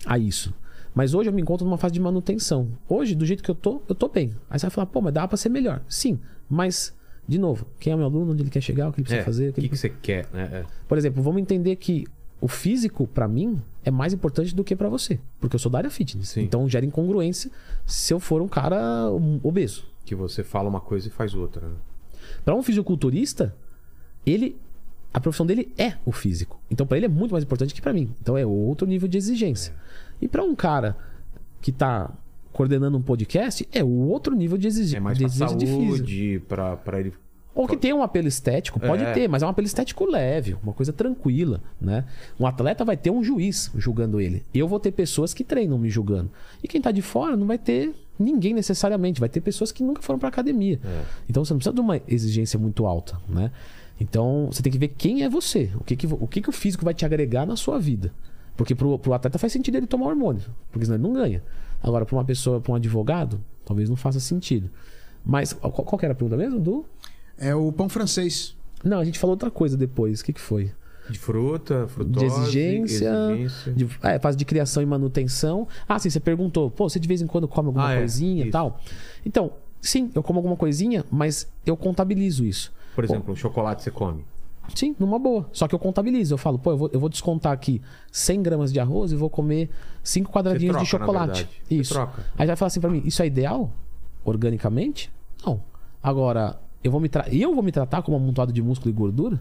[0.06, 0.54] a isso.
[0.94, 2.68] Mas hoje eu me encontro numa fase de manutenção.
[2.88, 4.32] Hoje, do jeito que eu tô, eu tô bem.
[4.50, 5.80] Aí você vai falar, pô, mas dá pra ser melhor.
[5.88, 6.18] Sim,
[6.48, 6.94] mas,
[7.26, 9.24] de novo, quem é meu aluno, onde ele quer chegar, o que ele precisa É,
[9.24, 9.48] fazer.
[9.50, 10.26] o que que, ele- que você quer?
[10.32, 10.48] né?
[10.52, 10.64] É.
[10.88, 12.06] Por exemplo, vamos entender que
[12.40, 15.18] o físico, pra mim, é mais importante do que pra você.
[15.40, 16.28] Porque eu sou da área fitness.
[16.30, 16.42] Sim.
[16.42, 17.50] Então gera incongruência
[17.86, 19.10] se eu for um cara
[19.42, 19.84] obeso.
[20.04, 21.66] Que você fala uma coisa e faz outra.
[21.68, 21.74] né?
[22.44, 23.54] Para um fisiculturista,
[24.24, 24.56] ele
[25.12, 26.60] a profissão dele é o físico.
[26.70, 28.10] Então para ele é muito mais importante que para mim.
[28.20, 29.74] Então é outro nível de exigência.
[30.20, 30.96] E para um cara
[31.60, 32.12] que tá
[32.52, 35.66] coordenando um podcast, é o outro nível de, exigi É mais de pra exigência de
[35.66, 35.96] físico.
[35.96, 36.42] saúde,
[36.84, 37.14] pra ele.
[37.54, 39.12] Ou que tem um apelo estético, pode É.
[39.12, 42.04] ter, mas é um apelo estético leve, uma coisa tranquila, né?
[42.38, 44.44] Um atleta vai ter um juiz julgando ele.
[44.54, 46.30] Eu vou ter pessoas que treinam me julgando.
[46.62, 50.00] E quem tá de fora não vai ter ninguém necessariamente, vai ter pessoas que nunca
[50.02, 50.78] foram pra academia.
[51.28, 53.50] Então você não precisa de uma exigência muito alta, né?
[54.00, 56.52] Então você tem que ver quem é você, o que que, o, que que o
[56.52, 58.12] físico vai te agregar na sua vida.
[58.56, 61.42] Porque pro, pro atleta faz sentido ele tomar hormônio, porque senão ele não ganha.
[61.82, 64.70] Agora, pra uma pessoa, pra um advogado, talvez não faça sentido.
[65.24, 66.58] Mas qual, qual era a pergunta mesmo?
[66.60, 66.84] Do?
[67.38, 68.56] É o pão francês.
[68.84, 70.20] Não, a gente falou outra coisa depois.
[70.20, 70.72] O que, que foi?
[71.10, 73.08] De fruta, De frutose, exigência.
[73.32, 73.72] exigência.
[73.72, 75.66] De, é, fase de criação e manutenção.
[75.88, 78.44] Ah, sim, você perguntou, pô, você de vez em quando come alguma Ah, é, coisinha
[78.44, 78.78] e tal?
[79.24, 82.72] Então, sim, eu como alguma coisinha, mas eu contabilizo isso.
[82.94, 84.24] Por exemplo, um chocolate você come.
[84.74, 85.48] Sim, numa boa.
[85.50, 86.34] Só que eu contabilizo.
[86.34, 87.80] Eu falo, pô, eu vou, eu vou descontar aqui
[88.12, 89.70] 100 gramas de arroz e vou comer
[90.02, 91.16] 5 quadradinhos troca, de chocolate.
[91.16, 91.48] na verdade.
[91.66, 91.94] Você Isso.
[91.94, 92.22] troca.
[92.36, 93.72] Aí vai falar assim pra mim, isso é ideal?
[94.24, 95.10] Organicamente?
[95.44, 95.62] Não.
[96.02, 97.26] Agora, eu vou me, tra...
[97.32, 99.40] eu vou me tratar como amontoado de músculo e gordura?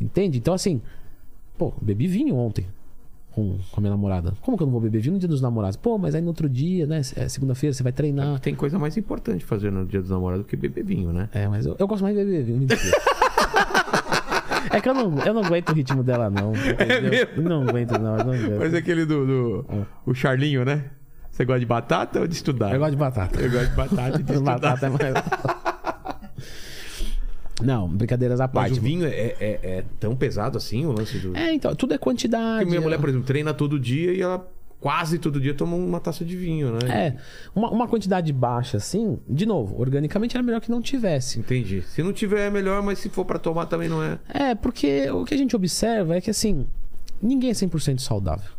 [0.00, 0.38] Entende?
[0.38, 0.80] Então, assim,
[1.58, 2.66] pô, bebi vinho ontem
[3.32, 4.34] com, com a minha namorada.
[4.42, 5.76] Como que eu não vou beber vinho no dia dos namorados?
[5.76, 7.00] Pô, mas aí no outro dia, né?
[7.16, 8.38] é Segunda-feira você vai treinar.
[8.40, 11.28] Tem coisa mais importante fazer no dia dos namorados do que beber vinho, né?
[11.32, 12.66] É, mas eu, eu gosto mais de beber vinho.
[14.70, 16.52] É que eu não, eu não aguento o ritmo dela, não.
[16.56, 17.10] entendeu?
[17.10, 17.42] mesmo?
[17.42, 18.16] Não aguento, não.
[18.16, 18.58] não aguento.
[18.58, 20.84] Parece aquele do, do- o Charlinho, né?
[21.30, 22.72] Você gosta de batata ou de estudar?
[22.72, 23.40] Eu gosto de batata.
[23.40, 24.58] Eu gosto de batata e de estudar.
[24.58, 25.02] batata é mais.
[27.62, 28.78] Não, brincadeiras à Mas parte.
[28.78, 31.36] o vinho é, é- é tão pesado assim, o lance do...
[31.36, 32.58] É, então, tudo é quantidade.
[32.60, 34.46] Porque minha é- mulher, por exemplo, treina todo dia e ela
[34.80, 36.78] quase todo dia toma uma taça de vinho, né?
[36.90, 37.16] É,
[37.54, 41.38] uma, uma quantidade baixa, assim, de novo, organicamente era melhor que não tivesse.
[41.38, 41.82] Entendi.
[41.82, 44.18] Se não tiver é melhor, mas se for pra tomar também não é.
[44.28, 46.66] É, porque o que a gente observa é que, assim,
[47.22, 48.50] ninguém é 100% saudável.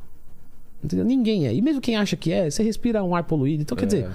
[0.81, 1.05] Entendeu?
[1.05, 1.53] Ninguém é.
[1.53, 3.61] E mesmo quem acha que é, você respira um ar poluído.
[3.63, 4.07] Então, quer dizer,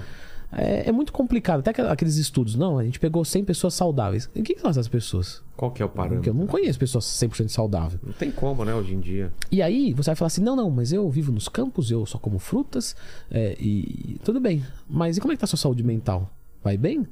[0.51, 1.59] é, é muito complicado.
[1.59, 4.29] Até aqueles estudos, não, a gente pegou 100 pessoas saudáveis.
[4.35, 5.43] E quem são essas pessoas?
[5.55, 6.33] Qual que é o Porque eu parâmetro?
[6.33, 7.99] não conheço pessoas 100% saudáveis.
[8.03, 9.31] Não tem como, né, hoje em dia.
[9.51, 12.17] E aí você vai falar assim: não, não, mas eu vivo nos campos, eu só
[12.17, 12.95] como frutas,
[13.29, 14.65] é, e, e tudo bem.
[14.89, 16.31] Mas e como é que tá a sua saúde mental?
[16.63, 17.05] Vai bem?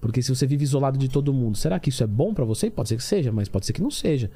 [0.00, 2.68] Porque se você vive isolado de todo mundo, será que isso é bom pra você?
[2.68, 4.28] Pode ser que seja, mas pode ser que não seja.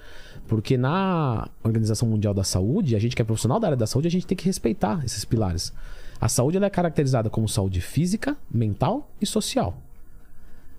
[0.46, 4.06] Porque na Organização Mundial da Saúde, a gente que é profissional da área da saúde,
[4.06, 5.72] a gente tem que respeitar esses pilares.
[6.20, 9.76] A saúde ela é caracterizada como saúde física, mental e social.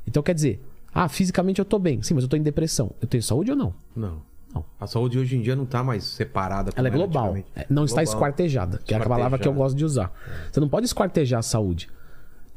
[0.06, 2.02] Então quer dizer, ah, fisicamente eu tô bem.
[2.02, 2.92] Sim, mas eu tô em depressão.
[3.02, 3.74] Eu tenho saúde ou não?
[3.96, 4.22] Não.
[4.54, 4.66] Não.
[4.80, 6.72] A saúde hoje em dia não tá mais separada.
[6.76, 7.36] Ela é global.
[7.56, 8.04] É, Não está Global.
[8.16, 10.12] esquartejada, que é a palavra que eu gosto de usar.
[10.52, 11.90] Você não pode esquartejar a saúde.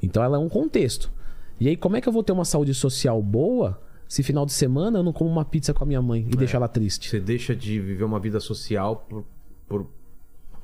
[0.03, 1.11] Então ela é um contexto.
[1.59, 3.79] E aí, como é que eu vou ter uma saúde social boa
[4.09, 6.57] se final de semana eu não como uma pizza com a minha mãe e deixo
[6.57, 7.11] ela triste?
[7.11, 9.25] Você deixa de viver uma vida social por.
[9.69, 9.87] por...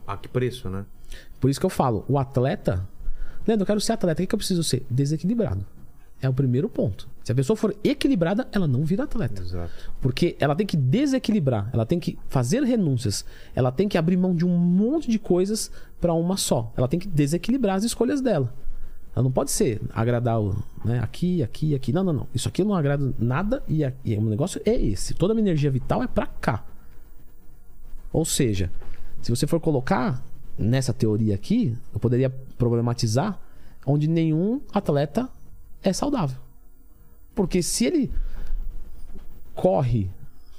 [0.06, 0.86] A que preço, né?
[1.40, 2.86] Por isso que eu falo, o atleta.
[3.46, 4.22] Leandro, eu quero ser atleta.
[4.22, 4.84] O que, eu preciso ser?
[4.90, 5.64] Desequilibrado.
[6.20, 7.08] É o primeiro ponto.
[7.22, 9.42] Se a pessoa for equilibrada, ela não vira atleta.
[9.42, 9.72] Exato.
[10.00, 13.24] Porque ela tem que desequilibrar, ela tem que fazer renúncias,
[13.54, 15.70] ela tem que abrir mão de um monte de coisas
[16.00, 16.72] para uma só.
[16.76, 18.52] Ela tem que desequilibrar as escolhas dela.
[19.14, 20.38] Ela não pode ser agradar
[20.84, 21.92] né, aqui, aqui, aqui.
[21.92, 22.28] Não, não, não.
[22.34, 25.14] Isso aqui não agrada nada e, e o negócio é esse.
[25.14, 26.64] Toda a minha energia vital é para cá.
[28.12, 28.70] Ou seja,
[29.22, 30.22] se você for colocar
[30.58, 33.38] nessa teoria aqui, eu poderia problematizar
[33.86, 35.28] onde nenhum atleta
[35.82, 36.38] é saudável.
[37.34, 38.10] Porque se ele
[39.54, 40.10] corre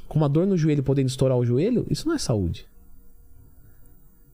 [0.08, 2.68] com uma dor no joelho podendo estourar o joelho, isso não é saúde.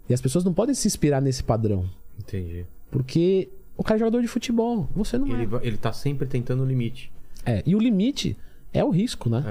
[0.09, 1.89] E as pessoas não podem se inspirar nesse padrão.
[2.19, 2.65] Entendi.
[2.91, 5.67] Porque o cara é jogador de futebol, você não Ele, é.
[5.67, 7.11] ele tá sempre tentando o limite.
[7.45, 7.63] é.
[7.65, 8.37] E o limite
[8.71, 9.43] é o risco, né?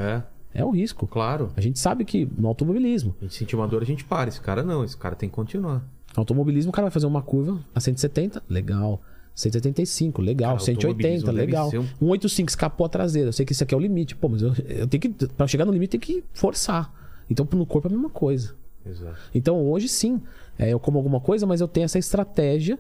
[0.55, 1.07] É, É o risco.
[1.07, 1.51] claro.
[1.57, 4.29] A gente sabe que no automobilismo, A gente sentir uma dor, a gente para.
[4.29, 5.83] Esse cara não, esse cara tem que continuar.
[6.17, 9.01] Automobilismo o cara vai fazer uma curva a 170, legal.
[9.35, 10.53] 175, legal.
[10.53, 11.69] Cara, 180, automobilismo deve legal.
[11.69, 13.29] um- 185 escapou a traseira.
[13.29, 14.15] Eu sei que isso aqui é o limite.
[14.15, 15.09] Pô, mas eu, eu tenho que.
[15.29, 16.93] Pra chegar no limite, tem que forçar.
[17.31, 18.55] Então, no corpo é a mesma coisa.
[18.85, 19.17] Exato.
[19.35, 20.21] Então, hoje sim,
[20.59, 22.79] é, eu como alguma coisa, mas eu tenho essa estratégia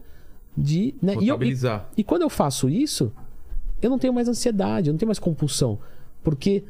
[0.57, 0.95] de.
[1.01, 1.15] Né?
[1.21, 1.57] E, eu, e,
[1.97, 3.11] e quando eu faço isso,
[3.81, 5.79] eu não tenho mais ansiedade, eu não tenho mais compulsão.
[6.23, 6.65] Porque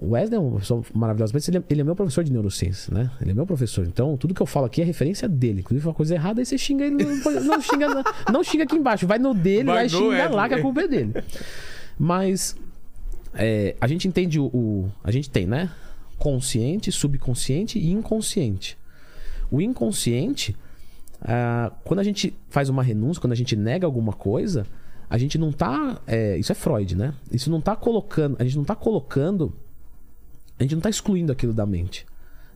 [0.00, 2.92] o Wesley é uma pessoa maravilhosa, mas ele é, ele é meu professor de neurociência,
[2.92, 3.10] né?
[3.20, 3.86] Ele é meu professor.
[3.86, 5.60] Então, tudo que eu falo aqui é referência dele.
[5.60, 7.04] Inclusive, uma coisa errada, aí você xinga ele.
[7.04, 8.02] Não, não xinga, não,
[8.32, 10.88] não xinga aqui embaixo, vai no dele, Vai vai, xingar lá que a culpa é
[10.88, 11.12] dele.
[11.98, 12.56] Mas
[13.34, 15.70] é, a gente entende o, o- A gente tem, né?
[16.18, 18.76] Consciente, subconsciente e inconsciente.
[19.50, 20.56] O inconsciente,
[21.22, 24.66] ah, quando a gente faz uma renúncia, quando a gente nega alguma coisa,
[25.08, 26.00] a gente não tá.
[26.06, 27.14] é, isso é Freud, né?
[27.30, 28.36] Isso não tá colocando.
[28.38, 29.54] A gente não tá colocando.
[30.58, 32.06] A gente não tá excluindo aquilo da mente.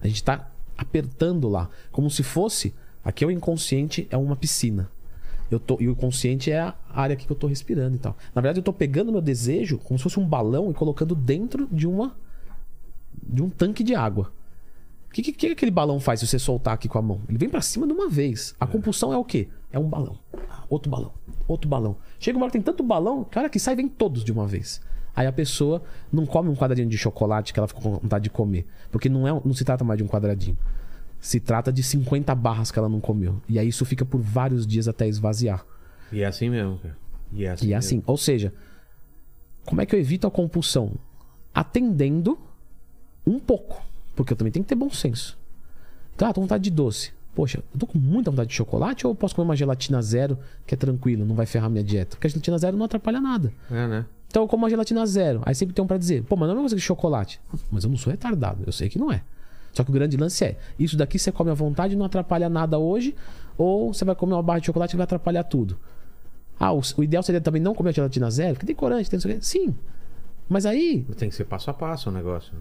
[0.03, 1.69] A gente tá apertando lá.
[1.93, 2.75] Como se fosse.
[3.05, 4.91] Aqui é o inconsciente, é uma piscina.
[5.51, 8.17] Eu tô, e o consciente é a área aqui que eu tô respirando e tal.
[8.35, 11.69] Na verdade, eu tô pegando meu desejo como se fosse um balão e colocando dentro
[11.73, 12.17] de uma.
[13.23, 14.33] de um tanque de água.
[15.09, 17.21] O que, que, que aquele balão faz se você soltar aqui com a mão?
[17.29, 18.55] Ele vem pra cima de uma vez.
[18.61, 19.49] A compulsão é o quê?
[19.73, 20.19] É um balão.
[20.69, 21.13] Outro balão.
[21.51, 21.97] Outro balão.
[22.21, 24.47] Chega uma hora que tem tanto balão que hora que sai vem todos de uma
[24.47, 24.81] vez.
[25.17, 25.83] Aí a pessoa
[26.13, 28.69] não come um quadradinho de chocolate que ela ficou com vontade de comer.
[28.89, 30.57] Porque não, é, não se trata mais de um quadradinho.
[31.21, 33.43] Se trata de 50 barras que ela não comeu.
[33.49, 35.67] E aí isso fica por vários dias até esvaziar.
[36.13, 36.97] E é assim mesmo, cara.
[37.33, 37.67] E é assim.
[37.67, 38.03] E é assim.
[38.07, 38.55] Ou seja,
[39.65, 40.93] como é que eu evito a compulsão?
[41.53, 42.39] Atendendo
[43.27, 43.83] um pouco.
[44.15, 45.37] Porque eu também tenho que ter bom senso.
[46.15, 47.13] Então, ah, tô com vontade de doce.
[47.35, 50.39] Poxa, eu tô com muita vontade de chocolate ou eu posso comer uma gelatina zero,
[50.67, 52.17] que é tranquilo, não vai ferrar minha dieta?
[52.17, 53.53] Porque a gelatina zero não atrapalha nada.
[53.71, 54.07] É, né?
[54.29, 55.41] Então eu como uma gelatina zero.
[55.45, 57.41] Aí sempre tem um pra dizer, pô, mas não é uma coisa que chocolate.
[57.71, 59.23] Mas eu não sou retardado, eu sei que não é.
[59.73, 62.79] Só que o grande lance é, isso daqui você come à vontade, não atrapalha nada
[62.79, 63.15] hoje,
[63.57, 65.79] ou você vai comer uma barra de chocolate que vai atrapalhar tudo.
[66.59, 69.17] Ah, o, o ideal seria também não comer a gelatina zero, porque tem corante, tem
[69.17, 69.41] não sei o quê.
[69.43, 69.75] Sim.
[70.49, 71.07] Mas aí.
[71.17, 72.53] Tem que ser passo a passo o negócio.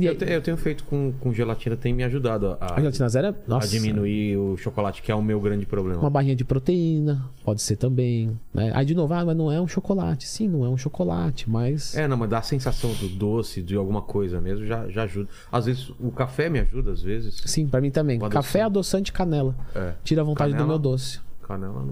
[0.00, 3.26] Eu, te- eu tenho feito com, com gelatina, tem me ajudado a, a gelatina zero
[3.26, 3.30] é.
[3.30, 6.00] a Nossa, diminuir o chocolate, que é o meu grande problema.
[6.00, 8.38] Uma barrinha de proteína, pode ser também.
[8.54, 8.70] Né?
[8.74, 10.28] Aí de novo, ah, mas não é um chocolate.
[10.28, 11.96] Sim, não é um chocolate, mas.
[11.96, 15.28] É, não, mas dá a sensação do doce, de alguma coisa mesmo, já, já ajuda.
[15.50, 17.42] Às vezes o café me ajuda, às vezes.
[17.44, 18.18] Sim, pra mim também.
[18.20, 19.56] Café adoçante canela.
[19.74, 19.94] É.
[20.04, 20.68] Tira a vontade do Canela?
[20.68, 21.20] meu doce.
[21.42, 21.84] Canela.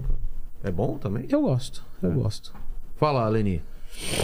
[0.63, 1.25] É bom também?
[1.29, 2.53] Eu gosto, eu gosto.
[2.95, 3.61] Fala, Leni.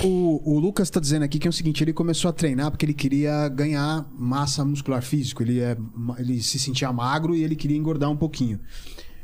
[0.04, 2.86] O, o Lucas tá dizendo aqui que é o seguinte: ele começou a treinar porque
[2.86, 5.44] ele queria ganhar massa muscular físico.
[5.44, 5.78] Ele, é,
[6.18, 8.60] ele se sentia magro e ele queria engordar um pouquinho.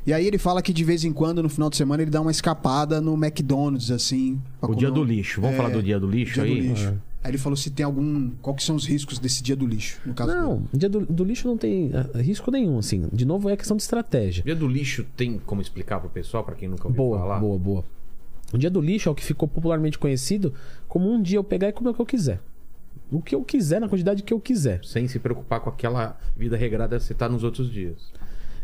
[0.05, 2.19] E aí ele fala que de vez em quando, no final de semana, ele dá
[2.21, 4.41] uma escapada no McDonald's, assim.
[4.59, 5.39] O comer dia um- do lixo.
[5.41, 6.55] Vamos É, falar do dia do lixo dia aí?
[6.61, 6.93] do lixo.
[7.23, 8.31] Aí ele falou se tem algum.
[8.41, 10.41] Qual que são os riscos desse dia do lixo, no caso dele.
[10.43, 13.07] Não, dia do, do lixo não tem ah, risco nenhum, assim.
[13.13, 14.41] De novo, é questão de estratégia.
[14.41, 17.39] O dia do lixo tem como explicar pro pessoal, pra quem nunca ouviu Boa, falar?
[17.39, 17.85] boa, boa.
[18.53, 20.53] O dia do lixo é o que ficou popularmente conhecido
[20.87, 22.39] como um dia eu pegar e comer o que eu quiser.
[23.11, 24.83] O que eu quiser, na quantidade que eu quiser.
[24.85, 28.11] Sem se preocupar com aquela vida regrada que você tá nos outros dias.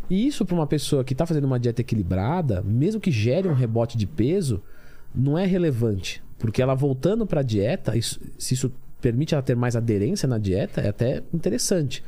[0.09, 3.53] E isso para uma pessoa que está fazendo uma dieta equilibrada, mesmo que gere um
[3.53, 4.61] rebote de peso,
[5.13, 6.23] não é relevante.
[6.39, 10.37] Porque ela voltando para a dieta, isso- se isso permite ela ter mais aderência na
[10.37, 12.03] dieta, é até interessante.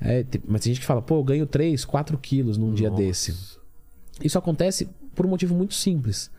[0.00, 3.02] É, mas tem gente que fala, pô, eu ganho 3, 4 quilos num dia Nossa.
[3.02, 3.34] desse.
[4.22, 6.30] Isso acontece por um motivo muito simples.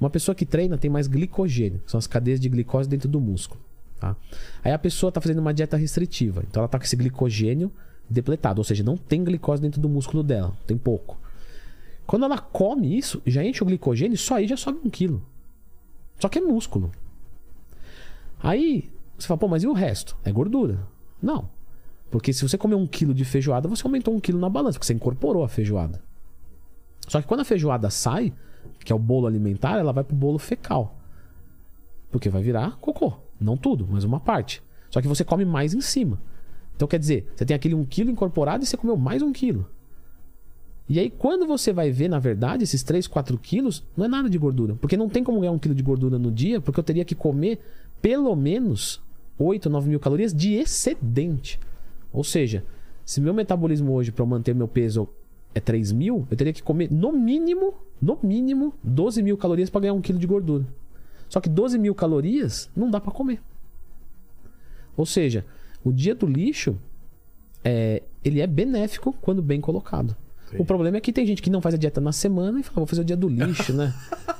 [0.00, 3.60] Uma pessoa que treina tem mais glicogênio, são as cadeias de glicose dentro do músculo.
[3.98, 4.14] Tá?
[4.62, 7.72] Aí a pessoa está fazendo uma dieta restritiva, então ela está com esse glicogênio
[8.08, 11.18] depletado, ou seja, não tem glicose dentro do músculo dela, tem pouco.
[12.06, 15.22] Quando ela come isso, já enche o glicogênio só aí já sobe um quilo.
[16.20, 16.92] Só que é músculo.
[18.38, 20.16] Aí você fala, pô, mas e o resto?
[20.24, 20.78] É gordura.
[21.20, 21.48] Não.
[22.10, 24.86] Porque se você comer um quilo de feijoada, você aumentou um quilo na balança, porque
[24.86, 26.00] você incorporou a feijoada.
[27.08, 28.32] Só que quando a feijoada sai,
[28.86, 30.96] que é o bolo alimentar, ela vai pro bolo fecal.
[32.08, 33.14] Porque vai virar cocô.
[33.38, 34.62] Não tudo, mas uma parte.
[34.90, 36.20] Só que você come mais em cima.
[36.76, 39.68] Então quer dizer, você tem aquele 1 quilo incorporado e você comeu mais um quilo.
[40.88, 44.30] E aí, quando você vai ver, na verdade, esses 3, 4 quilos, não é nada
[44.30, 44.76] de gordura.
[44.76, 47.16] Porque não tem como ganhar um quilo de gordura no dia, porque eu teria que
[47.16, 47.58] comer
[48.00, 49.02] pelo menos
[49.36, 51.58] 8, 9 mil calorias de excedente.
[52.12, 52.64] Ou seja,
[53.04, 55.08] se meu metabolismo hoje, para eu manter meu peso,
[55.56, 59.80] é 3 mil, eu teria que comer no mínimo, no mínimo, 12 mil calorias para
[59.80, 60.66] ganhar um quilo de gordura.
[61.30, 63.40] Só que 12 mil calorias não dá para comer.
[64.94, 65.46] Ou seja,
[65.82, 66.76] o dia do lixo,
[67.64, 70.14] é, ele é benéfico quando bem colocado.
[70.58, 72.76] O problema é que tem gente que não faz a dieta na semana e fala,
[72.76, 73.94] vou fazer o dia do lixo, né?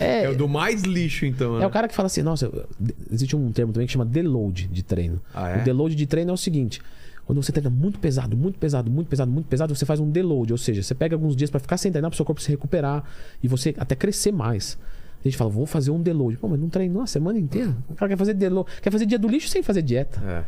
[0.00, 1.60] É, é o do mais lixo, então.
[1.60, 2.48] É o cara que fala assim, nossa,
[3.10, 5.20] existe um termo também que chama deload de treino.
[5.34, 5.60] Ah, é?
[5.60, 6.80] O deload de treino é o seguinte:
[7.28, 10.50] quando você treina muito pesado, muito pesado, muito pesado, muito pesado, você faz um deload,
[10.50, 12.48] ou seja, você pega alguns dias para ficar sem treinar, para o seu corpo se
[12.48, 13.04] recuperar
[13.42, 14.78] e você até crescer mais.
[15.20, 16.38] A gente fala, vou fazer um deload.
[16.38, 17.76] Pô, mas não treinou a semana inteira?
[17.90, 20.18] O cara quer fazer deload, quer fazer dia do lixo sem fazer dieta.
[20.24, 20.44] É.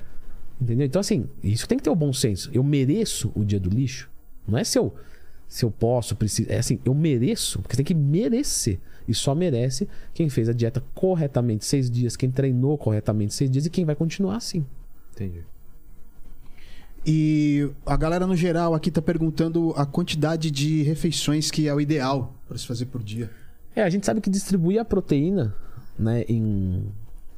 [0.58, 0.86] Entendeu?
[0.86, 2.48] Então, assim, isso tem que ter o bom senso.
[2.50, 4.08] Eu mereço o dia do lixo.
[4.48, 4.94] Não é se eu,
[5.46, 6.50] se eu posso, preciso.
[6.50, 8.78] É assim, eu mereço, porque você tem que merecer.
[9.06, 13.66] E só merece quem fez a dieta corretamente seis dias, quem treinou corretamente seis dias
[13.66, 14.64] e quem vai continuar assim.
[15.12, 15.44] Entendi.
[17.06, 21.80] E a galera no geral aqui tá perguntando a quantidade de refeições que é o
[21.80, 23.30] ideal para se fazer por dia.
[23.74, 25.54] É, a gente sabe que distribuir a proteína,
[25.98, 26.84] né, em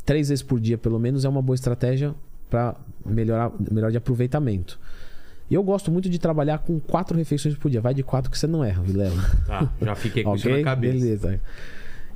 [0.05, 2.15] três vezes por dia pelo menos é uma boa estratégia
[2.51, 2.75] para
[3.07, 4.79] melhorar melhor de aproveitamento.
[5.49, 7.81] E eu gosto muito de trabalhar com quatro refeições por dia.
[7.81, 9.15] Vai de quatro que você não erra, Vilela.
[9.47, 10.99] Tá, já fiquei com isso na cabeça.
[10.99, 11.41] Beleza.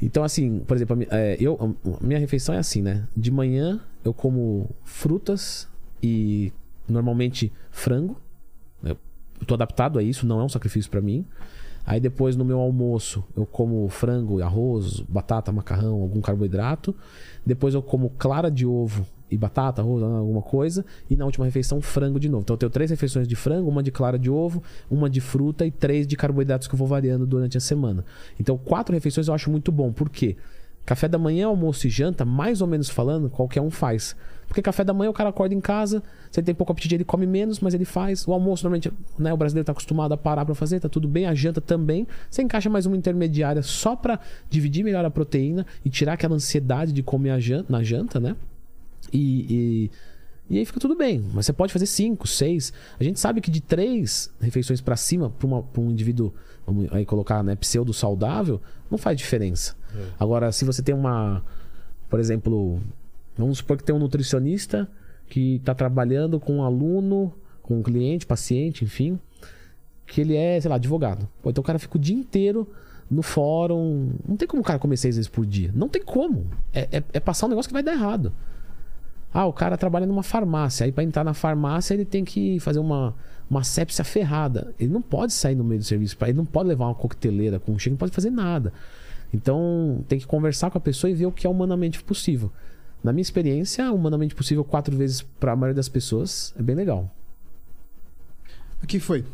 [0.00, 3.06] Então, assim, por exemplo, é, eu, a minha refeição é assim, né?
[3.16, 5.68] De manhã eu como frutas
[6.02, 6.52] e
[6.88, 8.20] normalmente frango.
[8.82, 8.96] Eu
[9.46, 11.24] tô adaptado a isso, não é um sacrifício para mim.
[11.86, 16.94] Aí depois no meu almoço eu como frango, arroz, batata, macarrão, algum carboidrato.
[17.44, 20.84] Depois eu como clara de ovo e batata, arroz, alguma coisa.
[21.08, 22.42] E na última refeição, frango de novo.
[22.42, 25.64] Então eu tenho três refeições de frango, uma de clara de ovo, uma de fruta
[25.64, 28.04] e três de carboidratos que eu vou variando durante a semana.
[28.40, 29.92] Então quatro refeições eu acho muito bom.
[29.92, 30.36] Por quê?
[30.86, 34.16] Café da manhã, almoço e janta, mais ou menos falando, qualquer um faz.
[34.46, 36.00] Porque café da manhã o cara acorda em casa,
[36.30, 38.26] se ele tem pouco apetite, ele come menos, mas ele faz.
[38.26, 41.26] O almoço, normalmente, né, o brasileiro tá acostumado a parar para fazer, tá tudo bem.
[41.26, 42.06] A janta também.
[42.30, 46.92] Você encaixa mais uma intermediária só para dividir melhor a proteína e tirar aquela ansiedade
[46.92, 48.36] de comer janta, na janta, né?
[49.12, 49.90] E,
[50.48, 51.24] e, e aí fica tudo bem.
[51.34, 52.72] Mas você pode fazer cinco, seis.
[53.00, 56.32] A gente sabe que de três refeições para cima, para um indivíduo,
[56.64, 59.74] vamos aí colocar, né, pseudo saudável, não faz diferença.
[60.18, 61.42] Agora, se você tem uma,
[62.08, 62.80] por exemplo,
[63.36, 64.88] vamos supor que tem um nutricionista
[65.28, 67.32] que está trabalhando com um aluno,
[67.62, 69.18] com um cliente, paciente, enfim,
[70.06, 71.28] que ele é, sei lá, advogado.
[71.42, 72.68] Pô, então o cara fica o dia inteiro
[73.10, 74.12] no fórum.
[74.26, 75.70] Não tem como o cara comer seis vezes por dia.
[75.74, 76.46] Não tem como.
[76.72, 78.32] É, é, é passar um negócio que vai dar errado.
[79.32, 80.86] Ah, o cara trabalha numa farmácia.
[80.86, 83.14] Aí, para entrar na farmácia, ele tem que fazer uma,
[83.50, 84.74] uma sepsia ferrada.
[84.78, 86.16] Ele não pode sair no meio do serviço.
[86.22, 88.72] Ele não pode levar uma coqueteleira com um cheiro, não pode fazer nada.
[89.32, 92.50] Então, tem que conversar com a pessoa e ver o que é humanamente possível.
[93.02, 97.10] Na minha experiência, humanamente possível quatro vezes para a maioria das pessoas é bem legal.
[98.82, 99.24] Aqui foi.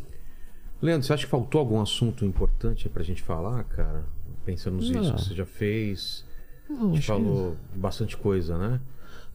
[0.80, 4.04] Leandro, você acha que faltou algum assunto importante pra gente falar, cara?
[4.44, 6.24] Pensando nos vídeos que você já fez.
[6.68, 8.80] Não, A gente acho que- falou bastante coisa, né?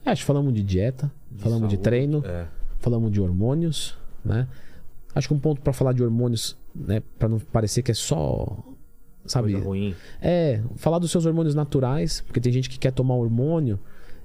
[0.04, 2.46] É, acho que falamos de dieta, falamos de saúde, treino, É.
[2.78, 4.46] falamos de hormônios, né?
[5.14, 8.56] Acho que um ponto para falar de hormônios, né, para não parecer que é só,
[9.28, 9.52] sabe?
[9.52, 9.94] Coisa ruim.
[10.20, 13.78] É, falar dos seus hormônios naturais, porque tem gente que quer tomar hormônio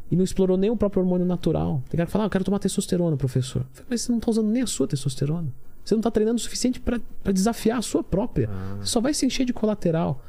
[0.10, 1.82] e não explorou nem o próprio hormônio natural.
[1.90, 3.66] Tem cara que fala, ah, eu quero tomar testosterona, professor.
[3.72, 5.48] Falei, Mas você não tá usando nem a sua testosterona.
[5.84, 7.00] Você não tá treinando o suficiente para
[7.32, 8.50] desafiar a sua própria.
[8.80, 10.24] Você só vai se encher de colateral.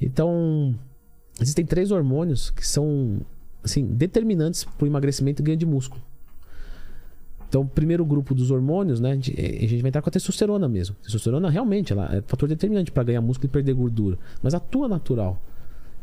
[0.00, 0.74] Então,
[1.40, 3.20] existem três hormônios que são
[3.62, 6.02] assim, determinantes para o emagrecimento e ganho de músculo.
[7.50, 9.10] Então, o primeiro grupo dos hormônios, né?
[9.10, 10.94] A gente, a gente vai entrar com a testosterona mesmo.
[11.00, 14.16] A testosterona realmente ela é fator determinante para ganhar músculo e perder gordura.
[14.40, 15.36] Mas atua natural.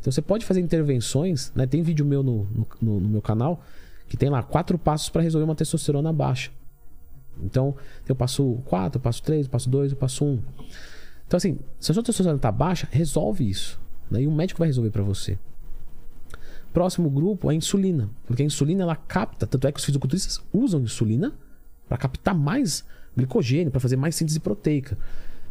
[0.01, 1.66] Então você pode fazer intervenções, né?
[1.66, 2.45] Tem vídeo meu no,
[2.82, 3.64] no, no meu canal
[4.09, 6.51] que tem lá quatro passos para resolver uma testosterona baixa.
[7.42, 7.76] Então,
[8.09, 10.40] o passo 4, o passo 3, o passo 2, o passo 1.
[11.27, 13.80] Então, assim, se a sua testosterona está baixa, resolve isso.
[14.11, 14.24] Né?
[14.24, 15.38] E o médico vai resolver para você.
[16.77, 18.07] Próximo grupo é a insulina.
[18.27, 21.33] Porque a insulina ela capta, tanto é que os fisiculturistas usam insulina
[21.89, 22.85] para captar mais
[23.17, 24.95] glicogênio, para fazer mais síntese proteica.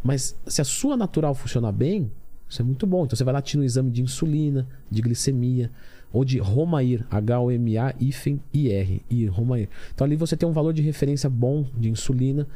[0.04, 2.12] Mas se a sua natural funcionar bem,
[2.48, 3.04] isso é muito bom.
[3.04, 5.68] Então você vai lá tira um exame de insulina, de glicemia,
[6.12, 9.68] ou de Romair, H-O-M-A-I-R, ir, Romair.
[9.92, 12.46] Então ali você tem um valor de referência bom de insulina.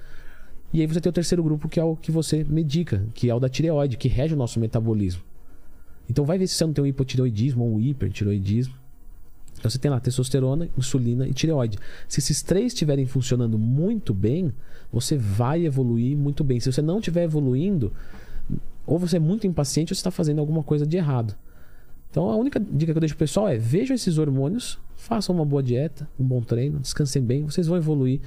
[0.72, 3.34] E aí você tem o terceiro grupo, que é o que você medica, que é
[3.34, 5.22] o da tireoide, que rege o nosso metabolismo.
[6.10, 8.74] Então vai ver se você não tem um hipotireoidismo ou um hipertireoidismo.
[9.56, 11.78] Então você tem lá testosterona, insulina e tireoide.
[12.08, 14.52] Se esses três estiverem funcionando muito bem,
[14.92, 16.58] você vai evoluir muito bem.
[16.58, 17.92] Se você não estiver evoluindo,
[18.84, 21.36] ou você é muito impaciente ou você está fazendo alguma coisa de errado.
[22.10, 25.44] Então a única dica que eu deixo pro pessoal é vejam esses hormônios, façam uma
[25.44, 28.20] boa dieta, um bom treino, descansem bem, vocês vão evoluir.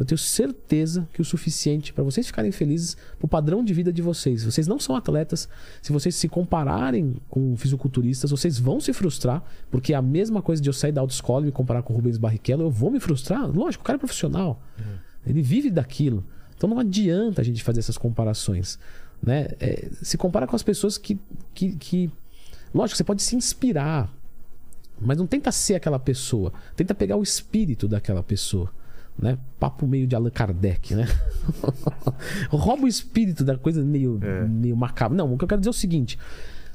[0.00, 4.00] Eu tenho certeza que o suficiente para vocês ficarem felizes pro padrão de vida de
[4.00, 4.42] vocês.
[4.42, 5.46] Vocês não são atletas.
[5.82, 10.62] Se vocês se compararem com fisiculturistas, vocês vão se frustrar, porque é a mesma coisa
[10.62, 12.98] de eu sair da autoescola e me comparar com o Rubens Barrichello, eu vou me
[12.98, 13.46] frustrar.
[13.46, 14.62] Lógico, o cara é profissional.
[15.26, 16.24] Ele vive daquilo.
[16.56, 18.78] Então não adianta a gente fazer essas comparações.
[19.22, 19.48] Né?
[19.60, 21.20] É, se compara com as pessoas que,
[21.52, 22.10] que, que.
[22.72, 24.10] Lógico, você pode se inspirar,
[24.98, 26.54] mas não tenta ser aquela pessoa.
[26.74, 28.72] Tenta pegar o espírito daquela pessoa.
[29.18, 29.38] Né?
[29.58, 31.06] Papo meio de Allan Kardec, né?
[32.50, 34.44] Rouba o espírito da coisa meio, É.
[34.46, 35.16] meio macabra.
[35.16, 36.18] Não, o que eu quero dizer é o seguinte: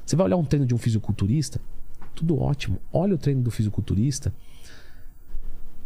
[0.04, 1.60] você vai olhar um treino de um fisiculturista,
[2.14, 2.78] tudo ótimo.
[2.92, 4.32] Olha o treino do fisiculturista,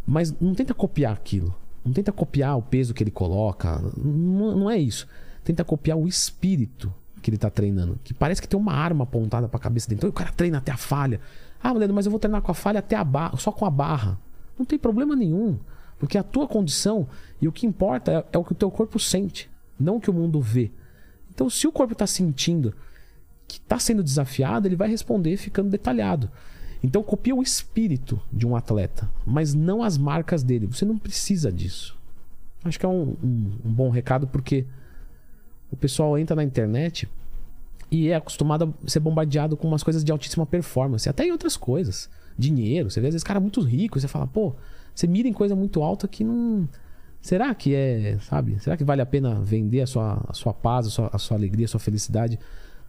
[0.07, 1.55] mas não tenta copiar aquilo.
[1.85, 3.81] Não tenta copiar o peso que ele coloca.
[3.97, 5.07] Não, não é isso.
[5.43, 7.99] Tenta copiar o espírito que ele tá treinando.
[8.05, 9.99] Que parece que tem uma arma apontada pra cabeça dele.
[9.99, 11.21] Então o cara treina até a falha.
[11.63, 13.71] Ah, Leandro, mas eu vou treinar com a falha até a barra, só com a
[13.71, 14.19] barra.
[14.59, 15.59] Não tem problema nenhum.
[16.01, 17.07] Porque a tua condição
[17.41, 19.49] e o que importa é, é o que o teu corpo sente,
[19.79, 20.73] não o que o mundo vê.
[21.33, 22.75] Então, se o corpo está sentindo
[23.47, 26.29] que está sendo desafiado, ele vai responder ficando detalhado.
[26.83, 30.67] Então, copia o espírito de um atleta, mas não as marcas dele.
[30.67, 31.97] Você não precisa disso.
[32.65, 34.65] Acho que é um, um- um bom recado, porque
[35.71, 37.07] o pessoal entra na internet
[37.91, 41.57] e é acostumado a ser bombardeado com umas coisas de altíssima performance, até em outras
[41.57, 42.09] coisas.
[42.39, 44.55] Dinheiro, você vê às vezes cara muito rico, você fala, pô,
[44.95, 46.69] você mira em coisa muito alta que não.
[47.21, 48.59] Será que é, sabe?
[48.61, 51.37] Será que vale a pena vender a sua, a sua paz, a sua, a sua
[51.37, 52.39] alegria, a sua felicidade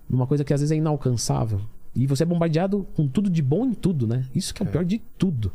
[0.09, 1.59] numa coisa que às vezes é inalcançável?
[1.93, 4.25] E você é bombardeado com tudo de bom em tudo, né?
[4.33, 5.51] Isso que é o pior de tudo.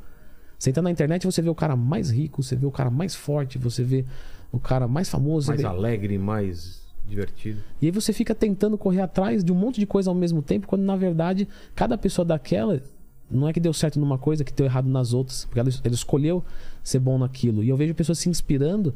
[0.58, 2.91] Você entra na internet e você vê o cara mais rico, você vê o cara
[2.91, 4.05] mais forte, você vê
[4.52, 5.49] o cara mais famoso.
[5.49, 7.60] Mais vê- alegre, mais divertido.
[7.81, 10.66] e aí você fica tentando correr atrás de um monte de coisa ao mesmo tempo,
[10.66, 12.83] quando na verdade cada pessoa daquela
[13.30, 15.94] não é que deu certo numa coisa que deu errado nas outras, porque ela, ela
[15.94, 16.44] escolheu
[16.82, 17.62] ser bom naquilo.
[17.64, 18.94] E eu vejo pessoas se inspirando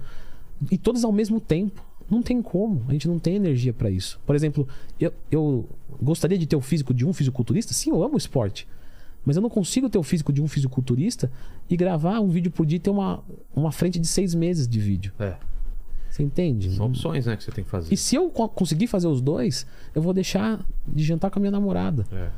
[0.70, 1.84] e todas ao mesmo tempo.
[2.10, 4.18] Não tem como, a gente não tem energia pra isso.
[4.26, 4.67] Por exemplo,
[4.99, 5.68] eu, eu
[6.02, 7.73] gostaria de ter o físico de um fisiculturista?
[7.73, 8.67] Sim, eu amo esporte.
[9.25, 11.31] Mas eu não consigo ter o físico de um fisiculturista
[11.68, 13.23] e gravar um vídeo por dia e ter uma,
[13.55, 15.12] uma frente de seis meses de vídeo.
[15.20, 15.36] É.
[16.10, 16.75] Você entende?
[16.75, 17.94] São opções, né, que você tem que fazer.
[17.94, 21.41] E se eu co- conseguir fazer os dois, eu vou deixar de jantar com a
[21.41, 22.05] minha namorada.
[22.10, 22.31] É.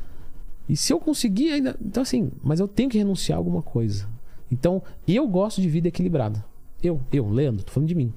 [0.67, 1.75] E se eu conseguir ainda.
[1.81, 4.07] Então, assim, mas eu tenho que renunciar a alguma coisa.
[4.51, 6.43] Então, eu gosto de vida equilibrada.
[6.81, 8.13] Eu, eu, Leandro, tô falando de mim.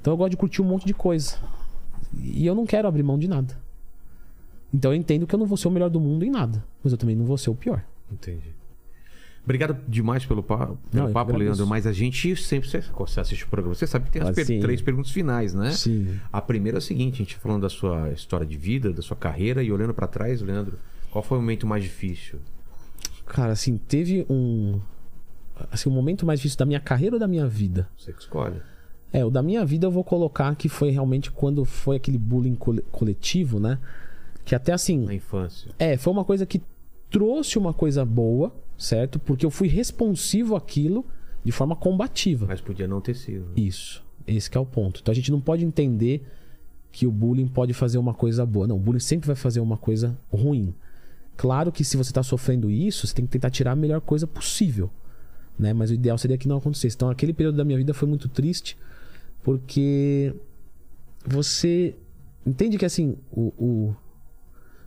[0.00, 1.36] Então eu gosto de curtir um monte de coisa.
[2.22, 3.58] E eu não quero abrir mão de nada.
[4.72, 6.64] Então eu entendo que eu não vou ser o melhor do mundo em nada.
[6.82, 7.82] Mas eu também não vou ser o pior.
[8.12, 8.54] Entendi.
[9.42, 11.36] Obrigado demais pelo, pa- pelo Não, papo.
[11.36, 11.66] Leandro.
[11.66, 12.68] Mas a gente sempre.
[12.68, 14.60] Você, você assiste o programa, você sabe que tem as Ah, per- sim.
[14.60, 15.70] três perguntas finais, né?
[15.72, 16.18] Sim.
[16.32, 19.16] A primeira é a seguinte: a gente falando da sua história de vida, da sua
[19.16, 20.78] carreira, e olhando pra trás, Leandro,
[21.14, 22.40] qual foi o momento mais difícil?
[23.24, 24.80] Cara, assim, teve um.
[25.70, 27.88] Assim, o momento mais difícil da minha carreira ou da minha vida?
[27.96, 28.60] Você que escolhe.
[29.12, 32.56] É, o da minha vida eu vou colocar que foi realmente quando foi aquele bullying
[32.56, 33.78] cole- coletivo, né?
[34.44, 35.04] Que até assim.
[35.04, 35.70] Na infância.
[35.78, 36.60] É, foi uma coisa que
[37.08, 39.20] trouxe uma coisa boa, certo?
[39.20, 41.06] Porque eu fui responsivo àquilo
[41.44, 42.46] de forma combativa.
[42.48, 43.44] Mas podia não ter sido.
[43.46, 43.52] né?
[43.56, 44.02] Isso.
[44.26, 45.00] Esse que é o ponto.
[45.00, 46.26] Então a gente não pode entender
[46.90, 48.66] que o bullying pode fazer uma coisa boa.
[48.66, 50.74] Não, o bullying sempre vai fazer uma coisa ruim.
[51.36, 54.26] Claro que se você está sofrendo isso, você tem que tentar tirar a melhor coisa
[54.26, 54.90] possível.
[55.58, 55.72] Né?
[55.72, 56.96] Mas o ideal seria que não acontecesse.
[56.96, 58.76] Então aquele período da minha vida foi muito triste,
[59.42, 60.34] porque
[61.26, 61.94] você
[62.46, 63.96] entende que assim, o, o,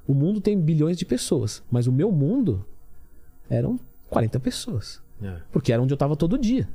[0.07, 2.65] o mundo tem bilhões de pessoas, mas o meu mundo
[3.49, 5.01] eram 40 pessoas.
[5.21, 5.37] É.
[5.51, 6.67] Porque era onde eu estava todo dia.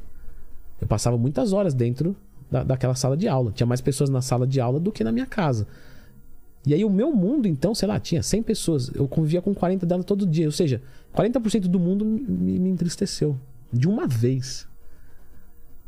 [0.81, 2.17] Eu passava muitas horas dentro
[2.51, 3.53] da, daquela sala de aula.
[3.53, 5.67] Tinha mais pessoas na sala de aula do que na minha casa.
[6.65, 8.89] E aí o meu mundo, então, sei lá, tinha 100 pessoas.
[8.95, 10.47] Eu convivia com 40 delas todo dia.
[10.47, 10.81] Ou seja,
[11.15, 13.39] 40% do mundo me, me entristeceu.
[13.73, 14.69] De uma vez.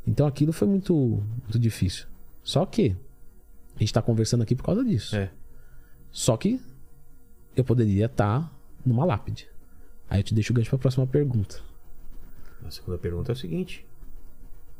[0.07, 2.07] Então aquilo foi muito, muito difícil.
[2.43, 2.97] Só que
[3.77, 5.15] a gente tá conversando aqui por causa disso.
[5.15, 5.31] É.
[6.11, 6.61] Só que
[7.57, 8.53] eu poderia estar
[8.85, 9.49] numa lápide.
[10.09, 11.61] Aí eu te deixo o gancho pra próxima pergunta.
[12.65, 13.87] A segunda pergunta é o seguinte: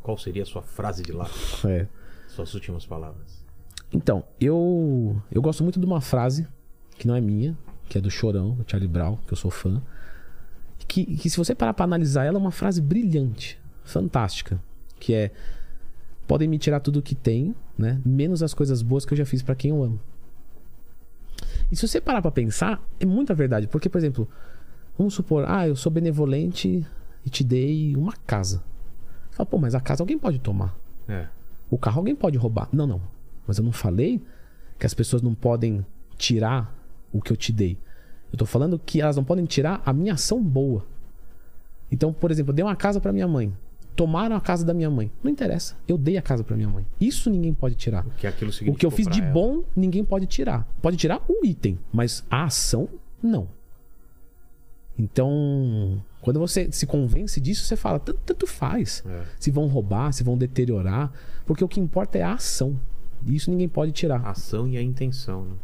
[0.03, 1.29] Qual seria a sua frase de lá?
[1.65, 1.87] É.
[2.29, 3.44] Suas últimas palavras.
[3.93, 6.47] Então, eu eu gosto muito de uma frase
[6.99, 7.57] que não é minha,
[7.89, 9.81] que é do Chorão, do Charlie Brown, que eu sou fã.
[10.87, 14.61] Que, que se você parar pra analisar ela, é uma frase brilhante, fantástica.
[14.99, 15.31] Que é:
[16.27, 18.01] Podem me tirar tudo o que tenho, né?
[18.05, 20.01] Menos as coisas boas que eu já fiz pra quem eu amo.
[21.71, 23.67] E se você parar pra pensar, é muita verdade.
[23.67, 24.29] Porque, por exemplo,
[24.97, 26.87] vamos supor, ah, eu sou benevolente
[27.25, 28.63] e te dei uma casa.
[29.31, 30.75] Fala, pô, mas a casa alguém pode tomar.
[31.09, 31.27] É.
[31.71, 32.69] O carro alguém pode roubar.
[32.73, 33.03] Não, não.
[33.47, 34.23] Mas eu não falei
[34.79, 35.85] que as pessoas não podem
[36.17, 36.75] tirar
[37.13, 37.79] o que eu te dei.
[38.33, 40.85] Eu tô falando que elas não podem tirar a minha ação boa.
[41.91, 43.53] Então, por exemplo, eu dei uma casa pra minha mãe.
[43.95, 45.11] Tomaram a casa da minha mãe.
[45.23, 45.77] Não interessa.
[45.87, 46.85] Eu dei a casa pra minha mãe.
[47.01, 48.05] Isso ninguém pode tirar.
[48.17, 49.31] Que aquilo O que eu fiz de ela.
[49.31, 50.67] bom, ninguém pode tirar.
[50.83, 52.89] Pode tirar o item, mas a ação,
[53.23, 53.49] não.
[54.99, 59.03] Então, quando você se convence disso, você fala, tanto, tanto faz.
[59.07, 59.23] É.
[59.39, 61.13] Se vão roubar, se vão deteriorar.
[61.47, 62.79] Porque o que importa é a ação.
[63.27, 64.21] Isso ninguém pode tirar.
[64.25, 65.57] A ação e a intenção, né?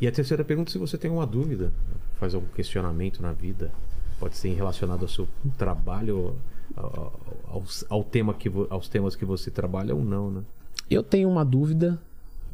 [0.00, 1.72] E a terceira pergunta, se você tem uma dúvida,
[2.20, 3.72] faz algum questionamento na vida,
[4.18, 6.36] pode ser relacionado ao seu trabalho,
[6.76, 10.42] ao, ao, ao tema que, aos temas que você trabalha ou não, né?
[10.90, 11.98] Eu tenho uma dúvida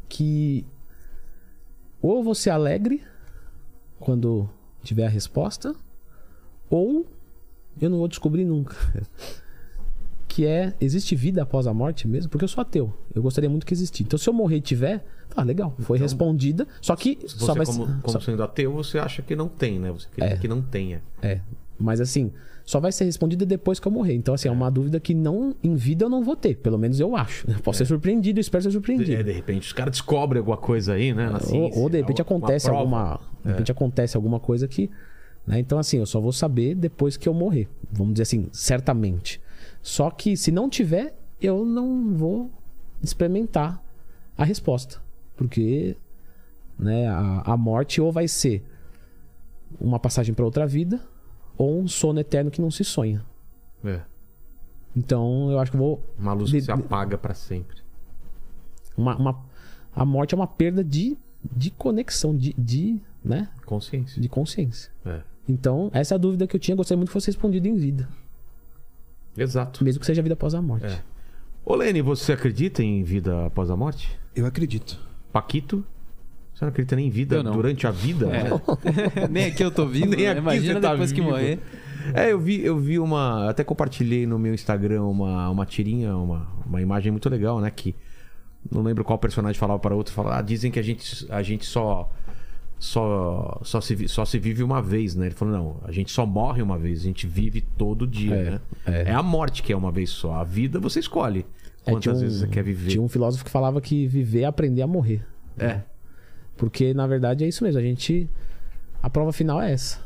[0.07, 0.65] que
[2.01, 3.01] ou vou ser alegre
[3.99, 4.49] quando
[4.83, 5.73] tiver a resposta,
[6.69, 7.05] ou
[7.79, 8.75] eu não vou descobrir nunca.
[10.33, 12.27] Que é, existe vida após a morte mesmo?
[12.29, 12.91] Porque eu sou ateu.
[13.13, 14.01] Eu gostaria muito que existisse.
[14.01, 16.67] Então, se eu morrer e tiver, tá legal, foi respondida.
[16.81, 19.91] Só que só vai como, como só- sendo ateu, você acha que não tem, né?
[19.91, 20.39] Você acredita É.
[20.41, 21.03] que não tenha.
[21.21, 21.39] É.
[21.77, 22.31] Mas assim,
[22.65, 24.15] só vai ser respondida depois que eu morrer.
[24.15, 26.55] Então, assim, é uma dúvida que não em vida eu não vou ter.
[26.55, 27.47] Pelo menos eu acho.
[27.47, 29.11] Eu Posso ser surpreendido, espero ser surpreendido.
[29.19, 31.29] É, de repente, os caras descobrem alguma coisa aí, né?
[31.51, 33.19] Ou, ou de repente acontece alguma.
[33.43, 34.89] De repente acontece alguma coisa que.
[35.45, 35.59] né?
[35.59, 37.67] Então, assim, eu só vou saber depois que eu morrer.
[37.91, 39.39] Vamos dizer assim, certamente.
[39.83, 42.49] Só que se não tiver, eu não vou
[43.03, 43.83] experimentar
[44.35, 44.99] a resposta.
[45.35, 45.95] Porque
[46.79, 48.63] né, a, a morte ou vai ser
[49.79, 50.99] uma passagem para outra vida,
[51.57, 53.23] ou um sono eterno que não se sonha.
[53.83, 54.01] É.
[54.95, 56.01] Então eu acho que eu vou.
[56.17, 57.77] Uma luz De- que se apaga pra sempre.
[58.95, 59.45] Uma, uma-
[59.95, 61.17] a morte é uma perda de,
[61.55, 64.21] de conexão, de, de, né, Consciência.
[64.21, 64.91] de consciência.
[65.05, 65.21] É.
[65.47, 66.75] Então, essa é a dúvida que eu tinha.
[66.77, 68.07] Gostaria muito que fosse respondida em vida.
[69.37, 69.83] Exato.
[69.83, 70.85] Mesmo que seja vida após a morte.
[70.85, 70.99] É.
[71.65, 74.09] Ô, Lene, você acredita em vida após a morte?
[74.35, 74.99] Eu acredito.
[75.31, 75.83] Paquito?
[76.53, 77.53] Você não acredita nem em vida Eu não.
[77.53, 78.27] durante a vida?
[78.31, 78.49] É.
[79.27, 80.29] Nem aqui eu tô vivo, Nem né?
[80.31, 81.31] aqui Imagina você tá depois que vivo.
[81.31, 81.59] morrer.
[82.13, 83.49] É, eu vi, eu vi uma.
[83.49, 87.71] Até compartilhei no meu Instagram uma, uma tirinha, uma, uma imagem muito legal, né?
[87.71, 87.95] Que
[88.71, 90.13] não lembro qual personagem falava para outro.
[90.13, 92.11] Falava, ah, dizem que a gente, a gente só.
[92.85, 95.27] Só, só, se, só se vive uma vez, né?
[95.27, 98.49] Ele falou, não, a gente só morre uma vez, a gente vive todo dia, É,
[98.51, 98.59] né?
[99.07, 99.11] é.
[99.13, 100.33] a morte que é uma vez só.
[100.35, 101.45] A vida você escolhe
[101.85, 102.89] É, quantas tinha um- vezes você quer viver.
[102.91, 105.25] Tinha um filósofo que falava que viver é aprender a morrer.
[105.57, 105.79] É.
[106.57, 107.79] Porque, na verdade, é isso mesmo.
[107.79, 108.29] A gente.
[109.01, 110.01] A prova final é essa.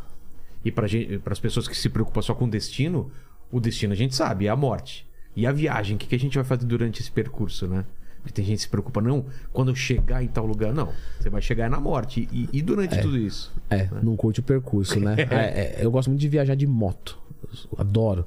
[0.63, 0.85] E para
[1.31, 3.09] as pessoas que se preocupam só com o destino,
[3.51, 5.07] o destino a gente sabe, é a morte.
[5.35, 7.85] E a viagem, o que, que a gente vai fazer durante esse percurso, né?
[8.27, 10.73] Porque tem gente que se preocupa, não, quando eu chegar em tal lugar.
[10.73, 12.27] Não, você vai chegar na morte.
[12.29, 13.53] E, e durante tudo isso?
[13.69, 15.15] É, não curte o percurso, né?
[15.31, 17.17] É, é, eu gosto muito de viajar de moto.
[17.77, 18.25] Adoro.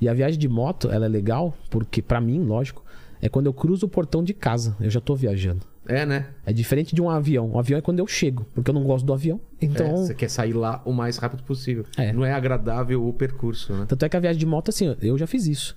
[0.00, 2.82] E a viagem de moto, ela é legal porque, pra mim, lógico,
[3.20, 4.74] é quando eu cruzo o portão de casa.
[4.80, 5.66] Eu já tô viajando.
[5.86, 6.28] É, né?
[6.46, 7.50] É diferente de um avião.
[7.50, 9.38] O avião é quando eu chego, porque eu não gosto do avião.
[9.60, 9.96] É, Então.
[9.98, 11.84] você quer sair lá o mais rápido possível.
[11.96, 12.12] É.
[12.12, 13.84] Não é agradável o percurso, né?
[13.86, 15.76] Tanto é que a viagem de moto, assim, eu já fiz isso.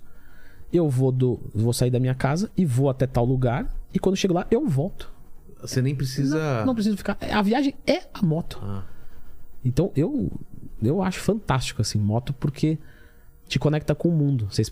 [0.71, 1.39] Eu vou do.
[1.53, 3.73] Vou sair da minha casa e vou até tal lugar.
[3.93, 5.11] E quando chego lá, eu volto.
[5.61, 6.59] Você nem precisa.
[6.59, 7.17] Não, não preciso ficar.
[7.31, 8.59] A viagem é a moto.
[8.61, 8.83] Ah,
[9.63, 10.31] Então eu
[10.83, 12.77] eu acho fantástico assim moto porque
[13.47, 14.47] te conecta com o mundo.
[14.51, 14.63] Você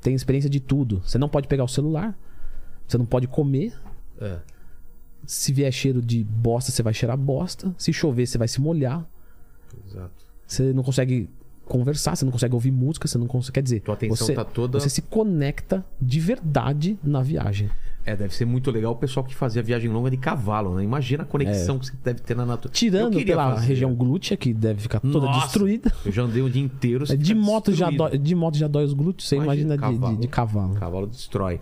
[0.00, 1.00] tem experiência de tudo.
[1.06, 2.18] Você não pode pegar o celular.
[2.88, 3.72] Você não pode comer.
[4.20, 4.38] é.
[5.24, 7.72] Se vier cheiro de bosta, você vai cheirar bosta.
[7.78, 9.06] Se chover, você vai se molhar.
[9.86, 10.26] Exato.
[10.44, 11.30] Você não consegue
[11.72, 13.54] conversar, você não consegue ouvir música, você não consegue.
[13.54, 17.68] Quer dizer, Tua atenção você, tá toda- você se conecta de verdade na viagem.
[18.04, 20.82] É, deve ser muito legal o pessoal que fazia viagem longa de cavalo, né?
[20.82, 22.74] Imagina a conexão que você deve ter na natureza.
[22.76, 23.66] Tirando pela fazer.
[23.68, 25.92] região glútea, que deve ficar toda Nossa, destruída.
[26.04, 27.06] Eu já andei o dia inteiro.
[27.06, 30.16] você De moto, já dói, de moto já dói os glúteos, você imagina, de- de,
[30.16, 30.74] de cavalo.
[30.74, 31.60] Cavalo destrói.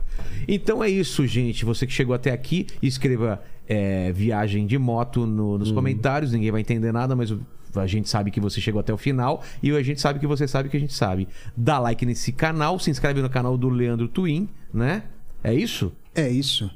[0.48, 1.62] Então é isso, gente.
[1.66, 5.58] Você que chegou até aqui, escreva é, viagem de moto no- Hum.
[5.58, 6.32] nos comentários.
[6.32, 7.38] Ninguém vai entender nada, mas o-
[7.74, 9.42] a gente sabe que você chegou até o final.
[9.62, 11.28] E a gente sabe que você sabe que a gente sabe.
[11.56, 15.04] Dá like nesse canal, se inscreve no canal do Leandro Twin, né?
[15.42, 15.92] É isso?
[16.14, 16.70] É isso.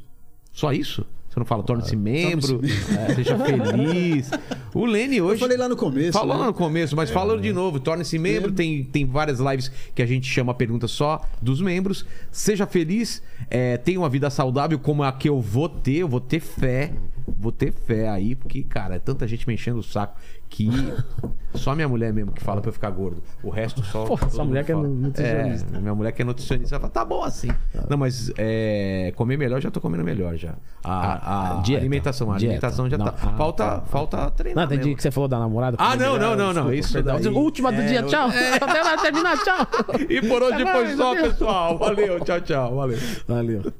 [0.52, 1.06] Só isso?
[1.34, 2.60] Você não fala, torne-se membro,
[2.97, 4.31] é, seja feliz.
[4.73, 5.34] O Lene hoje.
[5.34, 6.12] Eu falei lá no começo.
[6.12, 6.40] Falou né?
[6.42, 7.81] lá no começo, mas fala de novo.
[7.81, 8.52] Torne-se membro.
[8.52, 12.06] Tem, tem várias lives que a gente chama pergunta só dos membros.
[12.31, 13.20] Seja feliz.
[13.50, 15.97] é, tenha uma vida saudável como a que eu vou ter.
[15.97, 16.92] Eu vou ter fé.
[17.27, 20.17] Vou ter fé aí, porque, cara, é tanta gente me enchendo o saco
[20.49, 20.69] que
[21.55, 23.23] só minha mulher mesmo que fala pra eu ficar gordo.
[23.43, 24.05] O resto só.
[24.05, 25.77] Todo sua mulher que é nutricionista.
[25.77, 27.49] É, minha mulher que é nutricionista, ela fala, tá bom assim.
[27.89, 30.55] Não, mas é, comer melhor, já tô comendo melhor já.
[30.83, 31.81] A, a, a dieta.
[31.83, 32.53] alimentação, a Dieta.
[32.53, 33.15] alimentação já Não, tá.
[33.17, 33.81] ah, falta, tá.
[33.83, 34.65] falta treinar.
[34.67, 34.97] Não, entendi mesmo.
[34.97, 35.77] que você falou da namorada.
[35.81, 36.70] Ah, não, melhor, não, não, não.
[36.70, 38.28] desculpa, Isso daí- Última do é, dia, tchau.
[38.28, 39.67] Até lá terminar, tchau.
[40.09, 41.78] E por hoje foi só, pessoal.
[41.78, 42.77] Valeu, tchau, tchau.
[42.77, 42.99] Valeu.
[43.27, 43.73] Valeu.